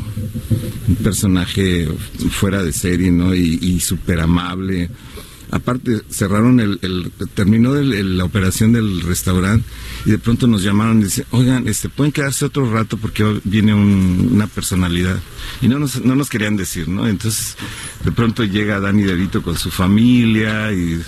un 0.87 0.95
personaje 0.97 1.87
fuera 2.31 2.63
de 2.63 2.71
serie, 2.73 3.11
¿no? 3.11 3.33
Y, 3.35 3.59
y 3.61 3.79
súper 3.79 4.19
amable. 4.19 4.89
Aparte, 5.51 6.01
cerraron 6.09 6.59
el, 6.59 6.79
el- 6.81 7.11
terminó 7.33 7.75
el- 7.75 7.93
el- 7.93 8.17
la 8.17 8.23
operación 8.25 8.73
del 8.73 9.01
restaurante 9.01 9.67
y 10.05 10.11
de 10.11 10.17
pronto 10.17 10.47
nos 10.47 10.63
llamaron 10.63 11.01
y 11.01 11.05
dicen, 11.05 11.25
oigan, 11.31 11.67
este, 11.67 11.87
pueden 11.89 12.11
quedarse 12.11 12.45
otro 12.45 12.71
rato 12.71 12.97
porque 12.97 13.23
hoy 13.23 13.41
viene 13.43 13.73
un- 13.73 14.29
una 14.33 14.47
personalidad. 14.47 15.19
Y 15.61 15.67
no 15.67 15.79
nos, 15.79 16.03
no 16.03 16.15
nos 16.15 16.29
querían 16.29 16.55
decir, 16.57 16.87
¿no? 16.87 17.07
Entonces, 17.07 17.55
de 18.03 18.11
pronto 18.11 18.43
llega 18.43 18.79
Dani 18.79 19.03
DeVito 19.03 19.41
con 19.43 19.57
su 19.57 19.69
familia 19.71 20.71
y 20.73 21.01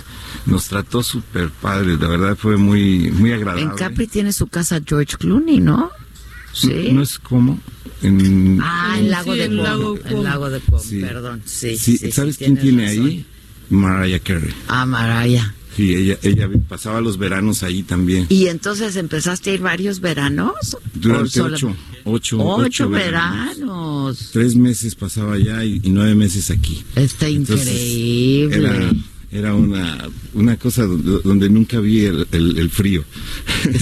nos 0.46 0.68
trató 0.68 1.02
súper 1.02 1.50
padre, 1.50 1.96
la 1.98 2.08
verdad 2.08 2.36
fue 2.36 2.56
muy, 2.56 3.10
muy 3.10 3.32
agradable. 3.32 3.62
En 3.64 3.70
Capri 3.70 4.06
tiene 4.06 4.32
su 4.32 4.46
casa 4.46 4.80
George 4.86 5.16
Clooney, 5.18 5.60
¿no? 5.60 5.90
Sí. 6.52 6.72
No, 6.88 6.94
no 6.94 7.02
es 7.02 7.18
como 7.18 7.60
en... 8.02 8.58
Ah, 8.62 8.96
en 8.98 9.10
Lago 9.10 9.32
Sí, 9.34 9.38
de. 9.38 9.48
Lago. 9.50 9.98
Lago 10.22 10.48
Sí. 10.82 11.00
perdón. 11.00 11.42
Sí, 11.44 11.76
Sí, 11.76 11.98
sí, 11.98 12.10
¿sabes 12.12 12.36
sí, 12.36 12.44
quién 12.44 12.56
tiene 12.58 12.86
razón. 12.88 13.06
ahí? 13.06 13.26
Mariah 13.70 14.18
Carey. 14.20 14.52
Ah, 14.68 14.86
Maraya. 14.86 15.54
Sí, 15.76 15.94
ella, 15.94 16.18
ella 16.22 16.48
pasaba 16.68 17.00
los 17.00 17.18
veranos 17.18 17.62
ahí 17.62 17.82
también. 17.84 18.26
¿Y 18.30 18.48
entonces 18.48 18.96
empezaste 18.96 19.50
a 19.50 19.54
ir 19.54 19.60
varios 19.60 20.00
veranos? 20.00 20.76
Durante 20.94 21.40
¿O 21.40 21.44
sola- 21.44 21.56
ocho, 21.56 21.76
ocho, 22.04 22.38
Ocho 22.40 22.64
ocho 22.64 22.88
veranos. 22.90 24.30
Tres 24.32 24.56
meses 24.56 24.94
pasaba 24.96 25.34
allá 25.34 25.64
y, 25.64 25.80
y 25.82 25.90
nueve 25.90 26.14
meses 26.16 26.50
aquí. 26.50 26.82
Está 26.96 27.28
Entonces, 27.28 27.68
increíble. 27.68 28.56
Era, 28.56 28.92
era 29.30 29.54
una, 29.54 30.08
una 30.34 30.56
cosa 30.56 30.84
donde, 30.86 31.50
nunca 31.50 31.80
vi 31.80 32.04
el, 32.06 32.26
el- 32.32 32.56
el 32.58 32.70
frío. 32.70 33.04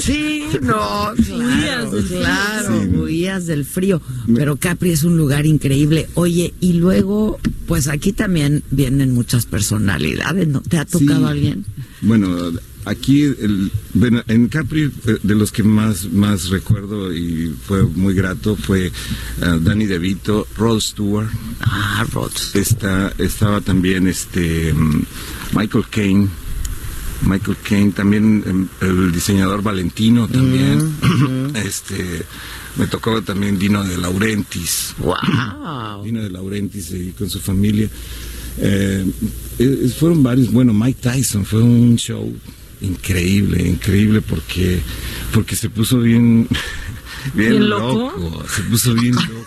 Sí, 0.02 0.43
no, 0.62 1.12
claro, 1.14 1.90
claro, 2.09 2.82
Sí. 2.82 2.89
huías 2.97 3.47
del 3.47 3.64
frío. 3.64 4.01
Pero 4.35 4.56
Capri 4.56 4.90
es 4.90 5.05
un 5.05 5.16
lugar 5.16 5.47
increíble. 5.47 6.09
Oye, 6.14 6.52
y 6.60 6.74
luego, 6.74 7.39
pues 7.66 7.86
aquí 7.89 8.12
también 8.12 8.62
vienen 8.70 9.12
muchas 9.14 9.47
personalidades, 9.47 10.48
¿no? 10.48 10.60
¿Te 10.62 10.78
ha 10.78 10.85
tocado 10.85 11.20
Sí. 11.27 11.31
alguien? 11.32 11.64
Bueno, 12.02 12.51
aquí 12.86 13.24
el, 13.24 13.70
bueno, 13.92 14.22
en 14.28 14.48
Capri 14.48 14.84
eh, 15.06 15.18
de 15.22 15.34
los 15.34 15.52
que 15.52 15.62
más 15.62 16.10
más 16.12 16.48
recuerdo 16.48 17.12
y 17.12 17.54
fue 17.66 17.82
muy 17.82 18.14
grato 18.14 18.56
fue 18.56 18.86
eh, 18.86 18.92
Danny 19.60 19.86
DeVito, 19.86 20.46
Rod 20.56 20.80
Stewart. 20.80 21.28
Ah, 21.60 22.06
Rod. 22.12 22.32
Está, 22.54 23.12
estaba 23.18 23.60
también 23.60 24.06
este 24.06 24.72
mm, 24.72 25.02
Michael 25.54 25.84
Caine. 25.90 26.28
Michael 27.22 27.56
Caine, 27.66 27.92
también 27.92 28.44
em, 28.46 28.68
el 28.80 29.10
diseñador 29.10 29.62
Valentino 29.62 30.28
también. 30.28 30.96
este 31.54 32.24
me 32.76 32.86
tocó 32.86 33.22
también 33.22 33.58
Dino 33.58 33.82
de 33.84 33.96
Laurentiis. 33.96 34.94
Wow. 34.98 36.04
Dino 36.04 36.22
de 36.22 36.30
Laurentiis 36.30 36.92
ahí 36.92 37.14
con 37.18 37.28
su 37.30 37.40
familia. 37.40 37.88
Eh, 38.58 39.04
fueron 39.98 40.22
varios, 40.22 40.52
bueno, 40.52 40.72
Mike 40.72 41.00
Tyson 41.00 41.44
fue 41.44 41.62
un 41.62 41.96
show 41.96 42.32
increíble, 42.81 43.62
increíble 43.69 44.20
porque 44.23 44.81
porque 45.32 45.57
se 45.57 45.69
puso 45.70 45.98
bien 46.01 46.48
bien, 47.35 47.51
¿Bien 47.51 47.69
loco? 47.70 48.12
loco, 48.19 48.44
se 48.48 48.62
puso 48.62 48.94
bien 48.94 49.15
loco. 49.28 49.47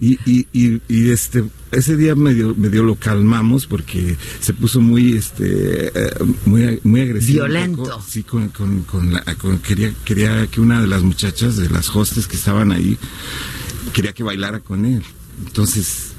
Y, 0.00 0.18
y, 0.24 0.46
y, 0.54 0.80
y, 0.88 1.10
este 1.10 1.44
ese 1.70 1.94
día 1.98 2.14
medio, 2.14 2.54
medio 2.56 2.82
lo 2.82 2.94
calmamos 2.94 3.66
porque 3.66 4.16
se 4.40 4.54
puso 4.54 4.80
muy 4.80 5.14
este 5.14 5.88
eh, 5.88 6.10
muy 6.46 6.80
muy 6.84 7.02
agresivo 7.02 7.44
Violento. 7.44 7.82
poco. 7.82 8.02
sí 8.08 8.22
con, 8.22 8.48
con, 8.48 8.84
con 8.84 9.12
la 9.12 9.22
con- 9.34 9.58
quería 9.58 9.92
quería 10.06 10.46
que 10.46 10.62
una 10.62 10.80
de 10.80 10.86
las 10.86 11.02
muchachas 11.02 11.58
de 11.58 11.68
las 11.68 11.94
hostes 11.94 12.26
que 12.26 12.36
estaban 12.36 12.72
ahí 12.72 12.96
quería 13.92 14.14
que 14.14 14.22
bailara 14.22 14.60
con 14.60 14.86
él 14.86 15.02
entonces 15.46 16.12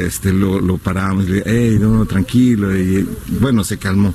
este 0.00 0.32
lo, 0.32 0.60
lo 0.60 0.78
paramos 0.78 1.28
le 1.28 1.42
hey 1.44 1.78
no 1.80 2.04
tranquilo 2.06 2.76
y 2.76 3.06
bueno 3.40 3.64
se 3.64 3.78
calmó. 3.78 4.14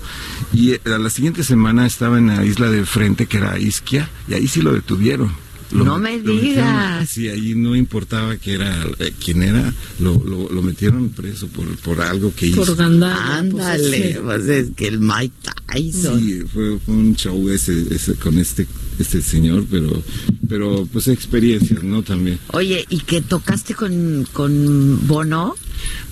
Y 0.54 0.72
eh, 0.74 0.82
a 0.86 0.98
la 0.98 1.10
siguiente 1.10 1.44
semana 1.44 1.86
estaba 1.86 2.18
en 2.18 2.28
la 2.28 2.46
isla 2.46 2.70
de 2.70 2.86
frente 2.86 3.26
que 3.28 3.38
era 3.38 3.60
Isquia 3.60 4.10
y 4.28 4.34
ahí 4.34 4.48
sí 4.48 4.62
lo 4.62 4.74
detuvieron 4.74 5.45
Lo- 5.76 5.86
No 5.86 6.00
me 6.00 6.18
lo 6.18 6.34
metieron- 6.34 6.42
digas. 6.42 7.10
sí 7.10 7.28
ahí 7.28 7.54
no 7.56 7.76
importaba 7.76 8.38
que 8.38 8.54
era 8.54 8.86
eh, 9.00 9.14
quién 9.24 9.44
era 9.44 9.74
lo, 10.00 10.14
lo, 10.24 10.50
lo 10.50 10.62
metieron 10.62 11.10
preso 11.10 11.48
por, 11.48 11.68
por 11.78 12.02
algo 12.02 12.34
que 12.36 12.48
hizo 12.48 12.66
Por 12.66 12.76
gandalla. 12.76 13.38
Ándale, 13.38 13.90
pues, 13.90 14.14
sí. 14.14 14.20
pues 14.24 14.48
es 14.48 14.68
que 14.76 14.88
el 14.88 15.00
Mike 15.00 15.34
Tyson. 15.68 16.20
Sí, 16.20 16.42
fue, 16.54 16.80
fue 16.80 16.94
un 16.96 17.16
show 17.16 17.50
ese, 17.50 17.86
ese 17.94 18.16
con 18.16 18.38
este 18.40 18.68
este 18.98 19.22
señor, 19.22 19.66
pero 19.70 20.02
pero 20.48 20.88
pues 20.92 21.08
experiencias, 21.10 21.84
¿no? 21.84 22.02
También. 22.04 22.40
Oye, 22.54 22.86
¿y 22.90 23.00
que 23.00 23.22
tocaste 23.22 23.74
con, 23.76 24.26
con 24.32 25.06
Bono? 25.08 25.56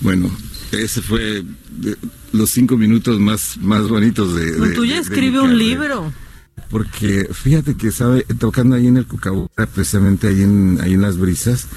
Bueno, 0.02 0.30
ese 0.72 1.00
fue 1.00 1.42
de- 1.78 1.96
los 2.32 2.50
cinco 2.50 2.76
minutos 2.76 3.18
más 3.20 3.56
más 3.62 3.88
bonitos 3.88 4.34
de. 4.34 4.50
De- 4.52 4.74
tú 4.74 4.84
ya 4.84 4.98
escribe 4.98 5.40
un 5.40 5.56
libro. 5.56 6.12
Porque 6.74 7.28
fíjate 7.32 7.76
que 7.76 7.86
estaba 7.86 8.18
tocando 8.40 8.74
ahí 8.74 8.88
en 8.88 8.96
el 8.96 9.06
Cucahuara, 9.06 9.66
precisamente 9.72 10.26
ahí 10.26 10.42
en 10.42 10.80
ahí 10.82 10.94
en 10.94 11.02
las 11.02 11.18
brisas, 11.18 11.68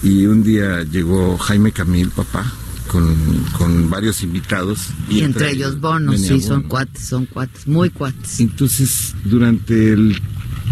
y 0.00 0.26
un 0.26 0.44
día 0.44 0.84
llegó 0.84 1.36
Jaime 1.38 1.72
Camil, 1.72 2.10
papá, 2.10 2.52
con, 2.86 3.16
con 3.58 3.90
varios 3.90 4.22
invitados. 4.22 4.90
Y 5.10 5.22
entre 5.22 5.50
ellos 5.50 5.80
Bono, 5.80 6.12
venía 6.12 6.28
sí, 6.28 6.40
son 6.40 6.62
cuates, 6.62 7.04
son 7.04 7.26
cuates, 7.26 7.66
muy 7.66 7.90
cuates. 7.90 8.38
Entonces, 8.38 9.16
durante 9.24 9.92
el 9.92 10.22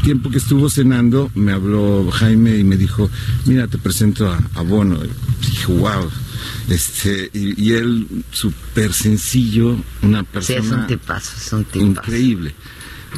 tiempo 0.05 0.31
que 0.31 0.39
estuvo 0.39 0.71
cenando, 0.71 1.33
me 1.35 1.51
habló 1.51 2.09
Jaime 2.13 2.57
y 2.59 2.63
me 2.63 2.77
dijo, 2.77 3.11
mira, 3.47 3.67
te 3.67 3.79
presento 3.79 4.31
a, 4.31 4.39
a 4.55 4.63
Bono. 4.63 5.01
Y 5.05 5.45
dije, 5.51 5.73
wow. 5.73 6.09
Este, 6.69 7.31
y, 7.35 7.61
y 7.61 7.73
él, 7.73 8.07
súper 8.31 8.93
sencillo, 8.93 9.77
una 10.03 10.21
Sí, 10.21 10.27
persona 10.33 10.59
es 10.61 10.71
un 10.71 10.87
tipazo, 10.87 11.33
es 11.37 11.53
un 11.53 11.65
tipazo. 11.65 11.87
increíble. 11.89 12.55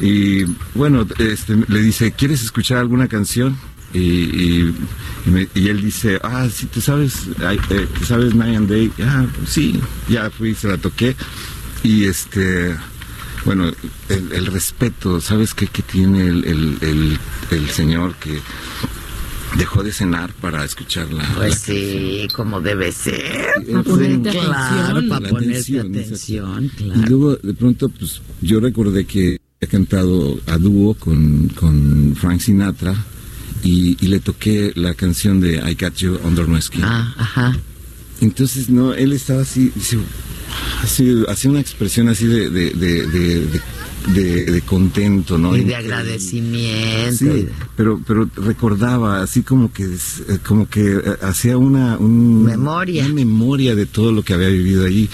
Y 0.01 0.43
bueno, 0.73 1.05
este, 1.19 1.55
le 1.67 1.79
dice, 1.81 2.11
¿quieres 2.11 2.43
escuchar 2.43 2.77
alguna 2.79 3.07
canción? 3.07 3.57
Y, 3.93 3.99
y, 3.99 4.75
me- 5.25 5.47
y 5.55 5.69
él 5.69 5.81
dice, 5.81 6.19
ah, 6.21 6.47
sí, 6.53 6.65
¿te 6.65 6.81
sabes, 6.81 7.27
eh, 7.69 7.87
¿te 7.97 8.05
sabes 8.05 8.35
Night 8.35 8.61
Day? 8.69 8.91
Ah, 9.01 9.25
pues 9.37 9.49
sí, 9.51 9.79
ya 10.09 10.29
fui, 10.29 10.53
se 10.53 10.67
la 10.67 10.77
toqué. 10.77 11.15
Y 11.81 12.03
este, 12.05 12.75
bueno, 13.45 13.71
el, 14.09 14.45
respeto, 14.47 15.21
¿sabes 15.21 15.53
qué, 15.53 15.67
tiene 15.67 16.27
el, 16.27 16.77
el, 16.81 17.19
el 17.51 17.69
señor 17.69 18.15
que 18.15 18.41
dejó 19.57 19.83
de 19.83 19.91
cenar 19.91 20.33
para 20.33 20.63
escucharla? 20.65 21.23
Pues 21.35 21.59
sí, 21.59 22.27
como 22.35 22.61
debe 22.61 22.91
ser. 22.91 23.53
Para 23.71 23.83
ponerte 23.83 24.29
claro, 24.29 24.51
atención. 24.53 25.09
para 25.09 25.21
La 25.21 25.29
ponerte 25.29 25.53
atención, 25.53 25.87
atención, 25.89 26.65
Y 26.65 26.69
claro. 26.69 27.01
luego 27.09 27.35
de 27.37 27.53
pronto, 27.53 27.89
pues 27.89 28.21
yo 28.41 28.59
recordé 28.59 29.05
que 29.05 29.39
he 29.61 29.67
cantado 29.67 30.39
a 30.47 30.57
dúo 30.57 30.93
con, 30.95 31.47
con 31.49 32.15
Frank 32.19 32.41
Sinatra 32.41 32.93
y, 33.63 33.97
y 34.03 34.07
le 34.07 34.19
toqué 34.19 34.71
la 34.75 34.93
canción 34.93 35.39
de 35.39 35.55
I 35.55 35.75
Got 35.79 35.95
You 35.95 36.19
Under 36.23 36.47
My 36.47 36.61
Skin. 36.61 36.83
Ah, 36.83 37.13
ajá. 37.17 37.57
Entonces, 38.21 38.69
no, 38.69 38.93
él 38.93 39.11
estaba 39.13 39.41
así, 39.41 39.71
dice, 39.75 39.97
así, 40.83 41.23
hacía 41.27 41.51
una 41.51 41.59
expresión 41.59 42.07
así 42.09 42.25
de, 42.27 42.49
de, 42.49 42.69
de, 42.71 43.07
de- 43.07 43.61
de- 44.07 44.61
contento, 44.61 45.37
¿no? 45.37 45.55
Y 45.55 45.63
de 45.63 45.75
agradecimiento. 45.75 47.15
Sí, 47.17 47.47
pero 47.75 47.99
pero 48.05 48.29
recordaba 48.35 49.21
así 49.21 49.41
como 49.43 49.71
que 49.71 49.83
eh, 49.85 50.37
como 50.45 50.67
que 50.69 50.93
eh, 50.95 51.01
hacía 51.21 51.57
una 51.57 51.97
un- 51.97 52.43
Memoria. 52.45 53.05
una 53.05 53.13
memoria 53.13 53.75
de 53.75 53.85
todo 53.85 54.11
lo 54.11 54.23
que 54.23 54.33
había 54.33 54.49
vivido 54.49 54.85
allí. 54.85 55.09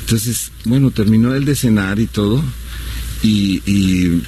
Entonces, 0.00 0.50
bueno, 0.64 0.90
terminó 0.90 1.34
el 1.34 1.44
de 1.44 1.54
cenar 1.54 1.98
y 1.98 2.06
todo 2.06 2.42
y, 3.22 3.62
y 3.66 4.22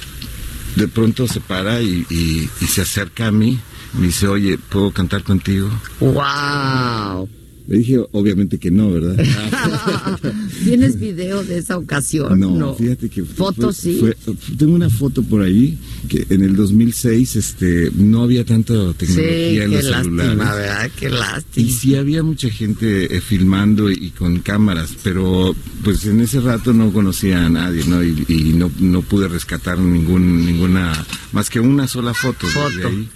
de 0.75 0.87
pronto 0.87 1.27
se 1.27 1.39
para 1.41 1.81
y, 1.81 2.05
y- 2.09 2.49
y 2.61 2.65
se 2.65 2.81
acerca 2.81 3.27
a 3.27 3.31
mí. 3.31 3.59
Me 3.93 4.07
dice, 4.07 4.27
oye, 4.27 4.57
¿puedo 4.57 4.91
cantar 4.91 5.23
contigo? 5.23 5.69
¡Wow! 5.99 7.27
Le 7.67 7.77
dije, 7.77 7.99
obviamente 8.11 8.57
que 8.57 8.69
no, 8.71 8.91
¿verdad? 8.91 9.15
¿Tienes 10.63 10.99
video 10.99 11.43
de 11.43 11.59
esa 11.59 11.77
ocasión? 11.77 12.39
No, 12.39 12.73
fíjate 12.75 13.07
que 13.09 13.23
Fotos 13.23 13.77
sí. 13.77 13.97
fue- 13.99 14.17
tengo 14.57 14.73
una 14.73 14.89
foto 14.89 15.23
por 15.23 15.41
ahí 15.41 15.77
que 16.09 16.25
en 16.29 16.43
el 16.43 16.55
2006 16.55 17.35
este 17.35 17.91
no 17.95 18.23
había 18.23 18.43
tanta 18.45 18.73
Sí, 18.73 18.93
tecnología 18.97 19.63
en 19.63 19.71
los 19.71 19.83
lástima, 19.85 20.23
celulares. 20.23 20.55
¿verdad? 20.57 20.91
Qué 20.99 21.09
lástima. 21.09 21.67
Y 21.67 21.71
sí 21.71 21.95
había 21.95 22.23
mucha 22.23 22.49
gente 22.49 23.15
eh, 23.15 23.21
filmando 23.21 23.89
y, 23.89 24.09
con 24.11 24.39
cámaras, 24.39 24.91
pero 25.03 25.55
pues 25.83 26.05
en 26.05 26.19
ese 26.21 26.41
rato 26.41 26.73
no 26.73 26.91
conocía 26.91 27.45
a 27.45 27.49
nadie, 27.49 27.83
¿no? 27.85 28.03
Y, 28.03 28.25
y 28.27 28.53
no, 28.53 28.71
no 28.79 29.01
pude 29.01 29.27
rescatar 29.27 29.79
ningún, 29.79 30.45
ninguna, 30.45 31.05
más 31.31 31.49
que 31.49 31.59
una 31.59 31.87
sola 31.87 32.13
foto, 32.13 32.47
de 32.77 32.85
ahí. 32.87 33.09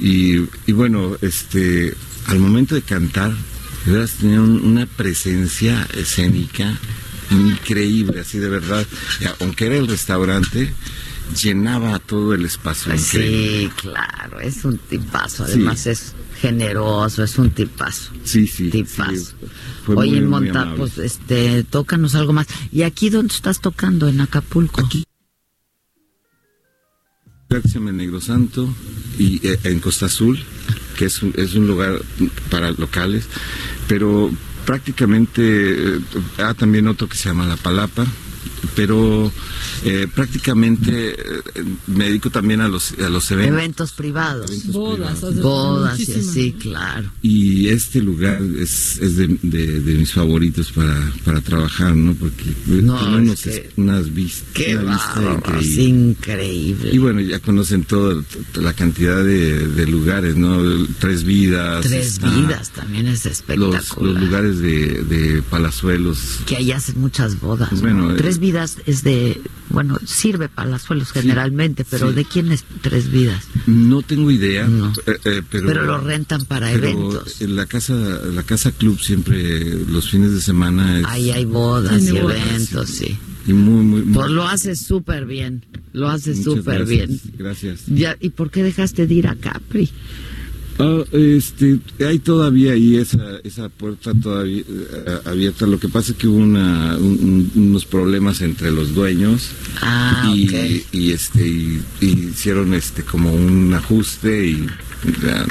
Y, 0.00 0.70
y 0.70 0.72
bueno, 0.72 1.16
este, 1.22 1.92
al 2.26 2.38
momento 2.38 2.74
de 2.74 2.82
cantar, 2.82 3.32
de 3.86 3.92
veras 3.92 4.12
tenía 4.12 4.40
un- 4.40 4.64
una 4.64 4.86
presencia 4.86 5.86
escénica 5.94 6.78
increíble, 7.30 8.20
así 8.20 8.38
de 8.38 8.48
verdad. 8.48 8.86
Aunque 9.40 9.66
era 9.66 9.76
el 9.76 9.86
restaurante, 9.86 10.72
llenaba 11.42 11.98
todo 11.98 12.34
el 12.34 12.44
espacio. 12.44 12.94
increíble. 12.94 13.70
Sí, 13.70 13.70
claro, 13.82 14.40
es 14.40 14.64
un 14.64 14.78
tipazo. 14.78 15.44
Sí. 15.46 15.52
Además 15.52 15.86
es 15.86 16.14
generoso, 16.40 17.22
es 17.22 17.36
un 17.38 17.50
tipazo. 17.50 18.12
Sí, 18.24 18.46
sí. 18.46 18.70
Tipazo. 18.70 19.14
sí, 19.14 19.34
fue 19.84 19.96
Oye, 19.96 20.10
muy, 20.12 20.20
muy 20.20 20.28
Monta, 20.50 20.74
pues 20.76 20.98
este, 20.98 21.64
tócanos 21.64 22.14
algo 22.14 22.32
más. 22.32 22.46
¿Y 22.72 22.82
aquí 22.82 23.10
dónde 23.10 23.34
estás 23.34 23.60
tocando? 23.60 24.08
¿En 24.08 24.20
Acapulco? 24.20 24.80
Aquí. 24.84 25.04
Negro 27.92 28.20
Santo 28.20 28.68
y 29.18 29.46
eh, 29.46 29.58
en 29.64 29.80
Costa 29.80 30.06
Azul, 30.06 30.38
que 30.98 31.04
es 31.04 31.22
un, 31.22 31.32
es 31.36 31.54
un 31.54 31.68
lugar 31.68 32.00
para 32.50 32.72
locales, 32.72 33.28
pero 33.86 34.32
prácticamente 34.66 35.42
eh, 35.42 36.00
hay 36.38 36.54
también 36.54 36.88
otro 36.88 37.08
que 37.08 37.16
se 37.16 37.28
llama 37.28 37.46
La 37.46 37.56
Palapa, 37.56 38.04
pero 38.74 39.30
eh, 39.84 40.06
prácticamente 40.14 41.10
eh, 41.18 41.64
me 41.86 42.06
dedico 42.06 42.30
también 42.30 42.60
a 42.60 42.68
los 42.68 42.92
a 42.98 43.08
los 43.08 43.30
eventos. 43.30 43.52
Eventos 43.54 43.92
privados. 43.92 44.66
Bodas, 44.66 45.22
haces 45.22 45.40
Bodas, 45.42 46.00
y 46.00 46.12
así, 46.12 46.52
claro. 46.52 47.10
Y 47.22 47.68
este 47.68 48.00
lugar 48.02 48.40
es, 48.58 48.98
es 48.98 49.16
de, 49.16 49.28
de- 49.42 49.80
de 49.80 49.94
mis 49.94 50.12
favoritos 50.12 50.72
para, 50.72 51.12
para 51.24 51.40
trabajar, 51.40 51.94
¿no? 51.94 52.14
Porque 52.14 52.44
No, 52.66 52.98
tiene 52.98 53.16
es 53.16 53.22
unos- 53.22 53.40
que- 53.42 53.70
unas 53.76 54.14
vis- 54.14 54.44
Qué 54.54 54.76
una 54.76 54.92
vista 54.94 55.58
es 55.60 55.66
increíble. 55.78 56.08
increíble. 56.10 56.90
Y 56.92 56.98
bueno, 56.98 57.20
ya 57.20 57.38
conocen 57.40 57.84
toda 57.84 58.22
la 58.54 58.72
cantidad 58.72 59.22
de, 59.24 59.66
de 59.68 59.86
lugares, 59.86 60.36
¿no? 60.36 60.58
Tres 60.98 61.24
Vidas. 61.24 61.84
Tres 61.84 62.06
está 62.14 62.30
vidas 62.34 62.70
también 62.70 63.06
es 63.06 63.24
Los, 63.24 63.32
espectacular. 63.32 63.82
los 64.00 64.20
lugares 64.22 64.58
de, 64.58 65.02
de 65.04 65.42
Palazuelos. 65.42 66.38
que 66.46 66.56
ahí 66.56 66.72
hacen 66.72 67.00
muchas 67.00 67.38
bodas. 67.40 67.68
Pues 67.68 67.82
¿no? 67.82 67.88
bueno, 67.88 68.12
eh, 68.12 68.16
Tres 68.16 68.38
vidas 68.38 68.47
es 68.86 69.02
de, 69.02 69.40
bueno, 69.70 69.98
sirve 70.06 70.48
para 70.48 70.68
las 70.70 70.82
suelos 70.82 71.12
generalmente, 71.12 71.84
pero 71.88 72.08
sí. 72.08 72.14
¿de 72.14 72.24
quién 72.24 72.50
es 72.52 72.64
Tres 72.80 73.10
vidas? 73.10 73.44
No 73.66 74.02
tengo 74.02 74.30
idea, 74.30 74.66
eh, 75.06 75.18
eh, 75.24 75.42
pero, 75.50 75.66
Pero 75.66 75.82
lo 75.84 75.98
rentan 75.98 76.44
para 76.46 76.70
pero 76.72 76.88
eventos. 76.88 77.40
En 77.40 77.56
la 77.56 77.66
casa, 77.66 77.94
la 77.94 78.42
casa 78.42 78.72
club 78.72 78.98
siempre 79.00 79.62
los 79.86 80.10
fines 80.10 80.32
de 80.32 80.40
semana 80.40 81.00
es, 81.00 81.06
Ahí 81.06 81.30
hay 81.30 81.44
bodas 81.44 82.02
y 82.02 82.12
bodas, 82.12 82.38
eventos, 82.48 82.88
sí. 82.90 83.16
y 83.46 83.52
muy 83.52 83.84
muy, 83.84 84.02
muy- 84.02 84.14
Pues 84.14 84.30
lo 84.30 84.46
haces 84.46 84.80
súper 84.80 85.26
bien, 85.26 85.64
lo 85.92 86.08
haces 86.08 86.42
súper 86.42 86.84
bien. 86.86 87.20
Gracias. 87.36 87.80
Ya, 87.86 88.16
¿Y 88.20 88.30
por 88.30 88.50
qué 88.50 88.62
dejaste 88.62 89.06
de 89.06 89.14
ir 89.14 89.26
a 89.28 89.34
Capri? 89.36 89.90
Ah, 90.78 91.02
este, 91.12 91.80
hay 92.06 92.18
todavía 92.20 92.72
ahí 92.72 92.96
esa, 92.96 93.38
esa 93.42 93.68
puerta 93.68 94.12
todavía 94.14 94.62
eh, 94.68 95.18
abierta. 95.24 95.66
Lo 95.66 95.80
que 95.80 95.88
pasa 95.88 96.12
es 96.12 96.18
que 96.18 96.28
hubo 96.28 96.38
una, 96.38 96.96
un- 96.96 97.50
un- 97.54 97.62
unos 97.68 97.84
problemas 97.84 98.40
entre 98.42 98.70
los 98.70 98.94
dueños 98.94 99.50
Ah, 99.82 100.32
y, 100.34 100.48
ok. 100.48 100.84
y, 100.92 101.10
este 101.12 101.46
y, 101.48 101.82
y 102.00 102.06
hicieron 102.30 102.74
este 102.74 103.02
como 103.02 103.32
un 103.32 103.74
ajuste 103.74 104.46
y 104.46 104.66
ya, 105.22 105.46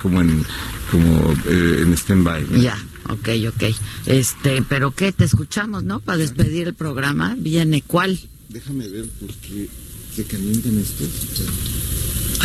como 0.00 0.20
en 0.20 0.44
como 0.90 1.32
eh, 1.48 1.80
en 1.82 1.92
stand-by. 1.94 2.46
¿no? 2.50 2.58
Ya, 2.62 2.78
ok, 3.08 3.28
ok. 3.48 3.74
Este, 4.06 4.62
pero 4.68 4.92
¿qué? 4.94 5.10
Te 5.12 5.24
escuchamos, 5.24 5.82
¿no? 5.82 5.98
Para 6.00 6.18
despedir 6.18 6.68
el 6.68 6.74
programa. 6.74 7.34
Viene 7.38 7.82
cuál? 7.84 8.18
Déjame 8.48 8.86
ver 8.88 9.06
porque 9.20 9.68
se 10.16 10.24
calientan 10.24 10.78
estos. 10.78 11.08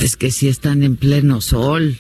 Es 0.03 0.18
que 0.18 0.30
sí 0.31 0.49
están 0.49 0.84
en 0.84 0.98
pleno 0.98 1.39
sol. 1.39 1.98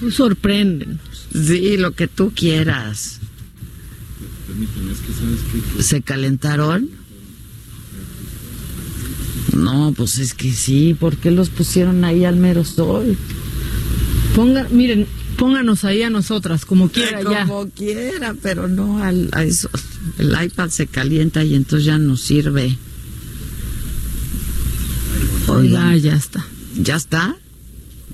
Tú 0.00 0.10
sorprenden. 0.10 0.98
Sí, 1.32 1.76
lo 1.76 1.92
que 1.92 2.08
tú 2.08 2.32
quieras. 2.34 3.20
Permíteme, 4.46 4.92
es 4.92 4.98
que 4.98 5.12
sabes 5.12 5.76
que 5.76 5.82
¿Se 5.82 6.00
calentaron? 6.00 6.88
No, 9.54 9.92
pues 9.94 10.18
es 10.18 10.32
que 10.32 10.52
sí. 10.52 10.96
¿Por 10.98 11.18
qué 11.18 11.30
los 11.30 11.50
pusieron 11.50 12.02
ahí 12.04 12.24
al 12.24 12.36
mero 12.36 12.64
sol? 12.64 13.18
Ponga, 14.34 14.68
miren, 14.70 15.06
pónganos 15.36 15.84
ahí 15.84 16.02
a 16.02 16.08
nosotras, 16.08 16.64
como 16.64 16.88
quiera 16.88 17.20
ya. 17.22 17.46
Como 17.46 17.68
quiera, 17.68 18.34
pero 18.40 18.68
no 18.68 19.02
al, 19.02 19.28
a 19.32 19.44
eso. 19.44 19.68
El 20.16 20.34
iPad 20.42 20.70
se 20.70 20.86
calienta 20.86 21.44
y 21.44 21.54
entonces 21.54 21.84
ya 21.84 21.98
no 21.98 22.16
sirve. 22.16 22.78
Oiga, 25.50 25.96
ya 25.96 26.14
está. 26.14 26.44
¿Ya 26.80 26.96
está? 26.96 27.36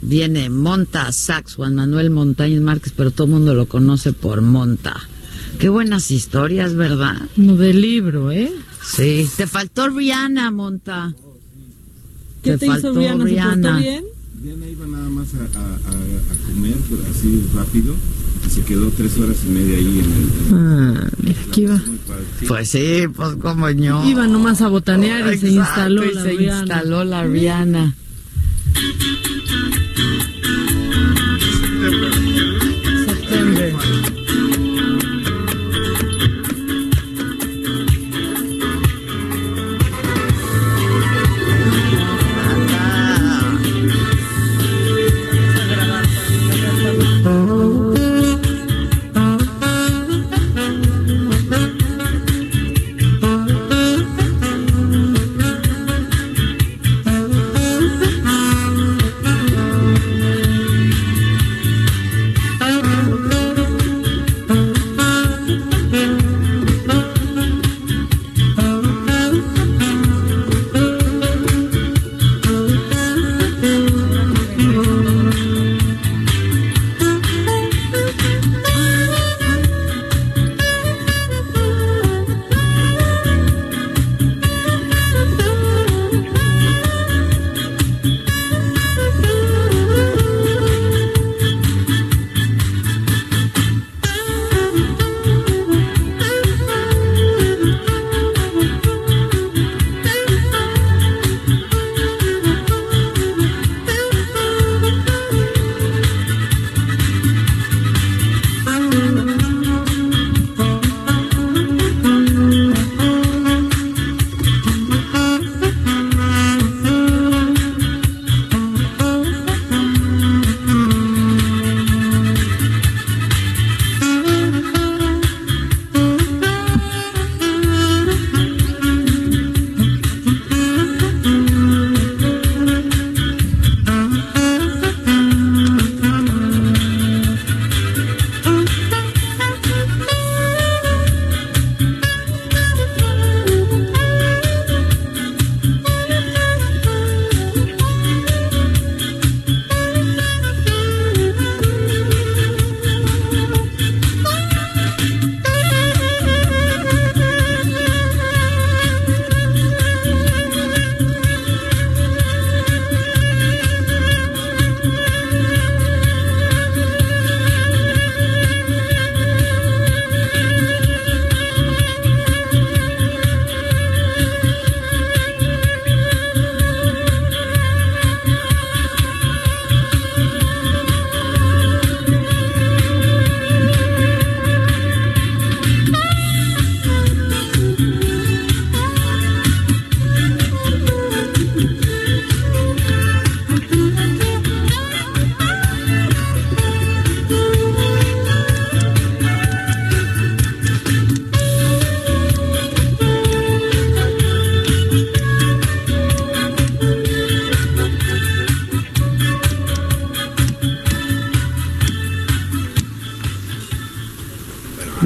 Viene 0.00 0.50
Monta 0.50 1.10
Sax, 1.12 1.54
Juan 1.54 1.74
Manuel 1.74 2.10
Montañez 2.10 2.60
Márquez, 2.60 2.92
pero 2.96 3.10
todo 3.10 3.26
el 3.26 3.32
mundo 3.32 3.54
lo 3.54 3.66
conoce 3.66 4.12
por 4.12 4.40
Monta. 4.40 4.96
Qué 5.58 5.68
buenas 5.68 6.10
historias, 6.10 6.74
¿verdad? 6.74 7.16
No 7.36 7.56
del 7.56 7.80
libro, 7.80 8.30
¿eh? 8.30 8.52
Sí. 8.82 9.28
Te 9.36 9.46
faltó 9.46 9.88
Rihanna, 9.88 10.50
Monta. 10.50 11.14
¿Qué 12.42 12.58
te, 12.58 12.66
hizo 12.66 12.92
Rihanna? 12.94 13.26
¿Se 13.26 13.42
portó 13.42 13.78
bien? 13.78 14.04
Diana 14.47 14.64
iba 14.68 14.86
nada 14.86 15.09
más 15.09 15.27
a, 15.35 15.59
a- 15.59 15.64
a- 15.64 16.32
a 16.32 16.47
comer 16.47 16.77
así 17.10 17.43
rápido 17.52 17.97
y 18.47 18.48
se 18.51 18.60
quedó 18.62 18.90
tres 18.90 19.18
horas 19.18 19.39
y 19.44 19.51
media 19.51 19.77
ahí 19.77 19.98
en 19.98 20.05
el... 20.05 20.55
Ah, 20.55 21.10
mira, 21.20 21.40
aquí 21.48 21.62
iba. 21.62 21.82
Pues 22.47 22.70
sí, 22.70 23.06
pues 23.12 23.35
como 23.43 23.68
yo. 23.70 24.05
Iba 24.06 24.28
nomás 24.28 24.60
a 24.62 24.68
botanear 24.68 25.35
y 25.35 25.39
se 25.39 25.48
instaló 25.51 26.05
y 26.05 26.14
la 26.14 26.23
se 26.23 26.28
Rihanna. 26.31 26.60
instaló 26.60 27.02
la 27.02 27.24
Rihanna. 27.24 27.94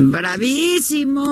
Bravísimo, 0.02 1.28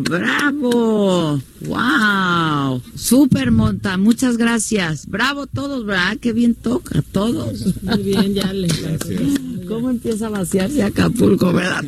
bravo, 0.00 1.38
wow, 1.66 2.80
super 2.94 3.50
monta, 3.50 3.98
muchas 3.98 4.38
gracias, 4.38 5.06
bravo 5.06 5.46
todos, 5.46 5.84
¿verdad? 5.84 6.16
Qué 6.18 6.32
bien 6.32 6.54
toca, 6.54 7.02
todos. 7.12 7.82
Muy 7.82 8.02
bien, 8.02 8.32
ya 8.32 8.52
le 8.52 8.68
¿Cómo 9.68 9.90
empieza 9.90 10.28
a 10.28 10.30
vaciarse 10.30 10.82
Acapulco, 10.82 11.52
verdad? 11.52 11.84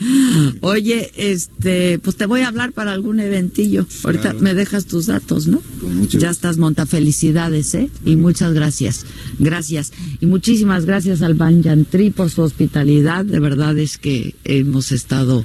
Oye, 0.60 1.10
este, 1.16 1.98
pues 1.98 2.16
te 2.16 2.26
voy 2.26 2.40
a 2.40 2.48
hablar 2.48 2.72
para 2.72 2.92
algún 2.92 3.20
eventillo. 3.20 3.86
Ahorita 4.04 4.32
me 4.34 4.54
dejas 4.54 4.86
tus 4.86 5.06
datos, 5.06 5.46
¿no? 5.46 5.62
ya 6.08 6.30
estás 6.30 6.58
monta. 6.58 6.86
Felicidades, 6.86 7.74
¿eh? 7.74 7.90
Y 8.04 8.16
muchas 8.16 8.52
gracias. 8.52 9.04
Gracias. 9.38 9.92
Y 10.20 10.26
muchísimas 10.26 10.86
gracias 10.86 11.22
al 11.22 11.34
Banjantri 11.34 12.10
por 12.10 12.30
su 12.30 12.42
hospitalidad. 12.42 13.24
De 13.24 13.40
verdad 13.40 13.78
es 13.78 13.98
que 13.98 14.34
hemos 14.44 14.92
estado 14.92 15.44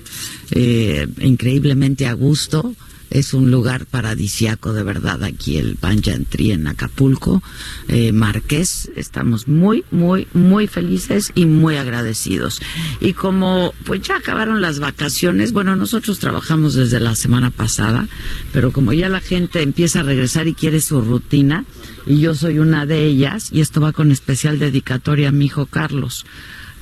eh, 0.52 1.07
increíblemente 1.19 2.06
a 2.06 2.14
gusto 2.14 2.76
es 3.10 3.34
un 3.34 3.52
lugar 3.52 3.86
paradisiaco 3.86 4.73
de 4.73 4.84
verdad 4.84 5.23
aquí 5.23 5.57
el 5.57 5.77
Banjantri 5.80 6.52
en 6.52 6.68
Acapulco, 6.68 7.41
eh, 7.88 8.11
Marqués. 8.11 8.91
Estamos 8.95 9.48
muy, 9.48 9.84
muy, 9.91 10.27
muy 10.34 10.68
felices 10.68 11.32
y 11.36 11.45
muy 11.45 11.77
agradecidos. 11.77 12.61
Y 12.99 13.14
como 13.14 13.73
pues 13.86 14.02
ya 14.02 14.18
acabaron 14.18 14.61
las 14.61 14.80
vacaciones, 14.80 15.53
bueno, 15.53 15.76
nosotros 15.76 16.19
trabajamos 16.19 16.73
desde 16.73 16.99
la 16.99 17.15
semana 17.15 17.52
pasada, 17.52 18.07
pero 18.52 18.72
como 18.72 18.94
ya 18.94 19.10
la 19.10 19.22
gente 19.22 19.61
empieza 19.61 20.02
a 20.02 20.03
regresar 20.03 20.48
y 20.48 20.53
quiere 20.53 20.82
su 20.82 21.02
rutina, 21.02 21.65
y 22.06 22.19
yo 22.19 22.36
soy 22.36 22.60
una 22.60 22.86
de 22.86 23.06
ellas, 23.06 23.49
y 23.52 23.61
esto 23.61 23.82
va 23.82 23.91
con 23.91 24.11
especial 24.11 24.60
dedicatoria 24.60 25.30
a 25.30 25.32
mi 25.32 25.45
hijo 25.45 25.65
Carlos 25.65 26.26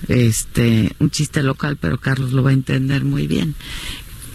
este 0.08 0.94
un 1.00 1.10
chiste 1.10 1.44
local, 1.44 1.78
pero 1.80 1.98
Carlos 1.98 2.34
lo 2.34 2.44
va 2.44 2.50
a 2.50 2.54
entender 2.54 3.04
muy 3.04 3.28
bien. 3.28 3.56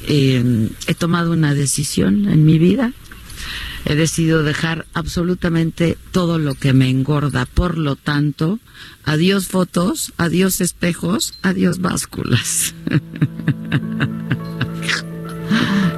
Eh, 0.09 0.71
he 0.87 0.95
tomado 0.95 1.33
una 1.33 1.55
decisión 1.55 2.29
en 2.29 2.47
mi 2.47 2.59
vida. 2.59 2.93
He 3.85 3.95
decidido 3.95 4.43
dejar 4.43 4.87
absolutamente 4.95 5.97
todo 6.13 6.39
lo 6.39 6.55
que 6.55 6.73
me 6.73 6.89
engorda. 6.89 7.47
Por 7.47 7.79
lo 7.79 7.95
tanto, 7.95 8.59
adiós 9.05 9.49
fotos, 9.49 10.13
adiós 10.17 10.61
espejos, 10.61 11.35
adiós 11.43 11.79
básculas. 11.79 12.75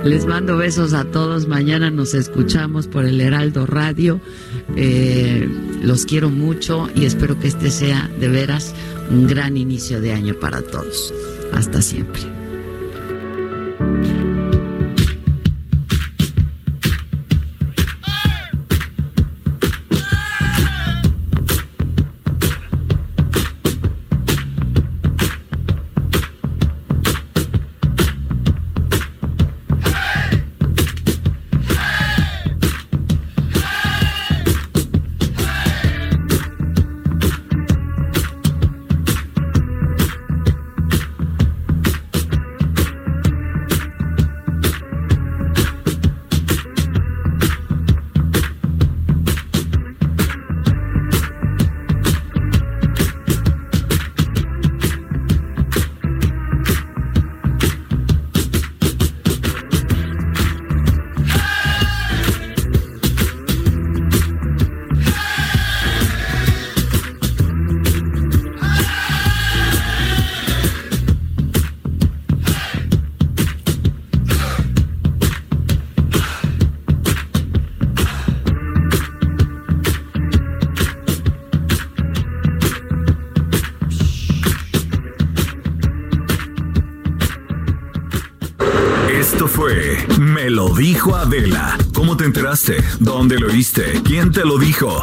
Les 0.04 0.26
mando 0.26 0.56
besos 0.56 0.92
a 0.92 1.04
todos. 1.04 1.46
Mañana 1.46 1.90
nos 1.90 2.14
escuchamos 2.14 2.88
por 2.88 3.04
el 3.04 3.20
Heraldo 3.20 3.66
Radio. 3.66 4.20
Eh, 4.76 5.48
los 5.82 6.04
quiero 6.04 6.30
mucho 6.30 6.88
y 6.94 7.04
espero 7.04 7.38
que 7.38 7.48
este 7.48 7.70
sea 7.70 8.10
de 8.18 8.28
veras 8.28 8.74
un 9.10 9.26
gran 9.26 9.56
inicio 9.56 10.00
de 10.00 10.12
año 10.12 10.34
para 10.34 10.62
todos. 10.62 11.12
Hasta 11.52 11.82
siempre. 11.82 12.39
¿Dónde 92.98 93.38
lo 93.38 93.48
oíste? 93.48 94.00
¿Quién 94.04 94.30
te 94.30 94.44
lo 94.44 94.58
dijo? 94.58 95.02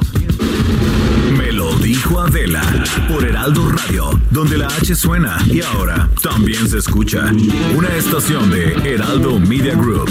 Me 1.38 1.52
lo 1.52 1.73
dijo 1.76 2.19
Adela 2.19 2.61
por 3.10 3.26
Heraldo 3.26 3.69
Radio, 3.69 4.10
donde 4.31 4.57
la 4.57 4.68
H 4.68 4.95
suena 4.95 5.38
y 5.48 5.61
ahora 5.61 6.10
también 6.22 6.68
se 6.68 6.77
escucha. 6.77 7.31
Una 7.76 7.89
estación 7.95 8.49
de 8.49 8.73
Heraldo 8.85 9.39
Media 9.39 9.76
Group. 9.76 10.10